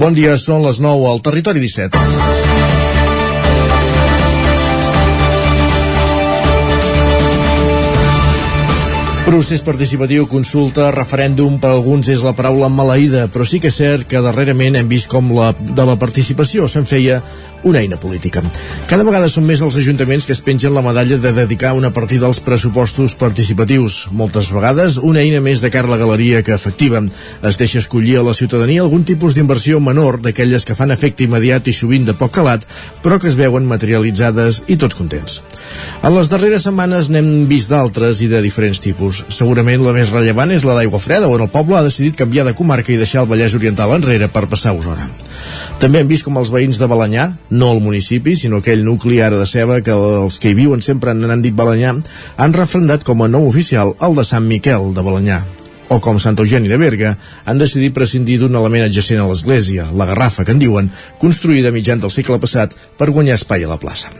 [0.00, 1.98] Bon dia, són les 9 al Territori 17.
[9.26, 14.08] Procés participatiu, consulta, referèndum, per alguns és la paraula maleïda, però sí que és cert
[14.08, 17.20] que darrerament hem vist com la, de la participació se'n feia
[17.62, 18.42] una eina política.
[18.90, 22.26] Cada vegada són més els ajuntaments que es pengen la medalla de dedicar una partida
[22.26, 24.08] als pressupostos participatius.
[24.10, 27.02] Moltes vegades una eina més de cara a la galeria que efectiva.
[27.42, 31.68] Es deixa escollir a la ciutadania algun tipus d'inversió menor d'aquelles que fan efecte immediat
[31.68, 32.66] i sovint de poc calat,
[33.04, 35.40] però que es veuen materialitzades i tots contents.
[36.02, 39.24] En les darreres setmanes n'hem vist d'altres i de diferents tipus.
[39.28, 42.56] Segurament la més rellevant és la d'aigua freda, on el poble ha decidit canviar de
[42.58, 45.10] comarca i deixar el Vallès Oriental enrere per passar a Osona.
[45.80, 49.38] També hem vist com els veïns de Balanyà, no el municipi, sinó aquell nucli ara
[49.38, 51.96] de ceba que els que hi viuen sempre n'han dit Balanyà,
[52.36, 55.42] han refrendat com a nou oficial el de Sant Miquel de Balanyà
[55.90, 57.16] o com Sant Eugeni de Berga,
[57.50, 61.98] han decidit prescindir d'un element adjacent a l'església, la garrafa, que en diuen, construïda mitjan
[61.98, 64.12] del segle passat per guanyar espai a la plaça.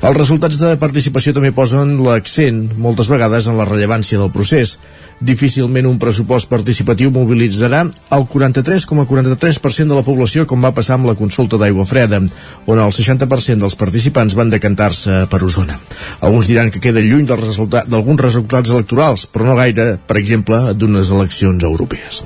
[0.00, 4.78] Els resultats de participació també posen l'accent, moltes vegades, en la rellevància del procés.
[5.16, 11.14] Difícilment un pressupost participatiu mobilitzarà el 43,43% de la població com va passar amb la
[11.16, 12.20] consulta d'aigua freda,
[12.66, 15.78] on el 60% dels participants van decantar-se per Osona.
[16.20, 17.88] Alguns diran que queda lluny d'alguns resultat,
[18.26, 22.20] resultats electorals, però no gaire, per exemple, d'unes eleccions europees.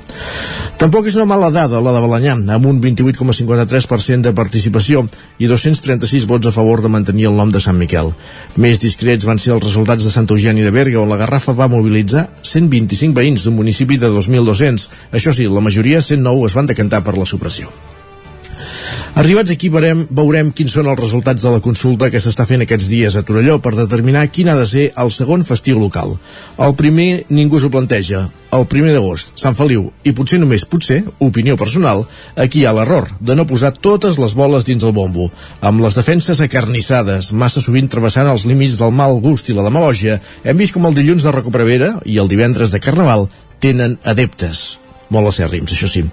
[0.81, 5.03] Tampoc és una mala dada la de Balanyà, amb un 28,53% de participació
[5.37, 8.09] i 236 vots a favor de mantenir el nom de Sant Miquel.
[8.57, 11.69] Més discrets van ser els resultats de Sant Eugeni de Berga, on la Garrafa va
[11.69, 12.27] mobilitzar
[12.81, 14.89] 125 veïns d'un municipi de 2.200.
[15.13, 17.69] Això sí, la majoria, 109, es van decantar per la supressió.
[19.21, 22.87] Arribats aquí veurem, veurem quins són els resultats de la consulta que s'està fent aquests
[22.89, 26.15] dies a Torelló per determinar quin ha de ser el segon festiu local.
[26.57, 28.23] El primer ningú s'ho planteja,
[28.55, 33.07] el primer d'agost, Sant Feliu, i potser només potser, opinió personal, aquí hi ha l'error
[33.19, 35.29] de no posar totes les boles dins el bombo,
[35.61, 40.19] amb les defenses acarnissades, massa sovint travessant els límits del mal gust i la demagògia,
[40.43, 43.29] hem vist com el dilluns de Recuperavera i el divendres de Carnaval
[43.61, 44.80] tenen adeptes
[45.11, 46.03] molt acèrrims, això sí.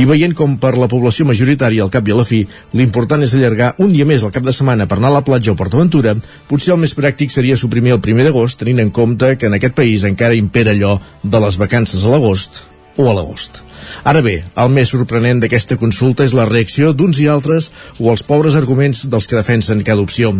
[0.00, 2.42] I veient com per la població majoritària al cap i a la fi,
[2.76, 5.52] l'important és allargar un dia més al cap de setmana per anar a la platja
[5.52, 6.16] o PortAventura,
[6.48, 9.76] potser el més pràctic seria suprimir el primer d'agost, tenint en compte que en aquest
[9.76, 12.64] país encara impera allò de les vacances a l'agost
[12.96, 13.62] o a l'agost.
[14.08, 18.24] Ara bé, el més sorprenent d'aquesta consulta és la reacció d'uns i altres o els
[18.26, 20.32] pobres arguments dels que defensen cada opció.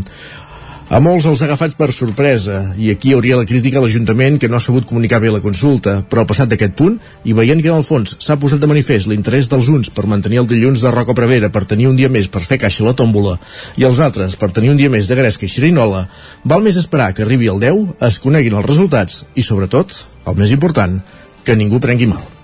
[0.87, 4.47] A molts els ha agafat per sorpresa, i aquí hauria la crítica a l'Ajuntament que
[4.47, 7.81] no ha sabut comunicar bé la consulta, però passat d'aquest punt, i veient que en
[7.81, 11.17] el fons s'ha posat de manifest l'interès dels uns per mantenir el dilluns de Roca
[11.19, 13.35] Prevera per tenir un dia més per fer caixa la tòmbola,
[13.83, 16.07] i els altres per tenir un dia més de Gresca i Xerinola,
[16.45, 19.91] val més esperar que arribi el 10, es coneguin els resultats, i sobretot,
[20.31, 21.01] el més important,
[21.43, 22.36] que ningú prengui mal.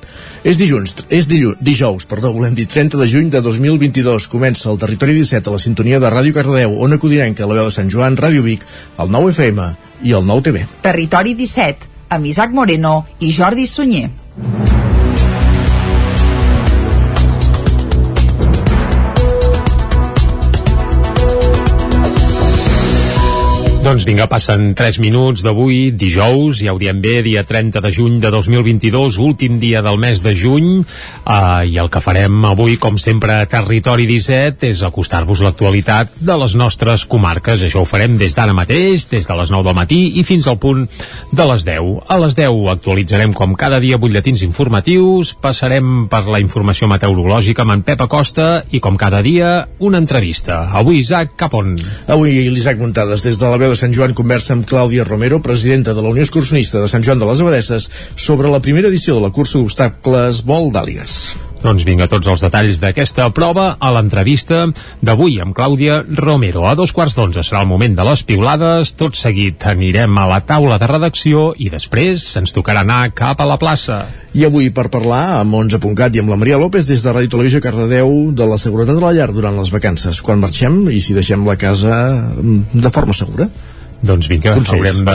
[0.43, 4.27] És dilluns, és dilluns, dijous, perdó, volem dir 30 de juny de 2022.
[4.27, 7.69] Comença el Territori 17 a la sintonia de Ràdio Cardedeu, on acudirem que la veu
[7.71, 8.67] de Sant Joan, Ràdio Vic,
[8.99, 9.69] el 9 FM
[10.03, 10.65] i el 9 TV.
[10.83, 11.87] Territori 17,
[12.19, 14.11] amb Isaac Moreno i Jordi Sunyer.
[23.83, 28.21] Doncs vinga, passen 3 minuts d'avui, dijous, ja ho diem bé, dia 30 de juny
[28.23, 30.85] de 2022, últim dia del mes de juny,
[31.27, 36.37] uh, i el que farem avui, com sempre, a Territori 17, és acostar-vos l'actualitat de
[36.39, 37.65] les nostres comarques.
[37.67, 40.61] Això ho farem des d'ara mateix, des de les 9 del matí i fins al
[40.63, 40.87] punt
[41.35, 42.07] de les 10.
[42.07, 47.75] A les 10 actualitzarem, com cada dia, butlletins informatius, passarem per la informació meteorològica amb
[47.81, 50.69] en Pep Acosta i, com cada dia, una entrevista.
[50.71, 51.75] Avui, Isaac, cap on?
[52.07, 55.95] Avui, l'Isaac Muntades, des de la veu de Sant Joan conversa amb Clàudia Romero, presidenta
[55.97, 59.25] de la Unió Excursionista de Sant Joan de les Abadesses, sobre la primera edició de
[59.25, 61.52] la cursa d'obstacles Vol d'Àligues.
[61.63, 64.65] Doncs vinga, tots els detalls d'aquesta prova a l'entrevista
[64.99, 66.65] d'avui amb Clàudia Romero.
[66.67, 70.41] A dos quarts d'onze serà el moment de les piulades, tot seguit anirem a la
[70.43, 74.03] taula de redacció i després ens tocarà anar cap a la plaça.
[74.35, 77.63] I avui per parlar amb 11.cat i amb la Maria López des de Ràdio Televisió
[77.63, 81.47] Cardedeu de la seguretat de la llar durant les vacances, quan marxem i si deixem
[81.47, 81.95] la casa
[82.43, 83.47] mm, de forma segura.
[84.03, 85.15] Doncs vinga, Consells, haurem de...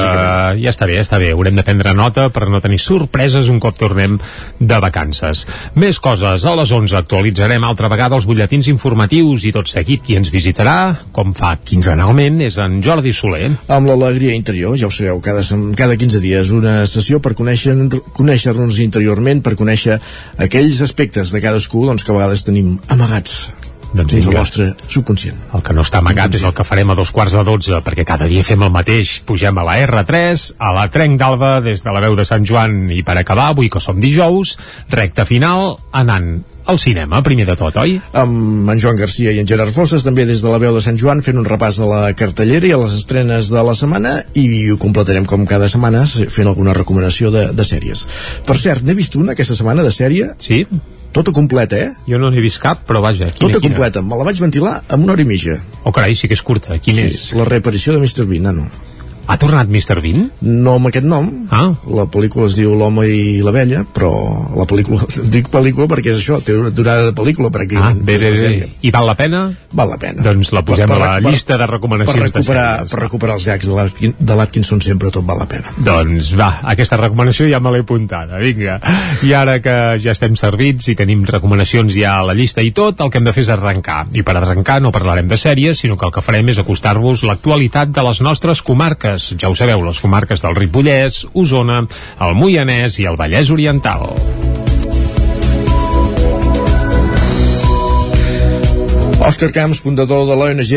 [0.63, 1.33] Ja està bé, ja està bé.
[1.35, 4.15] Haurem de prendre nota per no tenir sorpreses un cop tornem
[4.59, 5.43] de vacances.
[5.75, 6.45] Més coses.
[6.47, 10.77] A les 11 actualitzarem altra vegada els butlletins informatius i tot seguit qui ens visitarà,
[11.11, 13.51] com fa quinzenalment, és en Jordi Soler.
[13.67, 15.43] Amb l'alegria interior, ja ho sabeu, cada,
[15.75, 17.75] cada 15 dies una sessió per conèixer-
[18.15, 19.99] conèixer-nos interiorment, per conèixer
[20.39, 23.49] aquells aspectes de cadascú doncs, que a vegades tenim amagats
[23.97, 24.41] Doncs dins el vinga.
[24.43, 25.37] nostre subconscient.
[25.57, 28.05] El que no està amagat és el que farem a dos quarts de dotze, perquè
[28.07, 29.17] cada dia fem el mateix.
[29.27, 32.85] Pugem a la R3, a la Trenc d'Alba, des de la veu de Sant Joan,
[32.93, 34.57] i per acabar, avui que som dijous,
[34.93, 37.95] recta final, anant al cinema, primer de tot, oi?
[38.19, 40.99] Amb en Joan Garcia i en Gerard Fosses, també des de la veu de Sant
[40.99, 44.67] Joan, fent un repàs a la cartellera i a les estrenes de la setmana i
[44.71, 48.03] ho completarem com cada setmana fent alguna recomanació de, de sèries.
[48.45, 50.65] Per cert, n'he vist una aquesta setmana de sèrie Sí?
[51.17, 51.91] Tota completa, eh?
[52.07, 53.67] Jo no n'he vist cap, però vaja, quina, Tota quina?
[53.73, 54.01] completa.
[54.05, 55.57] Me la vaig ventilar en una hora i mitja.
[55.83, 56.77] Oh, carai, sí que és curta.
[56.79, 57.33] Quin és?
[57.37, 58.25] La reaparició de Mr.
[58.29, 58.67] Bean, nano.
[59.27, 59.99] Ha tornat Mr.
[60.01, 60.29] Bean?
[60.41, 61.27] No amb aquest nom.
[61.51, 61.65] Ah.
[61.91, 64.11] La pel·lícula es diu L'home i la vella, però
[64.55, 65.03] la pel·lícula...
[65.35, 67.99] Dic pel·lícula perquè és això, té una durada de pel·lícula, Ah, pràcticament.
[68.07, 68.37] bé, és bé, bé.
[68.39, 68.69] sèrie.
[68.87, 69.41] I val la pena?
[69.75, 70.23] Val la pena.
[70.23, 72.91] Doncs la posem a la llista de per recomanacions de recuperar, sèries.
[72.93, 75.73] per recuperar els gags de de l'Atkinson sempre tot val la pena.
[75.77, 78.79] Doncs va, aquesta recomanació ja me l'he apuntada, vinga.
[79.27, 83.01] I ara que ja estem servits i tenim recomanacions ja a la llista i tot,
[83.03, 84.05] el que hem de fer és arrencar.
[84.15, 87.91] I per arrencar no parlarem de sèries, sinó que el que farem és acostar-vos l'actualitat
[87.91, 89.16] de les nostres comarques.
[89.39, 91.83] Ja ho sabeu, les comarques del Ripollès, Osona,
[92.27, 94.09] el Moianès i el Vallès Oriental.
[99.27, 100.69] Òscar Camps, fundador de l'ONG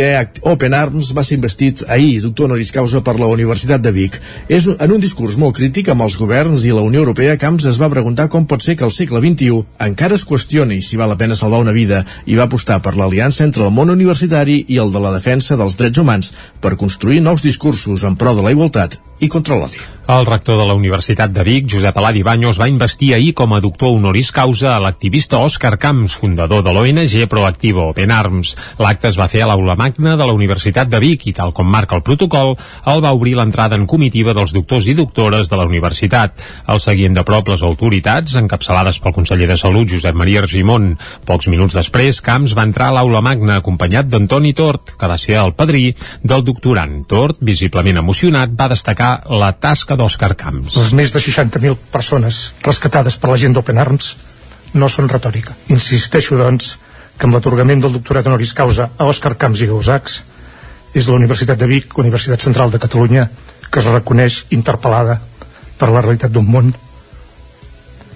[0.50, 4.16] Open Arms, va ser investit ahir doctor honoris causa per la Universitat de Vic.
[4.50, 7.78] És, en un discurs molt crític amb els governs i la Unió Europea, Camps es
[7.78, 11.18] va preguntar com pot ser que al segle XXI encara es qüestioni si val la
[11.20, 14.90] pena salvar una vida i va apostar per l'aliança entre el món universitari i el
[14.90, 18.98] de la defensa dels drets humans per construir nous discursos en pro de la igualtat
[19.20, 19.78] i contra l'odi.
[20.10, 23.60] El rector de la Universitat de Vic, Josep Aladi Baños, va investir ahir com a
[23.62, 28.56] doctor honoris causa a l'activista Òscar Camps, fundador de l'ONG Proactivo Open Arms.
[28.82, 31.70] L'acte es va fer a l'aula magna de la Universitat de Vic i, tal com
[31.70, 32.56] marca el protocol,
[32.90, 36.42] el va obrir l'entrada en comitiva dels doctors i doctores de la universitat.
[36.66, 40.96] El seguien de prop les autoritats, encapçalades pel conseller de Salut, Josep Maria Argimon.
[41.30, 45.38] Pocs minuts després, Camps va entrar a l'aula magna acompanyat d'Antoni Tort, que va ser
[45.44, 45.86] el padrí
[46.24, 46.98] del doctorant.
[47.06, 50.74] Tort, visiblement emocionat, va destacar la tasca d'Òscar Camps.
[50.78, 54.14] Les més de 60.000 persones rescatades per la gent d'Open Arms
[54.80, 55.56] no són retòrica.
[55.74, 56.76] Insisteixo, doncs,
[57.18, 60.20] que amb l'atorgament del doctorat honoris causa a Òscar Camps i Gausacs
[60.96, 63.26] és la Universitat de Vic, Universitat Central de Catalunya,
[63.70, 65.18] que es reconeix interpel·lada
[65.78, 66.72] per la realitat d'un món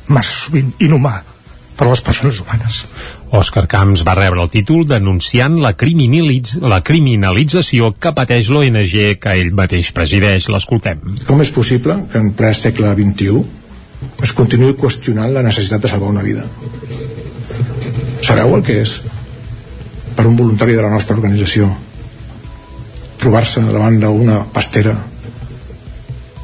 [0.09, 1.19] massa sovint inhumà
[1.77, 2.85] per a les persones humanes.
[3.35, 9.33] Òscar Camps va rebre el títol denunciant la, criminalitz la criminalització que pateix l'ONG que
[9.41, 10.47] ell mateix presideix.
[10.55, 11.01] L'escoltem.
[11.27, 13.43] Com és possible que en ple segle XXI
[14.23, 16.47] es continuï qüestionant la necessitat de salvar una vida?
[18.23, 19.01] Sabeu el que és
[20.15, 21.73] per un voluntari de la nostra organització
[23.19, 24.95] trobar-se davant d'una pastera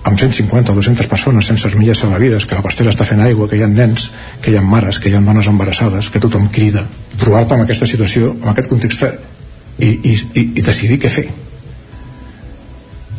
[0.03, 3.59] amb 150 o 200 persones sense armilles salvavides, que la pastera està fent aigua, que
[3.59, 4.09] hi ha nens,
[4.41, 6.87] que hi ha mares, que hi ha dones embarassades, que tothom crida.
[7.21, 11.27] Trobar-te en aquesta situació, en aquest context i, i, i, i decidir què fer.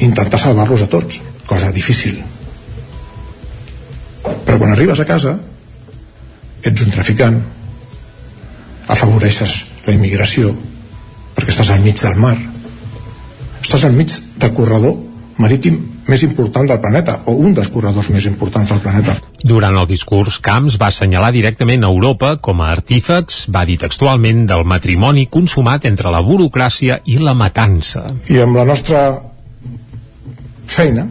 [0.02, 2.18] Intentar salvar-los a tots, cosa difícil.
[4.24, 5.36] Però quan arribes a casa,
[6.66, 7.38] ets un traficant,
[8.90, 10.56] afavoreixes la immigració,
[11.38, 12.36] perquè estàs al mig del mar,
[13.62, 14.98] estàs al mig del corredor
[15.42, 15.78] marítim
[16.12, 19.16] més important del planeta, o un dels corredors més importants del planeta.
[19.48, 24.44] Durant el discurs, Camps va assenyalar directament a Europa com a artífex, va dir textualment,
[24.50, 28.04] del matrimoni consumat entre la burocràcia i la matança.
[28.30, 29.06] I amb la nostra
[30.72, 31.08] feina,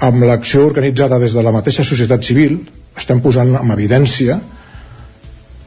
[0.00, 2.56] amb l'acció organitzada des de la mateixa societat civil,
[2.96, 4.38] estem posant en evidència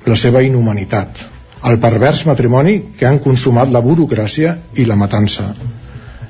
[0.05, 1.21] la seva inhumanitat,
[1.69, 5.47] el pervers matrimoni que han consumat la burocràcia i la matança.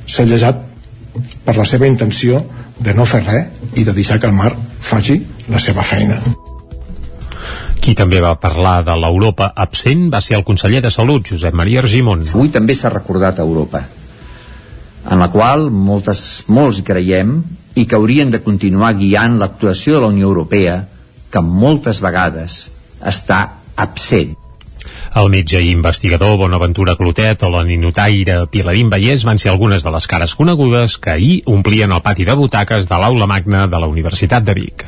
[0.05, 0.72] S'ha llegat
[1.45, 2.41] per la seva intenció
[2.79, 4.51] de no fer res i de deixar que el mar
[4.81, 6.19] faci la seva feina.
[7.83, 11.81] Qui també va parlar de l'Europa absent va ser el conseller de Salut, Josep Maria
[11.83, 12.23] Argimon.
[12.31, 13.83] Avui també s'ha recordat a Europa,
[15.11, 17.35] en la qual moltes, molts hi creiem
[17.75, 20.77] i que haurien de continuar guiant l'actuació de la Unió Europea,
[21.33, 22.69] que moltes vegades
[23.01, 23.41] està
[23.75, 24.37] absent.
[25.13, 29.91] El metge i investigador Bonaventura Clotet o la ninotaire Pilarín Vallès van ser algunes de
[29.93, 33.89] les cares conegudes que ahir omplien el pati de butaques de l'aula magna de la
[33.91, 34.85] Universitat de Vic.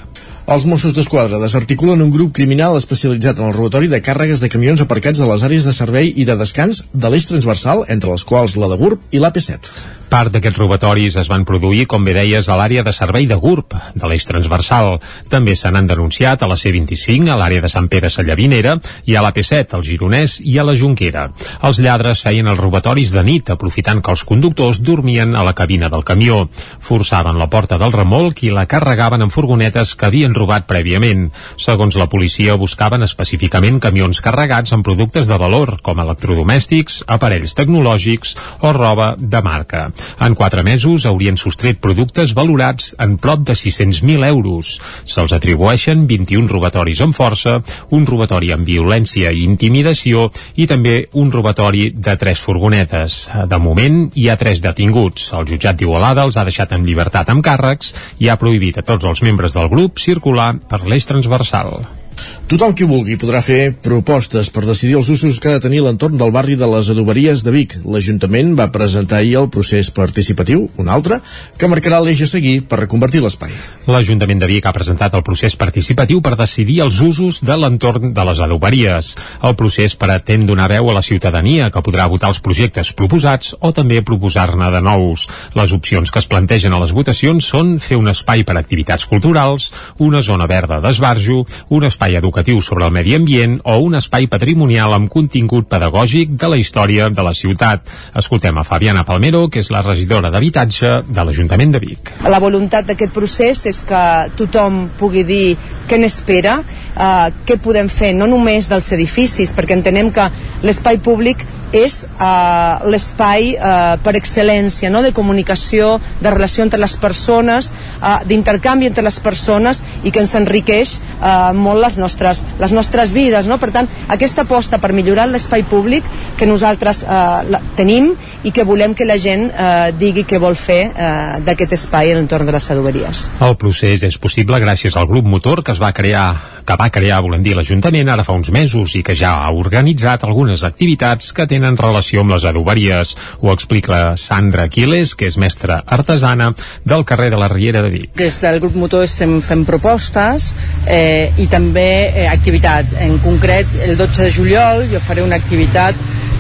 [0.49, 4.81] Els Mossos d'Esquadra desarticulen un grup criminal especialitzat en el robatori de càrregues de camions
[4.81, 8.57] aparcats a les àrees de servei i de descans de l'eix transversal, entre les quals
[8.57, 10.04] la de GURB i l'AP7.
[10.15, 13.73] Part d'aquests robatoris es van produir, com bé deies, a l'àrea de servei de GURB,
[13.99, 14.93] de l'eix transversal.
[15.27, 18.77] També se n'han denunciat a la C25, a l'àrea de Sant Pere Sallavinera,
[19.11, 21.25] i a l'AP7, al Gironès i a la Junquera.
[21.67, 25.89] Els lladres feien els robatoris de nit, aprofitant que els conductors dormien a la cabina
[25.91, 26.45] del camió.
[26.79, 31.27] Forçaven la porta del remolc i la carregaven en furgonetes que havien robat prèviament.
[31.59, 38.37] Segons la policia, buscaven específicament camions carregats amb productes de valor, com electrodomèstics, aparells tecnològics
[38.63, 39.89] o roba de marca.
[40.25, 44.75] En quatre mesos haurien sostret productes valorats en prop de 600.000 euros.
[45.03, 47.57] Se'ls atribueixen 21 robatoris amb força,
[47.95, 53.25] un robatori amb violència i intimidació i també un robatori de tres furgonetes.
[53.49, 55.31] De moment hi ha tres detinguts.
[55.35, 59.05] El jutjat d'Igualada els ha deixat en llibertat amb càrrecs i ha prohibit a tots
[59.05, 62.04] els membres del grup circular per l'eix transversal.
[62.45, 66.19] Tothom qui vulgui podrà fer propostes per decidir els usos que ha de tenir l'entorn
[66.19, 67.71] del barri de les adoberies de Vic.
[67.81, 71.17] L'Ajuntament va presentar ahir el procés participatiu, un altre,
[71.57, 73.49] que marcarà l'eix a seguir per reconvertir l'espai.
[73.89, 78.27] L'Ajuntament de Vic ha presentat el procés participatiu per decidir els usos de l'entorn de
[78.29, 79.15] les adoberies.
[79.41, 83.73] El procés pretén donar veu a la ciutadania que podrà votar els projectes proposats o
[83.73, 85.25] també proposar-ne de nous.
[85.57, 89.09] Les opcions que es plantegen a les votacions són fer un espai per a activitats
[89.09, 91.41] culturals, una zona verda d'esbarjo,
[91.73, 96.35] un espai educatiu educatiu sobre el medi ambient o un espai patrimonial amb contingut pedagògic
[96.37, 97.87] de la història de la ciutat.
[98.15, 102.11] Escoltem a Fabiana Palmero, que és la regidora d'Habitatge de l'Ajuntament de Vic.
[102.27, 104.03] La voluntat d'aquest procés és que
[104.35, 105.57] tothom pugui dir
[105.87, 106.61] què n'espera,
[106.95, 110.29] eh, què podem fer, no només dels edificis, perquè entenem que
[110.63, 115.01] l'espai públic és eh, l'espai eh, per excel·lència no?
[115.05, 120.35] de comunicació, de relació entre les persones, eh, d'intercanvi entre les persones i que ens
[120.39, 123.49] enriqueix eh, molt les nostres, les nostres vides.
[123.49, 123.59] No?
[123.61, 126.07] Per tant, aquesta aposta per millorar l'espai públic
[126.39, 128.13] que nosaltres eh, tenim
[128.43, 131.13] i que volem que la gent eh, digui què vol fer eh,
[131.45, 133.27] d'aquest espai en l'entorn de les adoberies.
[133.43, 137.21] El procés és possible gràcies al grup motor que es va crear que va crear,
[137.23, 141.47] volem dir, l'Ajuntament ara fa uns mesos i que ja ha organitzat algunes activitats que
[141.49, 143.15] tenen relació amb les adoberies.
[143.41, 146.51] Ho explica Sandra Aquiles, que és mestra artesana
[146.83, 148.09] del carrer de la Riera de Vic.
[148.17, 150.51] Des del grup motor estem fent propostes
[150.87, 152.97] eh, i també eh, activitat.
[153.05, 155.97] En concret, el 12 de juliol jo faré una activitat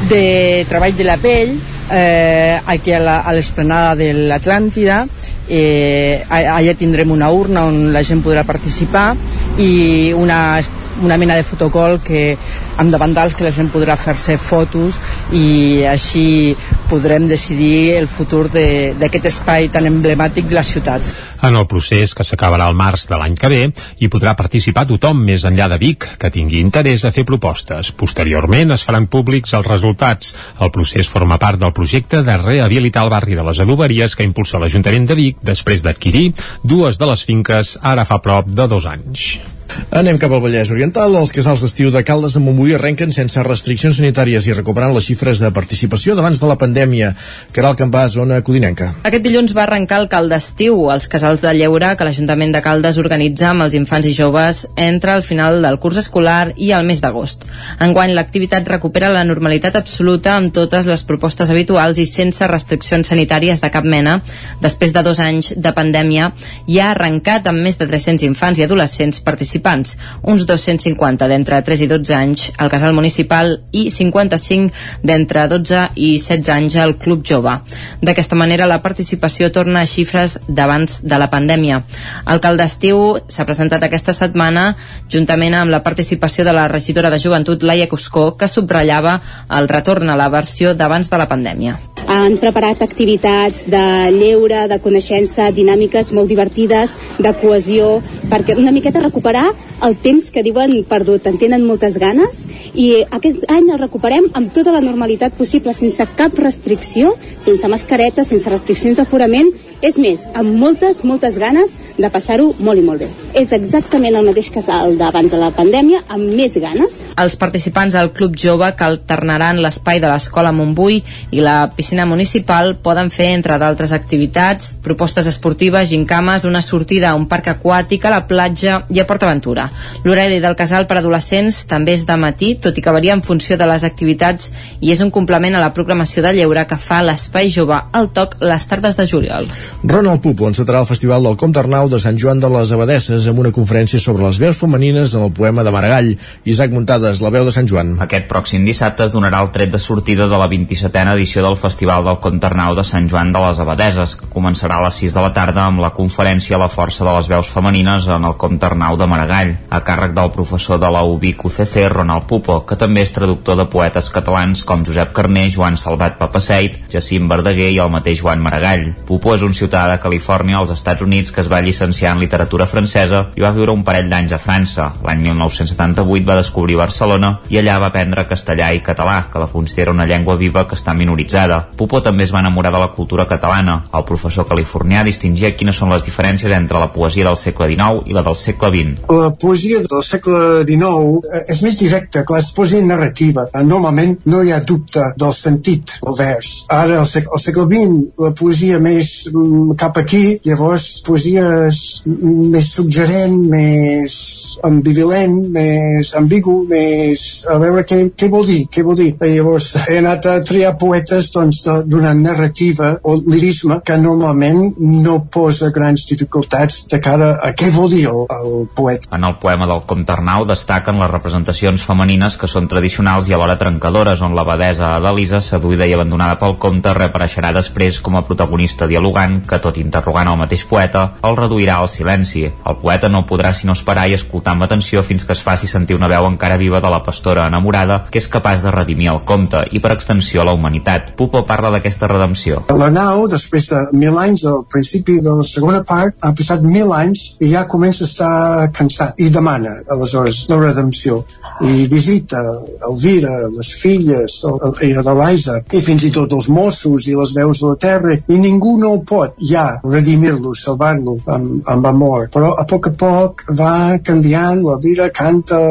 [0.09, 1.55] de treball de la pell
[1.91, 3.01] eh, aquí a
[3.33, 5.05] l'esplanada de l'Atlàntida
[5.47, 9.13] eh, allà tindrem una urna on la gent podrà participar
[9.61, 10.59] i una,
[11.01, 12.37] una mena de fotocol que,
[12.77, 14.99] amb davantals que la gent podrà fer-se fotos
[15.35, 16.55] i així
[16.89, 21.01] podrem decidir el futur d'aquest espai tan emblemàtic de la ciutat.
[21.45, 23.61] En el procés, que s'acabarà al març de l'any que ve,
[23.99, 27.91] hi podrà participar tothom més enllà de Vic que tingui interès a fer propostes.
[27.91, 30.33] Posteriorment es faran públics els resultats.
[30.61, 34.61] El procés forma part del projecte de rehabilitar el barri de les adoberies que impulsa
[34.61, 36.31] l'Ajuntament de Vic després d'adquirir
[36.63, 39.54] dues de les finques ara fa prop de dos anys.
[39.95, 41.13] Anem cap al Vallès Oriental.
[41.15, 45.39] Els casals d'estiu de Caldes de Montbui arrenquen sense restriccions sanitàries i recuperant les xifres
[45.39, 47.13] de participació d'abans de la pandèmia.
[47.55, 48.89] Caral Campà, zona codinenca.
[49.07, 52.99] Aquest dilluns va arrencar el Cal d'estiu, els casals de lleure que l'Ajuntament de Caldes
[53.01, 56.99] organitza amb els infants i joves entre el final del curs escolar i el mes
[57.03, 57.47] d'agost.
[57.79, 63.63] Enguany l'activitat recupera la normalitat absoluta amb totes les propostes habituals i sense restriccions sanitàries
[63.63, 64.19] de cap mena.
[64.61, 66.31] Després de dos anys de pandèmia
[66.67, 71.61] i ha arrencat amb més de 300 infants i adolescents participants participants, uns 250 d'entre
[71.63, 74.71] 3 i 12 anys al casal municipal i 55
[75.03, 77.59] d'entre 12 i 16 anys al Club Jove.
[78.01, 81.83] D'aquesta manera la participació torna a xifres d'abans de la pandèmia.
[82.27, 84.75] El cal d'estiu s'ha presentat aquesta setmana
[85.09, 89.19] juntament amb la participació de la regidora de joventut Laia Cuscó que subratllava
[89.49, 91.79] el retorn a la versió d'abans de la pandèmia.
[92.11, 99.03] Han preparat activitats de lleure, de coneixença, dinàmiques molt divertides, de cohesió, perquè una miqueta
[99.03, 99.47] recuperar
[99.85, 101.25] el temps que diuen perdut.
[101.27, 102.43] En tenen moltes ganes
[102.73, 108.25] i aquest any el recuperem amb tota la normalitat possible, sense cap restricció, sense mascareta,
[108.27, 109.51] sense restriccions d'aforament
[109.85, 113.09] és més, amb moltes, moltes ganes de passar-ho molt i molt bé.
[113.37, 116.97] És exactament el mateix casal d'abans de la pandèmia, amb més ganes.
[117.21, 122.73] Els participants del Club Jove que alternaran l'espai de l'Escola Montbui i la piscina municipal
[122.83, 128.11] poden fer, entre d'altres activitats, propostes esportives, gincames, una sortida a un parc aquàtic, a
[128.11, 129.69] la platja i a PortAventura.
[130.03, 133.55] L'horari del casal per adolescents també és de matí, tot i que varia en funció
[133.55, 134.51] de les activitats
[134.83, 138.35] i és un complement a la programació de lleure que fa l'Espai Jove al toc
[138.43, 139.47] les tardes de juliol.
[139.87, 143.39] Ronald Pupo encetarà el Festival del Comte Arnau de Sant Joan de les Abadesses amb
[143.45, 146.11] una conferència sobre les veus femenines en el poema de Maragall.
[146.43, 147.95] Isaac Muntades, la veu de Sant Joan.
[148.03, 151.84] Aquest pròxim dissabte es donarà el tret de sortida de la 27a edició del Festival
[151.85, 155.21] del Comte Arnau de Sant Joan de les Abadeses, que començarà a les 6 de
[155.21, 158.97] la tarda amb la conferència La força de les veus femenines en el Comte Arnau
[158.97, 163.13] de Maragall, a càrrec del professor de la UBIC UCC, Ronald Pupo, que també és
[163.13, 168.23] traductor de poetes catalans com Josep Carner, Joan Salvat Papaseit, Jacint Verdaguer i el mateix
[168.23, 168.87] Joan Maragall.
[169.05, 172.65] Pupo és un ciutadà de Califòrnia als Estats Units que es va llicenciar en literatura
[172.65, 174.89] francesa i va viure un parell d'anys a França.
[175.05, 179.93] L'any 1978 va descobrir Barcelona i allà va aprendre castellà i català, que la considera
[179.93, 181.61] una llengua viva que està minoritzada.
[181.75, 183.77] Pupo també es va enamorar de la cultura catalana.
[183.95, 188.15] El professor californià distingia quines són les diferències entre la poesia del segle XIX i
[188.15, 189.07] la del segle XX.
[189.11, 193.47] La poesia del segle XIX eh, és més directa, clar, és poesia narrativa.
[193.51, 196.53] Eh, Normalment no hi ha dubte del sentit del vers.
[196.71, 201.81] Ara, al segle, al segle XX, la poesia més mm, cap aquí, llavors poesia és
[202.05, 204.15] més suggerent, més
[204.63, 207.25] ambivalent, més ambigu, més...
[207.51, 209.11] A veure què, què vol dir, què vol dir.
[209.25, 215.17] I llavors he anat a triar poetes doncs, d'una narrativa o lirisme que normalment no
[215.31, 219.09] posa grans dificultats de cara a què vol dir el, el poeta.
[219.15, 223.57] En el poema del Comte Arnau destaquen les representacions femenines que són tradicionals i alhora
[223.59, 229.41] trencadores, on l'abadesa Adalisa, seduïda i abandonada pel comte, reapareixerà després com a protagonista dialogant
[229.47, 232.45] que, tot interrogant el mateix poeta, el reduirà al silenci.
[232.45, 235.97] El poeta no podrà sinó esperar i escoltar amb atenció fins que es faci sentir
[235.97, 239.65] una veu encara viva de la pastora enamorada que és capaç de redimir el comte
[239.71, 241.13] i, per extensió, la humanitat.
[241.19, 242.63] Pupo parla d'aquesta redempció.
[242.75, 247.25] L'Arnau, després de mil anys, al principi de la segona part, ha passat mil anys
[247.39, 248.33] i ja comença a estar
[248.75, 251.21] cansat i demana, aleshores, la redempció.
[251.63, 252.41] I visita
[252.89, 257.63] Elvira, les filles, el, i Adelaisa, i fins i tot els Mossos i les veus
[257.63, 262.27] de la terra, i ningú no pot ja redimir-lo, salvar-lo amb, amb amor.
[262.33, 265.61] Però a poc a poc va canviant, l'Elvira canta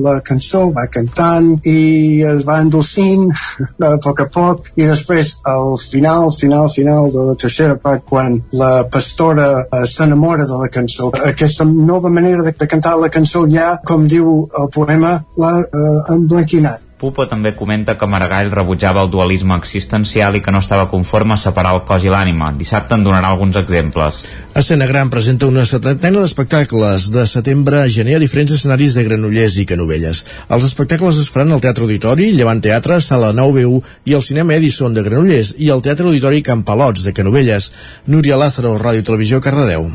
[0.00, 3.28] la cançó, va cantant i es va endolcint
[3.90, 8.40] a poc a poc i després al final, final, final de la tercera part quan
[8.52, 11.10] la pastora eh, s'enamora de la cançó.
[11.32, 16.00] Aquesta nova manera de, de cantar la cançó ja, com diu el poema l'ha eh,
[16.16, 21.34] emblanquinat Pupo també comenta que Maragall rebutjava el dualisme existencial i que no estava conforme
[21.34, 22.52] a separar el cos i l'ànima.
[22.54, 24.20] Dissabte en donarà alguns exemples.
[24.54, 29.58] Escena Gran presenta una setantena d'espectacles de setembre a gener a diferents escenaris de Granollers
[29.58, 30.22] i Canovelles.
[30.48, 34.94] Els espectacles es faran al Teatre Auditori, Llevant Teatre, Sala 9BU i el Cinema Edison
[34.94, 37.72] de Granollers i el Teatre Auditori Campalots de Canovelles.
[38.06, 39.90] Núria Lázaro, Ràdio Televisió, Cardedeu.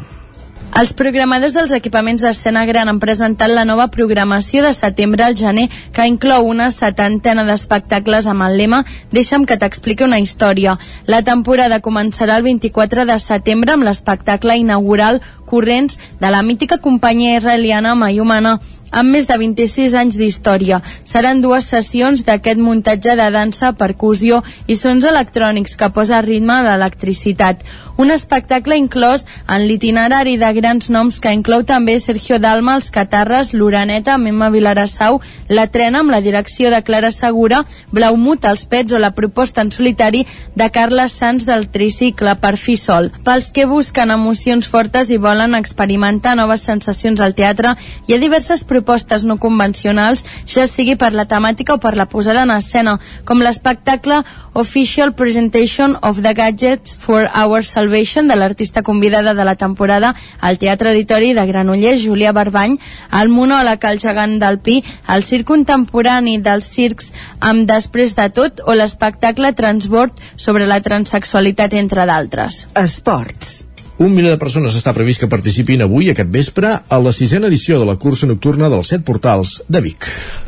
[0.77, 5.65] Els programadors dels equipaments d'escena gran han presentat la nova programació de setembre al gener,
[5.91, 10.77] que inclou una setantena d'espectacles amb el lema Deixa'm que t'expliqui una història.
[11.07, 17.39] La temporada començarà el 24 de setembre amb l'espectacle inaugural Corrents de la mítica companyia
[17.41, 18.59] israeliana Mayumana
[18.91, 20.81] amb més de 26 anys d'història.
[21.05, 26.63] Seran dues sessions d'aquest muntatge de dansa, percussió i sons electrònics que posa ritme a
[26.65, 27.63] l'electricitat.
[27.99, 33.49] Un espectacle inclòs en l'itinerari de grans noms que inclou també Sergio Dalma, els Catarres,
[33.51, 35.17] l'Uraneta, Memma Vilarassau,
[35.49, 39.73] la Trena amb la direcció de Clara Segura, Blaumut, els Pets o la proposta en
[39.75, 40.21] solitari
[40.55, 43.09] de Carles Sans del tricicle per fi sol.
[43.25, 47.75] Pels que busquen emocions fortes i volen experimentar noves sensacions al teatre,
[48.07, 52.47] hi ha diverses propostes no convencionals, ja sigui per la temàtica o per la posada
[52.47, 52.95] en escena,
[53.27, 54.23] com l'espectacle
[54.55, 57.88] Official Presentation of the Gadgets for Our Salvation
[58.27, 62.77] de l'artista convidada de la temporada al Teatre Auditori de Granollers, Júlia Barbany,
[63.21, 68.61] el monòleg El gegant del Pi, el circ contemporani dels circs amb Després de tot
[68.65, 72.65] o l'espectacle Transbord sobre la transexualitat, entre d'altres.
[72.75, 73.68] Esports.
[73.99, 77.81] Un milió de persones està previst que participin avui, aquest vespre, a la sisena edició
[77.81, 80.05] de la cursa nocturna dels set portals de Vic.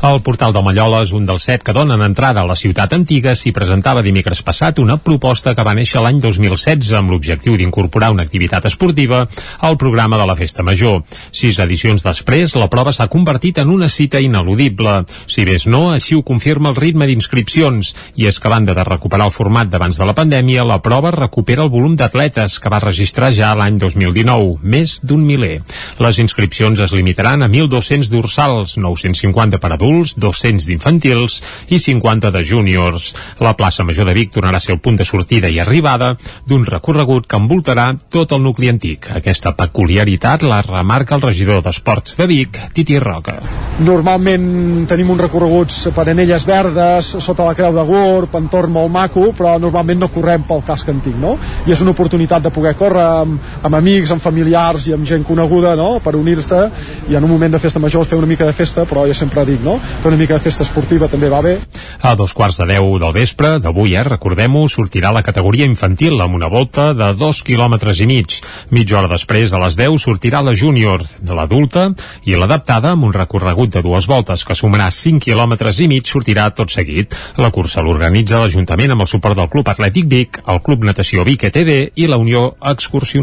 [0.08, 3.34] El portal de Mallola és un dels set que donen entrada a la ciutat antiga.
[3.36, 8.24] S'hi presentava dimecres passat una proposta que va néixer l'any 2016 amb l'objectiu d'incorporar una
[8.24, 9.26] activitat esportiva
[9.60, 11.02] al programa de la Festa Major.
[11.28, 15.02] Sis edicions després, la prova s'ha convertit en una cita ineludible.
[15.28, 17.92] Si més no, així ho confirma el ritme d'inscripcions.
[18.16, 21.12] I és que a banda de recuperar el format d'abans de la pandèmia, la prova
[21.12, 25.56] recupera el volum d'atletes que va registrar ja l'any 2019, més d'un miler.
[26.02, 31.40] Les inscripcions es limitaran a 1.200 dorsals, 950 per adults, 200 d'infantils
[31.74, 33.10] i 50 de júniors.
[33.42, 36.12] La plaça Major de Vic tornarà a ser el punt de sortida i arribada
[36.48, 39.10] d'un recorregut que envoltarà tot el nucli antic.
[39.18, 43.38] Aquesta peculiaritat la remarca el regidor d'Esports de Vic, Titi Roca.
[43.82, 49.30] Normalment tenim uns recorreguts per anelles verdes, sota la creu de Gurb, entorn molt maco,
[49.36, 51.36] però normalment no correm pel casc antic, no?
[51.66, 55.24] I és una oportunitat de poder córrer amb, amb amics, amb familiars i amb gent
[55.26, 56.62] coneguda, no?, per unir-se
[57.10, 59.44] i en un moment de festa major fer una mica de festa, però jo sempre
[59.48, 61.56] dic, no?, fer una mica de festa esportiva també va bé.
[62.02, 66.36] A dos quarts de deu del vespre, d'avui, eh, recordem-ho, sortirà la categoria infantil amb
[66.38, 68.38] una volta de dos quilòmetres i mig.
[68.70, 71.88] Mitja hora després, a les 10, sortirà la júnior de l'adulta
[72.28, 76.50] i l'adaptada amb un recorregut de dues voltes que sumarà 5 quilòmetres i mig sortirà
[76.54, 77.14] tot seguit.
[77.38, 81.46] La cursa l'organitza l'Ajuntament amb el suport del Club Atlètic Vic, el Club Natació Vic
[81.48, 83.21] ETD i la Unió Excursionista.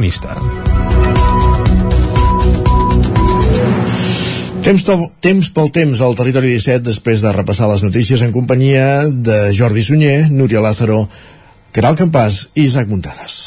[4.63, 9.07] Temps, to, temps pel temps al territori 17 després de repassar les notícies en companyia
[9.09, 11.07] de Jordi Sunyer, Núria Lázaro,
[11.73, 13.41] Caral Campàs i Isaac Muntades.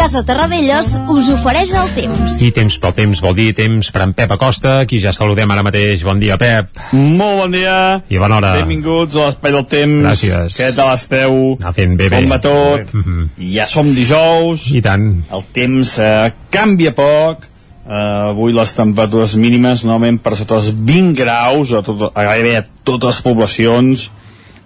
[0.00, 2.38] Casa Terradellos us ofereix el temps.
[2.40, 5.60] I temps pel temps vol dir temps per en Pep Acosta, qui ja saludem ara
[5.66, 6.00] mateix.
[6.08, 6.70] Bon dia, Pep.
[6.96, 7.74] Molt bon dia.
[8.08, 8.54] I bona hora.
[8.62, 10.00] Benvinguts a l'Espai del Temps.
[10.06, 10.56] Gràcies.
[10.56, 11.36] Què tal esteu?
[11.58, 12.16] Anar fent bé, bé.
[12.16, 12.96] Com va tot?
[12.96, 13.28] Mm -hmm.
[13.58, 14.70] Ja som dijous.
[14.72, 15.22] I tant.
[15.30, 17.44] El temps eh, canvia poc.
[17.84, 22.56] Uh, avui les temperatures mínimes normalment per sota els 20 graus a, tot, a gairebé
[22.56, 24.10] a totes les poblacions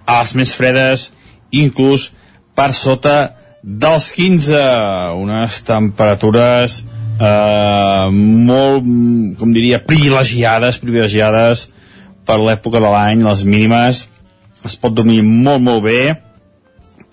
[0.05, 1.11] a les més fredes
[1.51, 2.11] inclús
[2.55, 4.59] per sota dels 15
[5.17, 6.83] unes temperatures
[7.17, 8.85] eh, molt,
[9.39, 11.69] com diria, privilegiades privilegiades
[12.25, 14.05] per l'època de l'any, les mínimes.
[14.65, 15.99] Es pot dormir molt molt bé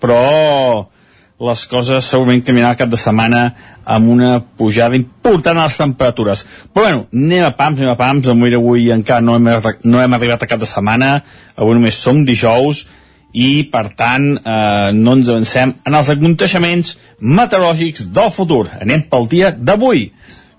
[0.03, 0.89] però
[1.43, 3.43] les coses segurament canviaran el cap de setmana
[3.83, 6.43] amb una pujada important a les temperatures.
[6.71, 9.49] Però bueno, anem a pams, anem a pams, avui, avui encara no hem,
[9.87, 11.15] no hem arribat a cap de setmana,
[11.55, 12.85] avui només som dijous,
[13.33, 18.67] i per tant eh, no ens avancem en els aconteixements meteorològics del futur.
[18.79, 20.11] Anem pel dia d'avui.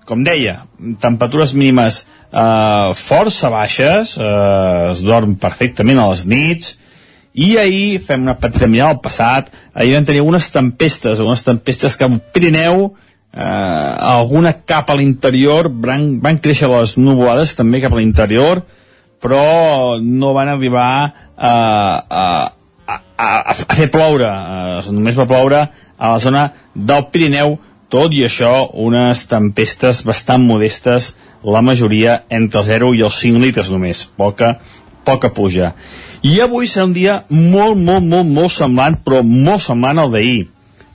[0.05, 0.59] Com deia,
[1.01, 2.03] temperatures mínimes
[2.35, 6.75] eh, força baixes, eh, es dorm perfectament a les nits,
[7.35, 11.97] i ahir, fem una petita mirada al passat, ahir vam tenir unes tempestes, unes tempestes
[11.99, 12.85] que al Pirineu,
[13.33, 18.63] eh, alguna cap a l'interior, van, van créixer les nuvolades també cap a l'interior,
[19.19, 20.91] però no van arribar
[21.35, 21.51] a,
[22.07, 22.25] a,
[22.87, 25.61] a, a, a fer ploure, eh, només va ploure
[25.97, 27.57] a la zona del Pirineu,
[27.89, 31.13] tot i això, unes tempestes bastant modestes,
[31.45, 34.55] la majoria entre 0 i els 5 litres només, poca,
[35.05, 35.73] poca puja.
[36.25, 40.47] I avui serà un dia molt, molt, molt, molt semblant, però molt semblant al d'ahir.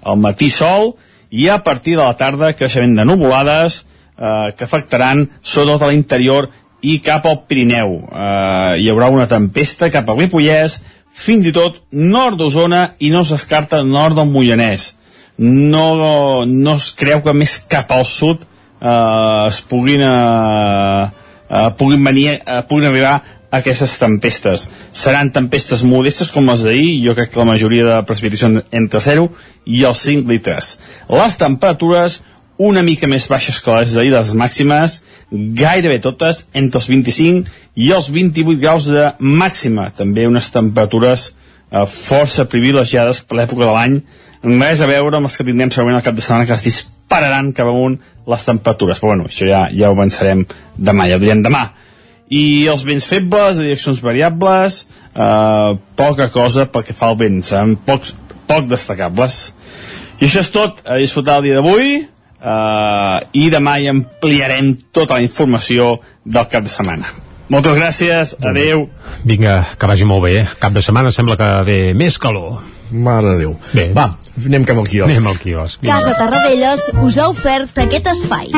[0.03, 0.97] Al matí sol
[1.31, 3.85] i a partir de la tarda creixement de nuvolades
[4.19, 6.51] eh, que afectaran sobretot a l'interior
[6.83, 8.01] i cap al Pirineu.
[8.11, 10.81] Eh, hi haurà una tempesta cap al Ripollès,
[11.21, 14.95] fins i tot nord d'Osona i no s'escarta nord del Moianès.
[15.41, 21.05] No, no es creu que més cap al sud eh, es puguin, eh,
[21.49, 24.69] eh, puguin venir, eh, puguin arribar aquestes tempestes.
[24.93, 29.29] Seran tempestes modestes com les d'ahir, jo crec que la majoria de precipitacions entre 0
[29.67, 30.77] i els 5 litres.
[31.11, 32.21] Les temperatures
[32.61, 35.01] una mica més baixes que les d'ahir, les màximes,
[35.57, 37.49] gairebé totes entre els 25
[37.81, 39.89] i els 28 graus de màxima.
[39.97, 44.01] També unes temperatures eh, força privilegiades per l'època de l'any,
[44.45, 47.53] res a veure amb els que tindrem segurament al cap de setmana que es dispararan
[47.57, 49.01] cap amunt les temperatures.
[49.01, 50.45] Però bueno, això ja, ja ho avançarem
[50.77, 51.71] demà, ja ho direm demà
[52.31, 57.41] i els vents febles, de direccions variables, eh, poca cosa pel que fa al vent,
[57.43, 58.15] seran pocs,
[58.47, 59.51] poc destacables.
[60.21, 62.05] I això és tot, a disfrutar el dia d'avui,
[62.41, 67.13] eh, i demà hi ampliarem tota la informació del cap de setmana.
[67.51, 68.85] Moltes gràcies, adeu.
[69.27, 70.45] Vinga, que vagi molt bé.
[70.63, 72.61] Cap de setmana sembla que ve més calor.
[72.91, 73.57] Mare de Déu.
[73.75, 73.89] Bé.
[73.95, 74.07] Va,
[74.39, 75.11] anem cap al quiosc.
[75.11, 75.81] Anem al quiosc.
[75.83, 75.99] Vinga.
[75.99, 78.51] Casa Tarradellas us ha ofert aquest espai.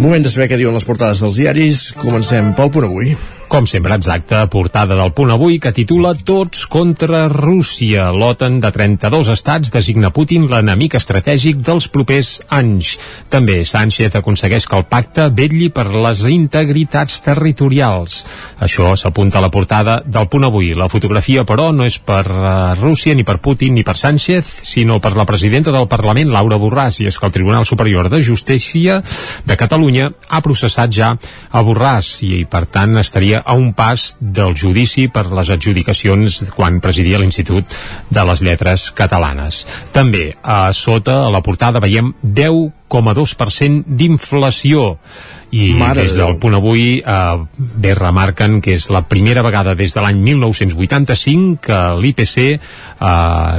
[0.00, 1.90] Moment de saber què diuen les portades dels diaris.
[2.00, 3.12] Comencem pel punt avui.
[3.50, 8.04] Com sempre, exacte, portada del punt avui que titula Tots contra Rússia.
[8.14, 12.92] L'OTAN de 32 estats designa Putin l'enemic estratègic dels propers anys.
[13.26, 18.20] També Sánchez aconsegueix que el pacte vetlli per les integritats territorials.
[18.62, 20.70] Això s'apunta a la portada del punt avui.
[20.78, 22.46] La fotografia, però, no és per uh,
[22.78, 27.02] Rússia, ni per Putin, ni per Sánchez, sinó per la presidenta del Parlament, Laura Borràs,
[27.02, 29.02] i és que el Tribunal Superior de Justícia
[29.42, 31.16] de Catalunya ha processat ja
[31.50, 36.80] a Borràs i, per tant, estaria a un pas del judici per les adjudicacions quan
[36.82, 37.70] presidia l'Institut
[38.10, 39.64] de les Lletres Catalanes.
[39.94, 44.96] També, a sota, a la portada, veiem 10,2% d'inflació
[45.50, 49.74] i Mare des de del punt avui eh, bé remarquen que és la primera vegada
[49.74, 52.58] des de l'any 1985 que l'IPC eh,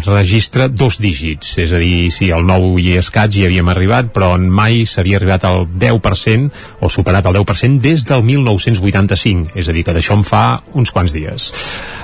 [0.06, 1.58] registra dos dígits.
[1.60, 5.46] És a dir, si el 9 i escaig hi havíem arribat, però mai s'havia arribat
[5.50, 10.24] al 10% o superat el 10% des del 1985 és a dir, que d'això en
[10.28, 10.46] fa
[10.78, 11.52] uns quants dies.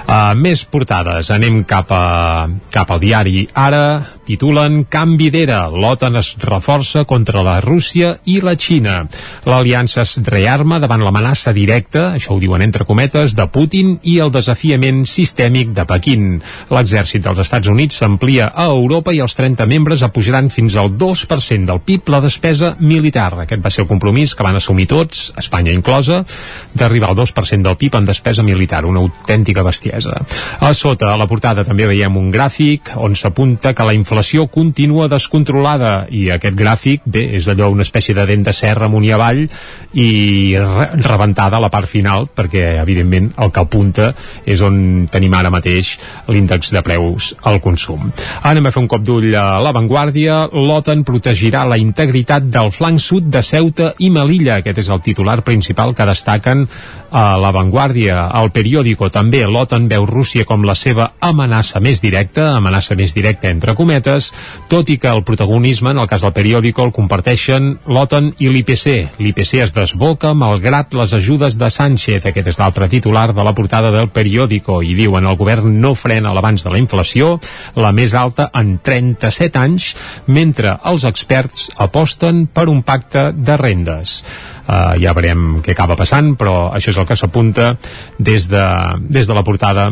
[0.08, 3.41] Uh, més portades, anem cap, a, cap al diari.
[3.60, 9.02] Ara, titulen Canvi d'era, l'OTAN es reforça contra la Rússia i la Xina.
[9.43, 14.32] L'aliança aliances rearma davant l'amenaça directa, això ho diuen entre cometes, de Putin i el
[14.34, 16.40] desafiament sistèmic de Pequín.
[16.74, 21.70] L'exèrcit dels Estats Units s'amplia a Europa i els 30 membres apujaran fins al 2%
[21.70, 23.30] del PIB la despesa militar.
[23.44, 26.24] Aquest va ser el compromís que van assumir tots, Espanya inclosa,
[26.74, 30.18] d'arribar al 2% del PIB en despesa militar, una autèntica bestiesa.
[30.60, 35.06] A sota, a la portada també veiem un gràfic on s'apunta que la inflació continua
[35.12, 39.13] descontrolada i aquest gràfic, bé, és allò una espècie de dent de serra amunt i
[39.13, 39.46] avall
[39.94, 44.12] i re rebentada la part final perquè evidentment el que apunta
[44.46, 45.94] és on tenim ara mateix
[46.28, 48.12] l'índex de preus al consum.
[48.48, 50.44] Anem a fer un cop d'ull a l'avantguàrdia.
[50.54, 54.60] L'OTAN protegirà la integritat del flanc sud de Ceuta i Melilla.
[54.62, 56.68] Aquest és el titular principal que destaquen
[57.12, 58.28] a l'avantguàrdia.
[58.28, 63.50] Al periòdico també l'OTAN veu Rússia com la seva amenaça més directa, amenaça més directa
[63.50, 64.32] entre cometes,
[64.72, 69.20] tot i que el protagonisme, en el cas del periòdico, el comparteixen l'OTAN i l'IPC.
[69.22, 72.26] L'IPC es desboca malgrat les ajudes de Sánchez.
[72.26, 76.34] Aquest és l'altre titular de la portada del periòdico i diuen el govern no frena
[76.36, 77.38] l'abans de la inflació,
[77.76, 79.93] la més alta en 37 anys,
[80.28, 84.22] mentre els experts aposten per un pacte de rendes
[84.68, 87.74] uh, ja veurem què acaba passant però això és el que s'apunta
[88.20, 88.68] des, de,
[89.00, 89.92] des de la portada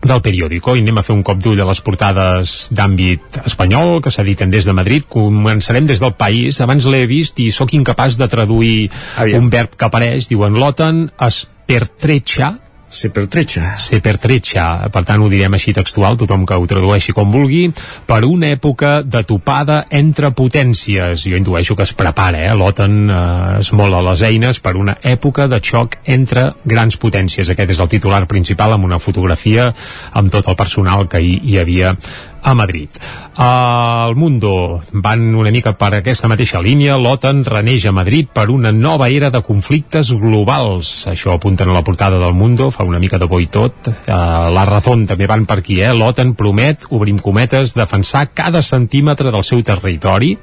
[0.00, 4.12] del periòdico i anem a fer un cop d'ull a les portades d'àmbit espanyol que
[4.12, 5.04] s'editen des de Madrid.
[5.12, 6.60] Començarem des del país.
[6.64, 8.88] Abans l'he vist i sóc incapaç de traduir
[9.20, 9.44] Aviam.
[9.44, 10.30] un verb que apareix.
[10.32, 12.54] Diuen l'OTAN es pertrecha
[12.90, 13.76] se pertrecha.
[13.78, 17.70] Se pertrecha, per tant ho direm així textual, tothom que ho tradueixi com vulgui,
[18.06, 21.22] per una època de topada entre potències.
[21.22, 22.54] Jo intueixo que es prepara, eh?
[22.58, 23.20] l'OTAN eh,
[23.60, 27.48] es mola les eines per una època de xoc entre grans potències.
[27.48, 29.70] Aquest és el titular principal amb una fotografia
[30.12, 31.94] amb tot el personal que hi, hi havia
[32.42, 32.88] a Madrid.
[33.34, 36.98] Al Mundo van una mica per aquesta mateixa línia.
[37.00, 41.06] L'OTAN reneix a Madrid per una nova era de conflictes globals.
[41.08, 43.88] Això apunten a la portada del Mundo, fa una mica de bo i tot.
[43.88, 45.94] Uh, la Razón també van per aquí, eh?
[45.96, 50.34] L'OTAN promet, obrim cometes, defensar cada centímetre del seu territori,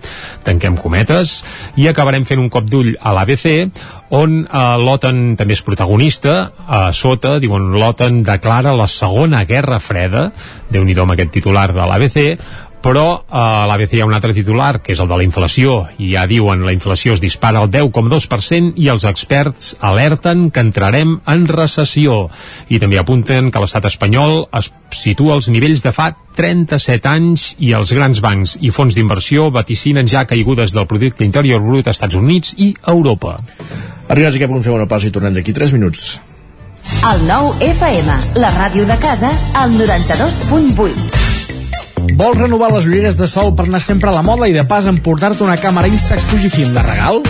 [0.48, 1.42] tanquem cometes,
[1.78, 3.48] i acabarem fent un cop d'ull a l'ABC,
[4.15, 10.30] on eh, l'OTAN també és protagonista a sota, diuen l'OTAN declara la segona guerra freda
[10.72, 12.17] déu nhi aquest titular de l'ABC
[12.84, 16.12] però a l'ABC hi ha un altre titular que és el de la inflació i
[16.13, 21.48] ja diuen la inflació es dispara al 10,2% i els experts alerten que entrarem en
[21.50, 22.28] recessió
[22.70, 27.74] i també apunten que l'estat espanyol es situa als nivells de fa 37 anys i
[27.78, 32.16] els grans bancs i fons d'inversió vaticinen ja caigudes del producte interior brut als Estats
[32.16, 33.38] Units i Europa.
[34.08, 36.20] Arribats a aquest punt fem una pausa i tornem d'aquí 3 minuts.
[37.10, 41.37] El nou FM, la ràdio de casa, al 92.8.
[42.15, 44.88] Vols renovar les ulleres de sol per anar sempre a la moda i de pas
[44.88, 47.22] emportar-te una càmera Instax Fujifilm de regal?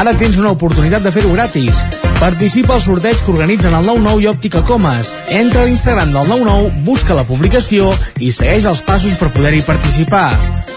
[0.00, 1.78] Ara tens una oportunitat de fer-ho gratis.
[2.20, 5.12] Participa al sorteig que organitzen el 99 i Òptica Comas.
[5.32, 10.30] Entra a l'Instagram del 99, busca la publicació i segueix els passos per poder-hi participar.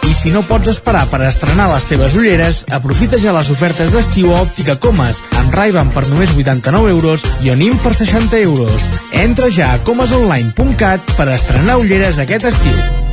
[0.04, 4.34] I si no pots esperar per estrenar les teves ulleres, aprofita ja les ofertes d'estiu
[4.34, 8.90] a Òptica Comas, amb ray per només 89 euros i Onim per 60 euros.
[9.12, 13.13] Entra ja a comasonline.cat per estrenar ulleres aquest estiu.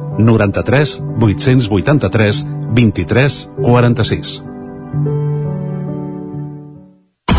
[0.17, 4.41] 93 883 23 46.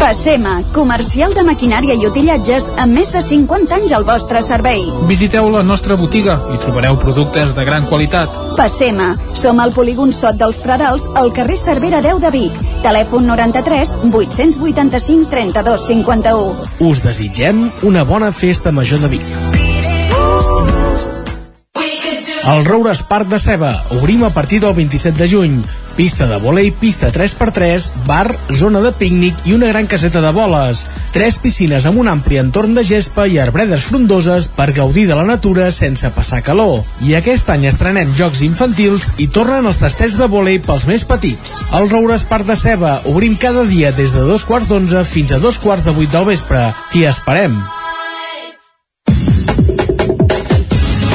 [0.02, 4.82] Passema, comercial de maquinària i utillatges amb més de 50 anys al vostre servei.
[5.06, 8.34] Visiteu la nostra botiga i trobareu productes de gran qualitat.
[8.58, 12.62] Passema, som al polígon Sot dels Pradals, al carrer Cervera 10 de Vic.
[12.82, 16.72] Telèfon 93 885 32 51.
[16.90, 19.71] Us desitgem una bona festa major de Vic.
[22.44, 23.70] El Roures Parc de Ceba.
[24.00, 25.62] Obrim a partir del 27 de juny.
[25.94, 30.80] Pista de volei, pista 3x3, bar, zona de pícnic i una gran caseta de boles.
[31.14, 35.26] Tres piscines amb un ampli entorn de gespa i arbredes frondoses per gaudir de la
[35.28, 36.80] natura sense passar calor.
[37.04, 41.60] I aquest any estrenem jocs infantils i tornen els tastets de volei pels més petits.
[41.70, 42.96] El Roures Parc de Ceba.
[43.12, 46.26] Obrim cada dia des de dos quarts d'onze fins a dos quarts de vuit del
[46.32, 46.72] vespre.
[46.90, 47.60] T'hi esperem.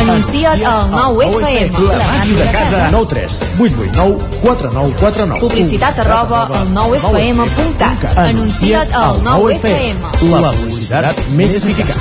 [0.00, 1.72] Anuncia't al 9FM.
[1.90, 2.88] La màquina de casa.
[2.90, 8.18] 9 3 8 8 9 4 9 4 9 Publicitat arroba al 9FM.cat.
[8.18, 9.96] Anuncia't al 9FM.
[10.40, 11.96] La publicitat més eficaç.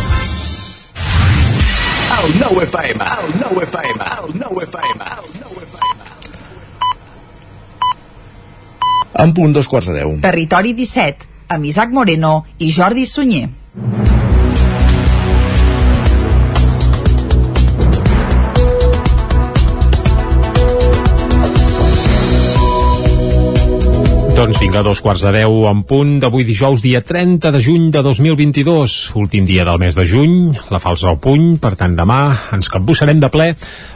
[2.19, 5.99] El 9 FM, el 9 FM, el 9 FM, el 9 FM.
[9.23, 10.17] En punt dos quarts de deu.
[10.23, 13.49] Territori 17, amb Isaac Moreno i Jordi Sunyer.
[24.39, 26.13] Doncs vinga, dos quarts de deu en punt.
[26.23, 30.79] D'avui dijous, dia 30 de juny de 2022, últim dia del mes de juny, la
[30.79, 32.21] falsa al puny, per tant demà
[32.55, 33.49] ens capbussarem de ple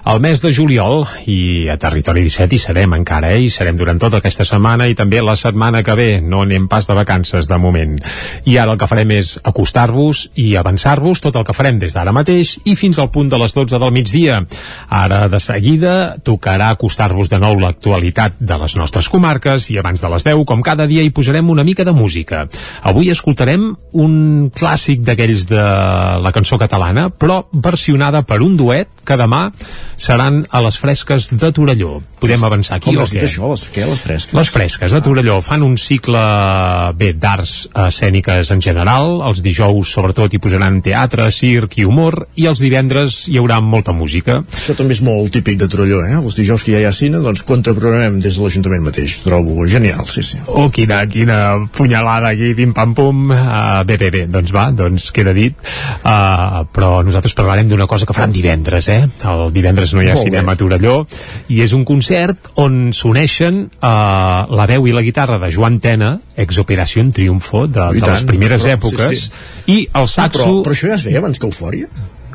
[0.03, 1.05] al mes de juliol.
[1.31, 3.45] I a Territori 17 hi serem encara, eh?
[3.45, 6.91] hi serem durant tota aquesta setmana i també la setmana que ve, no anem pas
[6.91, 7.95] de vacances de moment.
[8.43, 12.11] I ara el que farem és acostar-vos i avançar-vos tot el que farem des d'ara
[12.11, 14.43] mateix i fins al punt de les 12 del migdia.
[14.91, 20.11] Ara de seguida tocarà acostar-vos de nou l'actualitat de les nostres comarques i abans de
[20.11, 22.47] les 10 com cada dia hi posarem una mica de música.
[22.81, 25.61] Avui escoltarem un clàssic d'aquells de
[26.25, 29.45] la cançó catalana, però versionada per un duet que demà
[29.99, 31.99] seran a les fresques de Torelló.
[32.19, 33.29] Podem avançar aquí Com o has dit què?
[33.29, 34.33] això, les, què, les fresques?
[34.39, 36.23] Les fresques, a Torelló, fan un cicle
[36.97, 42.47] bé d'arts escèniques en general, els dijous sobretot hi posaran teatre, circ i humor, i
[42.49, 44.39] els divendres hi haurà molta música.
[44.57, 46.17] Això també és molt típic de Torelló, eh?
[46.17, 49.19] Els dijous que ja hi ha cine, doncs contraprogramem des de l'Ajuntament mateix.
[49.27, 50.39] Trobo genial, sí, sí.
[50.47, 51.37] Oh, quina, quina
[51.75, 53.25] punyalada aquí, pim-pam-pum.
[53.29, 55.57] Uh, bé, bé, bé, doncs va, doncs queda dit.
[56.01, 59.01] Uh, però nosaltres parlarem d'una cosa que faran divendres, eh?
[59.33, 60.57] El divendres no hi ha Molt cinema bé.
[60.57, 60.95] a Torelló,
[61.53, 66.15] i és un concert on s'uneixen uh, la veu i la guitarra de Joan Tena,
[66.37, 69.71] ex Operació Triunfo, de, I de les primeres però- èpoques, sí, sí.
[69.73, 70.43] i el saxo...
[70.43, 71.89] Però, però això ja es veia abans que Eufòria?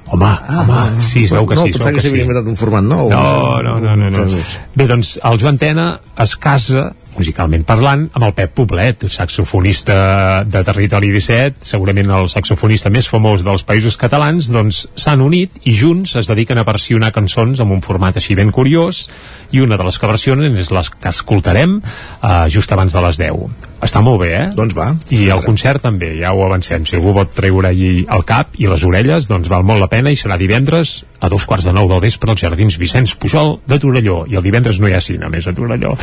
[0.08, 1.68] Home, ah, home, sí, es veu que no, sí.
[1.68, 2.24] es pensava veu que s'havia sí.
[2.24, 3.10] inventat un format nou.
[3.12, 4.26] No, no, no, no, no.
[4.74, 5.88] Bé, doncs el Joan Tena
[6.24, 6.86] es casa
[7.18, 9.98] musicalment parlant, amb el Pep Poblet, saxofonista
[10.46, 15.74] de Territori 17, segurament el saxofonista més famós dels països catalans, doncs s'han unit i
[15.76, 19.06] junts es dediquen a versionar cançons amb un format així ben curiós
[19.52, 23.20] i una de les que versionen és les que escoltarem uh, just abans de les
[23.20, 23.67] 10.
[23.78, 24.46] Està molt bé, eh?
[24.56, 24.88] Doncs va.
[25.14, 26.82] I el concert també, ja ho avancem.
[26.88, 30.10] Si algú pot treure allí el cap i les orelles, doncs val molt la pena
[30.10, 33.78] i serà divendres a dos quarts de nou del vespre als Jardins Vicenç Pujol de
[33.78, 34.24] Torelló.
[34.26, 35.94] I el divendres no hi ha cine més a Torelló.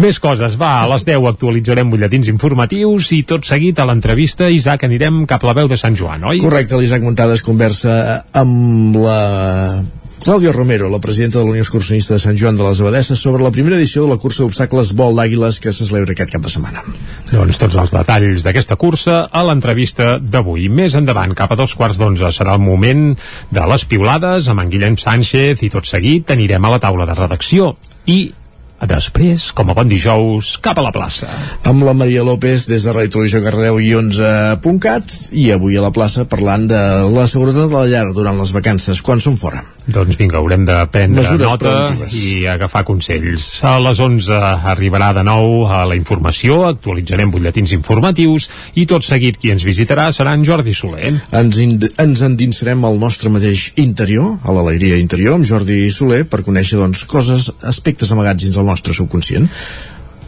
[0.00, 4.88] Més coses, va, a les 10 actualitzarem butlletins informatius i tot seguit a l'entrevista, Isaac,
[4.88, 6.40] anirem cap a la veu de Sant Joan, oi?
[6.44, 8.00] Correcte, l'Isaac Montades conversa
[8.32, 9.20] amb la
[10.20, 13.40] Clàudia Romero, la presidenta de la Unió Excursionista de Sant Joan de les Abadesses, sobre
[13.40, 16.52] la primera edició de la cursa d'obstacles Vol d'Àguiles que se celebra aquest cap de
[16.52, 16.82] setmana.
[17.30, 20.68] Doncs tots els detalls d'aquesta cursa a l'entrevista d'avui.
[20.68, 23.14] Més endavant, cap a dos quarts d'onze, serà el moment
[23.48, 27.16] de les piulades amb en Guillem Sánchez i tot seguit anirem a la taula de
[27.16, 27.72] redacció.
[28.04, 28.20] I
[28.88, 31.28] després, com a bon dijous, cap a la plaça.
[31.68, 35.92] Amb la Maria López des de Ràdio Televisió Cardeu i 11.cat i avui a la
[35.92, 36.80] plaça parlant de
[37.12, 39.62] la seguretat de la llar durant les vacances, quan són fora.
[39.90, 41.72] Doncs vinga, haurem de prendre Mesures nota
[42.14, 43.46] i agafar consells.
[43.66, 44.38] A les 11
[44.70, 50.10] arribarà de nou a la informació, actualitzarem butlletins informatius i tot seguit qui ens visitarà
[50.14, 51.12] serà en Jordi Soler.
[51.36, 56.78] Ens, ens endinsarem al nostre mateix interior, a l'alegria interior, amb Jordi Soler, per conèixer
[56.80, 59.50] doncs, coses, aspectes amagats dins el nostre subconscient.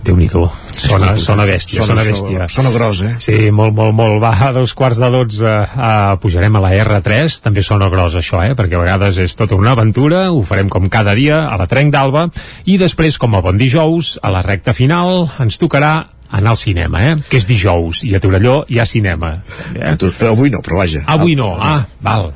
[0.02, 2.48] déu nhi sona, sona bèstia, Sona- sona, bèstia.
[2.50, 3.12] sona gros, eh?
[3.22, 4.16] Sí, molt, molt, molt.
[4.22, 8.40] Va, a dos quarts de dotze uh, pujarem a la R3, també sona gros això,
[8.42, 8.56] eh?
[8.58, 11.92] perquè a vegades és tota una aventura, ho farem com cada dia a la Trenc
[11.94, 12.26] d'Alba,
[12.66, 17.02] i després, com a bon dijous, a la recta final, ens tocarà anar al cinema,
[17.10, 17.16] eh?
[17.28, 19.34] que és dijous, i a Torelló hi ha cinema.
[19.76, 19.94] Eh?
[20.00, 21.02] Però avui no, però vaja.
[21.12, 22.30] Avui no, ah, val.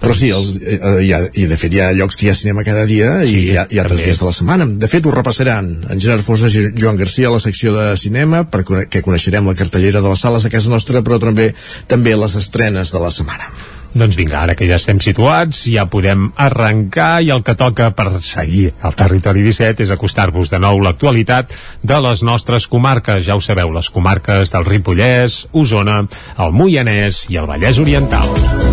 [0.00, 2.36] Però sí, els, eh, hi ha, i de fet hi ha llocs que hi ha
[2.38, 4.68] cinema cada dia i hi ha, hi ha tres dies de la setmana.
[4.84, 8.44] De fet, ho repassaran en Gerard Fosas i Joan Garcia a la secció de cinema,
[8.50, 11.50] perquè coneixerem la cartellera de les sales de casa nostra, però també
[11.90, 13.50] també les estrenes de la setmana.
[13.90, 18.12] Doncs vinga, ara que ja estem situats, ja podem arrencar i el que toca per
[18.22, 21.50] seguir el territori 17 és acostar-vos de nou l'actualitat
[21.82, 23.24] de les nostres comarques.
[23.26, 26.04] Ja ho sabeu, les comarques del Ripollès, Osona,
[26.38, 28.69] el Moianès i el Vallès Oriental.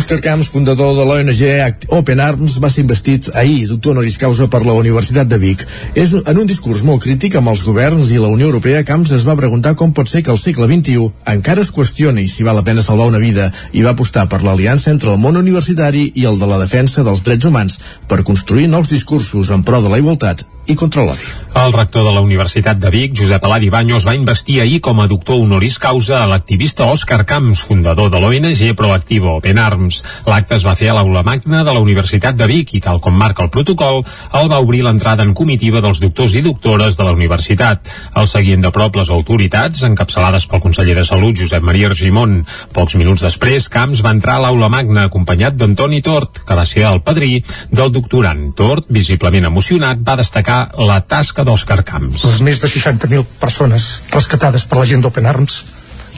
[0.00, 4.62] Òscar Camps, fundador de l'ONG Open Arms, va ser investit ahir doctor honoris causa per
[4.64, 5.66] la Universitat de Vic.
[5.92, 9.26] És en un discurs molt crític amb els governs i la Unió Europea, Camps es
[9.28, 12.64] va preguntar com pot ser que al segle XXI encara es qüestioni si val la
[12.64, 16.40] pena salvar una vida i va apostar per l'aliança entre el món universitari i el
[16.40, 17.76] de la defensa dels drets humans
[18.08, 21.26] per construir nous discursos en pro de la igualtat i contra l'odi.
[21.50, 25.08] El rector de la Universitat de Vic, Josep Aladi Baños, va investir ahir com a
[25.10, 29.98] doctor honoris causa a l'activista Òscar Camps, fundador de l'ONG Proactivo Open Arms.
[30.30, 33.18] L'acte es va fer a l'aula magna de la Universitat de Vic i, tal com
[33.18, 34.04] marca el protocol,
[34.38, 37.90] el va obrir l'entrada en comitiva dels doctors i doctores de la universitat.
[38.14, 42.44] El seguien de prop les autoritats, encapçalades pel conseller de Salut, Josep Maria Argimon.
[42.72, 46.86] Pocs minuts després, Camps va entrar a l'aula magna acompanyat d'Antoni Tort, que va ser
[46.86, 47.42] el padrí
[47.74, 48.52] del doctorant.
[48.54, 50.59] Tort, visiblement emocionat, va destacar
[50.90, 52.24] la tasca d'Òscar Camps.
[52.24, 55.60] Les més de 60.000 persones rescatades per la gent d'Open Arms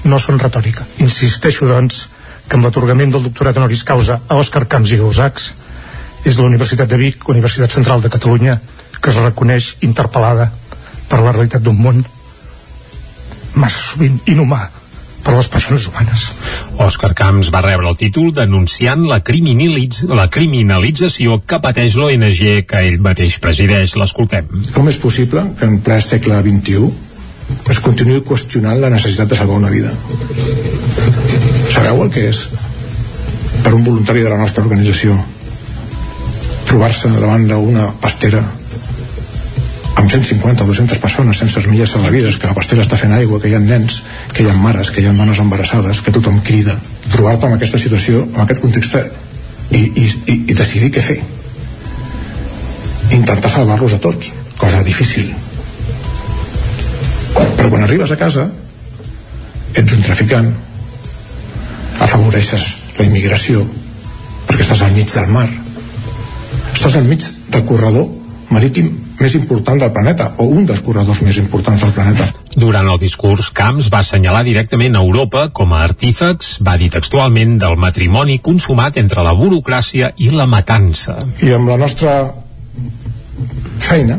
[0.05, 0.87] no són retòrica.
[1.05, 2.07] Insisteixo, doncs,
[2.49, 5.53] que amb l'atorgament del doctorat honoris causa a Òscar Camps i Gausacs
[6.27, 8.59] és la Universitat de Vic, Universitat Central de Catalunya,
[9.01, 10.51] que es reconeix interpel·lada
[11.09, 12.05] per la realitat d'un món
[13.55, 14.63] massa sovint inhumà
[15.23, 16.25] per les persones humanes.
[16.83, 22.83] Òscar Camps va rebre el títol denunciant la, criminalitz la criminalització que pateix l'ONG que
[22.89, 23.97] ell mateix presideix.
[24.01, 24.49] L'escoltem.
[24.75, 26.91] Com és possible que en ple segle XXI
[27.73, 29.93] es continuï qüestionant la necessitat de salvar una vida?
[31.73, 32.47] Sabeu el que és
[33.63, 35.15] per un voluntari de la nostra organització
[36.67, 38.43] trobar-se davant d'una pastera
[39.97, 43.41] amb 150 o 200 persones sense les millors salvavides, que la pastera està fent aigua,
[43.41, 44.01] que hi ha nens,
[44.33, 46.79] que hi ha mares, que hi ha dones embarassades, que tothom crida.
[47.13, 48.97] Trobar-te en aquesta situació, en aquest context,
[49.71, 51.19] i, i, i, i decidir què fer.
[53.13, 55.29] Intentar salvar-los a tots, cosa difícil.
[57.35, 58.49] Però quan arribes a casa,
[59.77, 60.49] ets un traficant,
[62.01, 63.67] afavoreixes la immigració,
[64.49, 65.47] perquè estàs al mig del mar,
[66.73, 68.22] estàs al mig del corredor
[68.53, 72.27] marítim més important del planeta, o un dels corredors més importants del planeta.
[72.55, 77.57] Durant el discurs, Camps va assenyalar directament a Europa com a artífex, va dir textualment,
[77.63, 81.19] del matrimoni consumat entre la burocràcia i la matança.
[81.43, 82.17] I amb la nostra
[83.83, 84.19] feina,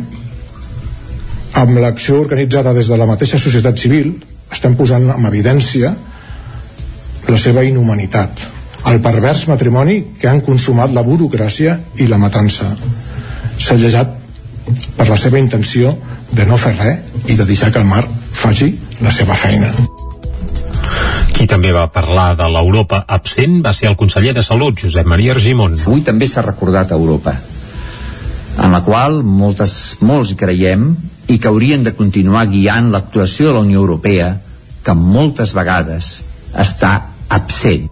[1.62, 4.16] amb l'acció organitzada des de la mateixa societat civil,
[4.54, 5.94] estem posant en evidència
[7.30, 8.42] la seva inhumanitat,
[8.90, 12.68] el pervers matrimoni que han consumat la burocràcia i la matança.
[13.64, 14.23] S'ha llegat
[14.98, 15.94] per la seva intenció
[16.32, 18.04] de no fer res i de deixar que el mar
[18.34, 19.70] faci la seva feina.
[21.34, 25.34] Qui també va parlar de l'Europa absent va ser el conseller de Salut, Josep Maria
[25.36, 25.80] Argimon.
[25.86, 27.34] Avui també s'ha recordat a Europa,
[28.64, 30.92] en la qual moltes, molts hi creiem
[31.28, 34.36] i que haurien de continuar guiant l'actuació de la Unió Europea
[34.84, 36.14] que moltes vegades
[36.54, 36.94] està
[37.30, 37.90] absent.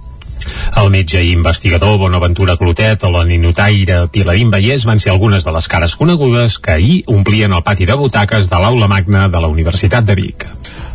[0.81, 5.55] El metge i investigador Bonaventura Clotet o la ninotaire Pilarín Vallès van ser algunes de
[5.55, 9.51] les cares conegudes que ahir omplien el pati de butaques de l'aula magna de la
[9.51, 10.47] Universitat de Vic.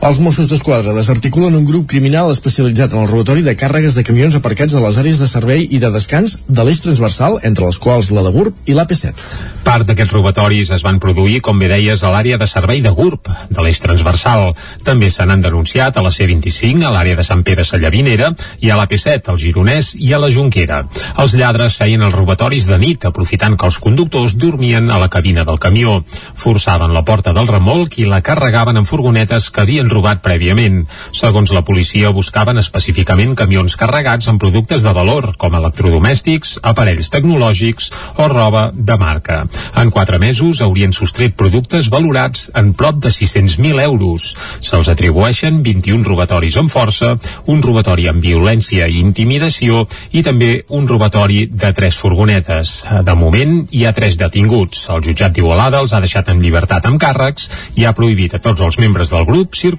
[0.05, 4.35] Els Mossos d'Esquadra desarticulen un grup criminal especialitzat en el robatori de càrregues de camions
[4.37, 8.11] aparcats a les àrees de servei i de descans de l'eix transversal, entre les quals
[8.13, 9.25] la de GURB i l'AP7.
[9.65, 13.33] Part d'aquests robatoris es van produir, com bé deies, a l'àrea de servei de GURB,
[13.51, 14.53] de l'eix transversal.
[14.85, 18.31] També se n'han denunciat a la C25, a l'àrea de Sant Pere Sallavinera,
[18.61, 20.83] i a l'AP7, al Gironès i a la Junquera.
[21.25, 25.43] Els lladres feien els robatoris de nit, aprofitant que els conductors dormien a la cabina
[25.49, 25.99] del camió.
[26.37, 30.85] Forçaven la porta del remolc i la carregaven en furgonetes que havien robat prèviament.
[31.17, 37.91] Segons la policia, buscaven específicament camions carregats amb productes de valor, com electrodomèstics, aparells tecnològics
[38.23, 39.43] o roba de marca.
[39.77, 44.33] En quatre mesos haurien sostret productes valorats en prop de 600.000 euros.
[44.61, 47.15] Se'ls atribueixen 21 robatoris amb força,
[47.47, 52.77] un robatori amb violència i intimidació i també un robatori de tres furgonetes.
[53.07, 54.87] De moment, hi ha tres detinguts.
[54.93, 58.65] El jutjat d'Igualada els ha deixat en llibertat amb càrrecs i ha prohibit a tots
[58.65, 59.76] els membres del grup circular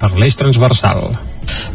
[0.00, 1.10] per l'eix transversal.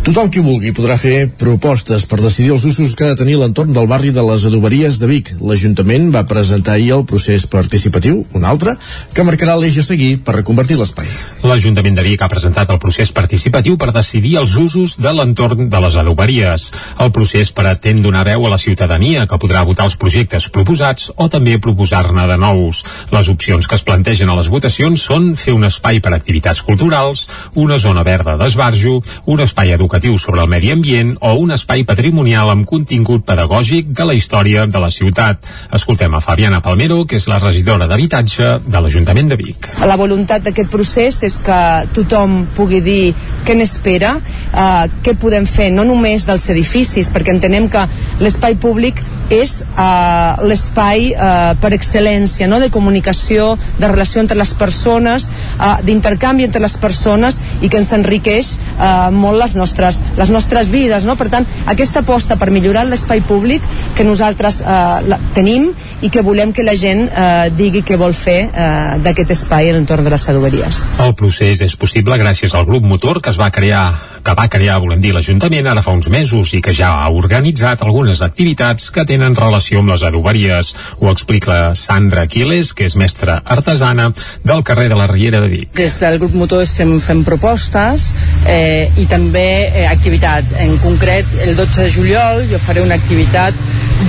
[0.05, 3.71] Tothom qui vulgui podrà fer propostes per decidir els usos que ha de tenir l'entorn
[3.73, 5.31] del barri de les adoberies de Vic.
[5.41, 8.75] L'Ajuntament va presentar ahir el procés participatiu, un altre,
[9.17, 11.09] que marcarà l'eix a seguir per reconvertir l'espai.
[11.41, 15.81] L'Ajuntament de Vic ha presentat el procés participatiu per decidir els usos de l'entorn de
[15.87, 16.67] les adoberies.
[17.01, 21.29] El procés pretén donar veu a la ciutadania que podrà votar els projectes proposats o
[21.33, 22.83] també proposar-ne de nous.
[23.09, 27.25] Les opcions que es plantegen a les votacions són fer un espai per activitats culturals,
[27.57, 32.49] una zona verda d'esbarjo, un espai educatiu sobre el medi ambient o un espai patrimonial
[32.51, 35.47] amb contingut pedagògic de la història de la ciutat.
[35.71, 39.69] Escoltem a Fabiana Palmero, que és la regidora d'Habitatge de l'Ajuntament de Vic.
[39.85, 41.59] La voluntat d'aquest procés és que
[41.95, 43.13] tothom pugui dir
[43.45, 44.15] què n'espera,
[44.51, 47.87] eh, què podem fer, no només dels edificis, perquè entenem que
[48.19, 49.03] l'espai públic
[49.33, 52.59] és uh, l'espai uh, per excel·lència no?
[52.61, 55.27] de comunicació, de relació entre les persones,
[55.57, 60.69] uh, d'intercanvi entre les persones i que ens enriqueix uh, molt les nostres, les nostres
[60.73, 61.05] vides.
[61.07, 61.15] No?
[61.19, 63.63] Per tant, aquesta aposta per millorar l'espai públic
[63.95, 65.71] que nosaltres uh, la, tenim
[66.01, 69.79] i que volem que la gent uh, digui què vol fer uh, d'aquest espai en
[69.79, 70.83] l'entorn de les adoberies.
[71.05, 73.85] El procés és possible gràcies al grup motor que es va crear
[74.25, 77.83] que va crear, volem dir, l'Ajuntament ara fa uns mesos i que ja ha organitzat
[77.85, 80.71] algunes activitats que tenen relació amb les adoberies.
[80.97, 84.09] Ho explica Sandra Aquiles, que és mestra artesana
[84.43, 85.69] del carrer de la Riera de Vic.
[85.77, 88.07] Des del grup motor estem fent propostes
[88.49, 90.55] eh, i també eh, activitat.
[90.59, 93.53] En concret, el 12 de juliol jo faré una activitat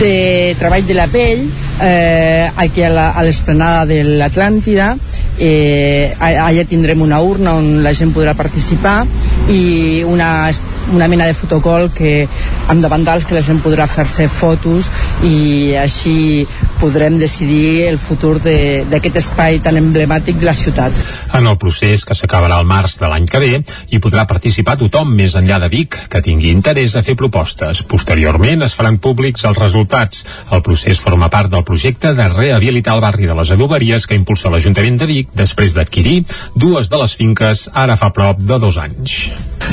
[0.01, 1.47] de treball de la pell
[1.81, 4.95] eh, aquí a l'esplanada de l'Atlàntida
[5.39, 9.05] eh, allà tindrem una urna on la gent podrà participar
[9.53, 10.51] i una,
[10.93, 12.27] una mena de fotocol que
[12.69, 14.91] amb davantals que la gent podrà fer-se fotos
[15.25, 16.47] i així
[16.81, 20.93] podrem decidir el futur d'aquest espai tan emblemàtic de la ciutat.
[21.37, 23.61] En el procés, que s'acabarà al març de l'any que ve,
[23.91, 27.83] hi podrà participar tothom més enllà de Vic que tingui interès a fer propostes.
[27.89, 30.25] Posteriorment es faran públics els resultats.
[30.53, 34.53] El procés forma part del projecte de rehabilitar el barri de les adoberies que impulsa
[34.53, 36.23] l'Ajuntament de Vic després d'adquirir
[36.55, 39.19] dues de les finques ara fa prop de dos anys.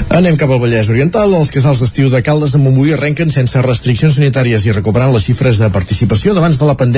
[0.10, 1.34] Anem cap al Vallès Oriental.
[1.38, 5.60] Els casals d'estiu de Caldes de Montbui arrenquen sense restriccions sanitàries i recuperant les xifres
[5.62, 6.93] de participació d'abans de la pandèmia.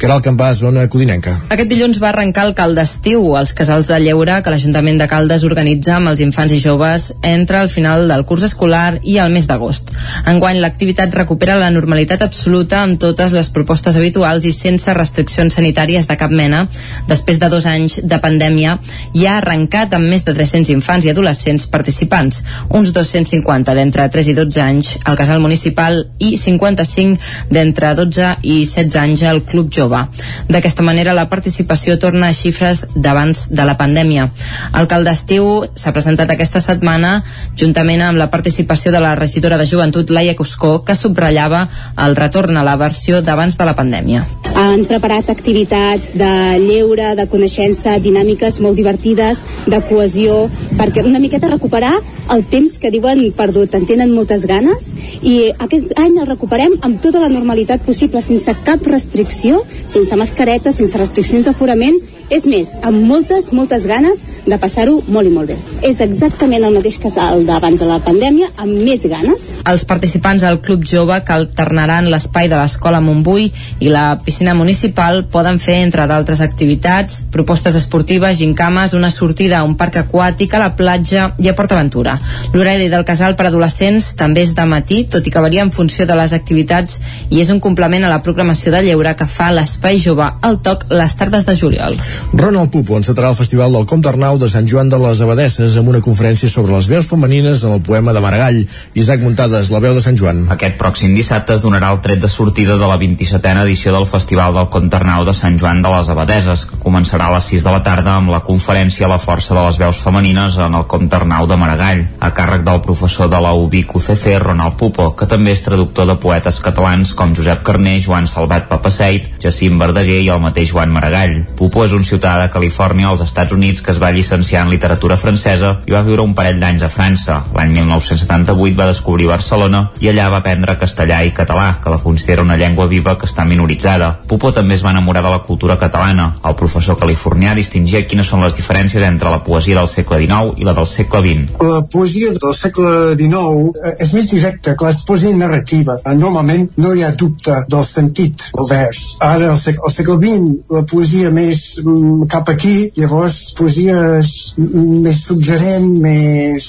[0.00, 1.34] Caral Campà, zona codinenca.
[1.52, 5.44] Aquest dilluns va arrencar el cal d'estiu als casals de lleure que l'Ajuntament de Caldes
[5.44, 9.46] organitza amb els infants i joves entre el final del curs escolar i el mes
[9.50, 9.92] d'agost.
[10.30, 16.08] Enguany l'activitat recupera la normalitat absoluta amb totes les propostes habituals i sense restriccions sanitàries
[16.08, 16.66] de cap mena
[17.08, 18.78] després de dos anys de pandèmia
[19.12, 24.32] i ha arrencat amb més de 300 infants i adolescents participants, uns 250 d'entre 3
[24.32, 29.70] i 12 anys al casal municipal i 55 d'entre 12 i 16 anys al Club
[29.74, 30.04] Jove.
[30.48, 34.30] D'aquesta manera la participació torna a xifres d'abans de la pandèmia.
[34.78, 37.22] El cal d'estiu s'ha presentat aquesta setmana
[37.56, 42.56] juntament amb la participació de la regidora de Joventut Laia Cuscó que subratllava el retorn
[42.56, 44.24] a la versió d'abans de la pandèmia.
[44.60, 46.30] Han preparat activitats de
[46.60, 51.94] lleure, de coneixença, dinàmiques molt divertides, de cohesió, perquè una miqueta recuperar
[52.30, 53.74] el temps que diuen perdut.
[53.74, 54.92] En tenen moltes ganes
[55.22, 60.98] i aquest any el recuperem amb tota la normalitat possible, sense cap sense mascareta, sense
[60.98, 61.98] restriccions d'aforament
[62.30, 65.56] és més, amb moltes, moltes ganes de passar-ho molt i molt bé.
[65.86, 69.46] És exactament el mateix casal d'abans de la pandèmia, amb més ganes.
[69.66, 73.48] Els participants del Club Jove que alternaran l'espai de l'Escola Montbui
[73.82, 79.66] i la piscina municipal poden fer, entre d'altres activitats, propostes esportives, gincames, una sortida a
[79.66, 82.14] un parc aquàtic, a la platja i a PortAventura.
[82.54, 86.06] L'horari del casal per adolescents també és de matí, tot i que varia en funció
[86.06, 90.00] de les activitats i és un complement a la programació de lleure que fa l'Espai
[90.02, 91.96] Jove al toc les tardes de juliol.
[92.34, 95.92] Ronald Pupo encetarà el Festival del Comte Arnau de Sant Joan de les Abadesses amb
[95.92, 98.60] una conferència sobre les veus femenines en el poema de Maragall.
[98.98, 100.44] Isaac Muntades, la veu de Sant Joan.
[100.52, 104.54] Aquest pròxim dissabte es donarà el tret de sortida de la 27a edició del Festival
[104.56, 107.74] del Comte Arnau de Sant Joan de les Abadeses, que començarà a les 6 de
[107.74, 111.46] la tarda amb la conferència La força de les veus femenines en el Comte Arnau
[111.50, 115.64] de Maragall, a càrrec del professor de la UBIC UCC, Ronald Pupo, que també és
[115.66, 120.70] traductor de poetes catalans com Josep Carner, Joan Salvat Papaseit, Jacint Verdaguer i el mateix
[120.72, 121.42] Joan Maragall.
[121.58, 125.18] Pupo és un ciutadà de Califòrnia als Estats Units que es va llicenciar en literatura
[125.20, 127.36] francesa i va viure un parell d'anys a França.
[127.52, 132.46] L'any 1978 va descobrir Barcelona i allà va aprendre castellà i català, que la considera
[132.46, 134.14] una llengua viva que està minoritzada.
[134.30, 136.30] Pupo també es va enamorar de la cultura catalana.
[136.40, 140.68] El professor californià distingia quines són les diferències entre la poesia del segle XIX i
[140.70, 141.60] la del segle XX.
[141.68, 146.00] La poesia del segle XIX eh, és més directa que la poesia narrativa.
[146.16, 149.00] Normalment no hi ha dubte del sentit del vers.
[149.20, 154.32] Ara, al segle, al segle XX, la poesia més mm, cap aquí, llavors poesia és
[154.56, 156.68] més suggerent, més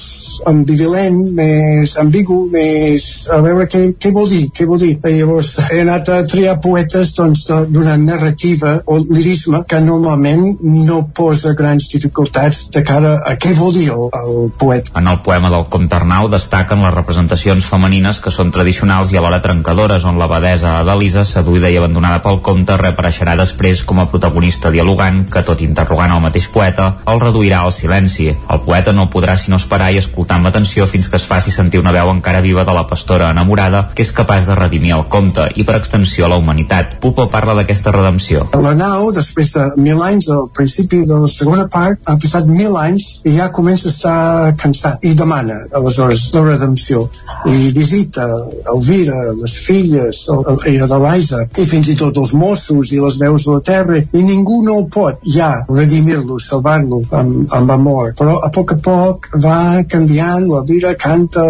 [0.49, 3.07] ambivalent, més ambigu, més...
[3.31, 4.95] a veure què, què vol dir, què vol dir.
[5.11, 11.01] I llavors he anat a triar poetes doncs, d'una narrativa o lirisme que normalment no
[11.15, 14.95] posa grans dificultats de cara a què vol dir el, el poeta.
[14.99, 19.41] En el poema del Comte Arnau destaquen les representacions femenines que són tradicionals i alhora
[19.43, 21.90] trencadores, on l'abadesa Adalisa, seduïda i abandonada
[22.23, 27.19] pel comte, reapareixerà després com a protagonista dialogant que, tot interrogant el mateix poeta, el
[27.19, 28.29] reduirà al silenci.
[28.31, 31.79] El poeta no podrà sinó esperar i escoltar amb atenció fins que es faci sentir
[31.79, 35.47] una veu encara viva de la pastora enamorada que és capaç de redimir el compte
[35.55, 36.99] i per extensió la humanitat.
[37.01, 38.47] Pupo parla d'aquesta redempció.
[38.61, 42.77] La nau, després de mil anys, al principi de la segona part, ha passat mil
[42.79, 47.07] anys i ja comença a estar cansat i demana, aleshores, la redempció.
[47.49, 48.27] I visita
[48.73, 53.15] Elvira, les filles, el, el, i l'Eliza, i fins i tot els Mossos i les
[53.17, 58.11] veus de la terra, i ningú no pot ja redimir-lo, salvar-lo amb, amb amor.
[58.17, 61.43] Però a poc a poc va canviant, la vida canta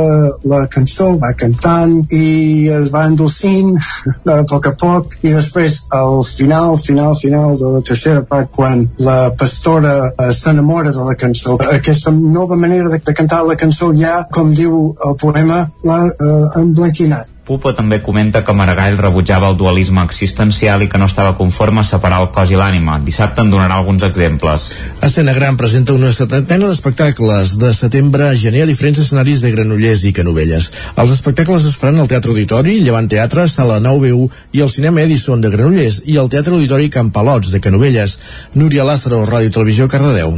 [0.48, 3.76] la cançó, va cantant i es va endolcint
[4.36, 8.86] a poc a poc i després al final, final, final de la tercera part quan
[9.04, 13.92] la pastora eh, s'enamora de la cançó aquesta nova manera de, de cantar la cançó
[13.98, 19.56] ja, com diu el poema l'ha eh, emblanquinat Pupo també comenta que Maragall rebutjava el
[19.58, 23.00] dualisme existencial i que no estava conforme a separar el cos i l'ànima.
[23.02, 24.68] Dissabte en donarà alguns exemples.
[25.02, 30.06] Escena Gran presenta una setantena d'espectacles de setembre a gener a diferents escenaris de Granollers
[30.06, 30.72] i Canovelles.
[30.96, 34.14] Els espectacles es faran al Teatre Auditori, Llevant Teatre, Sala 9
[34.54, 38.20] i el Cinema Edison de Granollers i el Teatre Auditori Campalots de Canovelles.
[38.54, 40.38] Núria Lázaro, Ràdio Televisió, Cardedeu.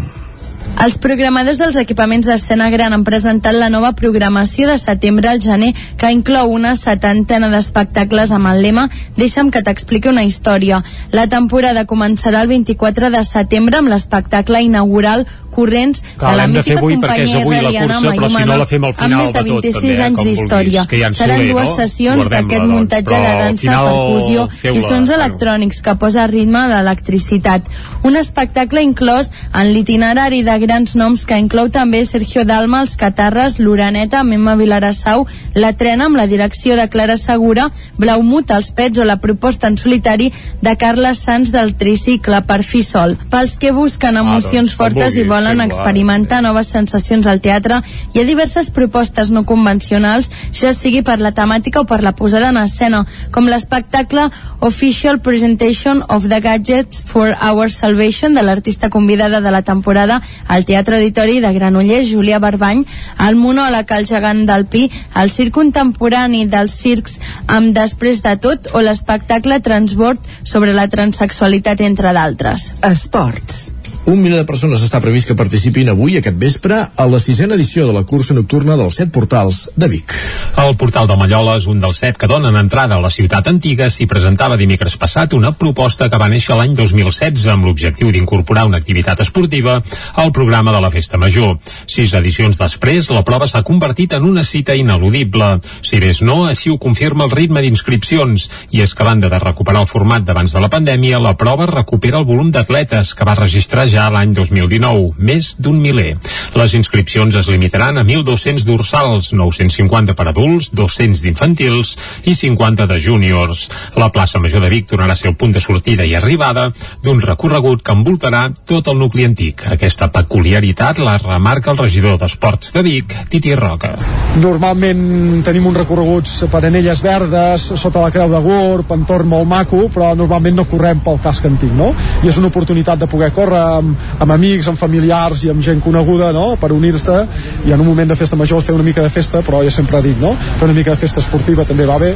[0.82, 5.72] Els programadors dels equipaments d'escena gran han presentat la nova programació de setembre al gener,
[6.02, 10.82] que inclou una setantena d'espectacles amb el lema Deixa'm que t'expliqui una història.
[11.14, 16.54] La temporada començarà el 24 de setembre amb l'espectacle inaugural corrents Clar, de la l'hem
[16.58, 19.40] de mítica avui companyia israeliana cursa, però si no la fem al amb més de
[19.40, 20.86] de tot, 26 també, eh, anys d'història.
[20.90, 21.76] que ja Seran Soler, dues no?
[21.78, 26.64] sessions d'aquest doncs, muntatge però de dansa, final percussió i sons electrònics que posa ritme
[26.66, 27.70] a l'electricitat.
[28.04, 33.62] Un espectacle inclòs en l'itinerari de grans noms que inclou també Sergio Dalma, els Catarres,
[33.64, 35.24] l'Uraneta, Memma Vilarassau,
[35.56, 39.78] la Trena amb la direcció de Clara Segura, Blaumut, els Pets o la proposta en
[39.80, 43.16] solitari de Carles Sans del tricicle per fi sol.
[43.32, 45.70] Pels que busquen emocions doncs, com fortes i volen fem-la.
[45.72, 47.80] experimentar noves sensacions al teatre,
[48.12, 52.52] hi ha diverses propostes no convencionals, ja sigui per la temàtica o per la posada
[52.52, 54.28] en escena, com l'espectacle
[54.60, 57.93] Official Presentation of the Gadgets for Our Salvation
[58.34, 62.84] de l'artista convidada de la temporada al Teatre Auditori de Granollers, Julià Barbany,
[63.28, 68.72] el monòleg El gegant del Pi, el circ contemporani dels circs amb Després de tot
[68.74, 72.74] o l'espectacle Transbord sobre la transexualitat, entre d'altres.
[72.82, 73.83] Esports.
[74.04, 77.86] Un milió de persones està previst que participin avui, aquest vespre, a la sisena edició
[77.88, 80.12] de la cursa nocturna dels set portals de Vic.
[80.60, 83.88] El portal de Mallola és un dels set que donen entrada a la ciutat antiga.
[83.88, 88.82] S'hi presentava dimecres passat una proposta que va néixer l'any 2016 amb l'objectiu d'incorporar una
[88.84, 89.78] activitat esportiva
[90.20, 91.56] al programa de la Festa Major.
[91.88, 95.62] Sis edicions després, la prova s'ha convertit en una cita ineludible.
[95.80, 98.50] Si més no, així ho confirma el ritme d'inscripcions.
[98.76, 101.72] I és que a banda de recuperar el format d'abans de la pandèmia, la prova
[101.72, 106.16] recupera el volum d'atletes que va registrar ja l'any 2019, més d'un miler.
[106.58, 111.94] Les inscripcions es limitaran a 1.200 dorsals, 950 per adults, 200 d'infantils
[112.30, 113.68] i 50 de júniors.
[114.00, 116.70] La plaça Major de Vic tornarà a ser el punt de sortida i arribada
[117.04, 119.66] d'un recorregut que envoltarà tot el nucli antic.
[119.76, 123.94] Aquesta peculiaritat la remarca el regidor d'Esports de Vic, Titi Roca.
[124.42, 129.86] Normalment tenim uns recorreguts per anelles verdes, sota la creu de Gurb, entorn molt maco,
[129.94, 131.92] però normalment no correm pel casc antic, no?
[132.24, 135.82] I és una oportunitat de poder córrer amb, amb amics, amb familiars i amb gent
[135.84, 137.20] coneguda, no?, per unir-se
[137.68, 140.02] i en un moment de festa major fer una mica de festa, però ja sempre
[140.06, 142.14] dic, no?, fer una mica de festa esportiva també va bé.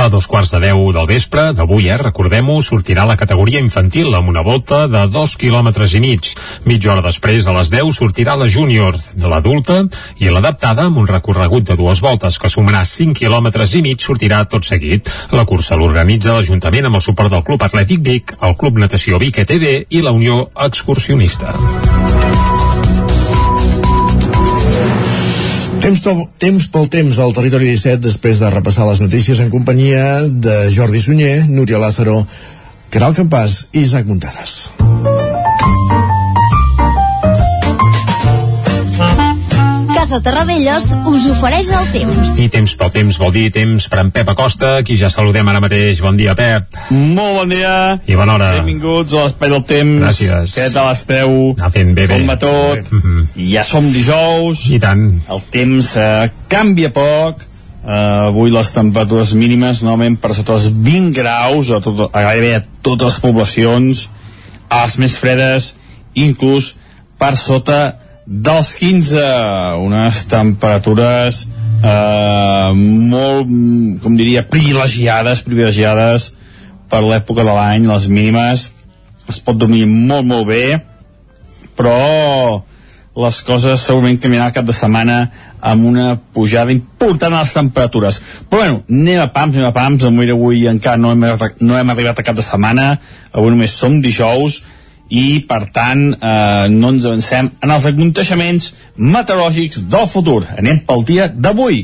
[0.00, 4.30] A dos quarts de deu del vespre, d'avui, eh, recordem-ho, sortirà la categoria infantil amb
[4.32, 6.32] una volta de dos quilòmetres i mig.
[6.64, 9.82] Mitja hora després, a les 10, sortirà la júnior de l'adulta
[10.18, 14.44] i l'adaptada amb un recorregut de dues voltes que sumarà 5 quilòmetres i mig sortirà
[14.48, 15.08] tot seguit.
[15.32, 19.42] La cursa l'organitza l'Ajuntament amb el suport del Club Atlètic Vic, el Club Natació Vic
[19.44, 20.48] ETV i la Unió
[21.10, 21.54] Excursionista.
[25.80, 30.20] Temps, to, temps pel temps al territori 17 després de repassar les notícies en companyia
[30.30, 32.20] de Jordi Sunyer, Núria Lázaro,
[32.94, 35.19] Caral Campàs i Isaac Muntades.
[40.00, 42.28] Casa Terradellos us ofereix el temps.
[42.40, 45.60] I temps pel temps vol dir temps per en Pep Acosta, qui ja saludem ara
[45.60, 46.00] mateix.
[46.00, 46.70] Bon dia, Pep.
[46.88, 47.74] Molt bon dia.
[48.08, 48.48] I bona hora.
[48.54, 50.00] Benvinguts a l'Espai del Temps.
[50.06, 50.56] Gràcies.
[50.56, 51.36] Què tal esteu?
[51.58, 52.16] Anar fent bé, bé.
[52.16, 52.88] Com va tot?
[52.88, 53.28] Mm -hmm.
[53.44, 54.64] I ja som dijous.
[54.72, 55.20] I tant.
[55.28, 57.44] El temps eh, canvia poc.
[57.84, 62.54] Uh, avui les temperatures mínimes normalment per sota els 20 graus a, tot, a gairebé
[62.56, 64.08] a totes les poblacions
[64.68, 65.74] a les més fredes
[66.14, 66.76] inclús
[67.18, 67.99] per sota
[68.30, 69.22] dels 15
[69.82, 71.42] unes temperatures
[71.82, 73.50] eh, molt,
[74.04, 76.30] com diria privilegiades, privilegiades
[76.90, 78.70] per l'època de l'any, les mínimes.
[79.30, 80.64] Es pot dormir molt molt bé
[81.80, 82.60] però
[83.20, 85.20] les coses segurament canviaran cap de setmana
[85.60, 88.20] amb una pujada important a les temperatures.
[88.48, 91.24] Però bueno, anem a pams, anem a pams, avui, avui encara no hem,
[91.60, 92.92] no hem arribat a cap de setmana,
[93.32, 94.60] avui només som dijous,
[95.10, 100.44] i per tant eh, no ens avancem en els aconteixements meteorològics del futur.
[100.56, 101.82] Anem pel dia d'avui.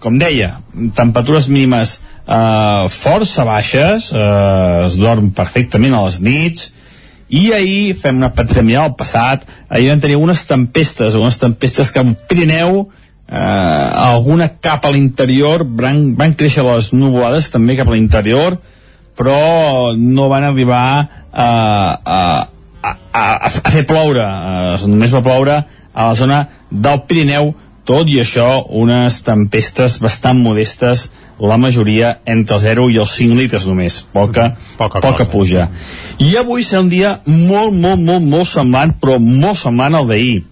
[0.00, 0.54] Com deia,
[0.96, 1.98] temperatures mínimes
[2.30, 6.70] eh, força baixes, eh, es dorm perfectament a les nits,
[7.30, 11.92] i ahir, fem una petita mirada al passat, ahir vam tenir unes tempestes, unes tempestes
[11.94, 12.88] que al Pirineu,
[13.28, 13.36] eh,
[14.06, 18.58] alguna cap a l'interior, van, van créixer les nuvolades també cap a l'interior,
[19.18, 20.86] però no van arribar
[21.30, 21.50] a,
[22.02, 22.48] a,
[22.82, 27.52] a, a, a fer ploure, eh, només va ploure a la zona del Pirineu,
[27.88, 31.08] tot i això, unes tempestes bastant modestes
[31.40, 35.68] la majoria entre el 0 i els 5 litres només, poca, poca, poca puja.
[36.20, 40.42] I avui serà un dia molt, molt, molt, molt semblant, però molt semblant al d'ahir.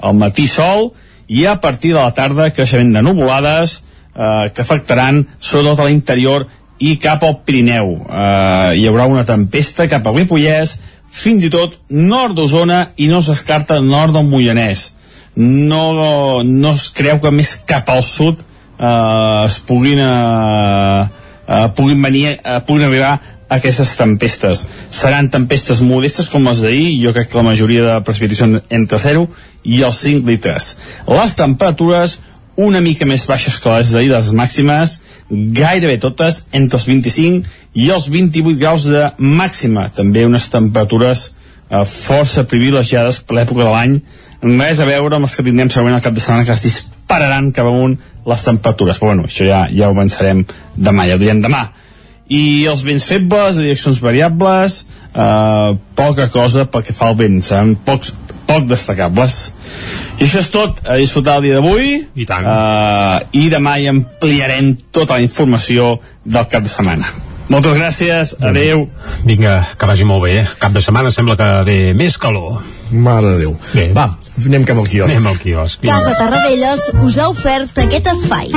[0.00, 0.92] Al matí sol
[1.26, 3.80] i a partir de la tarda creixement de nuvolades
[4.14, 6.46] eh, que afectaran sobretot a l'interior
[6.78, 7.96] i cap al Pirineu.
[8.06, 10.78] Eh, hi haurà una tempesta cap al Ripollès,
[11.12, 14.90] fins i tot nord d'Osona i no s'escarta nord del Moianès.
[15.36, 21.06] No, no es creu que més cap al sud eh, es puguin, eh,
[21.46, 24.64] eh, puguin venir, eh, puguin arribar aquestes tempestes.
[24.90, 29.26] Seran tempestes modestes com les d'ahir, jo crec que la majoria de precipitació entre 0
[29.64, 30.74] i els 5 litres.
[31.06, 32.18] Les temperatures
[32.56, 35.00] una mica més baixes que les d'ahir, les màximes,
[35.30, 39.88] gairebé totes entre els 25 i els 28 graus de màxima.
[39.94, 41.30] També unes temperatures
[41.70, 43.96] eh, força privilegiades per l'època de l'any,
[44.42, 47.50] res a veure amb els que tindrem segurament al cap de setmana que es dispararan
[47.56, 47.96] cap amunt
[48.26, 51.66] les temperatures, però bueno, això ja, ja ho avançarem demà, ja ho direm demà.
[52.26, 54.80] I els vents febles, direccions variables
[55.14, 58.12] eh, poca cosa pel que fa al vent, seran pocs,
[58.46, 59.38] poc destacables
[60.18, 63.90] i això és tot a disfrutar el dia d'avui i tant eh, i demà hi
[63.92, 67.12] ampliarem tota la informació del cap de setmana
[67.52, 68.88] moltes gràcies, adeu
[69.26, 72.58] Vinga, que vagi molt bé Cap de setmana sembla que ve més calor
[72.90, 73.54] Mare de Déu.
[73.74, 73.86] Bé.
[73.96, 74.06] Va,
[74.44, 75.10] anem cap al quiosc.
[75.10, 75.82] Anem al quiosc.
[75.82, 78.52] Casa Tarradellas us ha ofert aquest espai.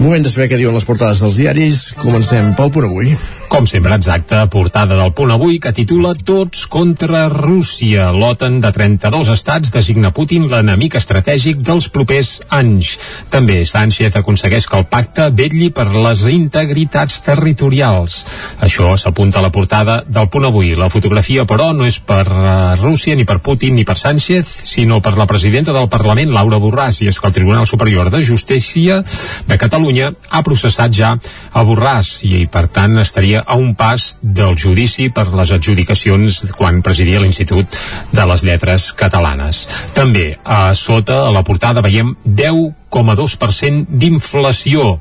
[0.00, 1.90] Moment de saber què diuen les portades dels diaris.
[2.00, 3.12] Comencem pel punt avui.
[3.46, 8.08] Com sempre, exacte, portada del punt avui que titula Tots contra Rússia.
[8.10, 12.96] L'OTAN de 32 estats designa Putin l'enemic estratègic dels propers anys.
[13.30, 18.18] També Sánchez aconsegueix que el pacte vetlli per les integritats territorials.
[18.66, 20.74] Això s'apunta a la portada del punt avui.
[20.74, 24.98] La fotografia, però, no és per uh, Rússia, ni per Putin, ni per Sánchez, sinó
[25.00, 29.02] per la presidenta del Parlament, Laura Borràs, i és que el Tribunal Superior de Justícia
[29.46, 34.56] de Catalunya ha processat ja a Borràs i, per tant, estaria a un pas del
[34.58, 37.76] judici per les adjudicacions quan presidia l'Institut
[38.12, 39.66] de les Lletres Catalanes.
[39.96, 45.00] També a sota, a la portada, veiem 10 0,2% d'inflació.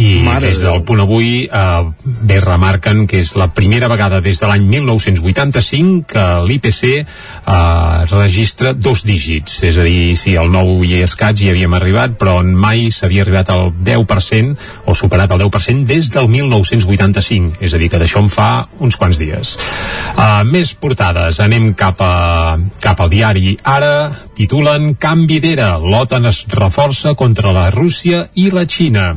[0.00, 4.40] I Mare des del punt avui eh, bé remarquen que és la primera vegada des
[4.40, 7.04] de l'any 1985 que l'IPC eh,
[8.10, 9.60] registra dos dígits.
[9.68, 13.52] És a dir, sí, el 9 i escaig hi havíem arribat, però mai s'havia arribat
[13.52, 18.30] al 10% o superat el 10% des del 1985 és a dir, que d'això en
[18.32, 18.50] fa
[18.80, 19.56] uns quants dies.
[20.16, 21.40] Uh, més portades.
[21.42, 23.54] Anem cap, a, cap al diari.
[23.62, 29.10] Ara titulen Canvi d'era l'OTAN es reforça contra la Rússia i la Xina.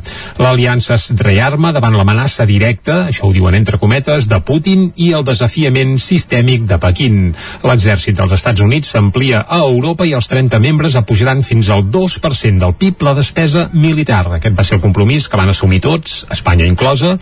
[0.43, 5.24] L'aliança es rearma davant l'amenaça directa això ho diuen entre cometes de Putin i el
[5.28, 7.20] desafiament sistèmic de Pequín.
[7.64, 12.60] L'exèrcit dels Estats Units s'amplia a Europa i els 30 membres apujaran fins al 2%
[12.60, 14.26] del PIB la despesa militar.
[14.39, 17.16] Aquest va ser el compromís que van assumir tots, Espanya inclosa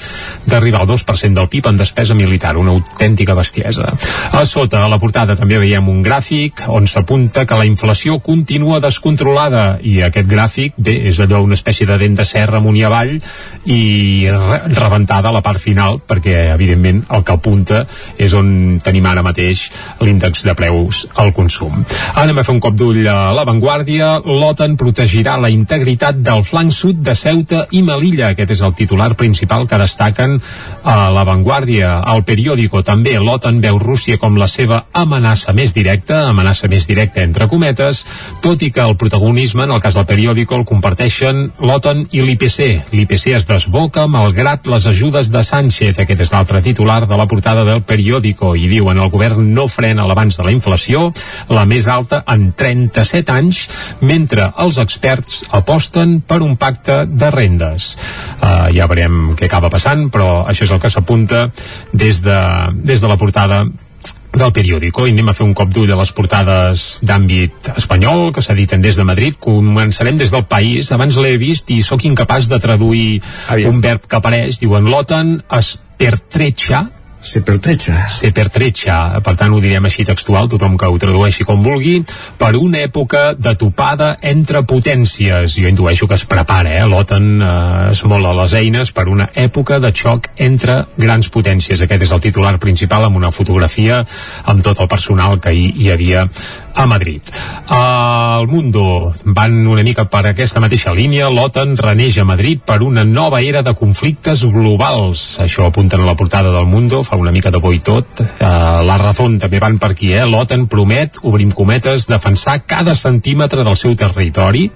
[0.47, 3.91] d'arribar al 2% del PIB en despesa militar, una autèntica bestiesa.
[4.31, 8.79] A sota, a la portada, també veiem un gràfic on s'apunta que la inflació continua
[8.83, 12.83] descontrolada i aquest gràfic, bé, és allò una espècie de dent de serra amunt i
[12.87, 13.13] avall
[13.65, 13.81] i
[14.31, 17.83] re rebentada la part final perquè, evidentment, el que apunta
[18.17, 19.67] és on tenim ara mateix
[20.01, 21.83] l'índex de preus al consum.
[22.19, 24.13] Anem a fer un cop d'ull a l'avantguàrdia.
[24.25, 28.31] L'OTAN protegirà la integritat del flanc sud de Ceuta i Melilla.
[28.31, 30.37] Aquest és el titular principal que destaquen
[30.83, 31.97] a l'avantguàrdia.
[32.11, 37.23] Al periòdico també l'OTAN veu Rússia com la seva amenaça més directa, amenaça més directa
[37.23, 38.03] entre cometes,
[38.41, 42.93] tot i que el protagonisme, en el cas del periòdico, el comparteixen l'OTAN i l'IPC.
[42.93, 45.99] L'IPC es desboca malgrat les ajudes de Sánchez.
[45.99, 50.05] Aquest és l'altre titular de la portada del periòdico i diuen el govern no frena
[50.07, 51.09] l'abans de la inflació,
[51.49, 53.63] la més alta en 37 anys,
[54.05, 57.95] mentre els experts aposten per un pacte de rendes.
[58.41, 61.47] Uh, ja veurem què acaba passant, però això és el que s'apunta
[61.93, 62.41] des, de,
[62.85, 63.65] des de la portada
[64.31, 68.43] del periòdico i anem a fer un cop d'ull a les portades d'àmbit espanyol que
[68.43, 69.35] s'editen des de Madrid.
[69.39, 70.91] Començarem des del país.
[70.91, 73.75] Abans l'he vist i sóc incapaç de traduir Aviam.
[73.75, 74.59] un verb que apareix.
[74.61, 76.87] Diuen l'OTAN es pertrecha
[77.21, 77.93] Se pertrecha.
[78.09, 81.99] Se pertrecha, per tant ho direm així textual, tothom que ho tradueixi com vulgui,
[82.41, 85.53] per una època de topada entre potències.
[85.53, 86.87] Jo intueixo que es prepara, eh?
[86.89, 87.51] L'OTAN eh,
[87.91, 91.85] es mola les eines per una època de xoc entre grans potències.
[91.85, 94.01] Aquest és el titular principal amb una fotografia
[94.49, 96.25] amb tot el personal que hi, hi havia
[96.75, 97.21] a Madrid.
[97.67, 101.29] Al Mundo van una mica per aquesta mateixa línia.
[101.31, 105.37] L'OTAN reneix a Madrid per una nova era de conflictes globals.
[105.43, 108.21] Això apunten a la portada del Mundo, fa una mica de bo i tot.
[108.21, 110.25] Uh, la Razón també van per aquí, eh?
[110.27, 114.69] L'OTAN promet, obrim cometes, defensar cada centímetre del seu territori,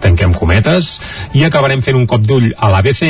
[0.00, 0.92] tanquem cometes,
[1.34, 3.04] i acabarem fent un cop d'ull a l'ABC,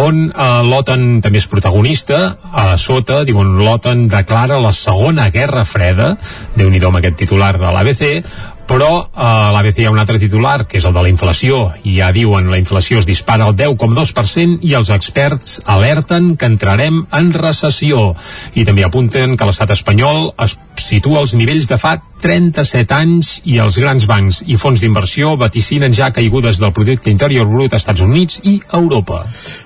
[0.00, 2.20] on uh, l'OTAN també és protagonista.
[2.50, 6.14] A sota, diuen, l'OTAN declara la segona guerra freda.
[6.56, 10.78] déu nhi aquest titular de l'ABC, però a l'ABC hi ha un altre titular, que
[10.78, 14.76] és el de la inflació, i ja diuen la inflació es dispara al 10,2% i
[14.78, 18.12] els experts alerten que entrarem en recessió.
[18.54, 23.58] I també apunten que l'estat espanyol es situa als nivells de fa 37 anys i
[23.58, 28.06] els grans bancs i fons d'inversió vaticinen ja caigudes del producte interior brut a Estats
[28.06, 29.24] Units i Europa.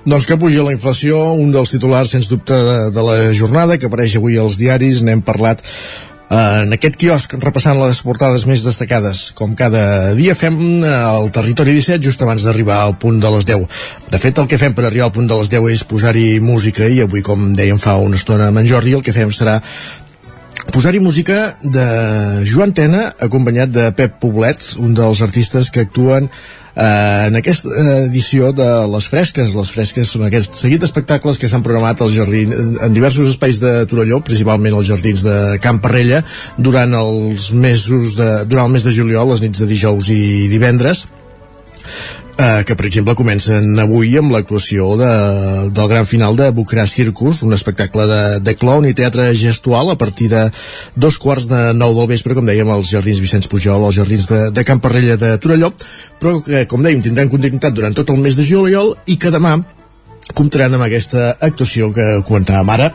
[0.08, 3.92] Doncs que puja la inflació, un dels titulars, sens dubte, de, de la jornada, que
[3.92, 5.60] apareix avui als diaris, n'hem parlat
[6.32, 11.74] en aquest quiosc, repassant les portades més destacades, com cada dia fem eh, el Territori
[11.76, 13.66] 17 just abans d'arribar al punt de les 10.
[14.10, 16.88] De fet, el que fem per arribar al punt de les 10 és posar-hi música
[16.88, 19.60] i avui, com dèiem fa una estona amb en Jordi, el que fem serà
[20.72, 21.86] posar-hi música de
[22.48, 26.30] Joan Tena acompanyat de Pep Poblet, un dels artistes que actuen
[26.74, 27.70] eh, en aquesta
[28.04, 29.54] edició de Les Fresques.
[29.56, 33.74] Les Fresques són aquests seguit d'espectacles que s'han programat al jardí, en diversos espais de
[33.90, 36.22] Torelló, principalment als jardins de Camp Parrella,
[36.58, 41.06] durant els mesos de, durant el mes de juliol, les nits de dijous i divendres
[42.38, 45.10] eh, que per exemple comencen avui amb l'actuació de,
[45.74, 49.98] del gran final de Bucrà Circus, un espectacle de, de clown i teatre gestual a
[50.00, 50.46] partir de
[50.94, 54.40] dos quarts de nou del vespre, com dèiem, als Jardins Vicenç Pujol, als Jardins de,
[54.54, 55.72] de Camp Parrella de Torelló,
[56.20, 59.58] però que, com dèiem, tindran continuïtat durant tot el mes de juliol i que demà
[60.34, 62.88] comptaran amb aquesta actuació que comentàvem ara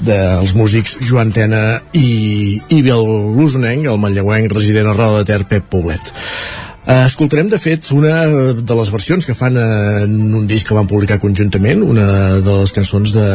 [0.00, 3.04] dels músics Joan Tena i, i Biel
[3.36, 6.12] Lusonenc, el manlleuenc resident a Roda de Ter, Pep Poblet.
[6.80, 8.24] Uh, escoltarem, de fet, una
[8.56, 12.06] de les versions que fan uh, en un disc que van publicar conjuntament, una
[12.40, 13.26] de les cançons de,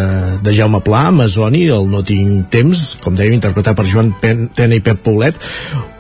[0.41, 4.79] de Jaume Pla, Amazoni, el No tinc temps, com dèiem, interpretat per Joan Pen, Tena
[4.79, 5.37] i Pep Paulet,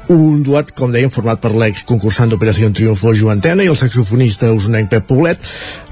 [0.09, 4.51] un duet, com dèiem, format per l'ex concursant d'Operació Triunfo Joan Tena i el saxofonista
[4.53, 5.41] usonenc Pep Poblet,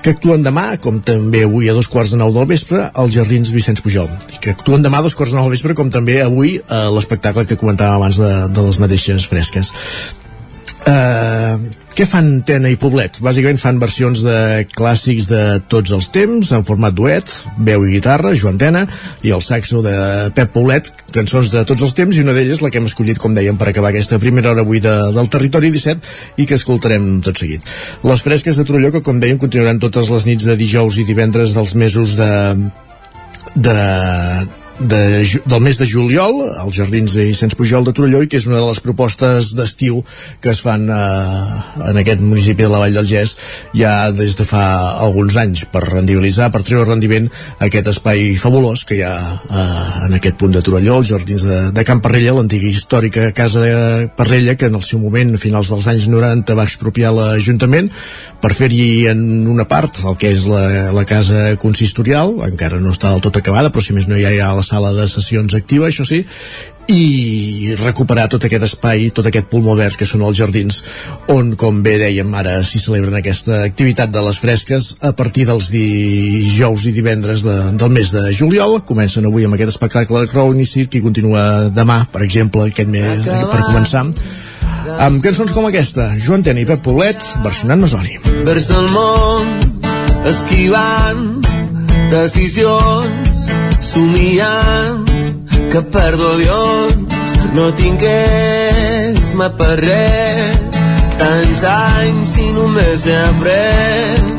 [0.03, 3.53] que actuen demà, com també avui a dos quarts de nou del vespre, als Jardins
[3.53, 4.09] Vicenç Pujol.
[4.33, 6.87] I que actuen demà a dos quarts de nou del vespre, com també avui a
[6.93, 9.73] l'espectacle que comentàvem abans de, de les mateixes fresques.
[10.83, 11.55] Uh,
[11.93, 13.19] què fan Tena i Poblet?
[13.23, 17.29] Bàsicament fan versions de clàssics de tots els temps, en format duet,
[17.61, 18.81] veu i guitarra, Joan Tena,
[19.21, 19.93] i el saxo de
[20.35, 23.37] Pep Poblet, cançons de tots els temps, i una d'elles la que hem escollit, com
[23.37, 27.39] dèiem, per acabar aquesta primera hora avui de, del Territori 17, i que escoltarem tot
[27.39, 27.69] seguit.
[28.09, 31.53] Les fresques de Trolló, que com dèiem, continuaran totes les nits de dijous i divendres
[31.53, 32.33] dels mesos de,
[33.53, 33.77] de,
[34.79, 38.47] de, del mes de juliol als Jardins de Vicenç Pujol de Torelló i que és
[38.49, 40.01] una de les propostes d'estiu
[40.41, 43.35] que es fan eh, en aquest municipi de la Vall del Gès
[43.77, 44.63] ja des de fa
[45.03, 47.29] alguns anys per rendibilitzar, per treure rendiment
[47.63, 51.59] aquest espai fabulós que hi ha eh, en aquest punt de Torelló, els Jardins de,
[51.75, 55.69] de Camp Parrella, l'antiga històrica casa de Parrella que en el seu moment, a finals
[55.73, 57.91] dels anys 90 va expropiar l'Ajuntament
[58.41, 63.13] per fer-hi en una part el que és la, la casa consistorial encara no està
[63.13, 65.89] del tot acabada però si més no ja hi ha la sala de sessions activa,
[65.89, 66.23] això sí,
[66.91, 70.81] i recuperar tot aquest espai, tot aquest pulmó verd que són els jardins,
[71.31, 75.69] on, com bé dèiem, ara s'hi celebren aquesta activitat de les fresques a partir dels
[75.71, 78.81] dijous i divendres de, del mes de juliol.
[78.87, 82.91] Comencen avui amb aquest espectacle de Crown i Cirque i continua demà, per exemple, aquest
[82.91, 84.09] mes, per començar
[84.99, 88.19] amb cançons com aquesta, Joan Tena i Pep Poblet, versionant Masoni.
[88.43, 89.53] Vers del món,
[90.27, 91.27] esquivant
[92.11, 93.22] decisions
[93.83, 95.05] somiant
[95.71, 100.79] que perdo avions no tingués-me per res.
[101.19, 104.33] Tants anys i només he après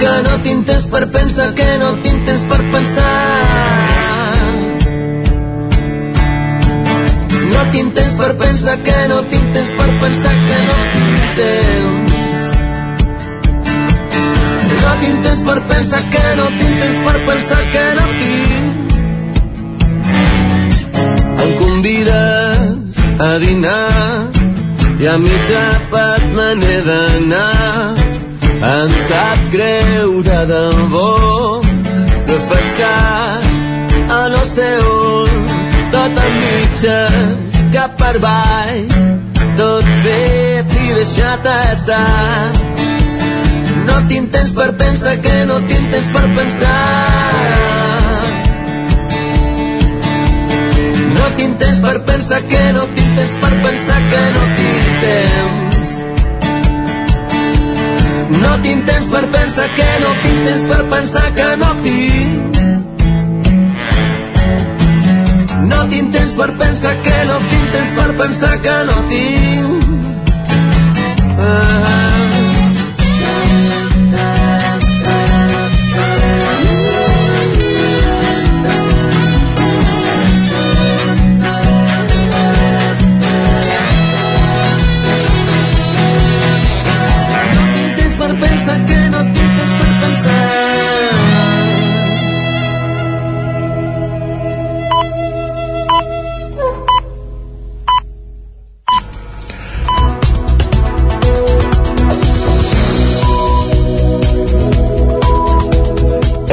[0.00, 3.12] que no tinc temps per pensar que no tinc temps per pensar.
[7.52, 11.95] No tinc temps per pensar que no tinc temps per pensar que no tinc temps
[14.86, 18.66] no tinc temps per pensar que no tinc temps per pensar que no tinc.
[21.44, 24.30] En convides a dinar
[25.00, 27.94] i a mitja part me n'he d'anar.
[28.72, 31.10] Em sap greu de debò,
[32.26, 35.34] però faig tard a no sé on,
[35.92, 38.82] tot en mitges, cap per avall,
[39.60, 42.85] tot fet i deixat estar.
[43.84, 46.76] No tinc temps per pensar que no tinc temps per pensar.
[51.16, 55.96] No tinc temps per pensar que no tinc temps per pensar que no tinc temps.
[58.46, 62.56] No tinc temps per pensar que no tinc temps per pensar que no tinc.
[65.74, 69.84] No tinc temps per pensar que no tinc temps per pensar que no tinc.
[71.38, 71.95] Ah.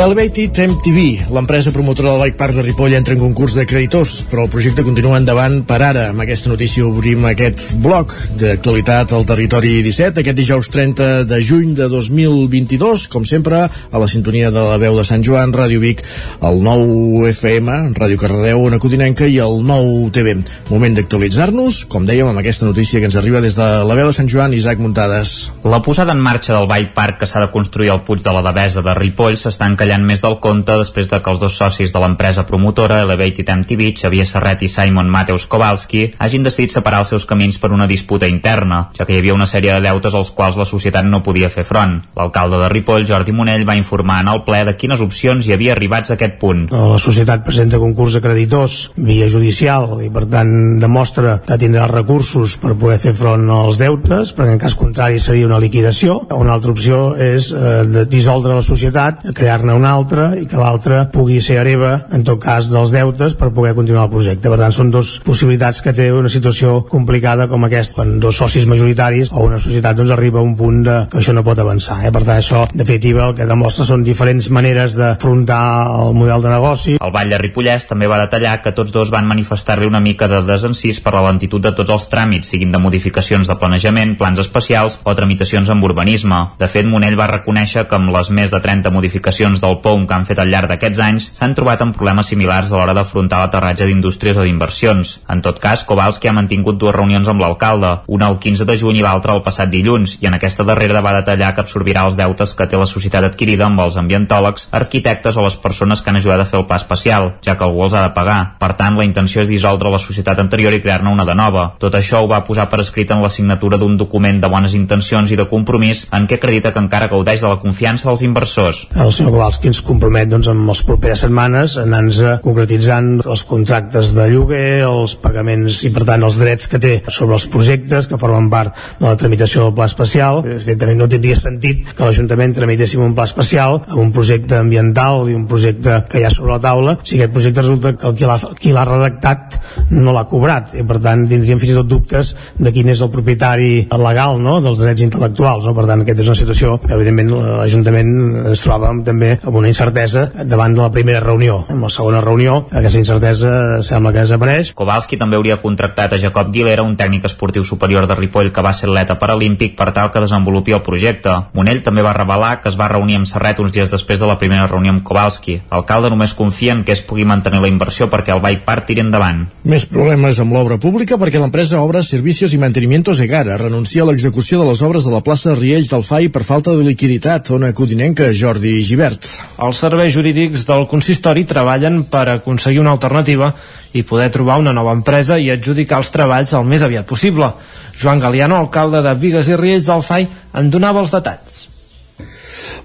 [0.04, 4.44] Elevated MTV, l'empresa promotora del Bike Park de Ripoll, entra en concurs de creditors, però
[4.44, 6.10] el projecte continua endavant per ara.
[6.12, 11.72] Amb aquesta notícia obrim aquest bloc d'actualitat al territori 17, aquest dijous 30 de juny
[11.78, 16.04] de 2022, com sempre, a la sintonia de la veu de Sant Joan, Ràdio Vic,
[16.44, 20.36] el 9 FM, Ràdio Cardedeu, Ona Codinenca i el 9 TV.
[20.68, 24.20] Moment d'actualitzar-nos, com dèiem, amb aquesta notícia que ens arriba des de la veu de
[24.20, 25.54] Sant Joan, Isaac Muntades.
[25.64, 28.44] La posada en marxa del Bike Park que s'ha de construir al Puig de la
[28.52, 32.02] Devesa de Ripoll s'està encallant més del compte després de que els dos socis de
[32.02, 37.28] l'empresa promotora Elevated MTV, Xavier Serret i Simon Mateus Kowalski, hagin decidit separar els seus
[37.30, 40.58] camins per una disputa interna, ja que hi havia una sèrie de deutes als quals
[40.58, 42.00] la societat no podia fer front.
[42.18, 45.76] L'alcalde de Ripoll, Jordi Monell, va informar en el ple de quines opcions hi havia
[45.76, 46.66] arribats a aquest punt.
[46.72, 52.56] La societat presenta concurs de creditors via judicial i per tant demostra que tindrà recursos
[52.62, 56.22] per poder fer front als deutes, perquè en cas contrari seria una liquidació.
[56.34, 61.40] Una altra opció és eh, dissoldre la societat, crear-ne una altra i que l'altra pugui
[61.44, 64.50] ser hereva en tot cas dels deutes per poder continuar el projecte.
[64.50, 68.68] Per tant, són dos possibilitats que té una situació complicada com aquesta, quan dos socis
[68.70, 72.00] majoritaris o una societat doncs, arriba a un punt de, que això no pot avançar.
[72.06, 72.12] Eh?
[72.14, 75.62] Per tant, això, en definitiva, el que demostra són diferents maneres d'afrontar
[76.04, 76.98] el model de negoci.
[77.00, 80.44] El Vall de Ripollès també va detallar que tots dos van manifestar-li una mica de
[80.48, 85.00] desencís per la lentitud de tots els tràmits, siguin de modificacions de planejament, plans especials
[85.04, 86.40] o tramitacions amb urbanisme.
[86.60, 90.14] De fet, Monell va reconèixer que amb les més de 30 modificacions del POUM que
[90.14, 93.88] han fet al llarg d'aquests anys s'han trobat amb problemes similars a l'hora d'afrontar l'aterratge
[93.90, 95.16] d'indústries o d'inversions.
[95.30, 99.00] En tot cas, Kowalski ha mantingut dues reunions amb l'alcalde, una el 15 de juny
[99.00, 102.54] i l'altra el passat dilluns, i en aquesta darrera va detallar que absorbirà els deutes
[102.54, 106.44] que té la societat adquirida amb els ambientòlegs, arquitectes o les persones que han ajudat
[106.44, 108.40] a fer el pla especial, ja que algú els ha de pagar.
[108.60, 111.70] Per tant, la intenció és dissoldre la societat anterior i crear-ne una de nova.
[111.80, 115.32] Tot això ho va posar per escrit en la signatura d'un document de bones intencions
[115.32, 118.86] i de compromís en què acredita que encara gaudeix de la confiança dels inversors.
[118.96, 124.84] El senyor ens compromet doncs, amb les properes setmanes anant-nos concretitzant els contractes de lloguer,
[124.88, 128.76] els pagaments i per tant els drets que té sobre els projectes que formen part
[129.00, 130.44] de la tramitació del pla especial.
[130.44, 135.38] També no tindria sentit que l'Ajuntament tramitéssim un pla especial amb un projecte ambiental i
[135.38, 138.74] un projecte que hi ha sobre la taula si aquest projecte resulta que el qui
[138.74, 139.60] l'ha redactat
[139.94, 143.12] no l'ha cobrat i per tant tindríem fins i tot dubtes de quin és el
[143.14, 144.60] propietari legal no?
[144.64, 145.68] dels drets intel·lectuals.
[145.68, 145.74] No?
[145.78, 148.12] Per tant, aquesta és una situació que evidentment l'Ajuntament
[148.54, 151.66] es troba amb, també amb una incertesa davant de la primera reunió.
[151.70, 154.74] En la segona reunió aquesta incertesa sembla que desapareix.
[154.78, 158.74] Kowalski també hauria contractat a Jacob Guilera, un tècnic esportiu superior de Ripoll que va
[158.74, 161.36] ser atleta paralímpic per tal que desenvolupi el projecte.
[161.54, 164.38] Monell també va revelar que es va reunir amb Serret uns dies després de la
[164.40, 165.60] primera reunió amb Kowalski.
[165.72, 169.04] L'alcalde només confia en que es pugui mantenir la inversió perquè el bike park tiri
[169.04, 169.46] endavant.
[169.64, 174.62] Més problemes amb l'obra pública perquè l'empresa Obres, Servicios i Mantenimientos Egara renuncia a l'execució
[174.62, 177.52] de les obres de la plaça Riells del FAI per falta de liquiditat.
[177.56, 179.33] Ona Codinenca, Jordi Givert.
[179.64, 183.52] Els serveis jurídics del consistori treballen per aconseguir una alternativa
[183.94, 187.52] i poder trobar una nova empresa i adjudicar els treballs el més aviat possible.
[188.00, 190.28] Joan Galiano, alcalde de Vigues i Riells del FAI,
[190.60, 191.73] en donava els detalls.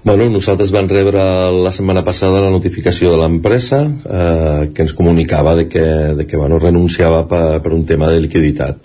[0.03, 1.21] Bueno, nosaltres vam rebre
[1.51, 5.85] la setmana passada la notificació de l'empresa eh, que ens comunicava de que,
[6.15, 8.79] de que bueno, renunciava per, per un tema de liquiditat.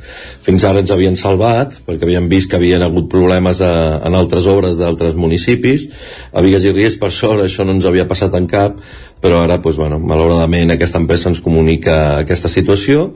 [0.45, 4.49] Fins ara ens havien salvat perquè havien vist que havien hagut problemes a, en altres
[4.51, 5.89] obres d'altres municipis.
[6.33, 8.81] A Vigues i Ries, per sort, això no ens havia passat en cap,
[9.25, 13.13] però ara doncs, bueno, malauradament aquesta empresa ens comunica aquesta situació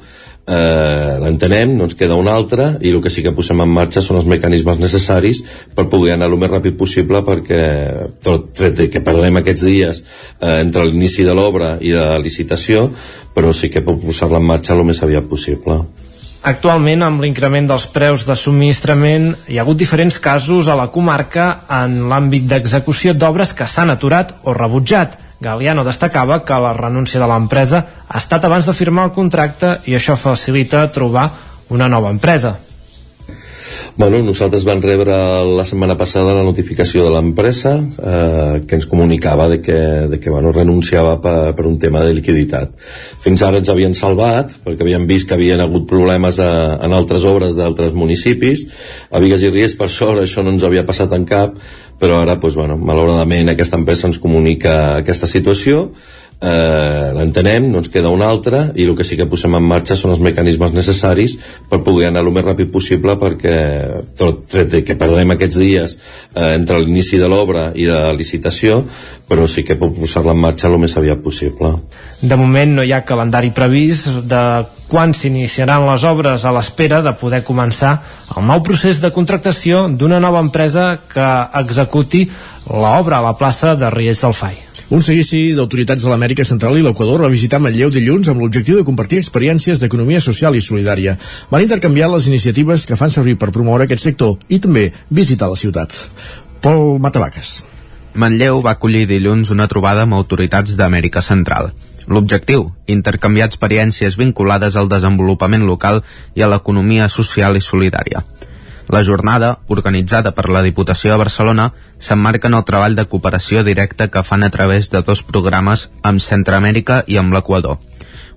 [0.49, 4.03] eh, l'entenem, no ens queda una altra i el que sí que posem en marxa
[4.05, 5.43] són els mecanismes necessaris
[5.77, 7.63] per poder anar el més ràpid possible perquè
[8.25, 12.89] tot tret que perdrem aquests dies eh, entre l'inici de l'obra i de la licitació
[13.35, 15.83] però sí que pot posar-la en marxa el més aviat possible
[16.49, 21.49] Actualment, amb l'increment dels preus de subministrament, hi ha hagut diferents casos a la comarca
[21.81, 25.19] en l'àmbit d'execució d'obres que s'han aturat o rebutjat.
[25.41, 29.95] Galiano destacava que la renúncia de l'empresa ha estat abans de firmar el contracte i
[29.95, 31.31] això facilita trobar
[31.71, 32.57] una nova empresa.
[33.99, 35.15] Bueno, nosaltres vam rebre
[35.59, 39.79] la setmana passada la notificació de l'empresa eh, que ens comunicava de que,
[40.13, 42.77] de que bueno, renunciava per, per un tema de liquiditat.
[43.25, 47.27] Fins ara ens havien salvat perquè havien vist que havien hagut problemes a, en altres
[47.27, 48.69] obres d'altres municipis.
[49.11, 51.59] A Vigues i Ries, per sort, això no ens havia passat en cap,
[51.99, 54.73] però ara, doncs, bueno, malauradament, aquesta empresa ens comunica
[55.03, 55.89] aquesta situació
[56.41, 59.97] eh, l'entenem, no ens queda una altra i el que sí que posem en marxa
[59.99, 61.37] són els mecanismes necessaris
[61.71, 63.57] per poder anar el més ràpid possible perquè
[64.19, 68.85] tot tret que perdrem aquests dies eh, entre l'inici de l'obra i de la licitació
[69.29, 71.75] però sí que pot posar-la en marxa el més aviat possible.
[72.23, 74.43] De moment no hi ha calendari previst de
[74.89, 77.99] quan s'iniciaran les obres a l'espera de poder començar
[78.35, 81.29] el nou procés de contractació d'una nova empresa que
[81.61, 82.25] executi
[82.69, 84.57] l'obra a la plaça de Riells del Fai.
[84.89, 88.87] Un seguici d'autoritats de l'Amèrica Central i l'Equador va visitar Manlleu dilluns amb l'objectiu de
[88.89, 91.19] compartir experiències d'economia social i solidària.
[91.53, 95.61] Van intercanviar les iniciatives que fan servir per promoure aquest sector i també visitar la
[95.61, 95.93] ciutat.
[96.65, 97.59] Pol Matavaques.
[98.17, 101.75] Manlleu va acollir dilluns una trobada amb autoritats d'Amèrica Central.
[102.09, 106.03] L'objectiu, intercanviar experiències vinculades al desenvolupament local
[106.35, 108.25] i a l'economia social i solidària.
[108.89, 111.69] La jornada, organitzada per la Diputació de Barcelona,
[112.01, 116.25] s'emmarca en el treball de cooperació directa que fan a través de dos programes amb
[116.25, 117.77] Centroamèrica i amb l'Equador.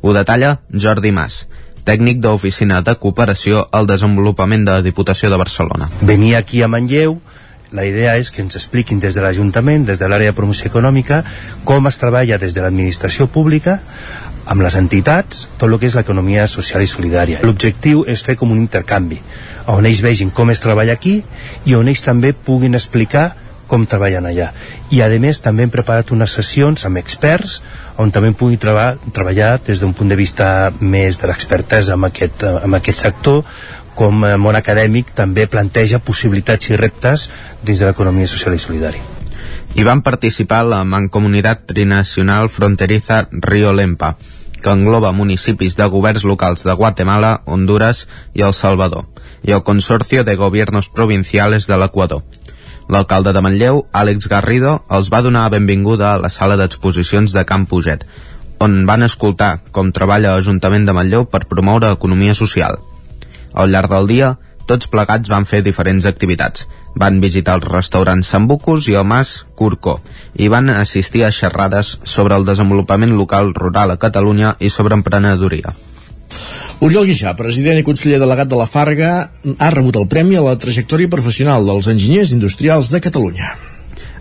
[0.01, 1.45] Ho detalla Jordi Mas,
[1.87, 5.87] tècnic d'Oficina de Cooperació al Desenvolupament de la Diputació de Barcelona.
[6.01, 7.21] Venir aquí a Manlleu
[7.71, 11.23] la idea és que ens expliquin des de l'Ajuntament, des de l'àrea de promoció econòmica,
[11.63, 13.79] com es treballa des de l'administració pública
[14.51, 17.39] amb les entitats, tot el que és l'economia social i solidària.
[17.45, 19.21] L'objectiu és fer com un intercanvi
[19.67, 21.21] on ells vegin com es treballa aquí
[21.65, 23.31] i on ells també puguin explicar
[23.71, 24.49] com treballen allà.
[24.91, 27.61] I a més també hem preparat unes sessions amb experts
[28.01, 32.43] on també pugui treba treballar des d'un punt de vista més de l'expertesa en, aquest,
[32.43, 33.45] en aquest sector
[34.01, 37.27] com a món acadèmic també planteja possibilitats i reptes
[37.61, 39.03] dins de l'economia social i solidària.
[39.77, 44.15] Hi van participar la Mancomunitat Trinacional Fronteriza Río Lempa,
[44.61, 49.05] que engloba municipis de governs locals de Guatemala, Honduras i El Salvador
[49.43, 52.25] i el Consorcio de Gobiernos Provinciales de l'Equador.
[52.89, 57.69] L'alcalde de Manlleu, Àlex Garrido, els va donar benvinguda a la sala d'exposicions de Camp
[57.69, 58.05] Puget,
[58.61, 62.81] on van escoltar com treballa l'Ajuntament de Manlleu per promoure economia social.
[63.53, 64.31] Al llarg del dia,
[64.69, 66.67] tots plegats van fer diferents activitats.
[66.95, 69.97] Van visitar els restaurants Sambucus i el Mas Curcó
[70.39, 75.73] i van assistir a xerrades sobre el desenvolupament local rural a Catalunya i sobre emprenedoria.
[76.81, 79.11] Oriol Guixà, president i conseller delegat de la Farga,
[79.57, 83.51] ha rebut el premi a la trajectòria professional dels enginyers industrials de Catalunya.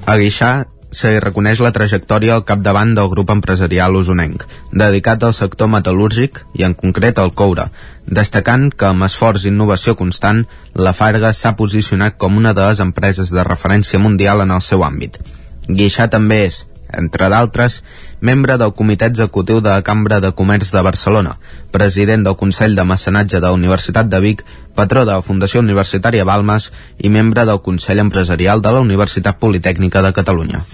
[0.05, 0.53] A Guixà
[0.91, 6.43] se li reconeix la trajectòria al capdavant del grup empresarial usonenc, dedicat al sector metal·lúrgic
[6.59, 7.69] i en concret al coure,
[8.07, 12.83] destacant que amb esforç i innovació constant, la Farga s'ha posicionat com una de les
[12.83, 15.21] empreses de referència mundial en el seu àmbit.
[15.69, 16.65] Guixà també és,
[16.99, 17.81] entre d'altres,
[18.21, 21.39] membre del Comitè Executiu de la Cambra de Comerç de Barcelona,
[21.71, 26.25] president del Consell de Mecenatge de la Universitat de Vic, patró de la Fundació Universitària
[26.25, 30.65] Balmes i membre del Consell Empresarial de la Universitat Politècnica de Catalunya.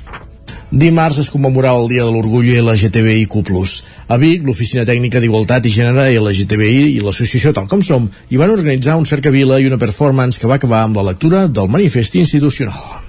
[0.71, 3.39] Dimarts es commemorava el Dia de l'Orgull LGTBIQ+.
[4.09, 8.51] A Vic, l'Oficina Tècnica d'Igualtat i Gènere LGTBI i l'associació Tal Com Som hi van
[8.51, 13.06] organitzar un cercavila i una performance que va acabar amb la lectura del manifest institucional.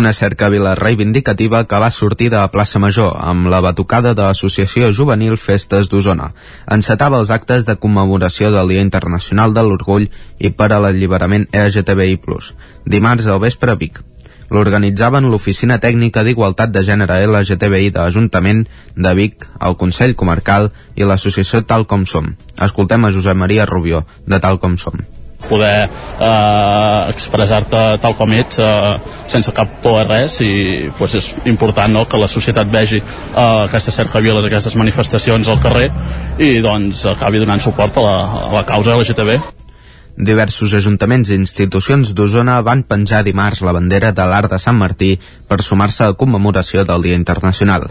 [0.00, 4.88] Una cercavila reivindicativa que va sortir de la plaça Major amb la batucada de l'Associació
[4.96, 6.30] Juvenil Festes d'Osona.
[6.76, 12.16] Encetava els actes de commemoració del Dia Internacional de l'Orgull i per a l'alliberament LGTBI+,
[12.96, 14.00] dimarts al vespre a Vic.
[14.48, 21.04] L'organitzaven l'Oficina Tècnica d'Igualtat de Gènere LGTBI de l'Ajuntament de Vic, el Consell Comarcal i
[21.04, 22.36] l'associació Tal Com Som.
[22.56, 28.60] Escoltem a Josep Maria Rubió, de Tal Com Som poder eh, expressar-te tal com ets
[28.62, 28.96] eh,
[29.30, 33.46] sense cap por a res i pues, és important no, que la societat vegi eh,
[33.68, 35.88] aquestes cercaviles, aquestes manifestacions al carrer
[36.38, 38.18] i doncs acabi donant suport a la,
[38.50, 39.40] a la causa LGTB.
[40.20, 45.14] Diversos ajuntaments i institucions d'Osona van penjar dimarts la bandera de l'Art de Sant Martí
[45.48, 47.88] per sumar-se a la commemoració del Dia Internacional.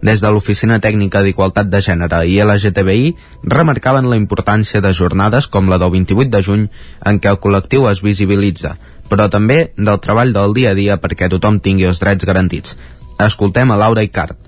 [0.00, 3.10] Des de l'Oficina Tècnica d'Igualtat de Gènere i LGTBI
[3.54, 6.64] remarcaven la importància de jornades com la del 28 de juny
[7.10, 8.76] en què el col·lectiu es visibilitza,
[9.12, 12.76] però també del treball del dia a dia perquè tothom tingui els drets garantits.
[13.20, 14.38] Escoltem a Laura Icart,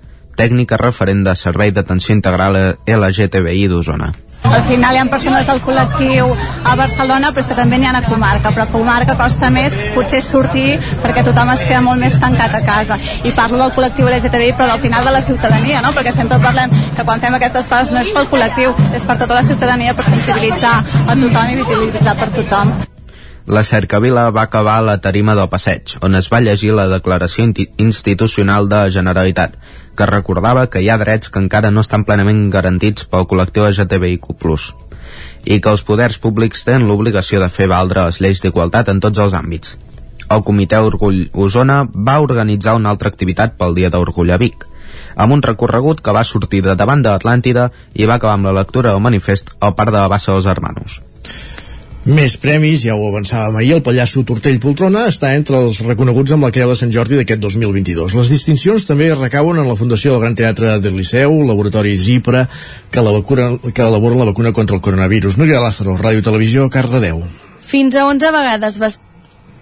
[0.41, 2.57] tècnica referent de Servei d'Atenció Integral
[2.89, 4.12] LGTBI d'Osona.
[4.43, 6.28] Al final hi ha persones del col·lectiu
[6.66, 9.77] a Barcelona, però és que també n'hi ha a comarca, però a comarca costa més
[9.94, 12.98] potser sortir perquè tothom es queda molt més tancat a casa.
[13.24, 15.93] I parlo del col·lectiu LGTBI, però al final de la ciutadania, no?
[15.97, 19.39] perquè sempre parlem que quan fem aquestes coses no és pel col·lectiu, és per tota
[19.39, 22.74] la ciutadania, per sensibilitzar a tothom i visibilitzar per tothom.
[23.47, 27.48] La cercavila va acabar a la tarima del passeig, on es va llegir la declaració
[27.77, 29.56] institucional de Generalitat,
[29.97, 34.35] que recordava que hi ha drets que encara no estan plenament garantits pel col·lectiu LGTBIQ+,
[35.44, 39.23] i que els poders públics tenen l'obligació de fer valdre les lleis d'igualtat en tots
[39.23, 39.77] els àmbits.
[40.32, 44.66] El Comitè Orgull Osona va organitzar una altra activitat pel Dia d'Orgull a Vic,
[45.16, 48.93] amb un recorregut que va sortir de davant d'Atlàntida i va acabar amb la lectura
[48.93, 51.01] del manifest al Parc de la Bassa dels Hermanos.
[52.03, 56.43] Més premis, ja ho avançàvem ahir, el Pallasso Tortell Poltrona està entre els reconeguts amb
[56.43, 58.16] la Creu de Sant Jordi d'aquest 2022.
[58.19, 62.49] Les distincions també recauen en la Fundació del Gran Teatre del Liceu, Laboratori Zipra,
[62.91, 65.39] que, la vacuna, que elaboren la vacuna contra el coronavirus.
[65.39, 67.23] Núria Lázaro, Ràdio Televisió, Cardedeu.
[67.62, 68.91] Fins a 11 vegades va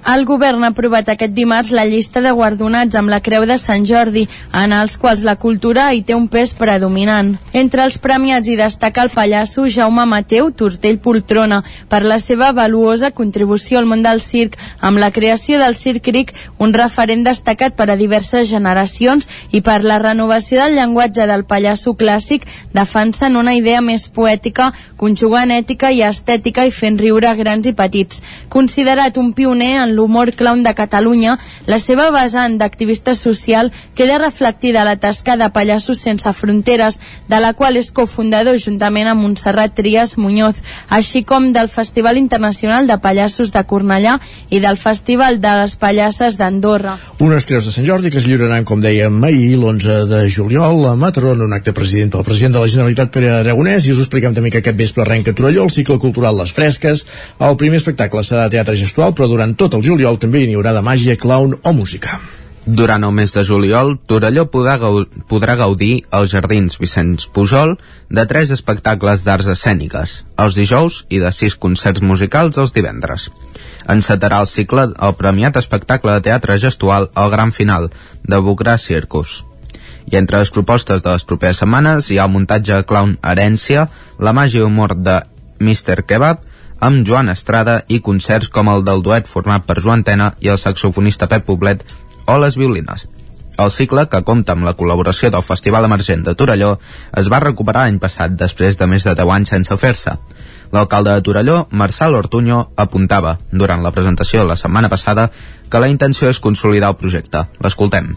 [0.07, 3.85] el govern ha aprovat aquest dimarts la llista de guardonats amb la Creu de Sant
[3.87, 7.35] Jordi, en els quals la cultura hi té un pes predominant.
[7.53, 13.11] Entre els premiats hi destaca el pallasso Jaume Mateu Tortell Poltrona per la seva valuosa
[13.11, 17.91] contribució al món del circ amb la creació del Circ Cric, un referent destacat per
[17.91, 23.81] a diverses generacions i per la renovació del llenguatge del pallasso clàssic defensant una idea
[23.85, 28.23] més poètica, conjugant ètica i estètica i fent riure grans i petits.
[28.49, 31.37] Considerat un pioner en l'humor clown de Catalunya,
[31.67, 37.41] la seva vessant d'activista social queda reflectida a la tasca de Pallassos Sense Fronteres, de
[37.41, 42.99] la qual és cofundador juntament amb Montserrat Trias Muñoz, així com del Festival Internacional de
[42.99, 44.19] Pallassos de Cornellà
[44.51, 46.97] i del Festival de les Pallasses d'Andorra.
[47.21, 50.97] Unes creus de Sant Jordi que es lliuraran, com dèiem ahir, l'11 de juliol a
[50.97, 54.35] Mataró, en un acte president pel president de la Generalitat Pere Aragonès, i us expliquem
[54.37, 57.05] també que aquest vespre arrenca Torelló el cicle cultural Les Fresques.
[57.39, 60.85] El primer espectacle serà teatre gestual, però durant tot el juliol també n'hi haurà de
[60.85, 62.21] màgia, clown o música.
[62.67, 65.01] Durant el mes de juliol, Torelló podrà, gau
[65.31, 67.73] podrà gaudir als Jardins Vicenç Pujol
[68.13, 73.31] de tres espectacles d'arts escèniques, els dijous i de sis concerts musicals els divendres.
[73.89, 77.89] Encetarà el cicle el premiat espectacle de teatre gestual al gran final,
[78.23, 79.41] de Bucrà Circus.
[80.13, 83.89] I entre les propostes de les properes setmanes hi ha el muntatge clown Herència,
[84.19, 85.23] la màgia i humor de
[85.61, 86.05] Mr.
[86.05, 86.45] Kebab,
[86.81, 90.59] amb Joan Estrada i concerts com el del duet format per Joan Tena i el
[90.59, 91.85] saxofonista Pep Poblet
[92.27, 93.07] o les violines.
[93.61, 96.71] El cicle, que compta amb la col·laboració del Festival Emergent de Torelló,
[97.21, 100.17] es va recuperar l'any passat després de més de 10 anys sense fer-se.
[100.73, 105.29] L'alcalde de Torelló, Marçal Ortuño, apuntava, durant la presentació la setmana passada,
[105.69, 107.45] que la intenció és consolidar el projecte.
[107.61, 108.15] L'escoltem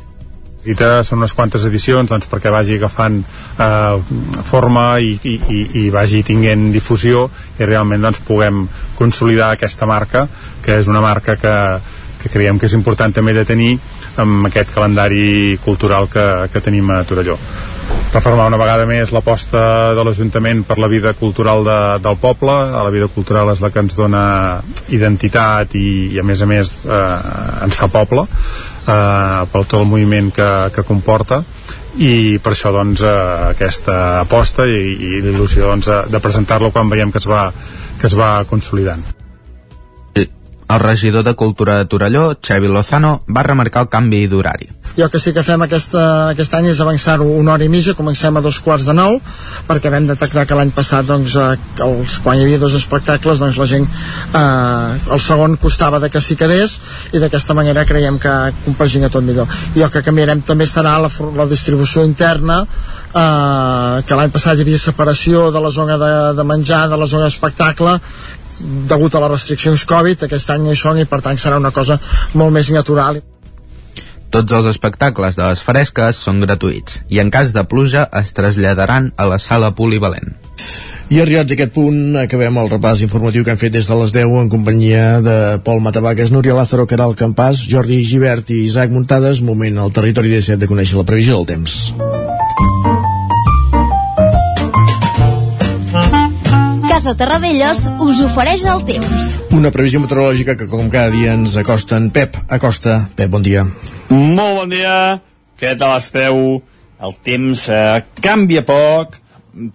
[0.64, 3.20] necessita són unes quantes edicions doncs, perquè vagi agafant
[3.60, 7.28] eh, forma i, i, i, i vagi tinguent difusió
[7.60, 10.28] i realment doncs, puguem consolidar aquesta marca
[10.64, 11.56] que és una marca que,
[12.22, 13.76] que creiem que és important també de tenir
[14.18, 17.38] amb aquest calendari cultural que, que tenim a Torelló.
[18.14, 22.92] Reformar una vegada més l'aposta de l'Ajuntament per la vida cultural de, del poble la
[22.94, 24.62] vida cultural és la que ens dona
[24.94, 27.02] identitat i, i a més a més eh,
[27.66, 28.28] ens fa poble
[28.88, 31.44] eh, per tot el moviment que, que comporta
[32.04, 33.16] i per això doncs eh,
[33.54, 37.48] aquesta aposta i, i l'il·lusió doncs, de, de presentar-lo quan veiem que es va,
[38.00, 39.23] que es va consolidant.
[40.74, 44.72] El regidor de Cultura de Torelló, Xavi Lozano, va remarcar el canvi d'horari.
[44.98, 46.02] Jo que sí que fem aquesta,
[46.32, 49.20] aquest any és avançar-ho una hora i mitja, comencem a dos quarts de nou,
[49.68, 53.58] perquè vam detectar que l'any passat, doncs, eh, els, quan hi havia dos espectacles, doncs
[53.62, 56.80] la gent, eh, el segon costava de que s'hi quedés,
[57.14, 58.34] i d'aquesta manera creiem que
[58.66, 59.50] compagina tot millor.
[59.78, 62.64] I el que canviarem també serà la, la distribució interna,
[63.14, 67.10] eh, que l'any passat hi havia separació de la zona de, de menjar, de la
[67.10, 68.00] zona d'espectacle,
[68.60, 71.74] degut a les restriccions Covid, aquest any no hi són i per tant serà una
[71.76, 72.00] cosa
[72.34, 73.22] molt més natural.
[74.34, 79.12] Tots els espectacles de les fresques són gratuïts i en cas de pluja es traslladaran
[79.18, 80.34] a la sala polivalent.
[81.14, 84.16] I arribats a aquest punt, acabem el repàs informatiu que hem fet des de les
[84.16, 89.44] 10 en companyia de Pol Matavaques, Núria Lázaro, Caral Campàs, Jordi Givert i Isaac Muntades.
[89.46, 92.23] Moment al territori 17 de conèixer la previsió del temps.
[96.94, 99.24] Casa Terradellos us ofereix el temps.
[99.58, 103.00] Una previsió meteorològica que com cada dia ens acosta en Pep Acosta.
[103.18, 103.64] Pep, bon dia.
[104.14, 105.18] Molt bon dia,
[105.58, 106.62] què tal esteu?
[107.04, 109.18] el temps eh, canvia poc,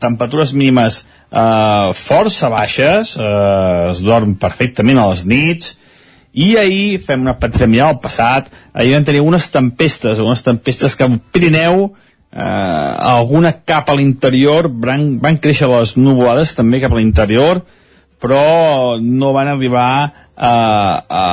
[0.01, 5.75] temperatures mínimes eh, força baixes, eh, es dorm perfectament a les nits,
[6.39, 10.95] i ahir, fem una petita mirada al passat, ahir vam tenir unes tempestes, unes tempestes
[10.95, 11.89] que al Pirineu,
[12.33, 17.63] eh, alguna cap a l'interior, van, van créixer les nuvolades també cap a l'interior,
[18.19, 19.89] però no van arribar
[20.37, 20.53] a,
[21.09, 21.25] a,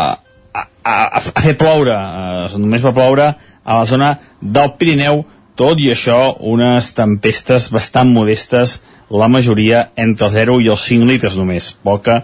[0.54, 3.30] a, a, a fer ploure, eh, només va ploure
[3.66, 5.24] a la zona del Pirineu,
[5.56, 11.08] tot i això, unes tempestes bastant modestes, la majoria entre el 0 i els 5
[11.08, 12.24] litres només, poca,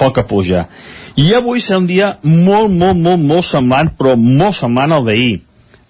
[0.00, 0.66] poca puja.
[1.16, 5.42] I avui serà un dia molt, molt, molt, molt semblant, però molt semblant al d'ahir.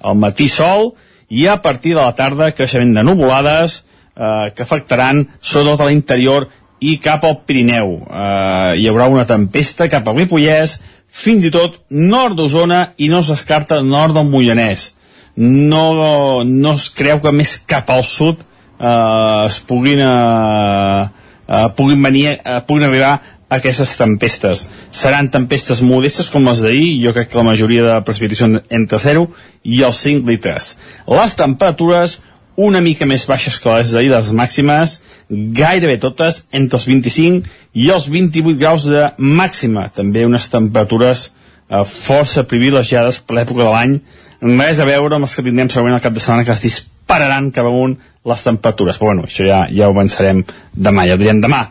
[0.03, 0.93] Al matí sol
[1.33, 6.51] i a partir de la tarda creixement de nuvolades eh, que afectaran sobretot a l'interior
[6.83, 7.95] i cap al Pirineu.
[8.05, 10.77] Eh, hi haurà una tempesta cap al Ripollès,
[11.13, 14.91] fins i tot nord d'Osona i no es descarta nord del Moianès.
[15.37, 21.03] No, no es creu que més cap al sud eh, es puguin, eh,
[21.49, 23.15] eh, puguin venir, eh, puguin arribar
[23.53, 24.67] aquestes tempestes.
[24.95, 29.27] Seran tempestes modestes com les d'ahir, jo crec que la majoria de precipitacions entre 0
[29.65, 30.77] i els 5 litres.
[31.09, 32.21] Les temperatures
[32.57, 34.99] una mica més baixes que les d'ahir, les màximes,
[35.31, 37.49] gairebé totes entre els 25
[37.81, 39.89] i els 28 graus de màxima.
[39.89, 44.01] També unes temperatures eh, força privilegiades per l'època de l'any,
[44.43, 47.53] res a veure amb els que tindrem segurament el cap de setmana que es dispararan
[47.55, 47.97] cap amunt
[48.29, 48.99] les temperatures.
[49.01, 51.67] Però bueno, això ja, ja ho avançarem demà, ja ho direm demà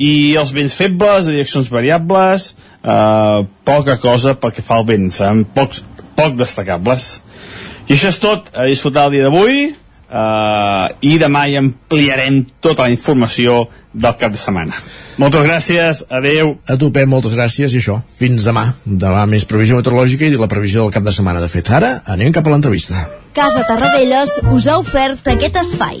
[0.00, 2.52] i els vents febles, de direccions variables,
[2.82, 5.82] eh, poca cosa pel que fa al vent, seran pocs,
[6.16, 7.20] poc destacables.
[7.88, 9.72] I això és tot, a disfrutar el dia d'avui,
[10.12, 14.76] eh, i demà hi ampliarem tota la informació del cap de setmana.
[15.20, 16.56] Moltes gràcies, adeu.
[16.66, 18.64] A tu, Pep, moltes gràcies, i això, fins demà.
[18.84, 21.42] Demà més previsió meteorològica i la previsió del cap de setmana.
[21.44, 23.08] De fet, ara anem cap a l'entrevista.
[23.36, 26.00] Casa Tarradellas us ha ofert aquest espai.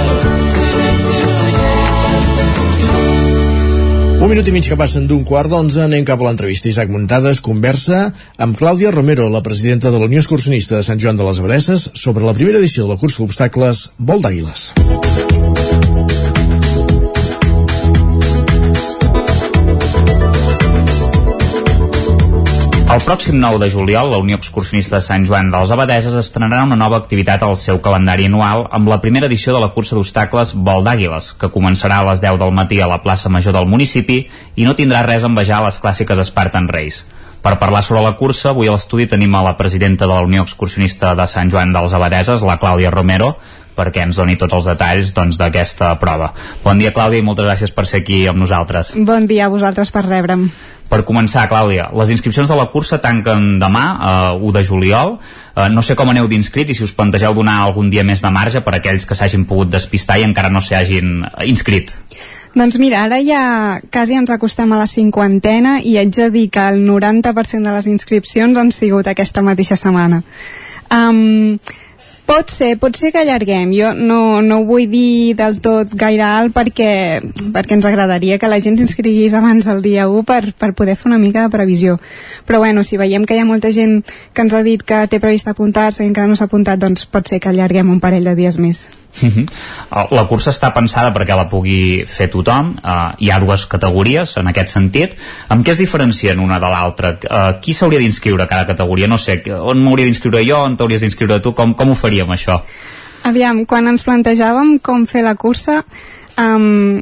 [4.21, 6.69] Un minut i mig que passen d'un quart d'onze, anem cap a l'entrevista.
[6.69, 8.03] Isaac Muntades conversa
[8.37, 11.89] amb Clàudia Romero, la presidenta de la Unió Excursionista de Sant Joan de les Abadesses,
[11.97, 15.10] sobre la primera edició de la cursa d'obstacles Vol d'Àguiles.
[22.91, 26.75] El pròxim 9 de juliol, la Unió Excursionista de Sant Joan dels Abadeses estrenarà una
[26.75, 30.83] nova activitat al seu calendari anual amb la primera edició de la cursa d'obstacles Vol
[30.83, 34.17] d'Àguiles, que començarà a les 10 del matí a la plaça Major del municipi
[34.59, 37.07] i no tindrà res a envejar les clàssiques Spartan Race.
[37.41, 40.43] Per parlar sobre la cursa, avui a l'estudi tenim a la presidenta de la Unió
[40.43, 43.37] Excursionista de Sant Joan dels Abadeses, la Clàudia Romero,
[43.71, 46.33] perquè ens doni tots els detalls doncs, d'aquesta prova.
[46.65, 48.93] Bon dia, Clàudia, i moltes gràcies per ser aquí amb nosaltres.
[48.99, 50.49] Bon dia a vosaltres per rebre'm.
[50.91, 55.13] Per començar, Clàudia, les inscripcions de la cursa tanquen demà, eh, 1 de juliol.
[55.55, 58.29] Eh, no sé com aneu d'inscrit i si us plantegeu donar algun dia més de
[58.29, 61.95] marge per a aquells que s'hagin pogut despistar i encara no s'hi hagin inscrit.
[62.53, 66.67] Doncs mira, ara ja quasi ens acostem a la cinquantena i haig de dir que
[66.73, 70.21] el 90% de les inscripcions han sigut aquesta mateixa setmana.
[70.91, 71.55] Um,
[72.25, 73.73] Pot ser, pot ser que allarguem.
[73.75, 76.93] Jo no, no ho vull dir del tot gaire alt perquè,
[77.53, 81.11] perquè ens agradaria que la gent s'inscrigués abans del dia 1 per, per poder fer
[81.11, 81.99] una mica de previsió.
[82.47, 85.19] Però bueno, si veiem que hi ha molta gent que ens ha dit que té
[85.19, 88.37] previst apuntar-se i encara no s'ha apuntat, doncs pot ser que allarguem un parell de
[88.39, 88.87] dies més.
[89.19, 89.45] Mhm.
[90.15, 92.73] La cursa està pensada perquè la pugui fer tothom.
[92.79, 95.17] Uh, hi ha dues categories en aquest sentit.
[95.49, 97.13] Amb què es diferencien una de l'altra?
[97.19, 99.09] Uh, qui s'hauria d'inscriure a cada categoria?
[99.11, 101.53] No sé, on m'hauria d'inscriure jo, on t'hauries d'inscriure tu?
[101.57, 102.59] Com, com ho faríem, això?
[103.23, 105.81] Aviam, quan ens plantejàvem com fer la cursa,
[106.41, 106.99] um,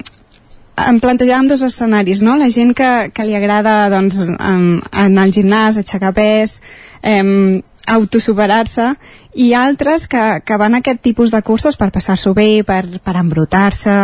[0.79, 2.35] em plantejàvem dos escenaris, no?
[2.37, 6.59] La gent que, que li agrada doncs, um, anar al gimnàs, aixecar pes,
[7.01, 8.93] um, autosuperar-se
[9.39, 13.15] i altres que, que van a aquest tipus de cursos per passar-s'ho bé, per, per
[13.19, 13.95] embrutar-se,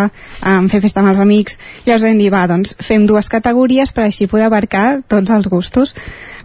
[0.46, 1.60] um, fer festa amb els amics.
[1.86, 5.96] Llavors vam dir, va, doncs fem dues categories per així poder abarcar tots els gustos.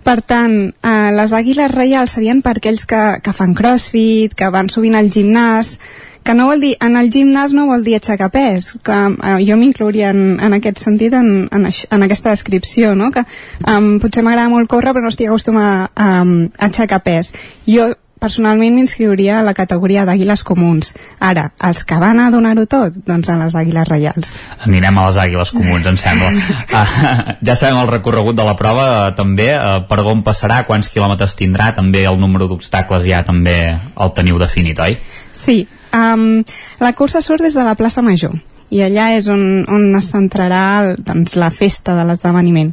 [0.05, 4.73] Per tant, eh, les àguiles reials serien per aquells que, que fan crossfit, que van
[4.73, 5.77] sovint al gimnàs,
[6.23, 9.57] que no vol dir, en el gimnàs no vol dir aixecar pes, que eh, jo
[9.61, 13.11] m'inclouria en, en aquest sentit en, en, aix, en aquesta descripció, no?
[13.15, 13.25] que
[13.65, 17.35] um, potser m'agrada molt córrer però no estic acostumat a, a, a aixecar pes.
[17.69, 20.93] Jo personalment m'inscriuria a la categoria d'àguiles comuns.
[21.25, 24.37] Ara, els que van a donar-ho tot, doncs a les àguiles reials.
[24.69, 26.29] Anirem a les Àguiles Comuns, em sembla.
[26.29, 26.95] uh,
[27.49, 31.37] ja sabem el recorregut de la prova, uh, també, uh, per on passarà, quants quilòmetres
[31.41, 34.99] tindrà, també el número d'obstacles ja també el teniu definit, oi?
[35.33, 35.63] Sí,
[35.97, 36.43] um,
[36.81, 38.35] la cursa surt des de la plaça Major
[38.71, 42.71] i allà és on, on es centrarà doncs, la festa de l'esdeveniment.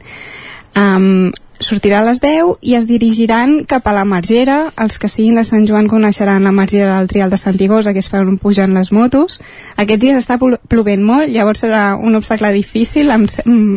[0.78, 4.60] Um, sortirà a les 10 i es dirigiran cap a la Margera.
[4.78, 8.10] Els que siguin de Sant Joan coneixeran la Margera del Trial de Santigosa, que és
[8.14, 9.40] per on pugen les motos.
[9.76, 13.26] Aquests dies està plo- plovent molt, llavors serà un obstacle difícil, em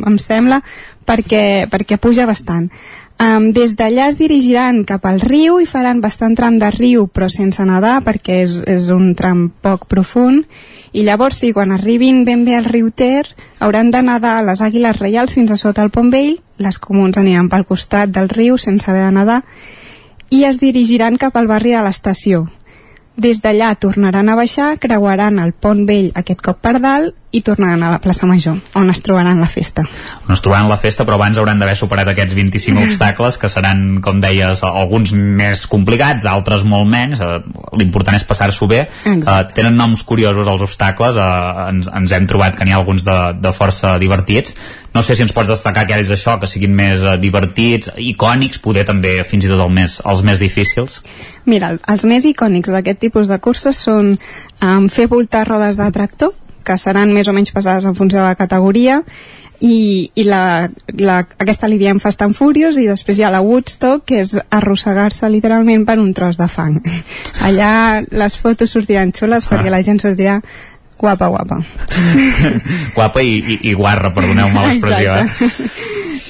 [0.05, 0.61] em sembla,
[1.09, 2.69] perquè, perquè puja bastant.
[3.21, 7.27] Um, des d'allà es dirigiran cap al riu i faran bastant tram de riu, però
[7.29, 10.47] sense nedar, perquè és, és un tram poc profund.
[10.97, 13.29] I llavors, sí, quan arribin ben bé al riu Ter,
[13.61, 17.53] hauran de nedar les Àguiles Reials fins a sota el Pont Vell, les comuns aniran
[17.53, 19.43] pel costat del riu sense haver de nedar,
[20.33, 22.47] i es dirigiran cap al barri de l'estació.
[23.21, 27.83] Des d'allà tornaran a baixar, creuaran el Pont Vell aquest cop per dalt i tornaran
[27.87, 29.85] a la plaça Major, on es trobaran la festa.
[30.27, 34.01] on es trobaran la festa, però abans hauran d'haver superat aquests 25 obstacles, que seran,
[34.03, 37.21] com deies, alguns més complicats, d'altres molt menys.
[37.23, 37.39] Eh,
[37.79, 38.81] L'important és passar-s'ho bé.
[39.07, 43.05] Eh, tenen noms curiosos els obstacles, eh, ens, ens hem trobat que n'hi ha alguns
[43.07, 44.57] de, de força divertits.
[44.93, 49.21] No sé si ens pots destacar aquells això, que siguin més divertits, icònics, poder també
[49.23, 50.99] fins i tot el més, els més difícils.
[51.47, 55.87] Mira, el- els més icònics d'aquest tipus de curses són um, fer voltar rodes de
[55.95, 56.35] tractor,
[56.71, 59.03] que seran més o menys pesades en funció de la categoria,
[59.61, 63.43] i, i la, la, aquesta li diem Fast and Furious i després hi ha la
[63.45, 66.79] Woodstock que és arrossegar-se literalment per un tros de fang
[67.47, 69.51] allà les fotos sortiran xules Ah.
[69.53, 70.39] perquè la gent sortirà
[71.01, 71.61] guapa guapa
[72.97, 75.29] Guapa i, i, i guarra, perdoneu-me l'expressió, eh?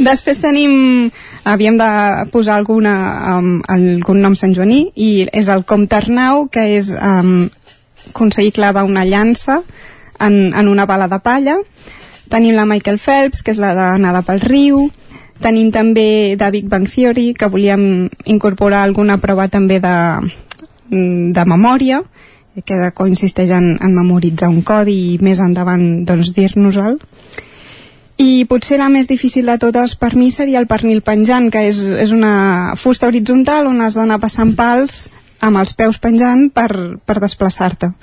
[0.00, 1.10] Després tenim,
[1.44, 1.88] havíem de
[2.32, 2.94] posar alguna,
[3.36, 7.50] um, algun nom santjoaní i és el Comte Arnau, que és um,
[8.08, 9.60] aconseguir clavar una llança
[10.20, 11.56] en, en una bala de palla.
[12.30, 14.88] Tenim la Michael Phelps, que és la de pel riu.
[15.40, 19.96] Tenim també de Big Bang Theory, que volíem incorporar alguna prova també de,
[20.90, 22.02] de memòria,
[22.64, 27.00] que consisteix en, en memoritzar un codi i més endavant doncs, dir-nos-el.
[28.20, 31.80] I potser la més difícil de totes per mi seria el pernil penjant, que és,
[32.04, 35.06] és una fusta horitzontal on has d'anar passant pals
[35.40, 36.68] amb els peus penjant per,
[37.00, 37.94] per desplaçar-te.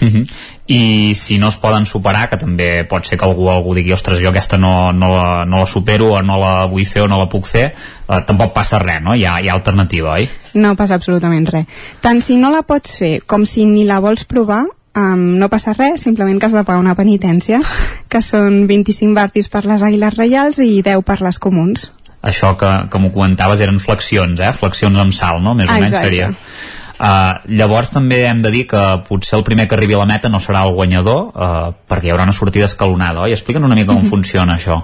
[0.00, 0.26] Mhm.
[0.66, 4.20] I si no es poden superar, que també pot ser que algú algú digui, ostres,
[4.22, 7.18] jo aquesta no, no, la, no la supero o no la vull fer o no
[7.18, 9.14] la puc fer, eh, tampoc passa res, no?
[9.14, 10.28] Hi ha, hi ha alternativa, oi?
[10.54, 11.66] No passa absolutament res.
[12.00, 14.64] Tant si no la pots fer com si ni la vols provar,
[14.96, 17.60] um, no passa res, simplement que has de pagar una penitència,
[18.12, 21.90] que són 25 bartis per les àguiles reials i 10 per les comuns.
[22.24, 24.54] Això que, que m'ho comentaves eren flexions, eh?
[24.56, 25.52] Flexions amb salt, no?
[25.58, 26.06] Més o menys Exacte.
[26.08, 26.30] seria.
[27.04, 30.30] Uh, llavors també hem de dir que potser el primer que arribi a la meta
[30.32, 33.34] no serà el guanyador uh, perquè hi haurà una sortida escalonada, oi?
[33.36, 34.78] Explica'ns una mica com funciona això.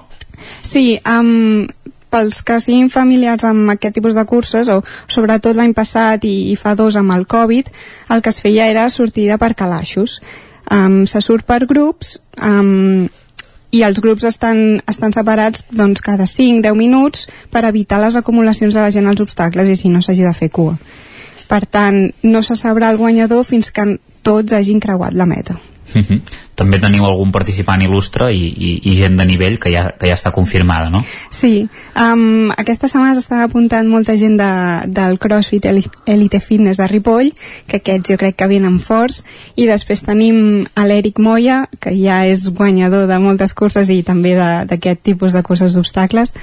[0.61, 1.65] Sí, um,
[2.13, 6.59] pels que siguin familiars amb aquest tipus de curses, o sobretot l'any passat i, i
[6.61, 7.71] fa dos amb el Covid,
[8.13, 10.21] el que es feia era sortida per calaixos.
[10.71, 13.09] Um, se surt per grups um,
[13.75, 18.83] i els grups estan, estan separats doncs, cada 5-10 minuts per evitar les acumulacions de
[18.83, 20.77] la gent als obstacles i així no s'hagi de fer cua.
[21.51, 25.59] Per tant, no se sabrà el guanyador fins que tots hagin creuat la meta.
[25.91, 26.21] Mhm.
[26.55, 30.15] També teniu algun participant il·lustre i, i, i gent de nivell que ja, que ja
[30.15, 31.01] està confirmada, no?
[31.33, 31.65] Sí,
[31.97, 34.51] um, aquesta setmana s'està apuntant molta gent de,
[34.93, 37.33] del CrossFit Eli- Elite Fitness de Ripoll,
[37.67, 39.25] que aquests jo crec que venen forts,
[39.57, 44.37] i després tenim a l'Eric Moya, que ja és guanyador de moltes curses i també
[44.37, 46.37] d'aquest tipus de curses d'obstacles,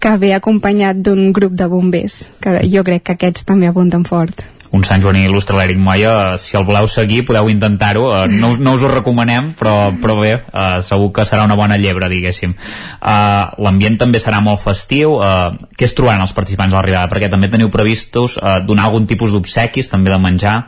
[0.00, 4.42] que ve acompanyat d'un grup de bombers, que jo crec que aquests també apunten fort.
[4.70, 8.74] un Sant Joaní il·lustre l'Eric Moya, si el voleu seguir podeu intentar-ho, eh, no, no
[8.76, 13.44] us ho recomanem però, però bé, eh, segur que serà una bona llebre, diguéssim eh,
[13.66, 17.10] l'ambient també serà molt festiu eh, què es trobaran els participants a l'arribada?
[17.10, 20.60] perquè també teniu previstos eh, donar algun tipus d'obsequis, també de menjar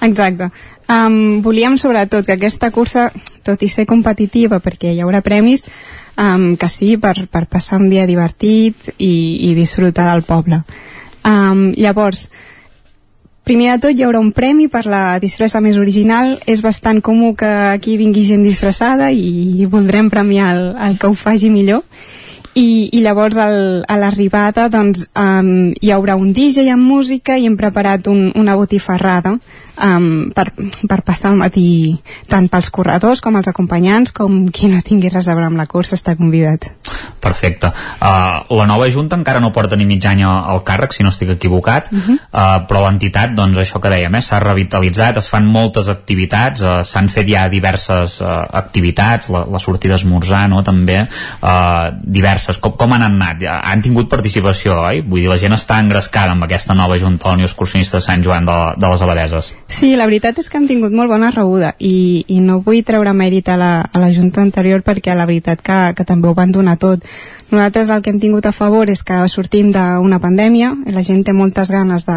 [0.00, 0.50] Exacte.
[0.88, 3.10] Um, volíem sobretot que aquesta cursa,
[3.44, 5.66] tot i ser competitiva, perquè hi haurà premis,
[6.18, 10.62] um, que sí, per, per passar un dia divertit i, i disfrutar del poble.
[11.24, 12.28] Um, llavors,
[13.48, 16.36] primer de tot hi haurà un premi per la disfressa més original.
[16.46, 21.14] És bastant comú que aquí vingui gent disfressada i voldrem premiar el, el que ho
[21.16, 21.84] faci millor.
[22.58, 27.46] I, i llavors al, a l'arribada doncs, um, hi haurà un DJ amb música i
[27.46, 29.36] hem preparat un, una botifarrada
[29.84, 30.50] um, per,
[30.88, 31.98] per passar el matí
[32.28, 35.68] tant pels corredors com els acompanyants com qui no tingui res a veure amb la
[35.70, 36.68] cursa està convidat.
[37.20, 37.70] Perfecte.
[37.98, 41.32] Uh, la nova Junta encara no porta ni mig any al càrrec, si no estic
[41.34, 42.14] equivocat, uh -huh.
[42.14, 46.82] uh, però l'entitat, doncs això que dèiem, eh, s'ha revitalitzat, es fan moltes activitats, uh,
[46.82, 51.08] s'han fet ja diverses uh, activitats, la, la sortida a esmorzar, no?, també,
[51.42, 52.58] uh, diverses.
[52.58, 53.42] Com, com han anat?
[53.42, 55.00] Han tingut participació, oi?
[55.00, 58.04] Vull dir, la gent està engrescada amb aquesta nova Junta de la Unió Excursionista de
[58.04, 59.52] Sant Joan de, de les Abadeses.
[59.68, 63.12] Sí, la veritat és que han tingut molt bona rebuda i, i no vull treure
[63.12, 66.54] mèrit a la, a la Junta anterior perquè la veritat que, que també ho van
[66.54, 67.04] donar tot
[67.52, 71.36] nosaltres el que hem tingut a favor és que sortim d'una pandèmia, la gent té
[71.36, 72.16] moltes ganes de,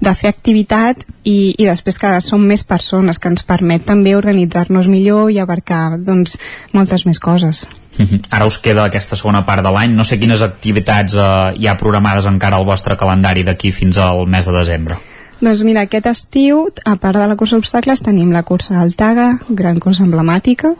[0.00, 4.88] de fer activitat i, i després que som més persones que ens permet també organitzar-nos
[4.88, 6.36] millor i abarcar doncs,
[6.76, 7.66] moltes més coses.
[7.96, 8.26] Mhm.
[8.36, 9.96] Ara us queda aquesta segona part de l'any.
[9.96, 14.26] No sé quines activitats eh, hi ha programades encara al vostre calendari d'aquí fins al
[14.26, 15.00] mes de desembre.
[15.40, 19.38] Doncs mira, aquest estiu, a part de la cursa d'obstacles, tenim la cursa del Taga,
[19.48, 20.74] gran cursa emblemàtica,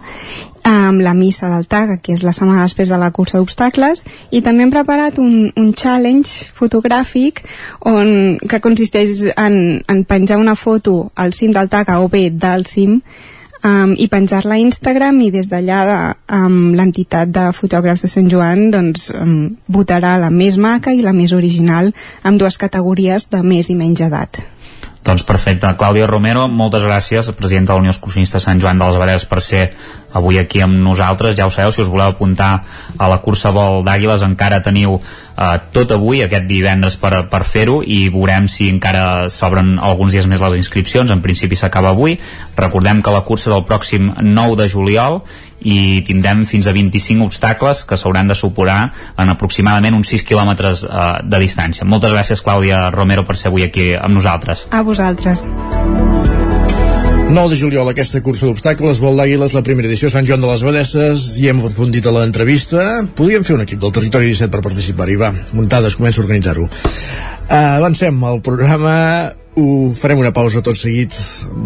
[0.69, 4.43] amb la missa del Taga, que és la setmana després de la cursa d'obstacles, i
[4.45, 7.41] també hem preparat un, un challenge fotogràfic
[7.89, 12.69] on, que consisteix en, en penjar una foto al cim del Taga o bé del
[12.69, 13.01] cim
[13.65, 15.99] um, i penjar-la a Instagram i des d'allà de,
[16.37, 21.17] um, l'entitat de fotògrafs de Sant Joan doncs, um, votarà la més maca i la
[21.17, 21.93] més original
[22.23, 24.45] amb dues categories de més i menys edat.
[25.01, 25.65] Doncs perfecte.
[25.81, 29.41] Clàudia Romero, moltes gràcies, presidenta de la Unió Excursionista Sant Joan de les Abadeses, per
[29.41, 29.63] ser
[30.13, 31.39] avui aquí amb nosaltres.
[31.39, 32.51] Ja ho sabeu, si us voleu apuntar
[32.99, 37.79] a la cursa vol d'Àguiles, encara teniu eh, tot avui, aquest divendres, per, per fer-ho,
[37.81, 41.09] i veurem si encara s'obren alguns dies més les inscripcions.
[41.09, 42.19] En principi s'acaba avui.
[42.61, 45.23] Recordem que la cursa del pròxim 9 de juliol
[45.61, 50.85] i tindrem fins a 25 obstacles que s'hauran de superar en aproximadament uns 6 quilòmetres
[50.85, 51.87] eh, de distància.
[51.89, 54.67] Moltes gràcies, Clàudia Romero, per ser avui aquí amb nosaltres.
[54.71, 55.49] A vosaltres.
[57.31, 60.65] 9 de juliol, aquesta cursa d'obstacles, vol d'Àguiles, la primera edició Sant Joan de les
[60.67, 62.87] Badesses, i hem aprofundit a l'entrevista.
[63.15, 65.31] Podríem fer un equip del Territori 17 per participar-hi, va.
[65.55, 66.67] Muntades, comença a organitzar-ho.
[66.67, 68.97] Uh, avancem al programa
[69.59, 71.15] ho farem una pausa tot seguit.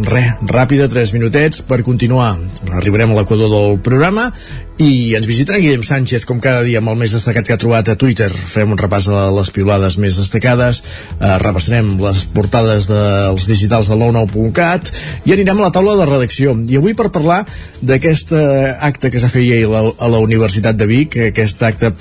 [0.08, 2.34] Re, ràpida, 3 minutets per continuar,
[2.78, 4.30] arribarem a l'equador del programa
[4.80, 7.92] i ens visitarà Guillem Sánchez com cada dia amb el més destacat que ha trobat
[7.92, 8.30] a Twitter.
[8.32, 14.00] Farem un repàs a les piulades més destacades eh, repassarem les portades dels digitals de
[14.00, 14.90] l'ONU.cat
[15.28, 16.56] i anirem a la taula de redacció.
[16.66, 17.44] I avui per parlar
[17.84, 21.92] d'aquest acte que s'ha fet ahir a la, a la Universitat de Vic aquest acte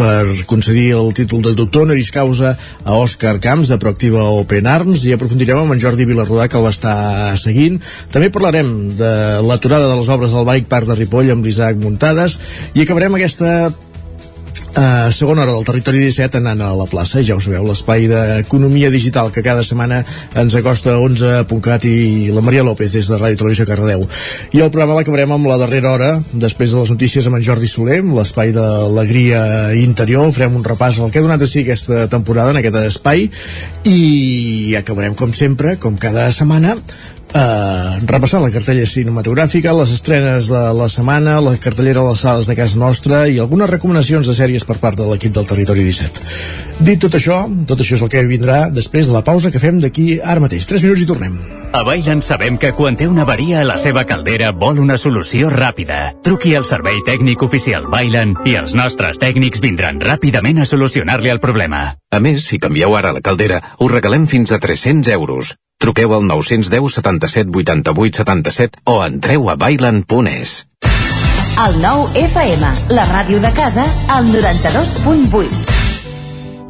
[0.00, 2.54] per concedir el títol de doctor honoris causa
[2.84, 6.64] a Òscar Camps de Proactiva Open Arms i aprofundirem amb en Jordi Vilarrodà que el
[6.64, 7.76] va estar seguint.
[8.14, 9.12] També parlarem de
[9.44, 12.38] l'aturada de les obres del Bike Park de Ripoll amb l'Isaac Muntades
[12.72, 13.52] i acabarem aquesta
[14.70, 18.86] Uh, segona hora del territori 17 anant a la plaça, ja ho sabeu, l'espai d'economia
[18.92, 19.98] digital que cada setmana
[20.38, 24.06] ens acosta 11.cat i la Maria López des de Ràdio Televisió Cardedeu.
[24.54, 27.66] I el programa l'acabarem amb la darrera hora, després de les notícies amb en Jordi
[27.66, 29.42] Soler, l'espai d'alegria
[29.74, 33.26] interior, farem un repàs al que ha donat a si aquesta temporada en aquest espai
[33.90, 36.78] i acabarem com sempre, com cada setmana,
[37.34, 42.48] eh, repassant la cartella cinematogràfica, les estrenes de la setmana, la cartellera a les sales
[42.48, 46.24] de casa nostra i algunes recomanacions de sèries per part de l'equip del Territori 17.
[46.80, 49.80] Dit tot això, tot això és el que vindrà després de la pausa que fem
[49.80, 50.66] d'aquí ara mateix.
[50.66, 51.38] 3 minuts i tornem.
[51.72, 55.52] A Bailen sabem que quan té una avaria a la seva caldera vol una solució
[55.54, 56.16] ràpida.
[56.26, 61.38] Truqui al servei tècnic oficial Bailen i els nostres tècnics vindran ràpidament a solucionar-li el
[61.38, 61.94] problema.
[62.10, 65.54] A més, si canvieu ara la caldera, us regalem fins a 300 euros.
[65.80, 70.68] Truqueu al 910 77 88 77 o entreu a bailan.es.
[71.60, 75.48] El nou FM, la ràdio de casa, al 92.8.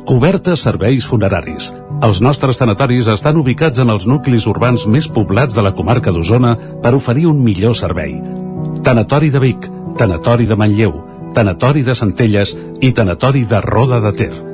[0.06, 1.72] Cobertes serveis funeraris.
[2.06, 6.54] Els nostres tanatoris estan ubicats en els nuclis urbans més poblats de la comarca d'Osona
[6.82, 8.14] per oferir un millor servei.
[8.86, 9.66] Tanatori de Vic,
[9.98, 10.94] Tanatori de Manlleu,
[11.34, 14.49] Tanatori de Centelles i Tanatori de Roda de Ter.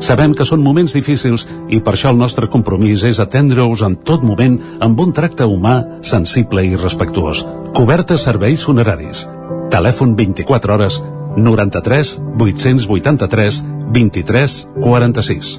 [0.00, 4.24] Sabem que són moments difícils i per això el nostre compromís és atendre-us en tot
[4.24, 7.44] moment amb un tracte humà, sensible i respectuós.
[7.76, 9.26] Cobertes serveis funeraris.
[9.70, 11.02] Telèfon 24 hores
[11.36, 15.58] 93 883 23 46.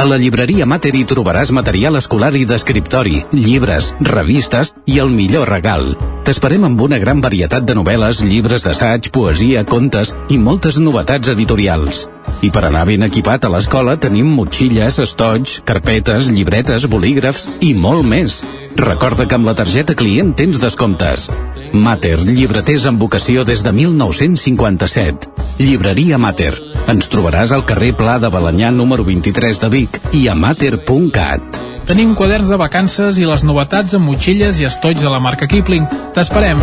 [0.00, 5.50] A la llibreria Mater hi trobaràs material escolar i d'escriptori, llibres, revistes i el millor
[5.52, 5.90] regal.
[6.24, 12.06] T'esperem amb una gran varietat de novel·les, llibres d'assaig, poesia, contes i moltes novetats editorials.
[12.40, 18.08] I per anar ben equipat a l'escola tenim motxilles, estoig, carpetes, llibretes, bolígrafs i molt
[18.08, 18.40] més.
[18.76, 21.28] Recorda que amb la targeta client tens descomptes.
[21.72, 25.30] Mater, llibreters amb vocació des de 1957.
[25.60, 26.54] Llibreria Mater.
[26.90, 31.60] Ens trobaràs al carrer Pla de Balanyà número 23 de Vic i a mater.cat.
[31.90, 35.88] Tenim quaderns de vacances i les novetats amb motxilles i estolls de la marca Kipling.
[36.14, 36.62] T'esperem.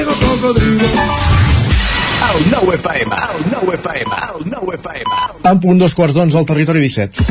[2.41, 5.11] El 9 FM, el 9 FM, el 9 FM.
[5.45, 7.21] En punt dos quarts d'onze al territori 17.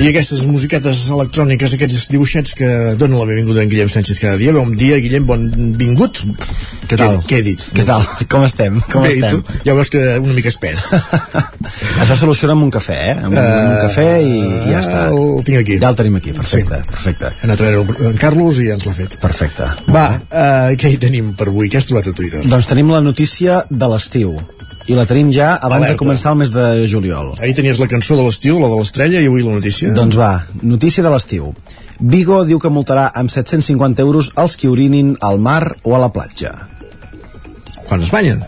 [0.00, 4.42] I aquestes musiquetes electròniques, aquests dibuixets que donen la benvinguda a en Guillem Sánchez cada
[4.42, 4.50] dia.
[4.58, 6.24] Bon dia, Guillem, benvingut.
[6.90, 7.20] Què tal?
[7.20, 7.64] Què, què he dit?
[7.76, 8.02] Què tal?
[8.32, 8.80] Com estem?
[8.90, 9.42] Com Bé, estem?
[9.46, 10.88] Tu, ja veus que una mica espès.
[12.02, 13.16] Això soluciona amb un cafè, eh?
[13.28, 15.04] Amb un, uh, un cafè i, i ja està.
[15.12, 15.76] El tinc aquí.
[15.82, 16.80] Ja el tenim aquí, perfecte.
[16.82, 16.94] Sí.
[16.96, 17.30] perfecte.
[17.38, 19.14] He anat a veure en Carlos i ja ens l'ha fet.
[19.22, 19.68] Perfecte.
[19.94, 21.70] Va, uh, què hi tenim per avui?
[21.70, 22.42] Què has trobat a Twitter?
[22.50, 24.34] Doncs tenim la notícia de l'estiu
[24.90, 25.94] i la tenim ja abans Alerta.
[25.94, 27.30] de començar el mes de juliol.
[27.38, 29.92] Ahir tenies la cançó de l'estiu, la de l'estrella, i avui la notícia.
[29.94, 30.32] Doncs va,
[30.66, 31.52] notícia de l'estiu.
[32.00, 36.10] Vigo diu que multarà amb 750 euros els que orinin al mar o a la
[36.10, 36.54] platja.
[37.90, 38.44] Quan es banyen?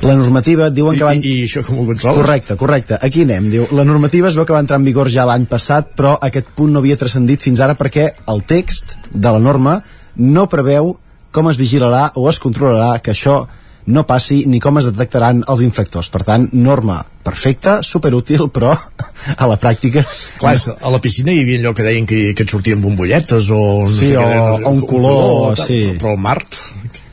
[0.00, 1.20] La normativa diuen I, que van...
[1.20, 2.20] I, I això com ho controles?
[2.22, 2.96] Correcte, correcte.
[3.08, 3.50] Aquí anem.
[3.52, 6.52] Diu, la normativa es veu que va entrar en vigor ja l'any passat, però aquest
[6.56, 9.78] punt no havia transcendit fins ara perquè el text de la norma
[10.16, 10.94] no preveu
[11.36, 13.42] com es vigilarà o es controlarà que això
[13.86, 16.08] no passi ni com es detectaran els infractors.
[16.10, 18.72] Per tant, norma perfecta, superútil, però
[19.42, 20.02] a la pràctica...
[20.40, 20.76] Clar, no.
[20.80, 23.60] a la piscina hi havia allò que deien que, que et sortien bombolletes o...
[23.86, 25.80] No sí, sé o, què, o un color, color sí.
[26.00, 26.38] Però, el mar,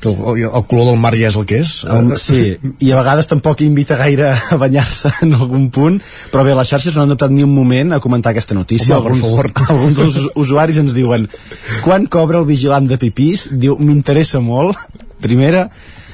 [0.03, 1.71] que el, el color del mar ja és el que és.
[1.89, 2.41] El, sí,
[2.83, 6.01] i a vegades tampoc invita gaire a banyar-se en algun punt,
[6.33, 8.99] però bé, les xarxes no han adoptat ni un moment a comentar aquesta notícia.
[8.99, 9.51] Home, alguns, per favor.
[9.73, 11.27] alguns dels usuaris ens diuen
[11.87, 13.49] quan cobra el vigilant de pipís?
[13.57, 14.79] Diu, m'interessa molt.
[15.23, 15.69] Primera,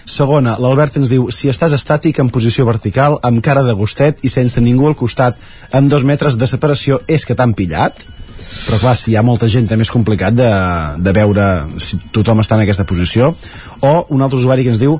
[0.10, 4.32] Segona, l'Albert ens diu si estàs estàtic en posició vertical, amb cara de gustet i
[4.34, 5.38] sense ningú al costat,
[5.76, 8.02] amb dos metres de separació, és que t'han pillat?
[8.40, 10.52] Però clar, si hi ha molta gent també és complicat de,
[11.00, 11.50] de veure
[11.82, 13.34] si tothom està en aquesta posició.
[13.82, 15.00] O un altre usuari que ens diu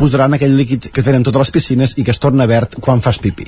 [0.00, 3.20] posaran aquell líquid que tenen totes les piscines i que es torna verd quan fas
[3.20, 3.44] pipí.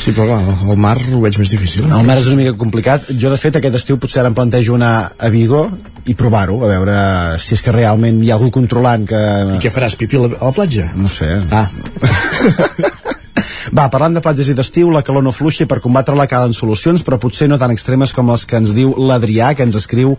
[0.00, 0.40] Sí, però clar,
[0.72, 1.84] el mar ho veig més difícil.
[1.84, 3.10] El mar és una mica complicat.
[3.12, 5.66] Jo, de fet, aquest estiu potser ara em plantejo anar a Vigo
[6.08, 6.96] i provar-ho, a veure
[7.42, 9.20] si és que realment hi ha algú controlant que...
[9.58, 10.88] I què faràs, pipí a la, a la platja?
[10.96, 11.36] No sé.
[11.52, 11.68] Ah.
[13.72, 17.16] Va, parlant de platges i d'estiu, la calor no fluixa per combatre-la calen solucions, però
[17.16, 20.18] potser no tan extremes com les que ens diu l'Adrià, que ens escriu.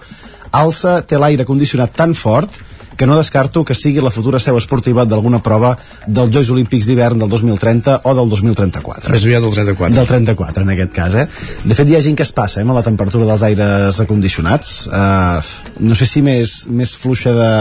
[0.50, 2.58] Alça té l'aire condicionat tan fort
[2.98, 5.74] que no descarto que sigui la futura seu esportiva d'alguna prova
[6.08, 9.14] dels Jocs Olímpics d'hivern del 2030 o del 2034.
[9.14, 9.96] Més aviat del 34.
[9.98, 11.26] Del 34, en aquest cas, eh?
[11.64, 14.74] De fet, hi ha gent que es passa, eh, amb la temperatura dels aires acondicionats.
[14.88, 15.42] Uh,
[15.84, 17.52] no sé si més, més fluixa de...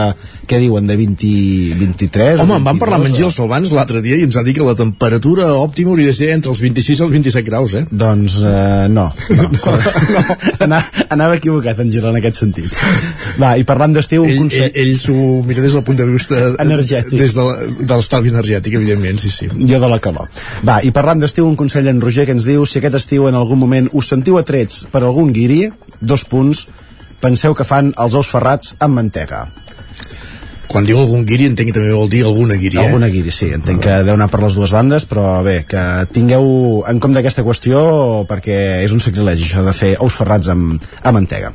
[0.48, 1.32] què diuen, de 20,
[1.80, 2.42] 23...
[2.44, 4.66] Home, en van parlar amb en Gil Salvans l'altre dia i ens va dir que
[4.66, 7.84] la temperatura òptima hauria de ser entre els 26 i els 27 graus, eh?
[7.88, 9.08] Doncs uh, no.
[9.32, 9.48] no.
[9.48, 9.84] no.
[10.66, 12.76] anava, anava equivocat en Gil en aquest sentit.
[13.40, 14.26] Va, i parlant d'estiu...
[14.28, 14.68] Ell, consell...
[14.68, 17.16] ell, ell s'ho mira des del punt de vista energètic.
[17.18, 17.46] des de,
[17.80, 19.50] de l'estalvi energètic, evidentment, sí, sí.
[19.68, 20.30] Jo de la calor.
[20.66, 23.38] Va, i parlant d'estiu, un consell en Roger que ens diu si aquest estiu en
[23.38, 25.66] algun moment us sentiu atrets per algun guiri,
[26.00, 26.66] dos punts,
[27.22, 29.46] penseu que fan els ous ferrats amb mantega.
[30.72, 32.86] Quan diu algun guiri entenc que també vol dir alguna guiri, eh?
[32.86, 33.50] Alguna guiri, sí.
[33.52, 35.82] Entenc que deu anar per les dues bandes, però bé, que
[36.16, 36.46] tingueu
[36.88, 37.82] en compte aquesta qüestió
[38.30, 41.52] perquè és un sacrilegi això de fer ous ferrats amb, amb mantega.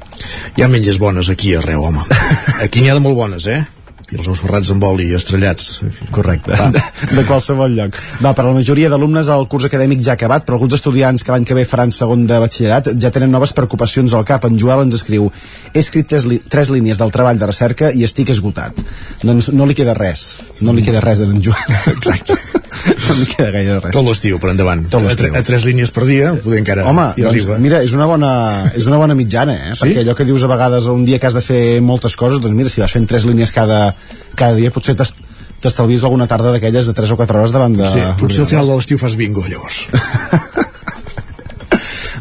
[0.53, 2.05] Hi ha menges bones aquí arreu, home.
[2.67, 3.63] Aquí n'hi ha de molt bones, eh?
[4.11, 5.81] I els ous ferrats amb oli estrellats.
[6.15, 7.97] Correcte, de, de qualsevol lloc.
[8.23, 11.25] Va, per a la majoria d'alumnes el curs acadèmic ja ha acabat però alguns estudiants
[11.25, 14.47] que l'any que ve faran segon de batxillerat ja tenen noves preocupacions al cap.
[14.47, 15.27] En Joel ens escriu
[15.73, 18.79] he escrit tres, tres línies del treball de recerca i estic esgotat.
[19.23, 20.27] Doncs no li queda res
[20.61, 21.75] no li queda res en Joel.
[21.93, 22.37] Exacte
[23.07, 26.05] no li queda gaire res tot l'estiu per endavant Tot a, a, tres línies per
[26.09, 28.31] dia poder encara Home, doncs, arriba mira, és una bona,
[28.77, 29.73] és una bona mitjana, eh?
[29.75, 29.85] Sí?
[29.85, 32.55] Perquè allò que dius a vegades un dia que has de fer moltes coses, doncs
[32.57, 33.93] mira, si vas fent tres línies cada,
[34.35, 35.15] cada dia, potser t'es-
[35.61, 37.87] t'estalvies alguna tarda d'aquelles de 3 o 4 hores davant de...
[37.89, 39.87] sí, potser al final de l'estiu fas bingo llavors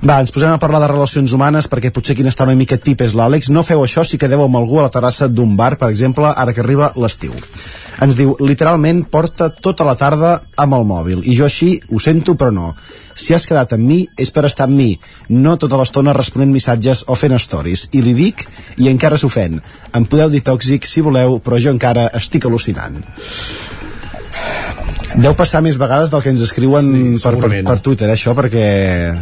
[0.06, 3.00] Va, ens posem a parlar de relacions humanes perquè potser qui n'està una mica tip
[3.02, 3.48] és l'Àlex.
[3.50, 6.52] No feu això si quedeu amb algú a la terrassa d'un bar, per exemple, ara
[6.54, 7.32] que arriba l'estiu.
[8.05, 11.23] Ens diu, literalment porta tota la tarda amb el mòbil.
[11.24, 12.74] I jo així ho sento, però no.
[13.16, 14.90] Si has quedat amb mi, és per estar amb mi,
[15.32, 17.89] no tota l'estona responent missatges o fent stories.
[17.97, 18.44] I li dic,
[18.77, 19.56] i encara s'ofèn.
[19.97, 23.01] Em podeu dir tòxic si voleu, però jo encara estic al·lucinant.
[25.16, 28.35] Deu passar més vegades del que ens escriuen Sí, per, per, per Twitter, eh, això,
[28.36, 28.66] perquè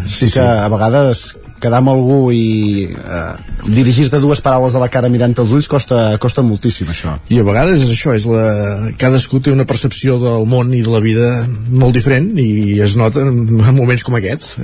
[0.03, 0.43] sí, Sí, que sí.
[0.43, 1.27] a vegades
[1.63, 3.23] quedar amb algú i eh,
[3.69, 7.17] dirigir-te dues paraules a la cara mirant els ulls costa, costa moltíssim, això.
[7.33, 8.91] i a vegades és això, és la...
[9.01, 11.31] cadascú té una percepció del món i de la vida
[11.71, 14.55] molt diferent i es nota en en moments com aquests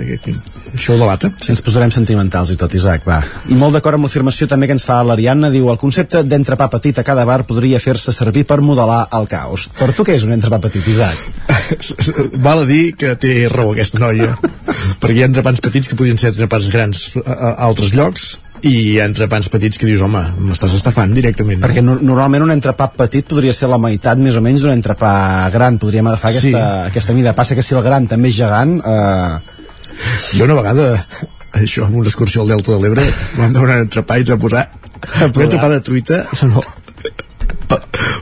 [0.75, 3.21] això ho delata Si ens posarem sentimentals i tot, Isaac, va.
[3.51, 6.99] I molt d'acord amb l'afirmació també que ens fa l'Ariadna, diu el concepte d'entrepà petit
[7.01, 9.69] a cada bar podria fer-se servir per modelar el caos.
[9.79, 11.71] Per tu què és un entrepà petit, Isaac?
[12.47, 14.37] val a dir que té raó aquesta noia
[15.01, 18.31] perquè hi ha entrepans petits que podrien ser entrepans grans a, a altres llocs
[18.66, 20.20] i entrepans petits que dius, home,
[20.51, 21.61] m'estàs estafant directament.
[21.61, 21.65] No?
[21.66, 25.12] Perquè no, normalment un entrepà petit podria ser la meitat més o menys d'un entrepà
[25.55, 26.90] gran, podríem agafar aquesta, Sí.
[26.93, 27.32] aquesta mida.
[27.36, 28.77] Passa que si el gran també és gegant...
[28.85, 29.59] Eh...
[30.36, 30.90] Jo una vegada,
[31.62, 33.07] això, amb una excursió al Delta de l'Ebre,
[33.40, 34.66] vam un entrepà i ens va posar
[35.24, 36.61] un entrepà de truita, no,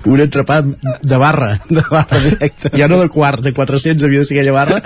[0.09, 1.51] un entrepà de barra.
[1.69, 2.71] De barra directe.
[2.79, 4.81] Ja no de quart, de 400 havia de ser aquella barra.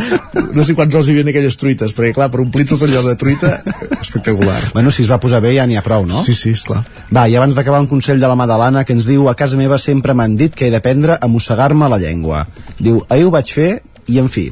[0.53, 3.05] No sé quants ous hi havia en aquelles truites, perquè clar, per omplir tot allò
[3.07, 3.55] de truita,
[4.01, 4.59] espectacular.
[4.75, 6.23] Bueno, si es va posar bé ja n'hi ha prou, no?
[6.25, 6.83] Sí, sí, esclar.
[7.13, 9.79] Va, i abans d'acabar un consell de la Madalana que ens diu a casa meva
[9.79, 12.47] sempre m'han dit que he d'aprendre a mossegar-me la llengua.
[12.81, 13.71] Diu, ahir ho vaig fer
[14.13, 14.47] i en fi,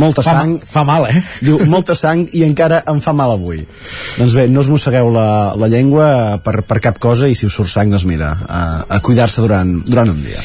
[0.00, 1.22] molta Fa- sang fa mal, eh?
[1.44, 3.62] diu, molta sang i encara em fa mal avui
[4.18, 5.26] doncs bé, no us mossegueu la,
[5.60, 6.08] la llengua
[6.44, 9.78] per, per cap cosa i si us surt sang doncs mira, a, a cuidar-se durant,
[9.86, 10.42] durant un dia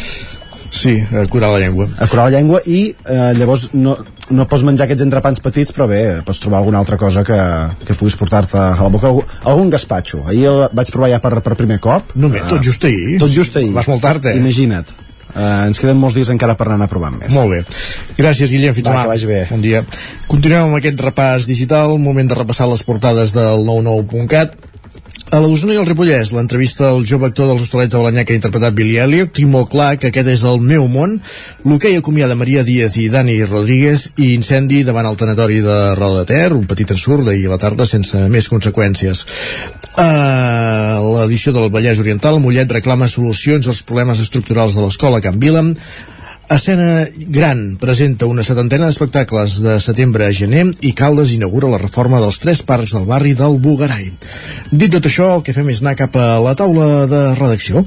[0.70, 1.88] Sí, a curar la llengua.
[1.98, 3.96] a curar la llengua i eh, llavors no,
[4.30, 7.40] no pots menjar aquests entrepans petits però bé, pots trobar alguna altra cosa que,
[7.88, 11.40] que puguis portar-te a la boca algun, algun gaspatxo, ahir el vaig provar ja per,
[11.42, 13.18] per primer cop No, bé, tot just ahir.
[13.18, 14.38] tot just ahir Vas molt tard, eh?
[14.38, 14.94] imagina't
[15.30, 17.34] Uh, ens queden molts dies encara per anar provant més.
[17.36, 17.60] Molt bé.
[18.18, 18.74] Gràcies, Guillem.
[18.74, 19.04] Fins demà.
[19.06, 19.44] que vagi bé.
[19.52, 19.84] Bon dia.
[20.30, 24.58] Continuem amb aquest repàs digital, moment de repassar les portades del 99.cat.
[25.30, 28.34] A la Osona i el Ripollès, l'entrevista al jove actor dels Hostalets de Balanyà que
[28.34, 31.20] ha interpretat Billy Elliot, tinc molt clar que aquest és el meu món.
[31.70, 36.32] L'hoquei acomiada Maria Díaz i Dani Rodríguez i incendi davant el tanatori de Roda de
[36.32, 39.22] Ter, un petit ensurt d'ahir a la tarda sense més conseqüències.
[40.02, 40.10] A
[41.06, 45.62] l'edició del Vallès Oriental, Mollet reclama solucions als problemes estructurals de l'escola Can Vila.
[46.50, 52.18] Escena Gran presenta una setantena d'espectacles de setembre a gener i Caldes inaugura la reforma
[52.24, 54.10] dels tres parcs del barri del Bugarai.
[54.72, 57.86] Dit tot això, el que fem és anar cap a la taula de redacció.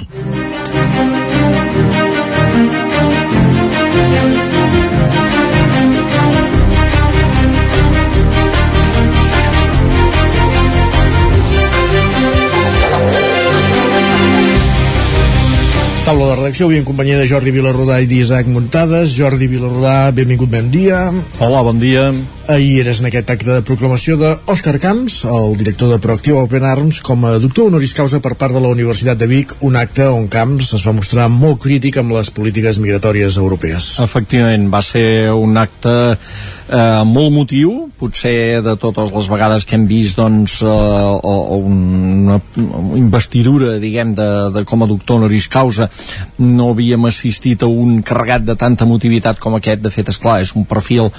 [16.02, 19.12] Taula de redacció, avui en companyia de Jordi Vilarrodà i d'Isaac Muntades.
[19.14, 21.04] Jordi Vilarrodà, benvingut, bon dia.
[21.38, 22.08] Hola, bon dia.
[22.50, 26.98] Ahir eres en aquest acte de proclamació d'Òscar Camps, el director de Proactiu Open Arms,
[27.06, 30.26] com a doctor honoris causa per part de la Universitat de Vic, un acte on
[30.26, 33.92] Camps es va mostrar molt crític amb les polítiques migratòries europees.
[34.02, 39.86] Efectivament, va ser un acte eh, molt motiu, potser de totes les vegades que hem
[39.86, 45.46] vist doncs, eh, o, o una, una investidura, diguem, de, de com a doctor honoris
[45.46, 45.91] causa,
[46.38, 49.82] no havíem assistit a un carregat de tanta motivitat com aquest.
[49.82, 51.10] De fet, és clar, és un perfil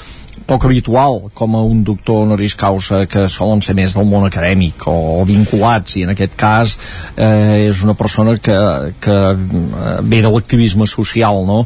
[0.47, 4.87] poc habitual com a un doctor honoris causa que solen ser més del món acadèmic
[4.89, 6.75] o, o vinculats i en aquest cas
[7.15, 8.57] eh, és una persona que,
[9.03, 11.63] que eh, ve de l'activisme social no?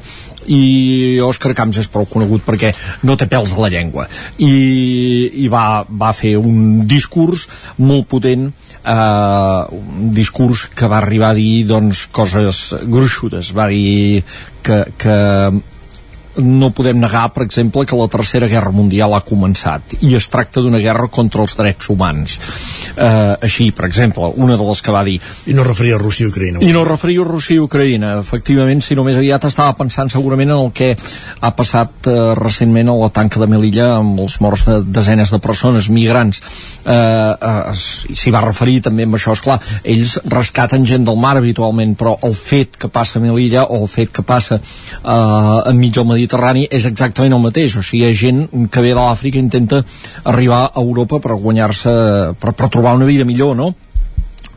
[0.48, 2.74] i Òscar Camps és prou conegut perquè
[3.08, 4.08] no té pèls a la llengua
[4.38, 4.54] i,
[5.44, 7.48] i va, va fer un discurs
[7.78, 8.50] molt potent
[8.88, 13.54] eh, un discurs que va arribar a dir doncs, coses gruixudes.
[13.58, 14.24] Va dir
[14.64, 15.18] que, que
[16.38, 20.62] no podem negar, per exemple, que la Tercera Guerra Mundial ha començat i es tracta
[20.62, 22.38] d'una guerra contra els drets humans.
[22.98, 25.18] Eh, així, per exemple, una de les que va dir...
[25.48, 26.62] I no referia a Rússia i Ucraïna.
[26.66, 28.14] I no referia a Rússia i Ucraïna.
[28.22, 32.98] Efectivament, si només aviat estava pensant segurament en el que ha passat eh, recentment a
[33.02, 36.42] la tanca de Melilla amb els morts de desenes de persones, migrants.
[36.86, 41.36] Eh, eh, S'hi va referir també amb això, és clar, ells rescaten gent del mar
[41.40, 46.06] habitualment, però el fet que passa a Melilla o el fet que passa eh, del
[46.06, 46.27] Mediterrani
[46.70, 49.84] és exactament el mateix, o sigui, hi ha gent que ve de l'Àfrica i intenta
[50.24, 51.92] arribar a Europa per guanyar-se,
[52.40, 53.74] per, per trobar una vida millor, no?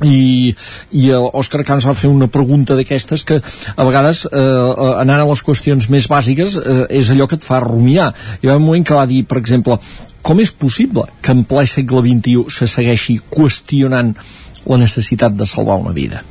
[0.05, 0.55] i,
[0.97, 5.43] i Òscar Camps va fer una pregunta d'aquestes que a vegades eh, anant a les
[5.45, 8.11] qüestions més bàsiques eh, és allò que et fa rumiar
[8.41, 9.77] hi va un moment que va dir, per exemple
[10.23, 14.15] com és possible que en ple segle XXI se segueixi qüestionant
[14.67, 16.25] la necessitat de salvar una vida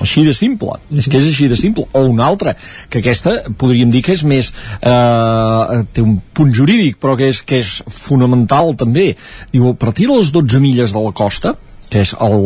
[0.00, 1.86] així de simple, és que és així de simple.
[1.92, 2.54] O una altra,
[2.88, 7.42] que aquesta podríem dir que és més eh, té un punt jurídic però que és,
[7.46, 9.12] que és fonamental també.
[9.52, 11.56] Diu, a partir de les 12 milles de la costa
[11.90, 12.36] que és el,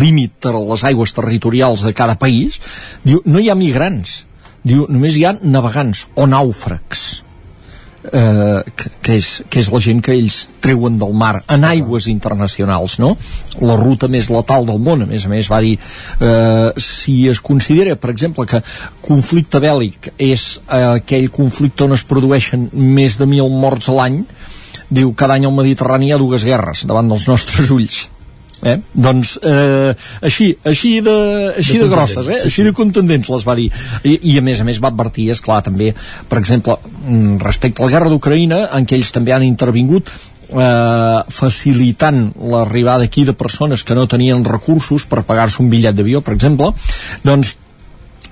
[0.00, 2.56] límit de les aigües territorials de cada país,
[3.04, 4.22] diu, no hi ha migrants,
[4.64, 7.27] diu, només hi ha navegants o nàufrags.
[7.98, 12.04] Eh, que, que, és, que és la gent que ells treuen del mar en aigües
[12.06, 13.08] internacionals no?
[13.58, 17.40] la ruta més letal del món a més a més va dir eh, si es
[17.42, 18.60] considera per exemple que
[19.02, 24.20] conflicte bèl·lic és eh, aquell conflicte on es produeixen més de mil morts a l'any
[24.94, 28.04] diu cada any al Mediterrani hi ha dues guerres davant dels nostres ulls
[28.58, 28.74] Eh?
[28.90, 31.12] doncs eh, així, així de,
[31.60, 32.40] així de, de grosses, eh?
[32.40, 33.68] sí, així de contundents les va dir
[34.02, 35.92] I, i a més a més va advertir, és clar també
[36.26, 36.74] per exemple,
[37.04, 43.06] mm, respecte a la guerra d'Ucraïna en què ells també han intervingut eh, facilitant l'arribada
[43.06, 46.72] aquí de persones que no tenien recursos per pagar-se un bitllet d'avió, per exemple
[47.22, 47.54] doncs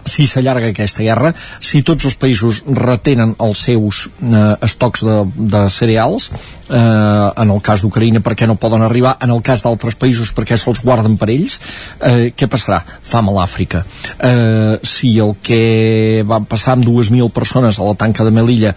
[0.06, 5.16] si s'allarga aquesta guerra, si tots els països retenen els seus eh, estocs de,
[5.54, 6.30] de cereals,
[6.68, 10.58] eh, en el cas d'Ucraïna perquè no poden arribar, en el cas d'altres països perquè
[10.60, 11.58] se'ls guarden per ells,
[12.00, 12.82] eh, què passarà?
[13.02, 13.84] Fam a l'Àfrica.
[14.18, 18.74] Eh, si el que va passar amb 2.000 persones a la tanca de Melilla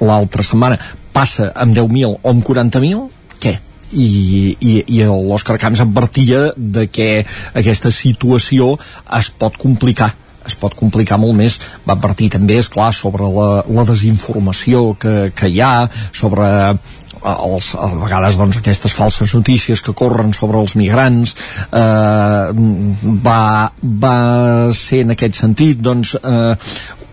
[0.00, 0.78] l'altra setmana
[1.12, 3.08] passa amb 10.000 o amb 40.000,
[3.40, 3.58] què?
[3.92, 7.24] i, i, i l'Òscar Camps advertia de que
[7.58, 8.76] aquesta situació
[9.18, 10.12] es pot complicar
[10.46, 11.58] es pot complicar molt més.
[11.86, 15.74] Va advertir també, és clar, sobre la, la desinformació que, que hi ha
[16.16, 16.48] sobre
[17.20, 21.34] els, a vegades doncs, aquestes falses notícies que corren sobre els migrants.
[21.68, 22.46] Eh,
[23.26, 23.42] va,
[24.04, 24.16] va
[24.76, 26.54] ser en aquest sentit doncs, eh,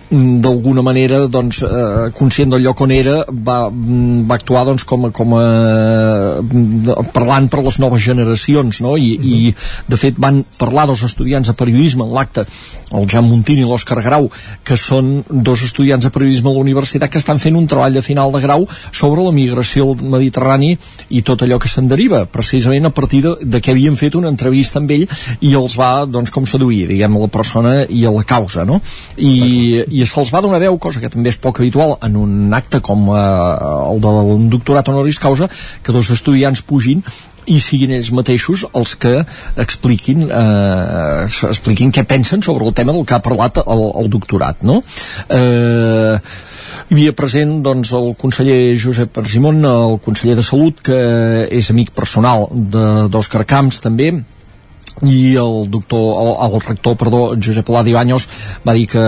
[0.10, 5.12] d'alguna manera doncs, eh, conscient del lloc on era va, va actuar doncs, com, a,
[5.12, 5.44] com a
[7.12, 8.96] parlant per les noves generacions no?
[8.96, 9.54] I, i
[9.88, 12.46] de fet van parlar dos estudiants de periodisme en l'acte
[12.96, 14.30] el Jan Montini i l'Òscar Grau
[14.64, 18.06] que són dos estudiants de periodisme a la universitat que estan fent un treball de
[18.06, 18.64] final de grau
[18.96, 20.72] sobre la migració al Mediterrani
[21.10, 24.32] i tot allò que se'n deriva precisament a partir de, de què havien fet una
[24.32, 25.08] entrevista amb ell
[25.42, 28.80] i els va doncs, com seduir diguem, la persona i a la causa no?
[29.18, 32.82] i, i se'ls va donar veu, cosa que també és poc habitual en un acte
[32.86, 33.24] com eh,
[33.92, 35.50] el d'un doctorat honoris causa,
[35.84, 37.04] que dos estudiants pugin
[37.48, 39.14] i siguin ells mateixos els que
[39.64, 44.68] expliquin, eh, expliquin què pensen sobre el tema del que ha parlat el, el doctorat,
[44.68, 44.82] no?
[45.30, 46.18] Eh,
[46.88, 51.00] hi havia present doncs, el conseller Josep Argimon, el conseller de Salut, que
[51.52, 54.14] és amic personal d'Òscar Camps també,
[55.06, 58.28] i el doctor, el, el rector, perdó, Josep Ladi Baños
[58.66, 59.04] va dir que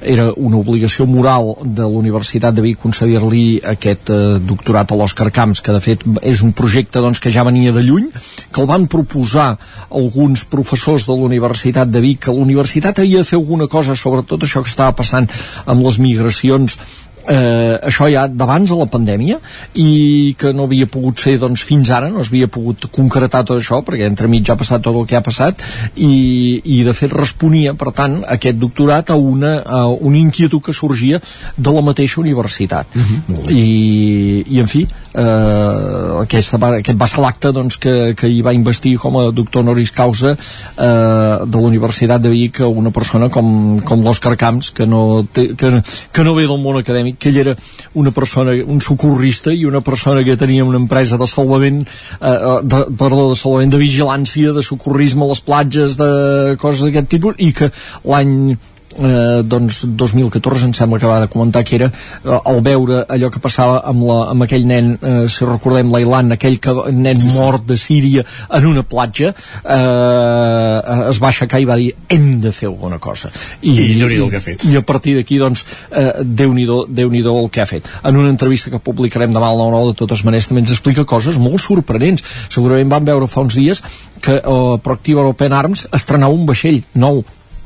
[0.00, 5.28] era una obligació moral de la Universitat de Vic concedir-li aquest eh, doctorat a l'Òscar
[5.34, 8.06] Camps, que de fet és un projecte doncs, que ja venia de lluny,
[8.52, 9.50] que el van proposar
[9.90, 13.98] alguns professors de la Universitat de Vic, que la universitat havia de fer alguna cosa
[13.98, 15.28] sobre tot això que estava passant
[15.66, 16.78] amb les migracions
[17.26, 19.38] eh, això ja d'abans de la pandèmia
[19.74, 23.60] i que no havia pogut ser doncs, fins ara, no es havia pogut concretar tot
[23.60, 25.62] això perquè entremig ja ha passat tot el que ha passat
[25.96, 30.76] i, i de fet responia per tant aquest doctorat a una, a una inquietud que
[30.76, 31.20] sorgia
[31.56, 33.50] de la mateixa universitat uh -huh.
[33.50, 38.42] I, i en fi eh, aquest, va, aquest va ser l'acte doncs, que, que hi
[38.42, 43.28] va investir com a doctor honoris causa eh, de la Universitat de Vic una persona
[43.28, 45.82] com, com l'Òscar Camps que no, té, que,
[46.12, 47.56] que no ve del món acadèmic que ell era
[47.94, 52.58] una persona, un socorrista i una persona que tenia una empresa de salvament eh, eh
[52.62, 57.38] de, perdó, de salvament de vigilància, de socorrisme a les platges de coses d'aquest tipus
[57.38, 57.70] i que
[58.04, 58.56] l'any
[58.98, 63.30] eh, doncs 2014 em sembla que va de comentar que era eh, el veure allò
[63.30, 67.66] que passava amb, la, amb aquell nen, eh, si recordem l'Ailan, aquell que, nen mort
[67.68, 72.68] de Síria en una platja eh, es va aixecar i va dir hem de fer
[72.70, 73.30] alguna cosa
[73.62, 74.64] i, I nhi el que ha fet.
[74.68, 77.88] I a partir d'aquí doncs eh, déu nhi déu el que ha fet.
[78.02, 81.38] En una entrevista que publicarem demà al 9-9 de totes maneres també ens explica coses
[81.40, 82.24] molt sorprenents.
[82.52, 83.82] Segurament vam veure fa uns dies
[84.22, 87.22] que eh, Proactiva Open Arms estrenava un vaixell nou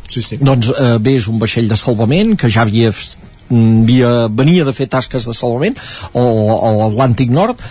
[0.08, 0.38] sí, sí.
[0.40, 2.92] doncs eh, bé, és un vaixell de salvament que ja havia,
[3.52, 5.78] havia venia de fer tasques de salvament
[6.14, 7.62] a l'Atlàntic Nord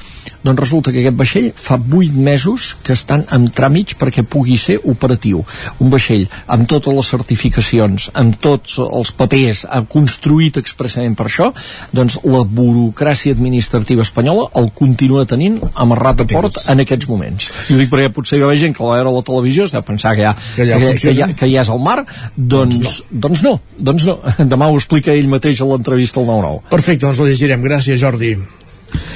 [0.43, 4.79] doncs resulta que aquest vaixell fa 8 mesos que estan en tràmits perquè pugui ser
[4.89, 5.43] operatiu.
[5.79, 11.51] Un vaixell amb totes les certificacions, amb tots els papers, ha construït expressament per això,
[11.93, 17.49] doncs la burocràcia administrativa espanyola el continua tenint amarrat a port en aquests moments.
[17.69, 19.75] I ho dic perquè potser hi ha gent que la veure a la televisió es
[19.75, 22.01] deu pensar que ja, que ja, que, que, ja, que ja és al mar,
[22.35, 23.19] doncs, doncs, no.
[23.27, 23.55] doncs no,
[23.91, 24.17] doncs no.
[24.53, 26.65] Demà ho explica ell mateix a l'entrevista al 9-9.
[26.71, 27.63] Perfecte, doncs la llegirem.
[27.67, 28.35] Gràcies, Jordi.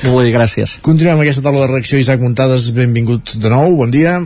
[0.05, 0.77] Molt bé, gràcies.
[0.85, 1.99] Continuem aquesta taula de reacció.
[1.99, 4.17] Isaac Muntades, benvingut de nou, bon dia.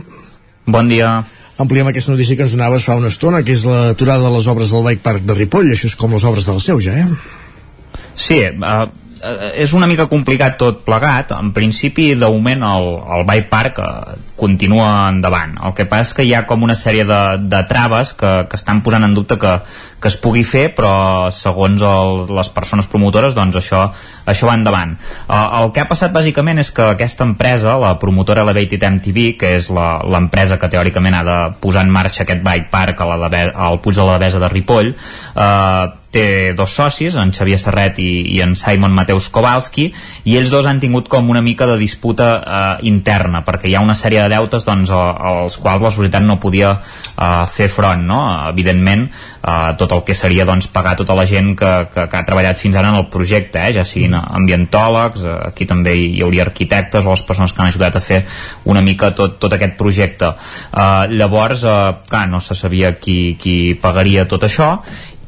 [0.66, 1.20] Bon dia.
[1.60, 4.72] Ampliem aquesta notícia que ens donaves fa una estona, que és l'aturada de les obres
[4.72, 5.72] del Bike Park de Ripoll.
[5.74, 8.00] Això és com les obres del seu, ja, eh?
[8.16, 8.86] Sí, uh,
[9.20, 11.34] és una mica complicat tot plegat.
[11.36, 12.88] En principi, de moment, el,
[13.18, 15.56] el Bike Park uh, continua endavant.
[15.66, 17.20] El que passa és que hi ha com una sèrie de,
[17.52, 19.58] de traves que, que estan posant en dubte que,
[20.00, 23.84] que es pugui fer, però segons el, les persones promotores, doncs això,
[24.24, 24.96] això va endavant.
[25.28, 29.54] Uh, el que ha passat bàsicament és que aquesta empresa, la promotora Elevated MTV, que
[29.60, 33.46] és l'empresa que teòricament ha de posar en marxa aquest bike park a la de,
[33.52, 34.94] al Puig de la Devesa de Ripoll,
[35.36, 39.90] uh, té dos socis, en Xavier Serret i, i en Simon Mateus Kowalski,
[40.26, 43.82] i ells dos han tingut com una mica de disputa uh, interna, perquè hi ha
[43.84, 48.20] una sèrie de deutes doncs, als quals la societat no podia uh, fer front, no?
[48.50, 49.06] Evidentment,
[49.40, 52.58] uh, tot el que seria doncs, pagar tota la gent que, que, que ha treballat
[52.58, 53.74] fins ara en el projecte, eh?
[53.78, 58.00] ja siguin ambientòlegs, uh, aquí també hi hauria arquitectes o les persones que han ajudat
[58.00, 58.24] a fer
[58.66, 60.34] una mica tot, tot aquest projecte.
[60.74, 64.72] Uh, llavors, uh, clar, no se sabia qui, qui pagaria tot això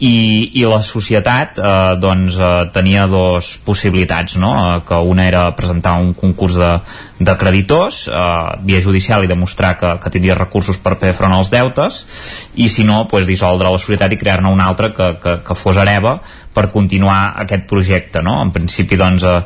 [0.03, 1.73] i, i la societat eh,
[2.03, 4.53] doncs, eh, tenia dos possibilitats no?
[4.59, 6.73] eh, que una era presentar un concurs de,
[7.24, 8.15] de creditors eh,
[8.66, 12.03] via judicial i demostrar que, que tindria recursos per fer front als deutes
[12.55, 15.81] i si no, pues, dissoldre la societat i crear-ne una altra que, que, que fos
[15.81, 16.19] hereva
[16.53, 18.36] per continuar aquest projecte no?
[18.43, 19.36] en principi doncs eh,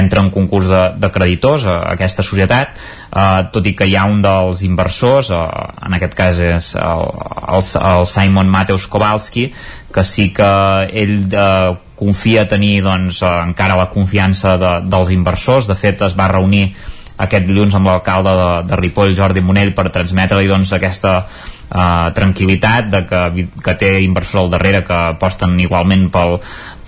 [0.00, 3.96] entra en concurs de, de creditors a, a aquesta societat eh, tot i que hi
[3.96, 5.42] ha un dels inversors eh,
[5.86, 7.04] en aquest cas és el,
[7.46, 9.52] el, el Simon Mateus Kowalski
[9.94, 10.48] que sí que
[10.92, 15.66] ell eh, confia tenir doncs, eh, encara la confiança de, dels inversors.
[15.66, 16.70] De fet, es va reunir
[17.18, 22.90] aquest dilluns amb l'alcalde de, de Ripoll, Jordi Monell, per transmetre-li doncs, aquesta uh, tranquil·litat
[22.92, 23.22] de que,
[23.64, 26.38] que té inversors al darrere que aposten igualment pel,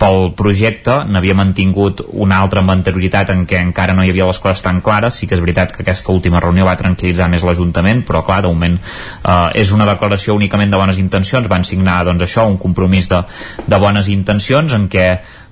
[0.01, 1.01] pel projecte.
[1.11, 4.81] N'havia mantingut una altra amb anterioritat en què encara no hi havia les coses tan
[4.85, 5.19] clares.
[5.19, 8.53] Sí que és veritat que aquesta última reunió va tranquil·litzar més l'Ajuntament però clar, de
[8.53, 11.51] moment uh, és una declaració únicament de bones intencions.
[11.51, 13.21] Van signar doncs això, un compromís de,
[13.67, 15.07] de bones intencions en què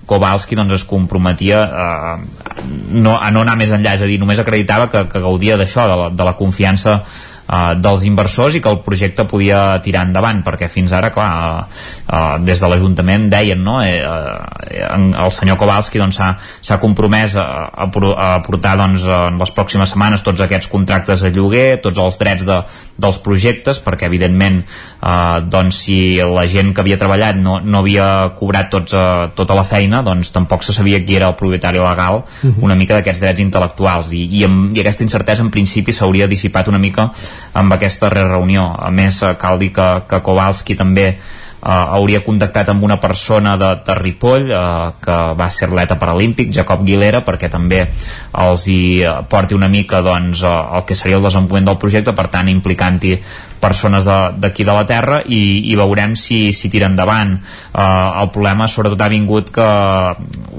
[0.09, 2.13] Kowalski doncs, es comprometia eh,
[2.97, 5.85] no, a no anar més enllà, és a dir, només acreditava que, que gaudia d'això,
[5.89, 7.03] de, la, de la confiança
[7.49, 11.81] eh, dels inversors i que el projecte podia tirar endavant, perquè fins ara, clar, eh,
[12.07, 17.35] eh, des de l'Ajuntament deien, no?, eh, eh, el senyor Kowalski doncs, s'ha doncs, compromès
[17.39, 21.99] a, a, a portar doncs, en les pròximes setmanes tots aquests contractes de lloguer, tots
[21.99, 22.61] els drets de,
[22.99, 28.07] dels projectes, perquè evidentment eh, doncs si la gent que havia treballat no, no havia
[28.37, 32.23] cobrat tots, eh, tota la feina doncs tampoc se sabia qui era el propietari legal
[32.23, 32.63] mhm.
[32.65, 36.69] una mica d'aquests drets intel·lectuals i, i, amb, i aquesta incertesa en principi s'hauria dissipat
[36.71, 37.09] una mica
[37.53, 41.13] amb aquesta reunió a més eh, cal dir que, que Kowalski també
[41.59, 46.53] Uh, hauria contactat amb una persona de, de Ripoll uh, que va ser atleta paralímpic,
[46.55, 47.81] Jacob Guilera perquè també
[48.31, 52.29] els hi porti una mica doncs, uh, el que seria el desenvolupament del projecte, per
[52.31, 53.17] tant implicant-hi
[53.59, 58.31] persones d'aquí de, de la Terra i, i veurem si, si tira endavant eh, el
[58.33, 59.67] problema sobretot ha vingut que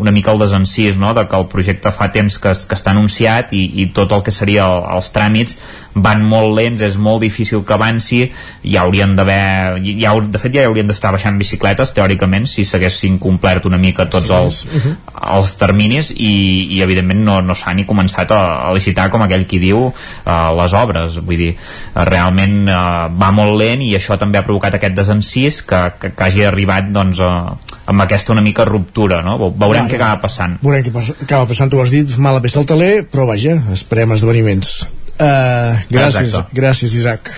[0.01, 1.15] una mica el desencís no?
[1.16, 4.35] de que el projecte fa temps que, que està anunciat i, i tot el que
[4.35, 5.57] seria el, els tràmits
[5.94, 8.22] van molt lents, és molt difícil que avanci.
[8.62, 13.66] I haurien d'haver ja, de fet ja haurien d'estar baixant bicicletes teòricament si s'haguessin complert
[13.66, 16.30] una mica tots els, uh els terminis i,
[16.76, 20.30] i evidentment no, no s'ha ni començat a, a licitar com aquell qui diu uh,
[20.56, 21.18] les obres.
[21.20, 25.60] Vull dir, uh, realment uh, va molt lent i això també ha provocat aquest desencís
[25.62, 27.52] que, que, que hagi arribat doncs, a,
[27.92, 29.36] amb aquesta una mica ruptura no?
[29.50, 30.56] veurem Ara, què acaba passant.
[30.64, 30.94] Veurem què
[31.26, 34.78] acaba passant, tu has dit mala peça al taler però vaja, esperem esdeveniments
[35.20, 36.56] uh, gràcies, Exacte.
[36.56, 37.30] gràcies Isaac.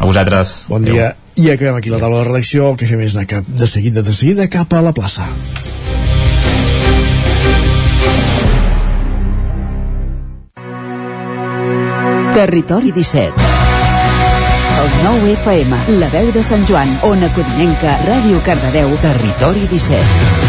[0.00, 0.62] A vosaltres.
[0.70, 3.46] Bon dia, I acabem aquí la taula de redacció, el que fem és anar cap,
[3.46, 5.24] de seguida, de seguida cap a la plaça.
[12.34, 13.48] Territori 17
[14.80, 20.39] El nou FM, la veu de Sant Joan, Ona Codinenca, Ràdio Cardedeu, Territori 17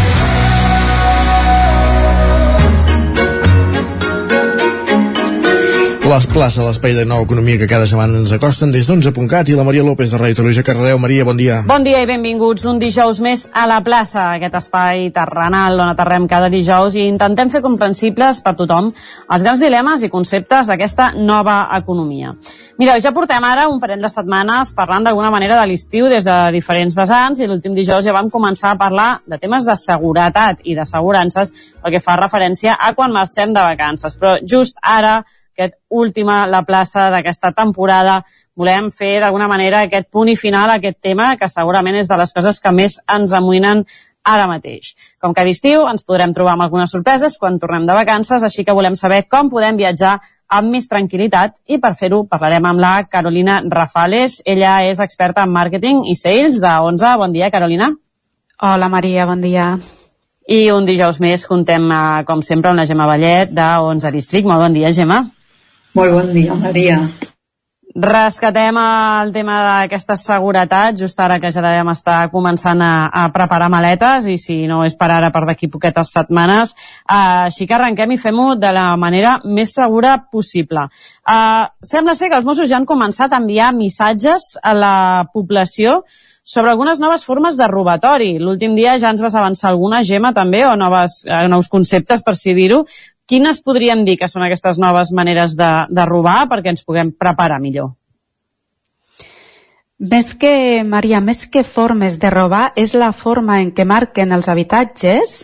[6.12, 9.64] Les plaça, l'espai de nova economia que cada setmana ens acosten des d'11.cat i la
[9.64, 10.98] Maria López de Ràdio Televisió Cardedeu.
[11.00, 11.62] Maria, bon dia.
[11.64, 16.28] Bon dia i benvinguts un dijous més a la plaça, aquest espai terrenal on aterrem
[16.28, 21.62] cada dijous i intentem fer comprensibles per tothom els grans dilemes i conceptes d'aquesta nova
[21.80, 22.36] economia.
[22.76, 26.40] Mireu, ja portem ara un parell de setmanes parlant d'alguna manera de l'estiu des de
[26.52, 30.76] diferents vessants i l'últim dijous ja vam començar a parlar de temes de seguretat i
[30.76, 34.20] d'assegurances pel que fa referència a quan marxem de vacances.
[34.20, 35.22] Però just ara
[35.52, 38.22] aquest última la plaça d'aquesta temporada.
[38.56, 42.18] Volem fer d'alguna manera aquest punt i final a aquest tema, que segurament és de
[42.20, 43.84] les coses que més ens amoïnen
[44.24, 44.92] ara mateix.
[45.20, 48.76] Com que d'estiu ens podrem trobar amb algunes sorpreses quan tornem de vacances, així que
[48.76, 50.18] volem saber com podem viatjar
[50.52, 54.40] amb més tranquil·litat i per fer-ho parlarem amb la Carolina Rafales.
[54.44, 57.16] Ella és experta en màrqueting i sales de 11.
[57.18, 57.90] Bon dia, Carolina.
[58.62, 59.72] Hola, Maria, bon dia.
[60.46, 64.46] I un dijous més contem, eh, com sempre, amb la Gemma Vallet de 11 District.
[64.46, 65.22] Molt bon dia, Gemma.
[65.92, 66.96] Molt bon dia, Maria.
[67.92, 73.68] Rescatem el tema d'aquesta seguretat, just ara que ja devem estar començant a, a preparar
[73.68, 76.72] maletes i si no és per ara, per d'aquí poquetes setmanes.
[77.04, 80.88] Uh, així que arrenquem i fem-ho de la manera més segura possible.
[81.28, 84.96] Uh, sembla ser que els Mossos ja han començat a enviar missatges a la
[85.34, 86.00] població
[86.42, 88.38] sobre algunes noves formes de robatori.
[88.38, 92.34] L'últim dia ja ens vas avançar alguna, Gemma, també, o noves, eh, nous conceptes, per
[92.34, 92.82] si dir-ho,
[93.32, 97.62] Quines podríem dir que són aquestes noves maneres de, de robar perquè ens puguem preparar
[97.64, 97.94] millor?
[100.12, 104.50] Més que, Maria, més que formes de robar, és la forma en què marquen els
[104.52, 105.38] habitatges,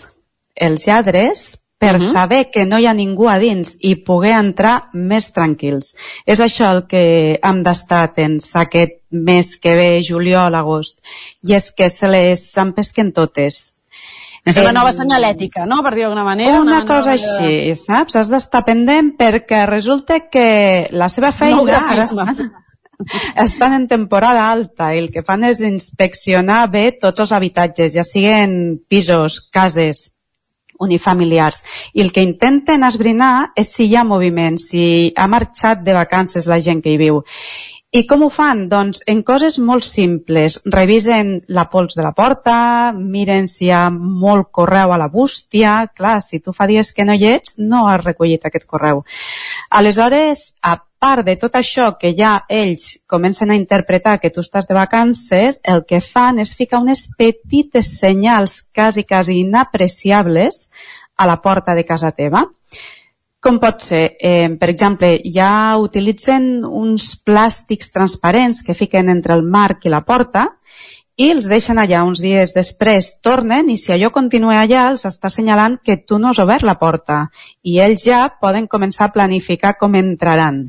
[0.68, 1.46] els lladres,
[1.78, 2.12] per uh -huh.
[2.12, 5.96] saber que no hi ha ningú a dins i poder entrar més tranquils.
[6.26, 11.00] És això el que hem d'estar atents aquest mes que ve, juliol, agost.
[11.42, 13.77] I és que se les empesquen totes
[14.48, 16.60] és una nova senyalètica, no?, per dir d'alguna manera.
[16.62, 17.18] Una, una cosa nova...
[17.18, 18.16] així, saps?
[18.20, 20.48] Has d'estar pendent perquè resulta que
[20.90, 21.62] la seva feina...
[21.78, 22.52] ara estan,
[23.46, 28.06] estan en temporada alta i el que fan és inspeccionar bé tots els habitatges, ja
[28.06, 30.08] siguen pisos, cases,
[30.78, 31.64] unifamiliars.
[31.94, 36.46] I el que intenten esbrinar és si hi ha moviment, si ha marxat de vacances
[36.46, 37.22] la gent que hi viu.
[37.90, 38.66] I com ho fan?
[38.68, 40.58] Doncs en coses molt simples.
[40.68, 42.56] Revisen la pols de la porta,
[42.92, 45.86] miren si hi ha molt correu a la bústia.
[45.96, 49.00] Clar, si tu fa dies que no hi ets, no has recollit aquest correu.
[49.80, 54.68] Aleshores, a part de tot això que ja ells comencen a interpretar que tu estàs
[54.68, 60.68] de vacances, el que fan és ficar unes petites senyals quasi, quasi inapreciables
[61.16, 62.44] a la porta de casa teva
[63.40, 64.16] com pot ser?
[64.18, 70.02] Eh, per exemple, ja utilitzen uns plàstics transparents que fiquen entre el marc i la
[70.06, 70.48] porta
[71.18, 75.30] i els deixen allà uns dies després, tornen i si allò continua allà els està
[75.30, 77.24] assenyalant que tu no has obert la porta
[77.62, 80.68] i ells ja poden començar a planificar com entraran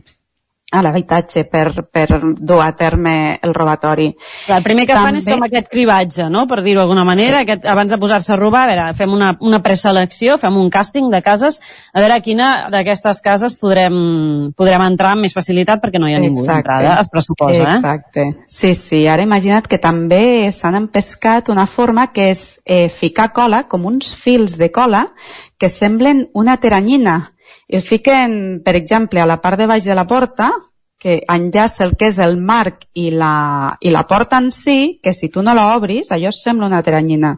[0.69, 4.09] a l'habitatge per, per dur a terme el robatori.
[4.53, 5.07] El primer que També...
[5.07, 6.45] fan és com aquest cribatge, no?
[6.49, 7.47] per dir-ho d'alguna manera, sí.
[7.47, 11.09] aquest, abans de posar-se a robar, a veure, fem una, una preselecció, fem un càsting
[11.09, 11.57] de cases,
[11.93, 13.97] a veure a quina d'aquestes cases podrem,
[14.57, 17.65] podrem entrar amb més facilitat perquè no hi ha ningú d'entrada, es pressuposa.
[17.65, 17.75] Eh?
[17.79, 18.27] Exacte.
[18.45, 19.01] Sí, sí.
[19.09, 24.13] Ara imagina't que també s'han empescat una forma que és eh, ficar cola, com uns
[24.13, 25.07] fils de cola,
[25.59, 27.33] que semblen una teranyina
[27.69, 28.33] el fiquen,
[28.65, 30.49] per exemple, a la part de baix de la porta,
[30.99, 35.13] que enllaça el que és el marc i la, i la porta en si, que
[35.15, 37.37] si tu no l'obris, allò sembla una teranyina.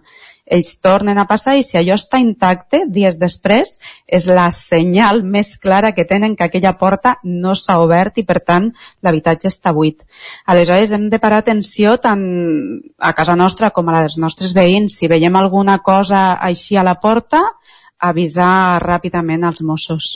[0.52, 3.78] Ells tornen a passar i si allò està intacte, dies després,
[4.08, 8.42] és la senyal més clara que tenen que aquella porta no s'ha obert i, per
[8.44, 8.72] tant,
[9.06, 10.04] l'habitatge està buit.
[10.52, 12.26] Aleshores, hem de parar atenció tant
[13.00, 14.98] a casa nostra com a la dels nostres veïns.
[14.98, 17.46] Si veiem alguna cosa així a la porta,
[18.02, 20.12] avisar ràpidament als Mossos.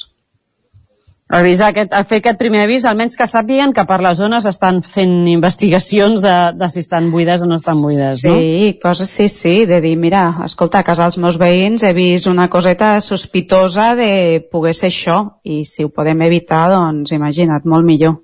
[1.25, 4.83] Avisar aquest, a fer aquest primer avís, almenys que sàpiguen que per les zones estan
[4.85, 8.35] fent investigacions de, de si estan buides o no estan buides, sí, no?
[8.37, 12.29] Sí, coses sí, sí, de dir, mira, escolta, a casa dels meus veïns he vist
[12.29, 14.11] una coseta sospitosa de
[14.51, 18.19] poder ser això, i si ho podem evitar, doncs imagina't, molt millor.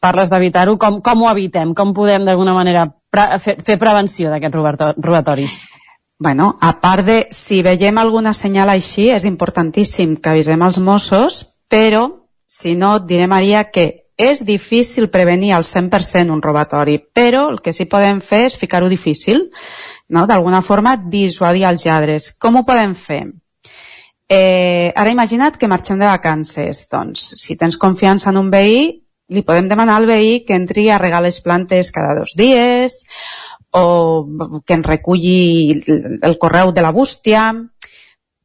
[0.00, 1.74] Parles d'evitar-ho, com, com ho evitem?
[1.74, 5.64] Com podem d'alguna manera pre fer, fer prevenció d'aquests robatoris?
[6.20, 11.38] Bueno, a part de, si veiem alguna senyal així, és importantíssim que avisem els Mossos,
[11.72, 12.02] però,
[12.44, 13.86] si no, et diré, Maria, que
[14.20, 18.92] és difícil prevenir al 100% un robatori, però el que sí podem fer és ficar-ho
[18.92, 19.46] difícil,
[20.12, 20.26] no?
[20.28, 22.28] d'alguna forma dissuadir els lladres.
[22.36, 23.22] Com ho podem fer?
[24.28, 26.84] Eh, ara imagina't que marxem de vacances.
[26.92, 29.00] Doncs, si tens confiança en un veí,
[29.32, 33.00] li podem demanar al veí que entri a regar les plantes cada dos dies
[33.72, 35.82] o que ens reculli
[36.22, 37.50] el correu de la bústia.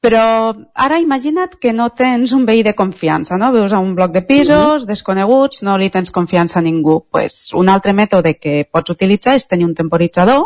[0.06, 3.50] Però ara imagina't que no tens un veí de confiança, no?
[3.56, 7.00] Veus a un bloc de pisos, desconeguts, no li tens confiança a ningú.
[7.10, 10.46] Pues un altre mètode que pots utilitzar és tenir un temporitzador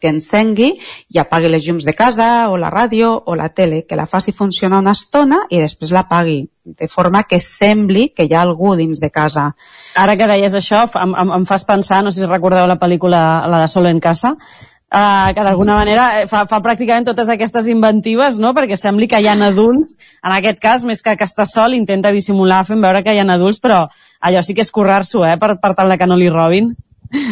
[0.00, 0.72] que encengui
[1.14, 4.32] i apagui les llums de casa o la ràdio o la tele, que la faci
[4.32, 9.00] funcionar una estona i després l'apagui, de forma que sembli que hi ha algú dins
[9.00, 9.52] de casa.
[9.94, 13.20] Ara que deies això, em, em, em fas pensar, no sé si recordeu la pel·lícula
[13.48, 14.34] la de Solo en casa,
[14.92, 18.52] uh, que d'alguna manera eh, fa, fa pràcticament totes aquestes inventives, no?
[18.56, 22.12] perquè sembli que hi ha adults, en aquest cas, més que que està sol, intenta
[22.12, 23.86] dissimular fent veure que hi ha adults, però
[24.20, 25.36] allò sí que és currar-s'ho, eh?
[25.38, 26.74] per, per tal de que no li robin.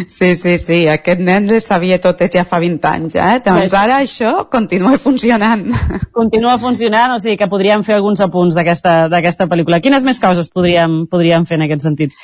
[0.06, 3.40] Sí, sí, sí, aquest nen les sabia totes ja fa 20 anys, eh?
[3.42, 5.66] Doncs ara això continua funcionant.
[6.14, 9.82] Continua funcionant, o sigui que podríem fer alguns apunts d'aquesta pel·lícula.
[9.82, 12.14] Quines més coses podríem, podríem fer en aquest sentit?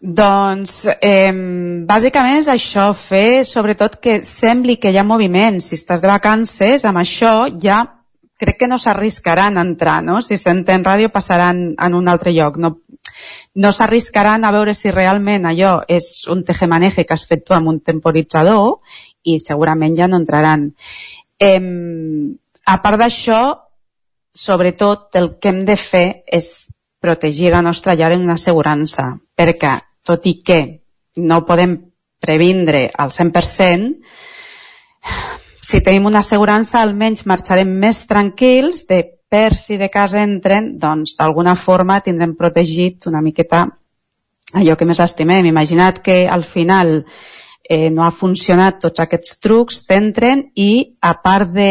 [0.00, 1.32] Doncs, eh,
[1.84, 5.60] bàsicament és això, fer sobretot que sembli que hi ha moviment.
[5.60, 7.82] Si estàs de vacances, amb això ja
[8.40, 10.22] crec que no s'arriscaran a entrar, no?
[10.22, 12.56] Si senten ràdio passaran en un altre lloc.
[12.56, 12.78] No,
[13.54, 17.68] no s'arriscaran a veure si realment allò és un tejemaneje que has fet tu amb
[17.68, 18.80] un temporitzador
[19.22, 20.70] i segurament ja no entraran.
[21.38, 21.60] Eh,
[22.64, 23.42] a part d'això,
[24.32, 26.70] sobretot el que hem de fer és
[27.00, 30.60] protegir la nostra llar en una assegurança, perquè tot i que
[31.16, 31.76] no podem
[32.20, 33.94] previndre al 100%,
[35.60, 41.14] si tenim una assegurança almenys marxarem més tranquils de per si de casa entren, doncs
[41.16, 43.68] d'alguna forma tindrem protegit una miqueta
[44.58, 45.46] allò que més estimem.
[45.46, 47.04] Imagina't que al final
[47.62, 51.70] eh, no ha funcionat tots aquests trucs, t'entren i a part de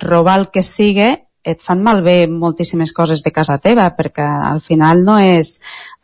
[0.00, 1.10] robar el que sigue,
[1.46, 5.60] et fan malbé moltíssimes coses de casa teva, perquè al final no és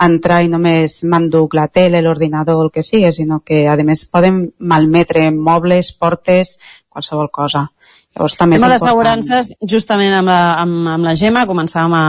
[0.07, 4.45] entrar i només m'enduc la tele, l'ordinador, el que sigui, sinó que a més poden
[4.59, 6.59] malmetre mobles, portes,
[6.89, 7.69] qualsevol cosa.
[8.12, 12.03] Llavors, també Tema d'assegurances, justament amb la, amb, amb la Gemma, començàvem a,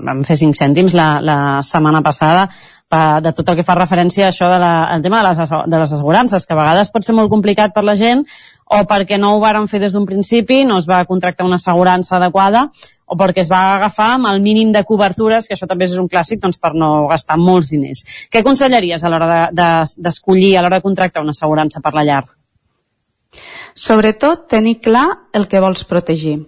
[0.00, 2.46] a fer 5 cèntims la, la setmana passada
[2.88, 4.72] pa, de tot el que fa referència a això de la,
[5.04, 7.96] tema de les, de les assegurances, que a vegades pot ser molt complicat per la
[8.00, 8.24] gent
[8.72, 12.16] o perquè no ho varen fer des d'un principi, no es va contractar una assegurança
[12.16, 12.70] adequada
[13.14, 16.10] o perquè es va agafar amb el mínim de cobertures, que això també és un
[16.10, 18.02] clàssic doncs, per no gastar molts diners.
[18.30, 22.04] Què aconsellaries a l'hora d'escollir, de, de, a l'hora de contractar una assegurança per la
[22.08, 22.24] llar?
[23.74, 26.40] Sobretot, tenir clar el que vols protegir.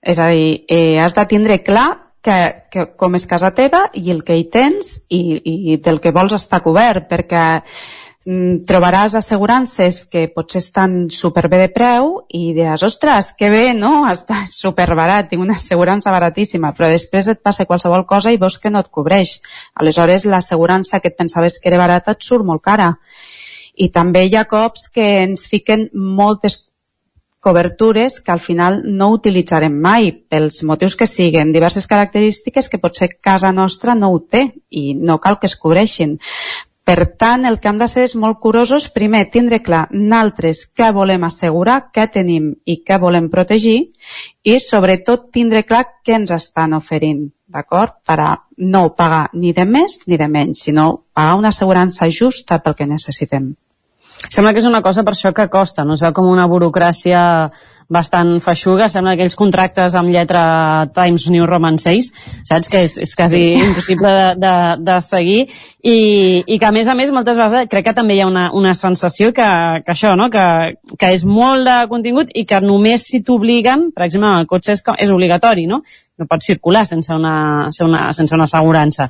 [0.00, 1.88] És a dir, eh, has de tindre clar
[2.22, 2.36] que,
[2.72, 5.40] que com és casa teva i el que hi tens i,
[5.74, 7.44] i del que vols estar cobert, perquè
[8.20, 14.04] trobaràs assegurances que potser estan superbé de preu i diràs, ostres, que bé, no?
[14.10, 18.70] Està superbarat, tinc una assegurança baratíssima, però després et passa qualsevol cosa i veus que
[18.70, 19.38] no et cobreix.
[19.74, 22.94] Aleshores, l'assegurança que et pensaves que era barata et surt molt cara
[23.80, 26.66] i també hi ha cops que ens fiquen moltes
[27.40, 33.14] cobertures que al final no utilitzarem mai pels motius que siguen, diverses característiques que potser
[33.16, 36.18] casa nostra no ho té i no cal que es cobreixin.
[36.90, 40.88] Per tant, el que hem de ser és molt curosos, primer, tindre clar naltres què
[40.96, 43.76] volem assegurar, què tenim i què volem protegir
[44.42, 47.94] i, sobretot, tindre clar què ens estan oferint, d'acord?
[48.02, 48.32] Per a
[48.74, 52.90] no pagar ni de més ni de menys, sinó pagar una assegurança justa pel que
[52.90, 53.52] necessitem.
[54.28, 55.96] Sembla que és una cosa per això que costa, no?
[55.96, 57.20] Es veu com una burocràcia
[57.90, 62.10] bastant feixuga, sembla aquells contractes amb lletra Times New Roman 6,
[62.46, 62.70] saps?
[62.70, 64.52] Que és, és quasi impossible de, de,
[64.86, 65.96] de seguir i,
[66.46, 68.76] i que a més a més moltes vegades crec que també hi ha una, una
[68.78, 69.48] sensació que,
[69.86, 70.30] que això, no?
[70.30, 70.46] Que,
[70.94, 74.86] que és molt de contingut i que només si t'obliguen, per exemple, el cotxe és,
[75.00, 75.82] és obligatori, no?
[76.20, 77.34] No pots circular sense una,
[77.72, 79.08] sense una, sense una assegurança.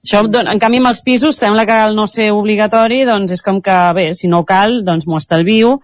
[0.00, 3.60] Això, en canvi, amb els pisos sembla que al no ser obligatori, doncs és com
[3.64, 5.78] que, bé, si no cal, doncs m'ho estalvio,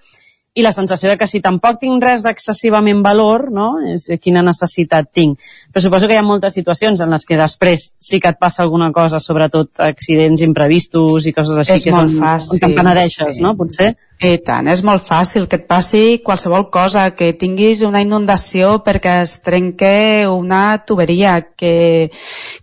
[0.57, 3.67] i la sensació de que si tampoc tinc res d'excessivament valor, no?
[3.93, 5.37] És quina necessitat tinc.
[5.69, 8.63] Però suposo que hi ha moltes situacions en les que després sí que et passa
[8.65, 12.79] alguna cosa, sobretot accidents imprevistos i coses així, és que és on, fàcil, on te'n
[12.81, 13.45] penedeixes, sí.
[13.45, 13.53] no?
[13.61, 13.93] Potser?
[14.17, 19.21] I tant, és molt fàcil que et passi qualsevol cosa, que tinguis una inundació perquè
[19.29, 22.09] es trenque una tuberia, que,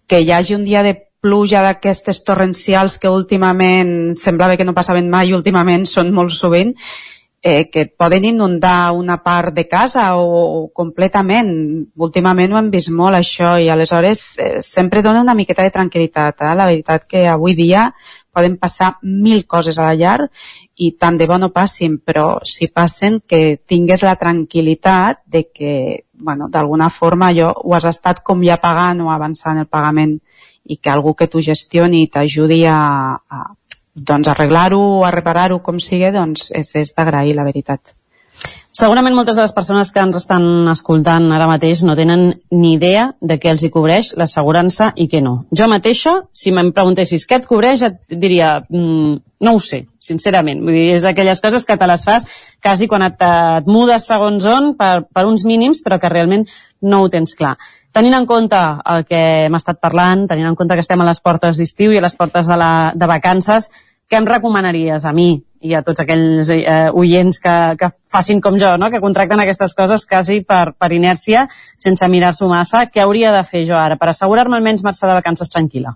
[0.10, 5.10] que hi hagi un dia de pluja d'aquestes torrencials que últimament semblava que no passaven
[5.10, 6.76] mai i últimament són molt sovint
[7.44, 10.28] eh, que poden inundar una part de casa o,
[10.64, 11.52] o completament.
[11.96, 16.40] Últimament ho hem vist molt això i aleshores eh, sempre dona una miqueta de tranquil·litat.
[16.40, 16.54] Eh?
[16.56, 17.90] La veritat que avui dia
[18.34, 20.30] poden passar mil coses a la llar
[20.80, 25.74] i tant de bo no passin, però si passen que tingues la tranquil·litat de que,
[26.14, 30.18] bueno, d'alguna forma allò ho has estat com ja pagant o avançant el pagament
[30.66, 32.80] i que algú que tu gestioni i t'ajudi a,
[33.18, 33.44] a
[33.94, 37.94] doncs arreglar-ho a reparar-ho com sigui, doncs és, és d'agrair, la veritat.
[38.74, 43.12] Segurament moltes de les persones que ens estan escoltant ara mateix no tenen ni idea
[43.22, 45.36] de què els hi cobreix l'assegurança i què no.
[45.54, 49.14] Jo mateixa, si me'n preguntessis què et cobreix, et diria, mm,
[49.46, 50.66] no ho sé, sincerament.
[50.66, 52.26] Vull dir, és aquelles coses que te les fas
[52.66, 56.48] quasi quan et, et mudes segons on per, per uns mínims, però que realment
[56.82, 57.54] no ho tens clar.
[57.94, 58.60] Tenint en compte
[58.90, 62.00] el que hem estat parlant, tenint en compte que estem a les portes d'estiu i
[62.00, 63.68] a les portes de, la, de vacances,
[64.10, 65.28] què em recomanaries a mi
[65.64, 68.90] i a tots aquells eh, oients que, que facin com jo, no?
[68.90, 71.46] que contracten aquestes coses quasi per, per inèrcia,
[71.78, 72.88] sense mirar-s'ho massa?
[72.90, 75.94] Què hauria de fer jo ara per assegurar-me almenys marxar de vacances tranquil·la?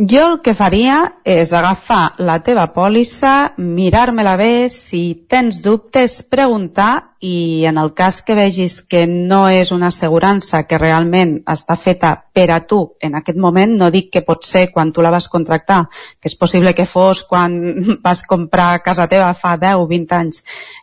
[0.00, 0.94] Jo el que faria
[1.28, 8.22] és agafar la teva pòlissa, mirar-me-la bé, si tens dubtes, preguntar i en el cas
[8.24, 13.18] que vegis que no és una assegurança que realment està feta per a tu en
[13.18, 15.82] aquest moment, no dic que pot ser quan tu la vas contractar,
[16.16, 17.60] que és possible que fos quan
[18.06, 20.40] vas comprar casa teva fa 10 o 20 anys,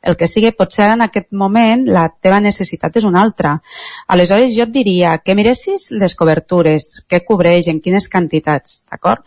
[0.07, 3.57] el que sigui pot ser en aquest moment la teva necessitat és una altra.
[4.15, 9.25] Aleshores jo et diria que miressis les cobertures, què cobreix, en quines quantitats, d'acord?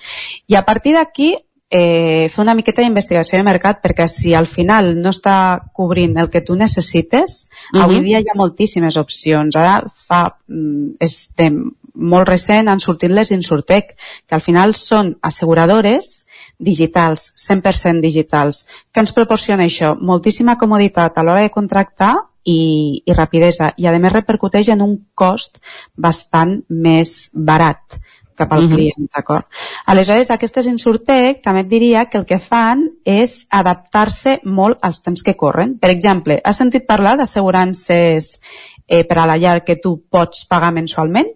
[0.48, 1.34] I a partir d'aquí
[1.70, 5.36] eh, fer una miqueta d'investigació de mercat perquè si al final no està
[5.76, 7.84] cobrint el que tu necessites, uh -huh.
[7.84, 9.56] avui dia hi ha moltíssimes opcions.
[9.56, 11.50] Ara fa, mm, és de
[11.94, 13.96] molt recent han sortit les Insurtec,
[14.26, 16.26] que al final són asseguradores
[16.60, 18.66] digitals, 100% digitals.
[18.92, 19.96] que ens proporciona això?
[19.98, 22.14] Moltíssima comoditat a l'hora de contractar
[22.44, 25.60] i, i rapidesa i a més repercuteix en un cost
[25.96, 28.00] bastant més barat
[28.40, 28.74] cap al uh -huh.
[28.74, 29.44] client, d'acord?
[29.86, 35.22] Aleshores, aquestes Insurtech també et diria que el que fan és adaptar-se molt als temps
[35.22, 35.78] que corren.
[35.78, 38.40] Per exemple, has sentit parlar d'assegurances
[38.86, 41.28] eh, per a la llar que tu pots pagar mensualment?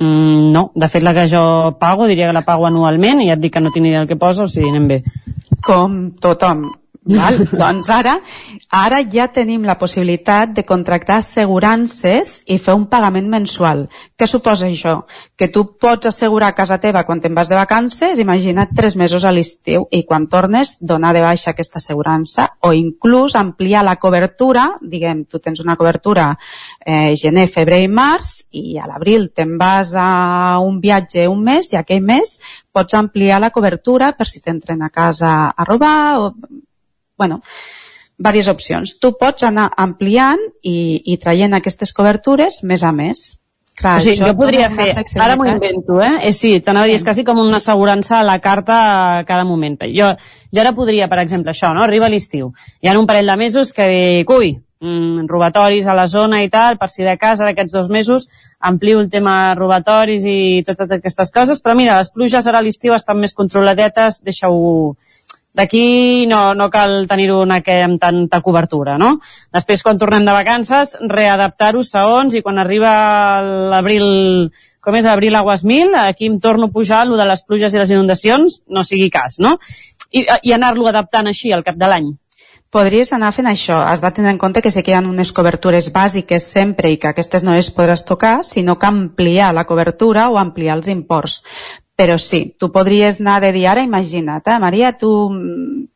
[0.00, 1.44] Mm, no, de fet la que jo
[1.78, 4.10] pago diria que la pago anualment i ja et dic que no tinc idea del
[4.10, 5.02] que posa, o sigui, anem bé.
[5.64, 6.64] Com tothom,
[7.04, 7.36] Val?
[7.60, 8.14] doncs ara,
[8.72, 13.84] ara ja tenim la possibilitat de contractar assegurances i fer un pagament mensual.
[14.16, 14.94] Què suposa això?
[15.36, 19.32] Que tu pots assegurar casa teva quan te'n vas de vacances, imagina't tres mesos a
[19.36, 25.26] l'estiu, i quan tornes donar de baixa aquesta assegurança o inclús ampliar la cobertura, diguem,
[25.28, 26.30] tu tens una cobertura
[26.84, 31.72] eh, gener, febrer i març i a l'abril te'n vas a un viatge un mes
[31.72, 32.38] i aquell mes
[32.72, 36.34] pots ampliar la cobertura per si t'entren a casa a robar o
[37.16, 37.40] bueno,
[38.18, 38.98] diverses opcions.
[39.00, 43.24] Tu pots anar ampliant i, i traient aquestes cobertures més a més.
[43.74, 46.28] Clar, o sigui, jo podria fer, ara m'ho invento, eh?
[46.28, 46.90] eh sí, t'anava sí.
[46.90, 48.76] a dir, és quasi com una assegurança a la carta
[49.18, 49.80] a cada moment.
[49.90, 50.12] Jo,
[50.54, 51.82] jo ara podria, per exemple, això, no?
[51.82, 52.52] Arriba l'estiu.
[52.82, 54.52] Hi ha un parell de mesos que dic, ui,
[54.84, 58.28] mm, robatoris a la zona i tal, per si de casa d'aquests dos mesos
[58.60, 62.94] amplio el tema robatoris i totes aquestes coses, però mira, les pluges ara a l'estiu
[62.94, 64.94] estan més controladetes, deixa-ho
[65.54, 69.20] D'aquí no, no cal tenir-ho amb tanta cobertura, no?
[69.54, 72.90] Després, quan tornem de vacances, readaptar-ho segons i quan arriba
[73.70, 74.50] l'abril,
[74.82, 77.78] com és abril aguas mil, aquí em torno a pujar lo de les pluges i
[77.78, 79.54] les inundacions, no sigui cas, no?
[80.10, 82.10] I, i anar-lo adaptant així al cap de l'any
[82.74, 83.78] podries anar fent això.
[83.86, 86.98] Has de tenir en compte que sí que hi ha unes cobertures bàsiques sempre i
[86.98, 91.40] que aquestes no les podràs tocar, sinó que ampliar la cobertura o ampliar els imports.
[91.94, 95.10] Però sí, tu podries anar de dir ara, imagina't, eh, Maria, tu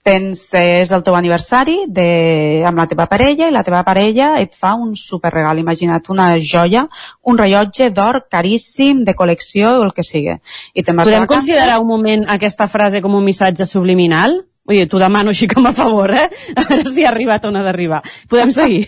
[0.06, 4.55] tens, és el teu aniversari de, amb la teva parella i la teva parella et
[4.55, 6.84] fa un superregal, imagina't una joia,
[7.26, 10.38] un rellotge d'or caríssim, de col·lecció o el que sigui.
[10.72, 14.38] I Podem considerar un moment aquesta frase com un missatge subliminal?
[14.68, 16.26] Ui, t'ho demano així com a favor, eh?
[16.52, 18.02] A veure si ha arribat on ha d'arribar.
[18.28, 18.82] Podem seguir?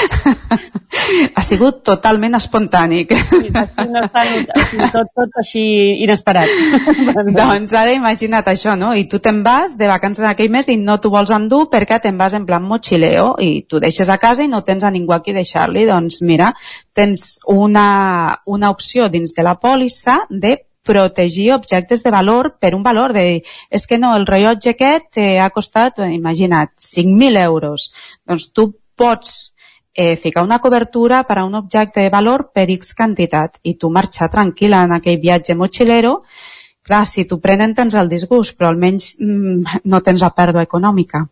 [1.36, 3.12] ha sigut totalment espontànic.
[3.42, 5.64] Sí, tot, tot així
[6.06, 6.48] inesperat.
[7.40, 8.94] doncs ara imagina't això, no?
[8.96, 12.16] I tu te'n vas de vacances aquell mes i no t'ho vols endur perquè te'n
[12.16, 15.36] vas en plan mochileo i tu deixes a casa i no tens a ningú aquí
[15.36, 15.84] deixar-li.
[15.92, 16.54] Doncs mira,
[16.96, 22.82] tens una, una opció dins de la pòlissa de protegir objectes de valor per un
[22.82, 23.42] valor de...
[23.70, 27.90] És que no, el rellotge aquest eh, ha costat, imagina't, 5.000 euros.
[28.26, 29.52] Doncs tu pots
[29.94, 33.90] eh, ficar una cobertura per a un objecte de valor per X quantitat i tu
[33.90, 36.20] marxar tranquil·la en aquell viatge motxilero
[36.90, 41.26] clar, si t'ho prenen tens el disgust, però almenys mm, no tens la pèrdua econòmica.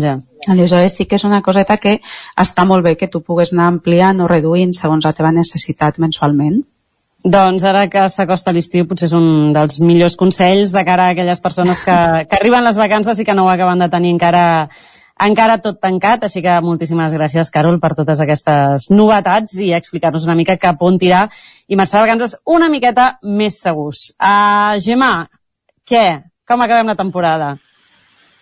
[0.00, 0.16] Ja.
[0.48, 1.98] Aleshores sí que és una coseta que
[2.40, 6.62] està molt bé que tu pugues anar ampliant o reduint segons la teva necessitat mensualment.
[7.24, 11.40] Doncs ara que s'acosta l'estiu potser és un dels millors consells de cara a aquelles
[11.40, 11.94] persones que,
[12.28, 14.44] que arriben les vacances i que no ho acaben de tenir encara
[15.24, 20.36] encara tot tancat, així que moltíssimes gràcies, Carol, per totes aquestes novetats i explicar-nos una
[20.36, 21.28] mica cap on tirar
[21.68, 24.10] i marxar de vacances una miqueta més segurs.
[24.18, 25.28] Uh, Gemma,
[25.86, 26.06] què?
[26.44, 27.54] Com acabem la temporada?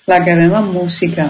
[0.09, 1.29] L'acabem amb música.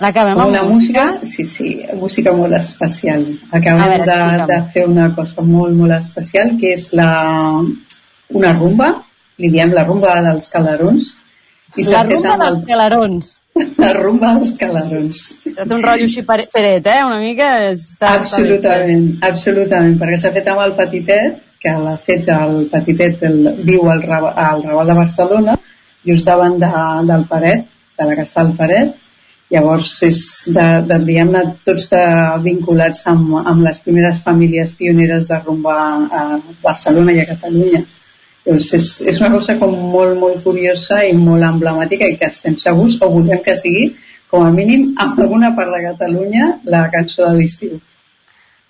[0.00, 1.04] L'acabem amb una música?
[1.28, 1.70] Sí, sí,
[2.00, 3.24] música molt especial.
[3.52, 4.46] Acabem veure, de, explica'm.
[4.48, 7.08] de fer una cosa molt, molt especial, que és la,
[8.32, 8.88] una rumba,
[9.40, 11.16] li diem la rumba dels calarons.
[11.76, 13.28] I La rumba amb el- dels calarons.
[13.84, 15.20] La rumba dels calarons.
[15.44, 16.96] Té un rotllo així peret, eh?
[17.06, 17.50] Una mica...
[17.70, 23.50] Està, Absolutament, absolutament, perquè s'ha fet amb el Petitet, que l'ha fet el Petitet, el,
[23.68, 25.58] viu al, al Raval de Barcelona,
[26.08, 26.72] just davant de,
[27.12, 27.66] del Paret,
[28.00, 28.96] de la Castal Paret,
[29.50, 30.20] llavors és
[30.54, 32.02] de, de diguem-ne tots de,
[32.44, 35.74] vinculats amb, amb les primeres famílies pioneres de rumba
[36.06, 36.22] a
[36.62, 37.82] Barcelona i a Catalunya.
[38.46, 42.56] Llavors és, és una cosa com molt, molt curiosa i molt emblemàtica i que estem
[42.62, 43.90] segurs o volem que sigui
[44.30, 47.78] com a mínim en alguna part de Catalunya la cançó de l'estiu.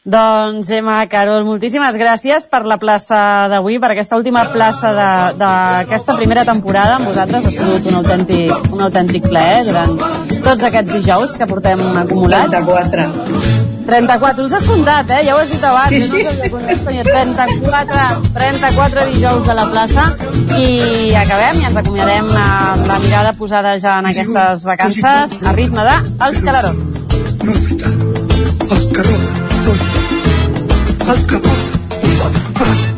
[0.01, 3.21] Doncs, Gemma, Carol, moltíssimes gràcies per la plaça
[3.53, 4.95] d'avui, per aquesta última plaça
[5.37, 7.45] d'aquesta primera temporada amb vosaltres.
[7.45, 12.51] Ha sigut un autèntic, un autèntic plaer durant tots aquests dijous que portem acumulats.
[12.51, 13.61] 34.
[13.91, 15.21] 34, els has comptat, eh?
[15.27, 15.91] Ja ho has dit abans.
[15.91, 16.51] Sí, sí.
[16.53, 18.05] No es tenia 34,
[18.37, 20.05] 34 dijous a la plaça
[20.59, 25.89] i acabem i ens acomiadem amb la mirada posada ja en aquestes vacances a ritme
[25.89, 25.97] de
[26.29, 26.95] Els Calarons.
[27.49, 29.35] Els que roben
[29.65, 29.83] són
[31.11, 32.90] els que porten un bon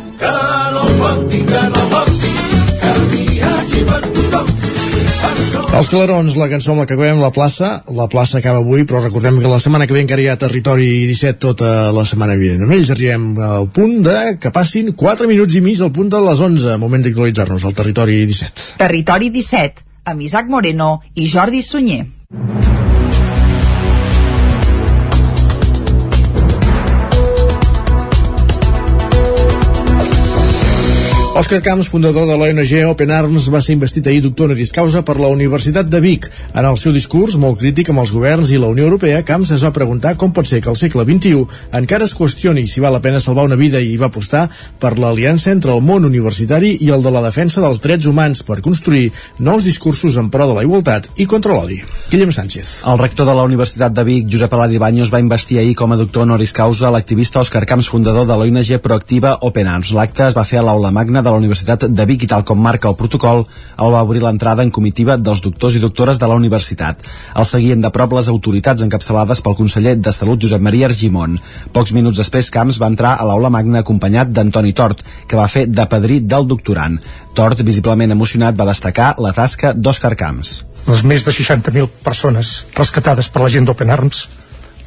[5.72, 9.00] Els Calarons, la cançó amb la que acabem la plaça, la plaça acaba avui, però
[9.00, 12.66] recordem que la setmana que ve encara hi ha Territori 17 tota la setmana vinent.
[12.66, 16.20] Amb ells arribem al punt de que passin 4 minuts i mig al punt de
[16.28, 18.74] les 11, moment d'actualitzar-nos al Territori 17.
[18.84, 22.04] Territori 17, amb Isaac Moreno i Jordi Sunyer.
[31.32, 35.14] Òscar Camps, fundador de l'ONG Open Arms, va ser investit ahir doctor honoris causa per
[35.16, 36.26] la Universitat de Vic.
[36.52, 39.64] En el seu discurs, molt crític amb els governs i la Unió Europea, Camps es
[39.64, 41.46] va preguntar com pot ser que al segle XXI
[41.78, 44.42] encara es qüestioni si val la pena salvar una vida i va apostar
[44.78, 48.60] per l'aliança entre el món universitari i el de la defensa dels drets humans per
[48.60, 51.80] construir nous discursos en pro de la igualtat i contra l'odi.
[52.12, 52.82] Guillem Sánchez.
[52.92, 56.00] El rector de la Universitat de Vic, Josep Aladi Baños, va investir ahir com a
[56.04, 59.96] doctor honoris causa l'activista Òscar Camps, fundador de l'ONG proactiva Open Arms.
[59.96, 62.60] L'acte es va fer a l'aula magna de la Universitat de Vic i tal com
[62.60, 63.44] marca el protocol,
[63.78, 67.00] el va obrir l'entrada en comitiva dels doctors i doctores de la universitat.
[67.38, 71.38] El seguien de prop les autoritats encapçalades pel conseller de Salut Josep Maria Argimon.
[71.72, 75.66] Pocs minuts després, Camps va entrar a l'aula magna acompanyat d'Antoni Tort, que va fer
[75.70, 76.98] de padrí del doctorant.
[77.34, 80.58] Tort, visiblement emocionat, va destacar la tasca d'Òscar Camps.
[80.88, 84.26] Les més de 60.000 persones rescatades per la gent d'Open Arms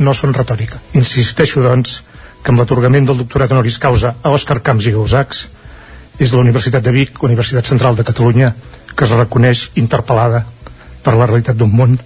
[0.03, 0.82] no són retòrica.
[0.99, 2.02] Insisteixo, doncs,
[2.44, 5.45] que amb l'atorgament del doctorat honoris causa a Òscar Camps i Gausacs
[6.20, 8.54] és la Universitat de Vic, Universitat Central de Catalunya,
[8.96, 10.46] que es reconeix interpel·lada
[11.04, 11.98] per la realitat d'un món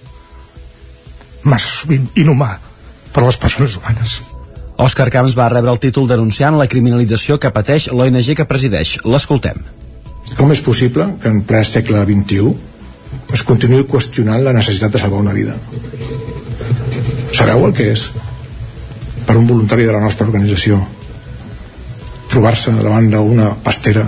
[1.46, 2.50] massa sovint inhumà
[3.14, 4.20] per a les persones humanes.
[4.80, 8.96] Òscar Camps va rebre el títol denunciant la criminalització que pateix l'ONG que presideix.
[9.04, 9.60] L'escoltem.
[10.38, 12.54] Com és possible que en ple segle XXI
[13.36, 15.56] es continuï qüestionant la necessitat de salvar una vida?
[17.36, 18.08] Sabeu el que és
[19.26, 20.80] per un voluntari de la nostra organització
[22.30, 24.06] trobar-se davant d'una pastera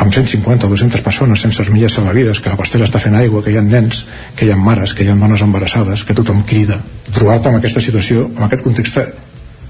[0.00, 3.52] amb 150 o 200 persones sense armilles salvavides, que la pastera està fent aigua, que
[3.52, 4.06] hi ha nens,
[4.36, 6.78] que hi ha mares, que hi ha dones embarassades, que tothom crida.
[7.12, 8.96] Trobar-te en aquesta situació, en aquest context,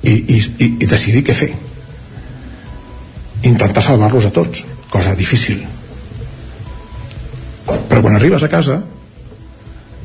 [0.07, 1.51] i, i, i, decidir què fer.
[3.51, 4.63] Intentar salvar-los a tots,
[4.93, 5.65] cosa difícil.
[7.67, 8.79] Però quan arribes a casa,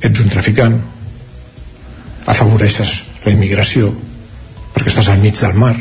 [0.01, 0.79] ets un traficant,
[2.25, 3.93] afavoreixes la immigració,
[4.73, 5.75] perquè estàs al mig del mar,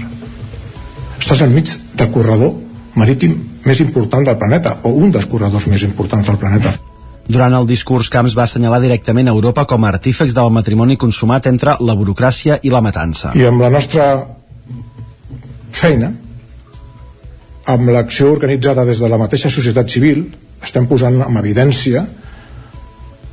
[1.25, 2.53] estàs al mig del corredor
[3.01, 6.75] marítim més important del planeta, o un dels corredors més importants del planeta.
[7.25, 11.49] Durant el discurs, Camps va assenyalar directament a Europa com a artífex del matrimoni consumat
[11.49, 13.33] entre la burocràcia i la matança.
[13.35, 14.09] I amb la nostra
[15.73, 16.11] feina,
[17.73, 20.27] amb l'acció organitzada des de la mateixa societat civil,
[20.63, 22.05] estem posant en evidència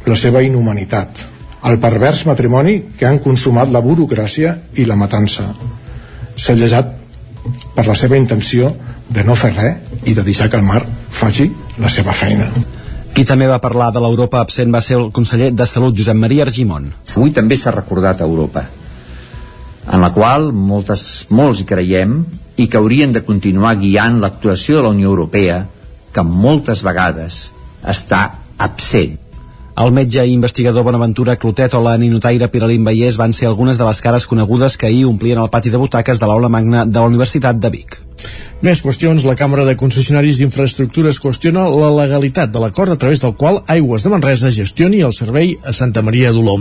[0.07, 1.19] la seva inhumanitat,
[1.67, 5.51] el pervers matrimoni que han consumat la burocràcia i la matança.
[6.39, 7.00] S'ha llegat
[7.75, 8.73] per la seva intenció
[9.09, 10.81] de no fer res i de deixar que el mar
[11.11, 11.49] faci
[11.79, 12.47] la seva feina.
[13.11, 16.45] Qui també va parlar de l'Europa absent va ser el conseller de Salut, Josep Maria
[16.47, 16.87] Argimon.
[17.15, 18.63] Avui també s'ha recordat a Europa,
[19.91, 22.21] en la qual moltes, molts hi creiem
[22.61, 25.65] i que haurien de continuar guiant l'actuació de la Unió Europea,
[26.13, 27.49] que moltes vegades
[27.83, 28.23] està
[28.61, 29.20] absent.
[29.81, 33.87] El metge i investigador Bonaventura Clotet o la ninotaire Piralín Vallès van ser algunes de
[33.87, 37.09] les cares conegudes que ahir omplien el pati de butaques de l'aula magna de la
[37.09, 37.97] Universitat de Vic.
[38.61, 39.23] Més qüestions.
[39.25, 44.05] La Càmera de Concessionaris d'Infraestructures qüestiona la legalitat de l'acord a través del qual Aigües
[44.05, 46.59] de Manresa gestioni el servei a Santa Maria d'Oló.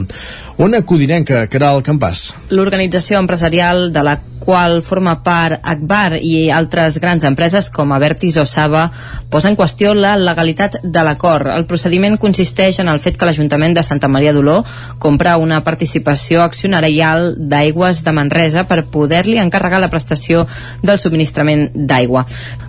[0.65, 2.31] Ona Codinenca, que era el campàs.
[2.57, 8.47] L'organització empresarial de la qual forma part Akbar i altres grans empreses com Avertis o
[8.49, 8.87] Saba
[9.31, 11.53] posa en qüestió la legalitat de l'acord.
[11.53, 14.63] El procediment consisteix en el fet que l'Ajuntament de Santa Maria d'Oló
[14.99, 20.47] compra una participació accionarial d'Aigües de Manresa per poder-li encarregar la prestació
[20.83, 22.25] del subministrament d'aigua.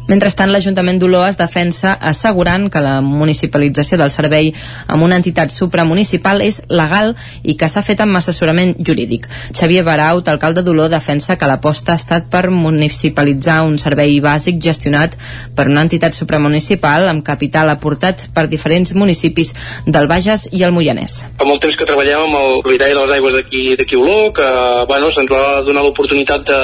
[0.10, 4.49] Mentrestant, l'Ajuntament d'Oló es defensa assegurant que la municipalització del servei
[4.90, 7.14] amb una entitat supramunicipal és legal
[7.44, 9.28] i que s'ha fet amb assessorament jurídic.
[9.53, 15.15] Xavier Baraut, alcalde d'Oló, defensa que l'aposta ha estat per municipalitzar un servei bàsic gestionat
[15.56, 19.53] per una entitat supramunicipal amb capital aportat per diferents municipis
[19.86, 21.22] del Bages i el Moianès.
[21.38, 24.49] Fa molt temps que treballem amb el propietari de les aigües d'aquí Oló, que
[24.88, 26.61] bueno, se'ns va donar l'oportunitat de,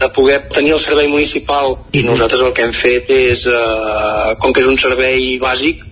[0.00, 4.52] de poder tenir el servei municipal i nosaltres el que hem fet és, eh, com
[4.52, 5.84] que és un servei bàsic,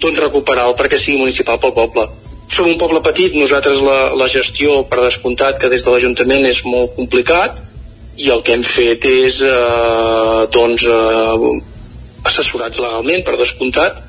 [0.00, 2.08] doncs recuperar-lo perquè sigui municipal pel poble.
[2.50, 6.64] Som un poble petit, nosaltres la, la gestió, per descomptat, que des de l'Ajuntament és
[6.66, 7.60] molt complicat,
[8.16, 11.50] i el que hem fet és, eh, doncs, eh,
[12.30, 14.00] assessorats legalment, per descomptat,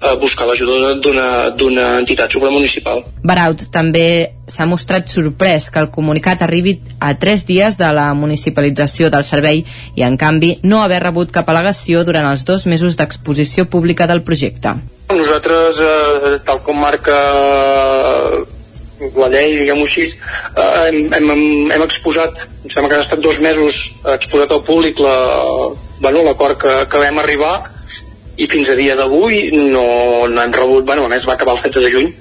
[0.00, 3.02] a buscar l'ajuda d'una- entitat supramunicipal.
[3.22, 9.10] Baraut també s'ha mostrat sorprès que el comunicat arribi a tres dies de la municipalització
[9.10, 9.64] del servei
[9.94, 14.22] i, en canvi, no haver rebut cap al·legació durant els dos mesos d'exposició pública del
[14.22, 14.74] projecte.
[15.10, 17.16] Nosaltres, eh, tal com marca
[19.16, 20.02] la llei, diguem-ho així,
[20.56, 24.98] eh, hem, hem, hem exposat, em sembla que han estat dos mesos exposat al públic
[24.98, 25.68] la-
[26.00, 27.54] bueno, l'acord que, que vam arribar
[28.38, 31.62] i fins a dia d'avui no, no hem rebut, bueno, a més va acabar el
[31.62, 32.12] 16 de juny,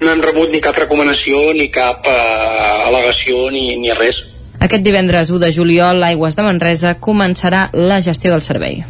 [0.00, 4.24] no hem rebut ni cap recomanació, ni cap eh, al·legació, ni, ni res.
[4.60, 8.82] Aquest divendres 1 de juliol, l'Aigües de Manresa començarà la gestió del servei.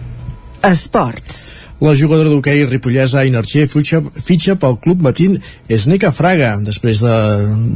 [0.67, 1.56] Esports.
[1.77, 5.35] La jugadora d'hoquei ripollesa Aina Archer fitxa, fitxa pel club matín
[5.69, 7.17] Esneca Fraga després de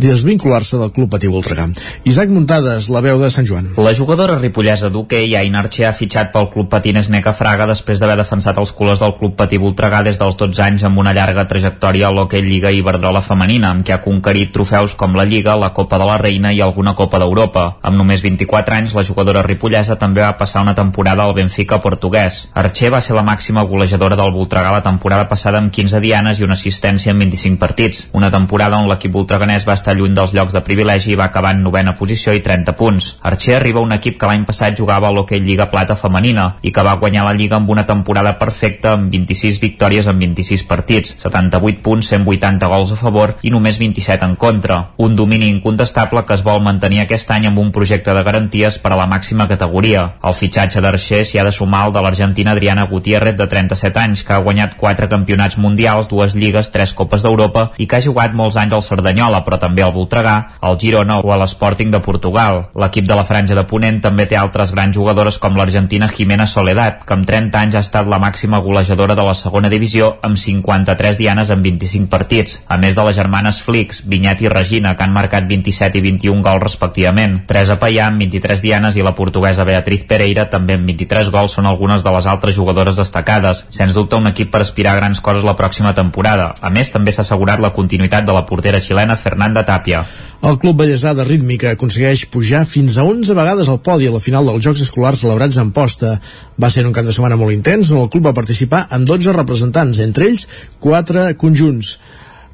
[0.01, 1.67] desvincular-se del club patí Voltregà.
[2.09, 3.69] Isaac Muntades, la veu de Sant Joan.
[3.77, 8.17] La jugadora ripollesa d'hoquei Aina Archer ha fitxat pel club patines Neca Fraga després d'haver
[8.23, 12.09] defensat els colors del club patí Voltregà des dels 12 anys amb una llarga trajectòria
[12.09, 16.01] a l'hoquei Lliga Iberdrola femenina, amb què ha conquerit trofeus com la Lliga, la Copa
[16.01, 17.67] de la Reina i alguna Copa d'Europa.
[17.85, 22.47] Amb només 24 anys, la jugadora ripollesa també va passar una temporada al Benfica portuguès.
[22.57, 26.45] Archer va ser la màxima golejadora del Voltregà la temporada passada amb 15 dianes i
[26.45, 28.05] una assistència en 25 partits.
[28.15, 31.51] Una temporada on l'equip voltreganès va estar lluny dels llocs de privilegi i va acabar
[31.57, 33.09] en novena posició i 30 punts.
[33.27, 36.85] Archer arriba un equip que l'any passat jugava a l'Hockey Lliga Plata femenina i que
[36.87, 41.83] va guanyar la Lliga amb una temporada perfecta amb 26 victòries en 26 partits, 78
[41.83, 44.79] punts, 180 gols a favor i només 27 en contra.
[44.99, 48.95] Un domini incontestable que es vol mantenir aquest any amb un projecte de garanties per
[48.95, 50.07] a la màxima categoria.
[50.23, 54.23] El fitxatge d'Archer s'hi ha de sumar el de l'argentina Adriana Gutiérrez de 37 anys,
[54.25, 58.35] que ha guanyat 4 campionats mundials, dues lligues, 3 copes d'Europa i que ha jugat
[58.37, 62.67] molts anys al Cerdanyola, però també al Voltregà, al Girona o a l'Sporting de Portugal.
[62.75, 67.05] L'equip de la Franja de Ponent també té altres grans jugadores com l'argentina Jimena Soledad,
[67.07, 71.19] que amb 30 anys ha estat la màxima golejadora de la segona divisió amb 53
[71.19, 75.15] dianes en 25 partits, a més de les germanes Flix, Vinyet i Regina, que han
[75.17, 77.41] marcat 27 i 21 gols respectivament.
[77.49, 81.69] Teresa Payà amb 23 dianes i la portuguesa Beatriz Pereira també amb 23 gols són
[81.71, 83.65] algunes de les altres jugadores destacades.
[83.71, 86.51] Sens dubte un equip per aspirar a grans coses la pròxima temporada.
[86.61, 90.03] A més, també s'ha assegurat la continuïtat de la portera xilena Fernanda Tapia.
[90.43, 94.23] El Club Ballesà de Rítmica aconsegueix pujar fins a 11 vegades al podi a la
[94.25, 96.17] final dels Jocs Escolars celebrats en posta.
[96.61, 99.37] Va ser un cap de setmana molt intens on el club va participar amb 12
[99.37, 100.49] representants, entre ells
[100.81, 101.95] 4 conjunts.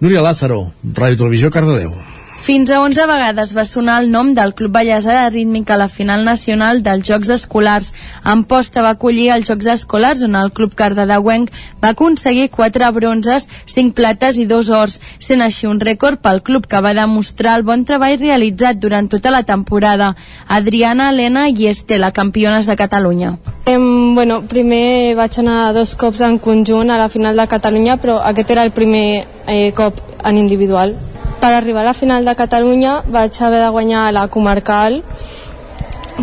[0.02, 2.15] Núria Lázaro, Ràdio Televisió, Cardedeu.
[2.46, 5.88] Fins a 11 vegades va sonar el nom del Club Ballesà de Rítmica a la
[5.90, 7.88] final nacional dels Jocs Escolars.
[8.22, 11.50] Amposta va acollir els Jocs Escolars on el Club Cardedeuenc
[11.82, 16.68] va aconseguir 4 bronzes, 5 plates i 2 ors, sent així un rècord pel club
[16.70, 20.12] que va demostrar el bon treball realitzat durant tota la temporada.
[20.46, 23.32] Adriana, Helena i Estela, campiones de Catalunya.
[23.66, 28.20] Em, bueno, primer vaig anar dos cops en conjunt a la final de Catalunya, però
[28.22, 30.94] aquest era el primer eh, cop en individual.
[31.40, 35.02] Per arribar a la final de Catalunya vaig haver de guanyar la comarcal,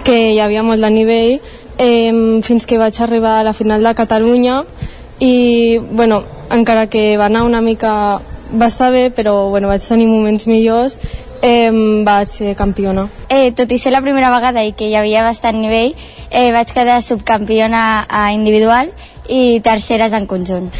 [0.03, 1.39] que hi havia molt de nivell,
[1.77, 4.63] eh, fins que vaig arribar a la final de Catalunya
[5.19, 8.19] i bueno, encara que va anar una mica
[8.53, 10.99] va estar bé, però bueno, vaig tenir moments millors
[11.43, 11.71] eh,
[12.03, 13.07] vaig ser campiona.
[13.29, 15.93] Eh, tot i ser la primera vegada i que hi havia bastant nivell,
[16.31, 18.93] eh, vaig quedar subcampiona a individual
[19.27, 20.71] i terceres en conjunt.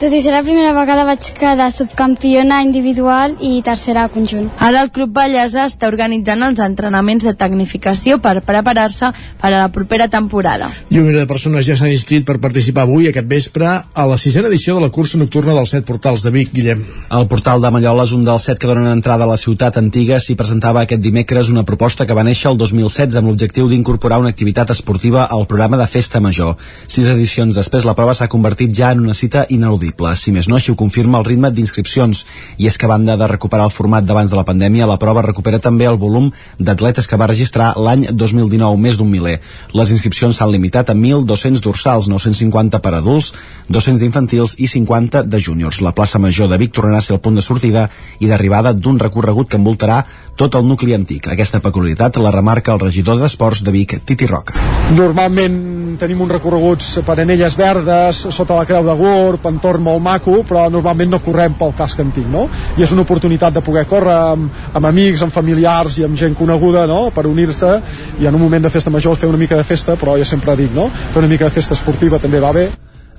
[0.00, 4.46] Tot i ser la primera vegada vaig quedar subcampiona individual i tercera conjunt.
[4.56, 9.10] Ara el Club Bellesa està organitzant els entrenaments de tecnificació per preparar-se
[9.42, 10.70] per a la propera temporada.
[10.88, 14.48] I un de persones ja s'han inscrit per participar avui, aquest vespre, a la sisena
[14.48, 16.80] edició de la cursa nocturna dels set portals de Vic, Guillem.
[17.20, 20.16] El portal de Mallola és un dels set que donen entrada a la ciutat antiga.
[20.16, 24.32] S'hi presentava aquest dimecres una proposta que va néixer el 2016 amb l'objectiu d'incorporar una
[24.32, 26.56] activitat esportiva al programa de Festa Major.
[26.88, 30.16] Sis edicions després, la prova s'ha convertit ja en una cita ineludible ineludible.
[30.16, 32.24] Si més no, així ho confirma el ritme d'inscripcions.
[32.58, 35.22] I és que a banda de recuperar el format d'abans de la pandèmia, la prova
[35.22, 39.40] recupera també el volum d'atletes que va registrar l'any 2019, més d'un miler.
[39.72, 43.32] Les inscripcions s'han limitat a 1.200 dorsals, 950 per adults,
[43.68, 45.80] 200 d'infantils i 50 de júniors.
[45.80, 47.88] La plaça Major de Vic tornarà a ser el punt de sortida
[48.20, 50.04] i d'arribada d'un recorregut que envoltarà
[50.36, 51.28] tot el nucli antic.
[51.28, 54.56] Aquesta peculiaritat la remarca el regidor d'Esports de Vic, Titi Roca.
[54.96, 60.40] Normalment tenim uns recorreguts per anelles verdes, sota la Creu de Gurb, entorn molt maco,
[60.46, 62.46] però normalment no correm pel casc antic, no?
[62.78, 66.36] I és una oportunitat de poder córrer amb, amb amics, amb familiars i amb gent
[66.38, 67.72] coneguda, no?, per unir-se
[68.20, 70.56] i en un moment de festa major fer una mica de festa, però jo sempre
[70.56, 72.70] dic, no?, fer una mica de festa esportiva també va bé.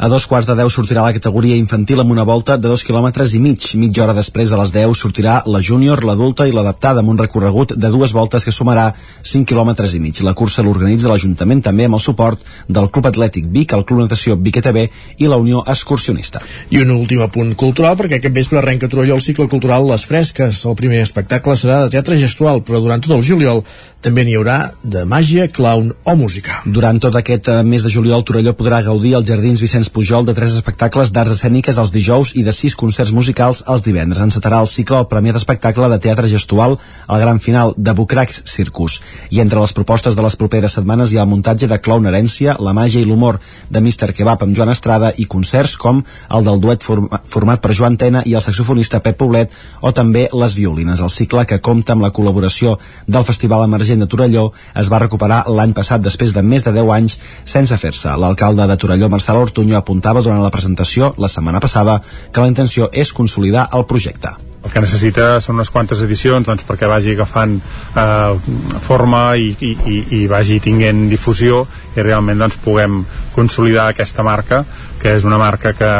[0.02, 3.36] A dos quarts de deu sortirà la categoria infantil amb una volta de dos quilòmetres
[3.38, 3.68] i mig.
[3.78, 7.76] Mitja hora després de les 10 sortirà la júnior, l'adulta i l'adaptada amb un recorregut
[7.78, 8.88] de dues voltes que sumarà
[9.22, 10.24] 5 quilòmetres i mig.
[10.26, 14.40] La cursa l'organitza l'Ajuntament també amb el suport del Club Atlètic Vic, el Club Natació
[14.42, 14.80] Vic ETB
[15.22, 16.42] i la Unió Excursionista.
[16.74, 20.66] I un últim apunt cultural, perquè aquest vespre arrenca a el cicle cultural Les Fresques.
[20.66, 23.62] El primer espectacle serà de teatre gestual, però durant tot el juliol
[24.02, 26.58] també n'hi haurà de màgia, clown o música.
[26.66, 30.34] Durant tot aquest eh, mes de juliol, Torelló podrà gaudir als Jardins Vicenç Pujol de
[30.34, 34.24] tres espectacles d'arts escèniques els dijous i de sis concerts musicals els divendres.
[34.26, 39.00] Encetarà el cicle el premier d'espectacle de teatre gestual al gran final de Bucracs Circus.
[39.30, 42.58] I entre les propostes de les properes setmanes hi ha el muntatge de Clown Herència,
[42.58, 43.38] la màgia i l'humor
[43.70, 44.16] de Mr.
[44.18, 48.26] Kebab amb Joan Estrada i concerts com el del duet forma, format per Joan Tena
[48.26, 51.06] i el saxofonista Pep Poblet o també les violines.
[51.06, 54.50] El cicle que compta amb la col·laboració del Festival Emergent gent de Torelló
[54.82, 58.16] es va recuperar l'any passat després de més de 10 anys sense fer-se.
[58.18, 62.02] L'alcalde de Torelló, Marcel Ortuño, apuntava durant la presentació la setmana passada
[62.32, 66.66] que la intenció és consolidar el projecte el que necessita són unes quantes edicions doncs,
[66.68, 71.64] perquè vagi agafant eh, forma i, i, i, i vagi tinguent difusió
[71.96, 73.02] i realment doncs, puguem
[73.36, 74.64] consolidar aquesta marca
[75.02, 75.92] que és una marca que,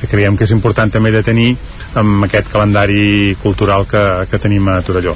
[0.00, 1.52] que creiem que és important també de tenir
[2.00, 5.14] amb aquest calendari cultural que, que tenim a Torelló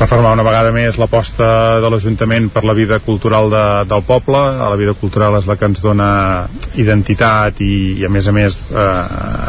[0.00, 4.40] reformar una vegada més l'aposta de l'Ajuntament per la vida cultural de, del poble.
[4.60, 6.10] La vida cultural és la que ens dona
[6.80, 8.88] identitat i, i a més a més eh,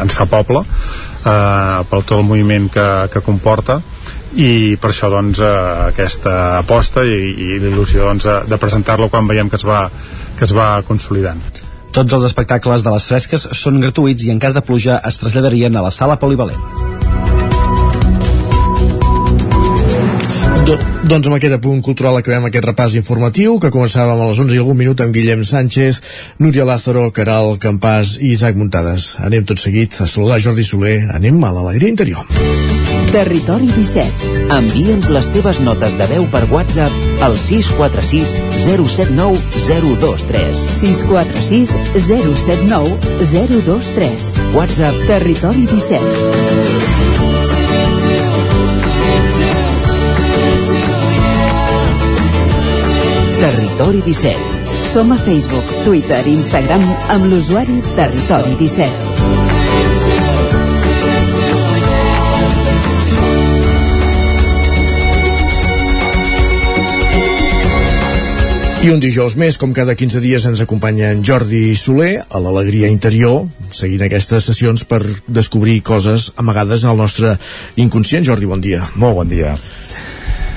[0.04, 3.80] ens fa poble eh, pel tot el moviment que, que comporta
[4.36, 5.50] i per això doncs eh,
[5.88, 9.86] aquesta aposta i, i l'il·lusió doncs, de presentar-lo quan veiem que es va,
[10.38, 11.42] que es va consolidant.
[11.92, 15.76] Tots els espectacles de les fresques són gratuïts i en cas de pluja es traslladarien
[15.76, 16.91] a la sala polivalent.
[20.62, 20.76] Do,
[21.10, 24.60] doncs amb aquest apunt cultural acabem aquest repàs informatiu que començàvem a les 11 i
[24.62, 25.98] algun minut amb Guillem Sánchez,
[26.38, 29.16] Núria Lázaro, Caral Campàs i Isaac Muntades.
[29.26, 31.00] Anem tot seguit a saludar Jordi Soler.
[31.18, 32.30] Anem a l'alegria interior.
[33.10, 34.46] Territori 17.
[34.54, 40.64] Envia'ns les teves notes de veu per WhatsApp al 646 079 023.
[40.78, 41.74] 646
[42.06, 42.96] 079
[43.34, 44.34] 023.
[44.54, 46.91] WhatsApp Territori 17.
[53.42, 54.38] Territori 17.
[54.86, 58.86] Som a Facebook, Twitter i Instagram amb l'usuari Territori 17.
[68.86, 72.86] I un dijous més, com cada 15 dies, ens acompanya en Jordi Soler a l'Alegria
[72.94, 77.34] Interior, seguint aquestes sessions per descobrir coses amagades al nostre
[77.74, 78.22] inconscient.
[78.22, 78.86] Jordi, bon dia.
[78.94, 79.58] Molt bon dia.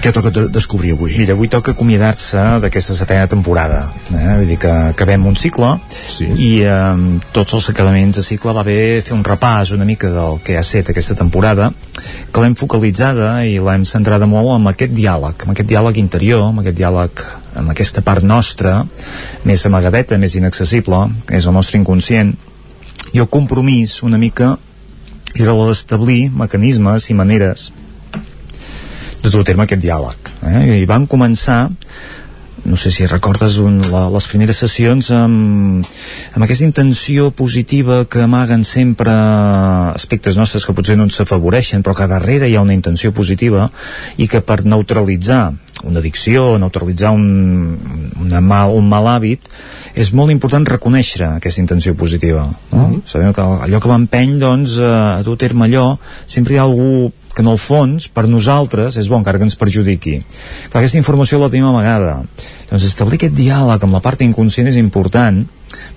[0.03, 1.15] Què toca de descobrir avui?
[1.17, 3.85] Mira, avui toca acomiadar-se d'aquesta setena temporada.
[4.11, 4.35] Eh?
[4.39, 6.27] Vull dir que acabem un cicle sí.
[6.29, 10.41] i eh, tots els acabaments de cicle va bé fer un repàs una mica del
[10.45, 11.71] que ha set aquesta temporada,
[12.31, 16.61] que l'hem focalitzada i l'hem centrada molt amb aquest diàleg, amb aquest diàleg interior, amb
[16.61, 17.25] aquest diàleg
[17.55, 18.81] amb aquesta part nostra,
[19.47, 22.35] més amagadeta, més inaccessible, que és el nostre inconscient,
[23.15, 24.57] i el compromís una mica
[25.35, 27.69] era el d'establir mecanismes i maneres
[29.25, 30.31] de dur a terme aquest diàleg.
[30.45, 30.61] Eh?
[30.81, 31.65] I van començar
[32.65, 35.85] no sé si recordes un, la, les primeres sessions amb,
[36.33, 39.13] amb aquesta intenció positiva que amaguen sempre
[39.93, 43.69] aspectes nostres que potser no ens afavoreixen però que darrere hi ha una intenció positiva
[44.17, 45.43] i que per neutralitzar
[45.85, 47.77] una addicció, neutralitzar un,
[48.23, 49.45] una mal, un mal hàbit
[49.93, 52.87] és molt important reconèixer aquesta intenció positiva no?
[52.87, 53.01] Mm -hmm.
[53.05, 57.11] sabem que allò que m'empeny doncs, a dur a terme allò sempre hi ha algú
[57.35, 60.21] que en el fons, per nosaltres, és bon, encara que ens perjudiqui.
[60.71, 62.21] Clar, aquesta informació la tenim amagada.
[62.69, 65.43] Doncs establir aquest diàleg amb la part inconscient és important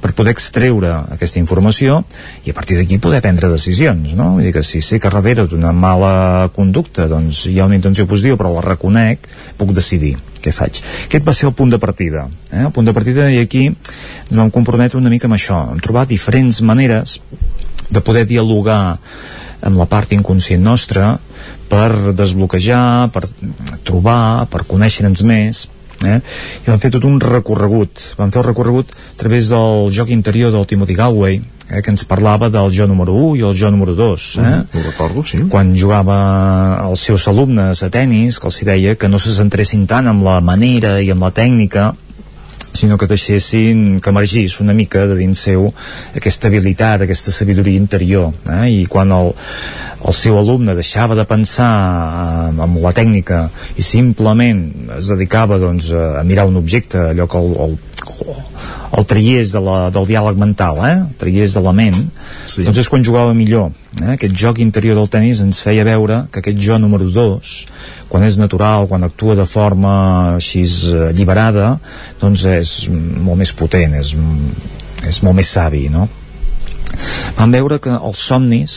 [0.03, 2.01] per poder extreure aquesta informació
[2.47, 4.33] i a partir d'aquí poder prendre decisions, no?
[4.37, 8.07] Vull dir que si sé que darrere d'una mala conducta doncs hi ha una intenció
[8.11, 10.83] positiva però la reconec, puc decidir què faig.
[11.07, 12.29] Aquest va ser el punt de partida.
[12.51, 12.65] Eh?
[12.67, 16.07] El punt de partida i aquí ens vam comprometre una mica amb això, en trobar
[16.07, 17.19] diferents maneres
[17.91, 18.99] de poder dialogar
[19.63, 21.17] amb la part inconscient nostra
[21.69, 23.27] per desbloquejar, per
[23.87, 25.67] trobar, per conèixer-nos més,
[26.07, 26.19] eh?
[26.65, 30.53] i van fer tot un recorregut van fer el recorregut a través del joc interior
[30.55, 33.95] del Timothy Galway eh, que ens parlava del jo número 1 i el jo número
[33.99, 34.43] 2 eh?
[34.43, 36.19] Mm, ho recordo, sí quan jugava
[36.87, 40.39] els seus alumnes a tennis que els deia que no se centressin tant amb la
[40.41, 41.93] manera i amb la tècnica
[42.79, 45.69] sinó que deixessin que emergís una mica de dins seu
[46.17, 48.69] aquesta habilitat, aquesta sabidoria interior eh?
[48.71, 49.33] i quan el,
[49.99, 54.65] el seu alumne deixava de pensar eh, amb la tècnica i simplement
[54.99, 57.79] es dedicava doncs, a mirar un objecte, allò que el, el,
[58.25, 60.95] el traiés de la, del diàleg mental, eh?
[61.03, 61.99] el traiés de la ment,
[62.45, 62.65] sí.
[62.67, 63.71] doncs és quan jugava millor.
[64.01, 64.15] Eh?
[64.15, 67.53] Aquest joc interior del tennis ens feia veure que aquest jo número 2,
[68.09, 69.93] quan és natural, quan actua de forma
[70.37, 71.75] així eh, alliberada,
[72.23, 74.15] doncs és molt més potent, és,
[75.09, 76.09] és molt més savi, no?
[77.39, 78.75] Vam veure que els somnis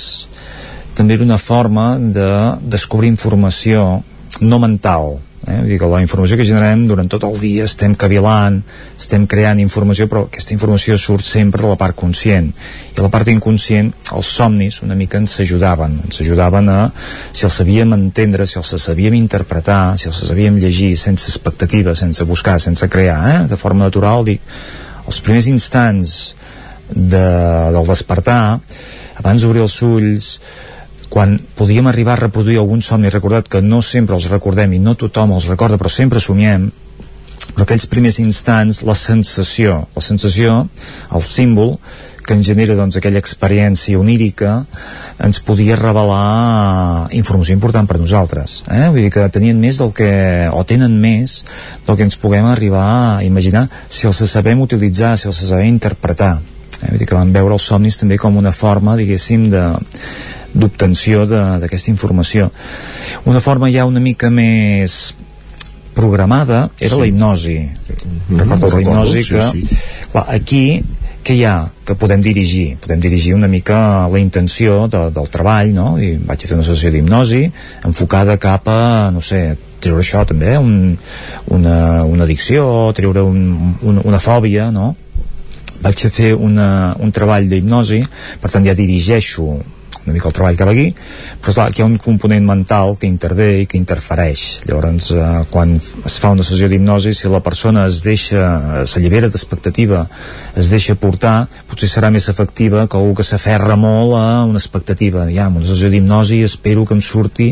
[0.95, 4.01] també era una forma de descobrir informació
[4.41, 5.15] no mental
[5.47, 5.57] eh?
[5.57, 8.59] Vull dir que la informació que generem durant tot el dia estem cavilant,
[8.99, 12.51] estem creant informació però aquesta informació surt sempre de la part conscient
[12.91, 16.79] i la part inconscient els somnis una mica ens ajudaven ens ajudaven a,
[17.31, 22.27] si els sabíem entendre si els sabíem interpretar si els sabíem llegir sense expectativa sense
[22.27, 23.39] buscar, sense crear, eh?
[23.49, 24.43] de forma natural dic,
[25.07, 26.17] els primers instants
[26.91, 27.25] de,
[27.71, 28.59] del despertar
[29.21, 30.35] abans d'obrir els ulls
[31.11, 34.95] quan podíem arribar a reproduir algun somni, recordat que no sempre els recordem i no
[34.95, 36.69] tothom els recorda, però sempre somiem,
[37.51, 40.61] però aquells primers instants, la sensació, la sensació,
[41.11, 41.75] el símbol,
[42.21, 44.61] que ens genera doncs, aquella experiència onírica
[45.21, 48.87] ens podia revelar informació important per nosaltres eh?
[48.93, 50.11] vull dir que tenien més del que
[50.53, 51.41] o tenen més
[51.87, 56.35] del que ens puguem arribar a imaginar si els sabem utilitzar, si els sabem interpretar
[56.37, 56.91] eh?
[56.91, 59.65] vull dir que vam veure els somnis també com una forma diguéssim de
[60.53, 62.51] d'obtenció d'aquesta informació.
[63.25, 65.13] Una forma ja una mica més
[65.93, 66.99] programada era sí.
[66.99, 67.59] la hipnosi.
[67.59, 69.41] Mm -hmm, la hipnosi sí, que...
[69.41, 69.77] Sí.
[70.11, 70.83] Clar, aquí
[71.21, 72.77] què hi ha que podem dirigir?
[72.81, 75.99] Podem dirigir una mica la intenció de, del treball, no?
[76.01, 77.43] I vaig a fer una sessió d'hipnosi
[77.85, 80.97] enfocada cap a, no sé, treure això també, un,
[81.47, 82.65] una, una addicció,
[82.97, 84.95] treure un, un, una fòbia, no?
[85.81, 88.01] Vaig a fer una, un treball d'hipnosi,
[88.41, 89.61] per tant ja dirigeixo
[90.05, 90.87] una mica el treball cap aquí,
[91.41, 94.45] però esclar, aquí hi ha un component mental que intervé i que interfereix.
[94.65, 100.05] Llavors, eh, quan es fa una sessió d'hipnosi, si la persona es deixa, s'allibera d'expectativa,
[100.57, 105.27] es deixa portar, potser serà més efectiva que algú que s'aferra molt a una expectativa.
[105.29, 107.51] Ja, en una sessió d'hipnosi espero que em surti,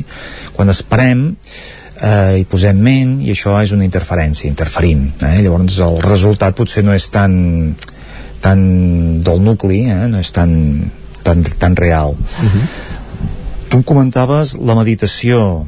[0.56, 1.28] quan esperem,
[2.02, 5.12] eh, hi posem ment i això és una interferència, interferim.
[5.22, 5.40] Eh?
[5.44, 7.76] Llavors el resultat potser no és tan
[8.40, 8.62] tan
[9.22, 10.08] del nucli, eh?
[10.08, 10.54] no és tan
[11.24, 12.10] tan, tan real.
[12.10, 12.66] Uh -huh.
[13.70, 15.66] Tu em comentaves la meditació,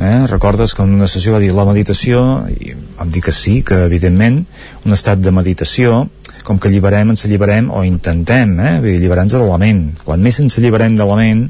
[0.00, 0.26] eh?
[0.26, 3.84] recordes que en una sessió va dir la meditació, i vam dir que sí, que
[3.84, 4.46] evidentment
[4.84, 6.08] un estat de meditació
[6.44, 8.76] com que alliberem, ens alliberem o intentem, eh?
[8.78, 11.48] alliberar-nos de la ment quan més ens alliberem de la ment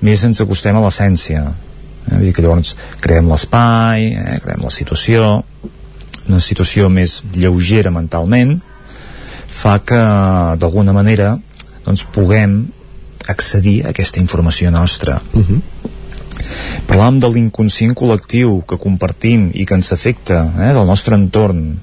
[0.00, 2.16] més ens acostem a l'essència eh?
[2.16, 4.40] Vull dir que llavors creem l'espai eh?
[4.42, 5.30] creem la situació
[6.28, 8.58] una situació més lleugera mentalment
[9.62, 10.02] fa que
[10.58, 11.36] d'alguna manera
[11.86, 12.64] doncs puguem
[13.28, 15.20] accedir a aquesta informació nostra.
[15.32, 15.60] Uh -huh.
[16.86, 21.78] Parlàvem de l'inconscient col·lectiu que compartim i que ens afecta, eh, del nostre entorn,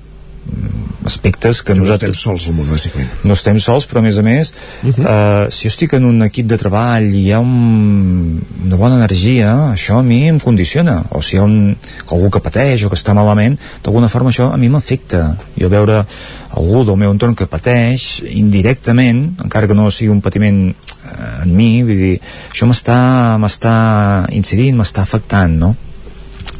[1.05, 2.09] aspectes que, que nosaltres...
[2.09, 3.09] no estem sols al món, bàsicament.
[3.23, 4.51] No estem sols, però a més a més,
[4.83, 5.03] uh -huh.
[5.03, 8.95] uh, si jo estic en un equip de treball i hi ha un, una bona
[8.95, 11.03] energia, això a mi em condiciona.
[11.09, 11.75] O si hi ha un,
[12.11, 15.35] algú que pateix o que està malament, d'alguna forma això a mi m'afecta.
[15.59, 16.05] Jo veure
[16.51, 21.55] algú del meu entorn que pateix indirectament, encara que no sigui un patiment eh, en
[21.55, 22.19] mi, vull dir,
[22.51, 25.75] això m'està m'està incidint, m'està afectant, no?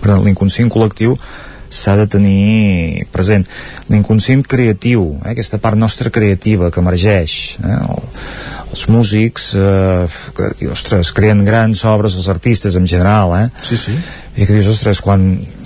[0.02, 1.18] Però l'inconscient col·lectiu
[1.70, 3.46] s'ha de tenir present.
[3.90, 8.08] L'inconscient creatiu, eh, aquesta part nostra creativa que emergeix, eh, el,
[8.70, 13.48] els músics eh, que, ostres, creen grans obres, els artistes en general, eh?
[13.66, 13.96] Sí, sí.
[14.40, 15.24] I que dius, ostres, quan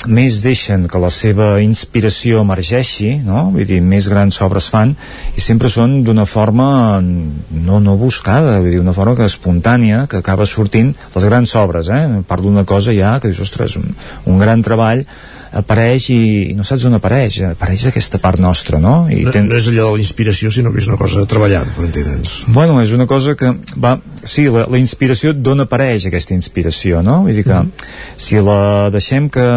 [0.10, 3.50] més deixen que la seva inspiració emergeixi, no?
[3.54, 4.96] Vull dir, més grans obres fan,
[5.38, 10.24] i sempre són d'una forma no, no buscada, vull dir, una forma que espontània, que
[10.24, 12.24] acaba sortint les grans obres, eh?
[12.28, 13.94] Parlo d'una cosa ja que dius, ostres, un,
[14.32, 15.04] un gran treball
[15.54, 16.20] apareix i,
[16.52, 18.94] i no saps on apareix apareix aquesta part nostra no?
[19.12, 19.48] I no, ten...
[19.50, 22.80] no és allò de la inspiració sinó que és una cosa treballada per entendre'ns bueno,
[22.82, 27.22] és una cosa que va, sí, la, la inspiració d'on apareix aquesta inspiració no?
[27.28, 28.18] vull dir que mm -hmm.
[28.18, 29.48] si la deixem que,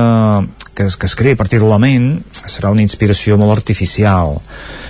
[0.75, 4.41] que, es, que es creï a partir de la ment serà una inspiració molt artificial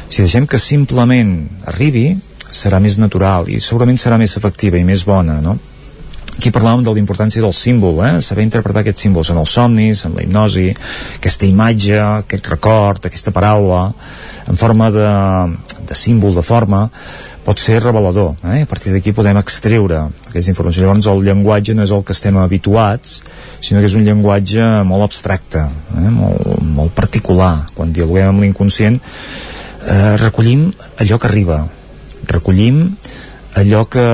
[0.08, 2.16] si deixem que simplement arribi
[2.50, 5.58] serà més natural i segurament serà més efectiva i més bona no?
[6.36, 8.20] Aquí parlàvem de la importància del símbol, eh?
[8.20, 10.68] saber interpretar aquests símbols en els somnis, en la hipnosi,
[11.16, 13.86] aquesta imatge, aquest record, aquesta paraula,
[14.46, 15.08] en forma de,
[15.88, 16.84] de símbol, de forma,
[17.46, 18.34] pot ser revelador.
[18.44, 18.64] Eh?
[18.66, 20.84] A partir d'aquí podem extreure aquesta informació.
[20.84, 23.20] Llavors el llenguatge no és el que estem habituats,
[23.62, 25.62] sinó que és un llenguatge molt abstracte,
[25.96, 26.10] eh?
[26.10, 27.54] molt, molt particular.
[27.74, 30.68] Quan dialoguem amb l'inconscient, eh, recollim
[31.00, 31.62] allò que arriba,
[32.26, 32.82] recollim
[33.56, 34.04] allò que,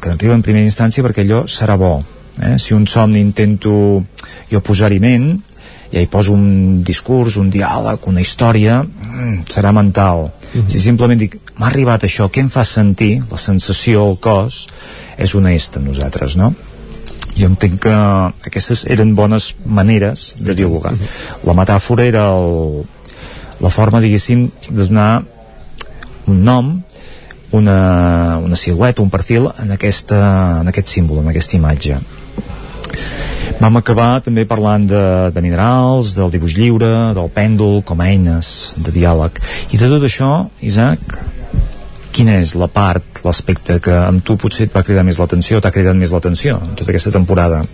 [0.00, 1.98] que arriba en primera instància perquè allò serà bo
[2.38, 2.56] eh?
[2.62, 3.72] si un somni intento
[4.50, 5.32] jo posar-hi ment
[5.88, 10.62] ja hi poso un discurs, un diàleg, una història mm, serà mental uh mhm.
[10.62, 10.70] -huh.
[10.70, 14.68] si simplement dic, m'ha arribat això què em fa sentir, la sensació al cos
[15.16, 16.54] és honest amb nosaltres no?
[17.36, 17.94] jo entenc que
[18.46, 21.04] aquestes eren bones maneres de dialogar uh mhm.
[21.04, 21.46] -huh.
[21.46, 22.84] la metàfora era el,
[23.60, 25.24] la forma diguéssim de donar
[26.26, 26.82] un nom
[27.52, 32.00] una, una silueta, un perfil en, aquesta, en aquest símbol, en aquesta imatge
[33.58, 35.00] vam acabar també parlant de,
[35.34, 39.40] de minerals, del dibuix lliure, del pèndol, com a eines de diàleg.
[39.74, 40.30] I de tot això,
[40.62, 41.18] Isaac,
[42.14, 45.74] quina és la part, l'aspecte que amb tu potser et va cridar més l'atenció, t'ha
[45.74, 47.64] cridat més l'atenció en tota aquesta temporada?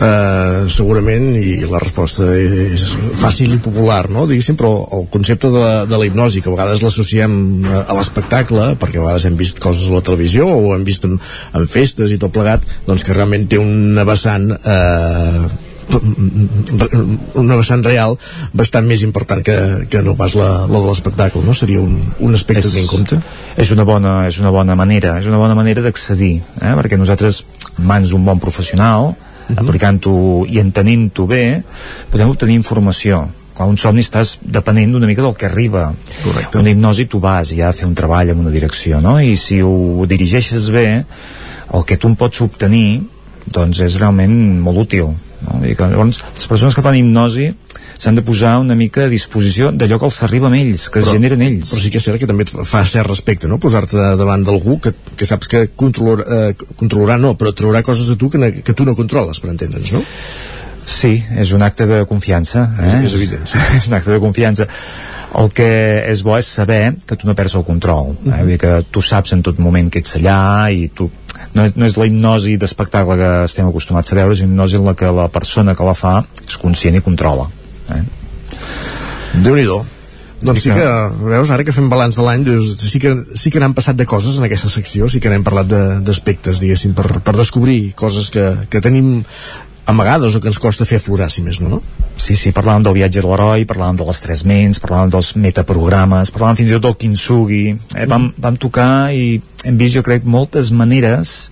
[0.00, 2.86] Uh, segurament i la resposta és
[3.20, 4.22] fàcil i popular no?
[4.24, 7.34] diguéssim, però el concepte de, de la hipnosi que a vegades l'associem
[7.68, 11.04] a, a l'espectacle perquè a vegades hem vist coses a la televisió o hem vist
[11.04, 15.44] en, en festes i tot plegat doncs que realment té una vessant eh,
[17.34, 18.16] una vessant real
[18.56, 19.56] bastant més important que,
[19.90, 21.54] que no pas la, la de l'espectacle, no?
[21.56, 23.20] Seria un, un aspecte és, a tenir en compte?
[23.60, 26.76] És una bona, és una bona manera, és una bona manera d'accedir, eh?
[26.78, 27.42] perquè nosaltres,
[27.84, 29.12] mans d'un bon professional,
[29.54, 29.64] -huh.
[29.64, 31.62] Aplicant-ho i entenent-ho bé,
[32.10, 33.28] podem obtenir informació
[33.60, 35.92] clar, un somni estàs depenent una mica del que arriba
[36.24, 36.58] Correcte.
[36.58, 39.18] una hipnosi tu vas ja a fer un treball en una direcció no?
[39.20, 41.04] i si ho dirigeixes bé
[41.72, 43.02] el que tu en pots obtenir
[43.46, 45.60] doncs és realment molt útil no?
[45.64, 47.52] I que, llavors les persones que fan hipnosi
[48.00, 51.10] s'han de posar una mica a disposició d'allò que els arriba amb ells, que però,
[51.10, 51.68] es generen ells.
[51.74, 53.60] Però sí que és cert que també et fa cert respecte, no?
[53.60, 58.16] Posar-te davant d'algú que, que saps que controlar, eh, controlarà no, però traurà coses de
[58.20, 60.02] tu que, que tu no controles, per entendre'ns, no?
[60.90, 62.64] Sí, és un acte de confiança.
[62.80, 62.96] Eh?
[63.02, 63.46] És, és evident.
[63.46, 63.60] Sí.
[63.78, 64.68] és un acte de confiança
[65.38, 65.68] el que
[66.10, 68.16] és bo és saber que tu no perds el control eh?
[68.24, 68.38] -huh.
[68.40, 71.10] Vull dir que tu saps en tot moment que ets allà i tu
[71.54, 74.76] no és, no és la hipnosi d'espectacle que estem acostumats a veure, és una hipnosi
[74.76, 77.48] en la que la persona que la fa és conscient i controla
[77.96, 78.04] eh?
[79.40, 79.66] déu nhi
[80.40, 80.84] doncs sí que,
[81.20, 82.46] veus, ara que fem balanç de l'any,
[82.80, 85.68] sí que, sí que n'han passat de coses en aquesta secció, sí que n'hem parlat
[86.00, 89.18] d'aspectes, diguéssim, per, per descobrir coses que, que tenim
[89.90, 91.80] amagades o que ens costa fer aflorar, si més no, no?
[92.20, 96.32] Sí, sí, parlàvem del viatge de l'heroi, parlàvem de les tres ments, parlàvem dels metaprogrames,
[96.32, 97.62] parlàvem fins i tot del Kintsugi,
[97.96, 98.08] eh?
[98.08, 101.50] vam, vam tocar i hem vist, jo crec, moltes maneres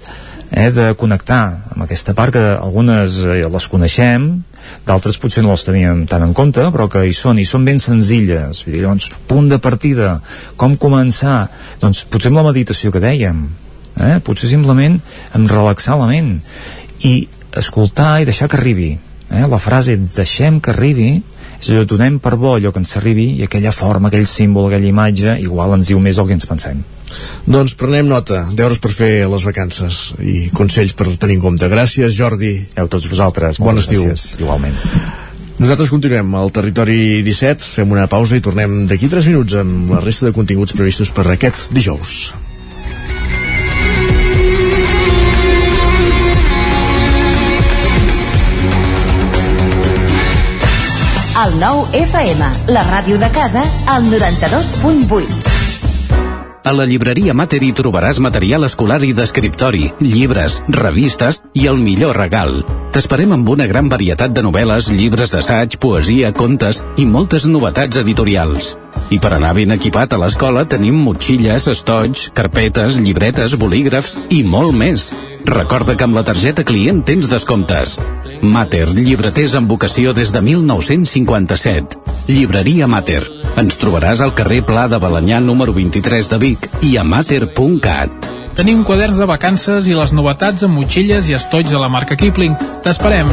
[0.51, 1.43] eh, de connectar
[1.75, 4.31] amb aquesta part que algunes eh, les coneixem
[4.87, 7.81] d'altres potser no les teníem tant en compte però que hi són, i són ben
[7.83, 10.19] senzilles vull dir, doncs, punt de partida
[10.57, 11.49] com començar,
[11.83, 13.47] doncs potser amb la meditació que dèiem
[14.01, 14.19] eh?
[14.25, 15.01] potser simplement
[15.37, 16.39] amb relaxar la ment
[17.07, 19.47] i escoltar i deixar que arribi eh?
[19.47, 21.11] la frase deixem que arribi
[21.59, 24.93] és allò, donem per bo allò que ens arribi i aquella forma, aquell símbol, aquella
[24.93, 26.85] imatge igual ens diu més el que ens pensem
[27.47, 31.71] doncs prenem nota, deures per fer les vacances i consells per tenir en compte.
[31.71, 32.53] Gràcies, Jordi.
[32.77, 33.61] A tots vosaltres.
[33.63, 34.05] Bon estiu.
[34.09, 34.77] Gràcies, igualment.
[35.59, 40.03] Nosaltres continuem al territori 17, fem una pausa i tornem d'aquí 3 minuts amb la
[40.05, 42.31] resta de continguts previstos per aquest dijous.
[51.39, 55.48] El nou FM, la ràdio de casa, al 92.8.
[56.69, 62.21] A la llibreria Mater hi trobaràs material escolar i d'escriptori, llibres, revistes i el millor
[62.21, 62.59] regal,
[62.99, 68.73] T'esperem amb una gran varietat de novel·les, llibres d'assaig, poesia, contes i moltes novetats editorials.
[69.15, 74.75] I per anar ben equipat a l'escola tenim motxilles, estoig, carpetes, llibretes, bolígrafs i molt
[74.75, 75.13] més.
[75.49, 77.95] Recorda que amb la targeta client tens descomptes.
[78.45, 81.97] Mater, llibreters amb vocació des de 1957.
[82.29, 83.23] Llibreria Mater.
[83.57, 88.29] Ens trobaràs al carrer Pla de Balanyà número 23 de Vic i a mater.cat.
[88.61, 92.59] Tenim quaderns de vacances i les novetats amb motxilles i estoig de la marca Kipling.
[92.85, 93.33] T'esperem!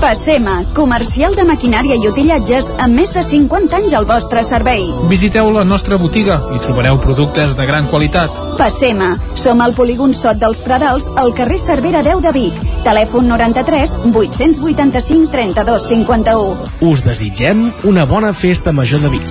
[0.00, 4.86] Passema, comercial de maquinària i utillatges amb més de 50 anys al vostre servei.
[5.10, 8.32] Visiteu la nostra botiga i trobareu productes de gran qualitat.
[8.56, 12.64] Passema, som al polígon Sot dels Pradals, al carrer Cervera 10 de Vic.
[12.88, 16.72] Telèfon 93 885 32 51.
[16.88, 19.28] Us desitgem una bona festa major de Vic.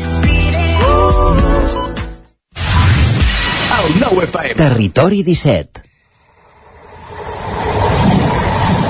[4.56, 5.88] Territori 17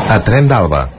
[0.10, 0.99] A Tren d'Alba.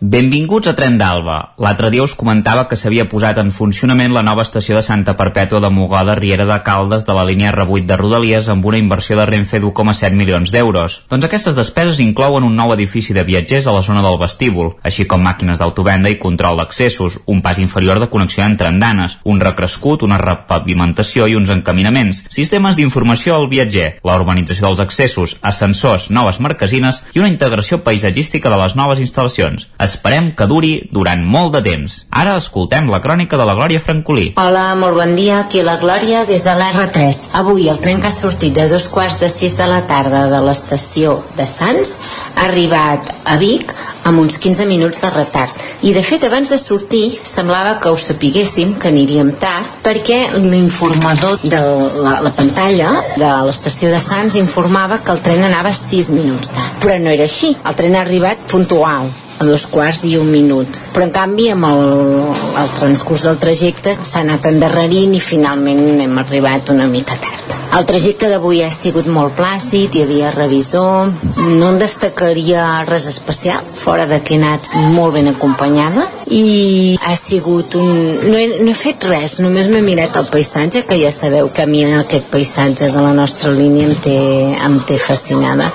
[0.00, 1.54] Benvinguts a Tren d'Alba.
[1.62, 5.60] L'altre dia us comentava que s'havia posat en funcionament la nova estació de Santa Perpètua
[5.62, 9.26] de Mogoda, Riera de Caldes, de la línia R8 de Rodalies, amb una inversió de
[9.30, 10.96] Renfe d'1,7 milions d'euros.
[11.08, 15.06] Doncs aquestes despeses inclouen un nou edifici de viatgers a la zona del vestíbul, així
[15.06, 20.02] com màquines d'autovenda i control d'accessos, un pas inferior de connexió entre andanes, un recrescut,
[20.02, 26.42] una repavimentació i uns encaminaments, sistemes d'informació al viatger, la urbanització dels accessos, ascensors, noves
[26.42, 29.70] marquesines i una integració paisatgística de les noves instal·lacions.
[29.94, 32.00] Esperem que duri durant molt de temps.
[32.10, 34.32] Ara escoltem la crònica de la Glòria Francolí.
[34.42, 37.28] Hola, molt bon dia, aquí la Glòria des de l'R3.
[37.40, 40.42] Avui el tren que ha sortit de dos quarts de sis de la tarda de
[40.44, 41.94] l'estació de Sants
[42.34, 43.70] ha arribat a Vic
[44.04, 45.62] amb uns 15 minuts de retard.
[45.86, 51.40] I de fet, abans de sortir, semblava que ho sapiguéssim, que aniríem tard, perquè l'informador
[51.44, 51.60] de
[52.04, 56.80] la, la pantalla de l'estació de Sants informava que el tren anava 6 minuts tard.
[56.84, 60.78] Però no era així, el tren ha arribat puntual, a dos quarts i un minut.
[60.94, 61.82] Però en canvi amb el,
[62.62, 67.54] el transcurs del trajecte s'ha anat endarrerint i finalment hem arribat una mica tard.
[67.74, 71.08] El trajecte d'avui ha sigut molt plàcid, hi havia revisor,
[71.58, 77.16] no en destacaria res especial, fora de que he anat molt ben acompanyada i ha
[77.18, 77.90] sigut un...
[78.30, 81.64] No he, no he fet res, només m'he mirat el paisatge, que ja sabeu que
[81.64, 84.14] a mi aquest paisatge de la nostra línia em té,
[84.54, 85.72] em té fascinada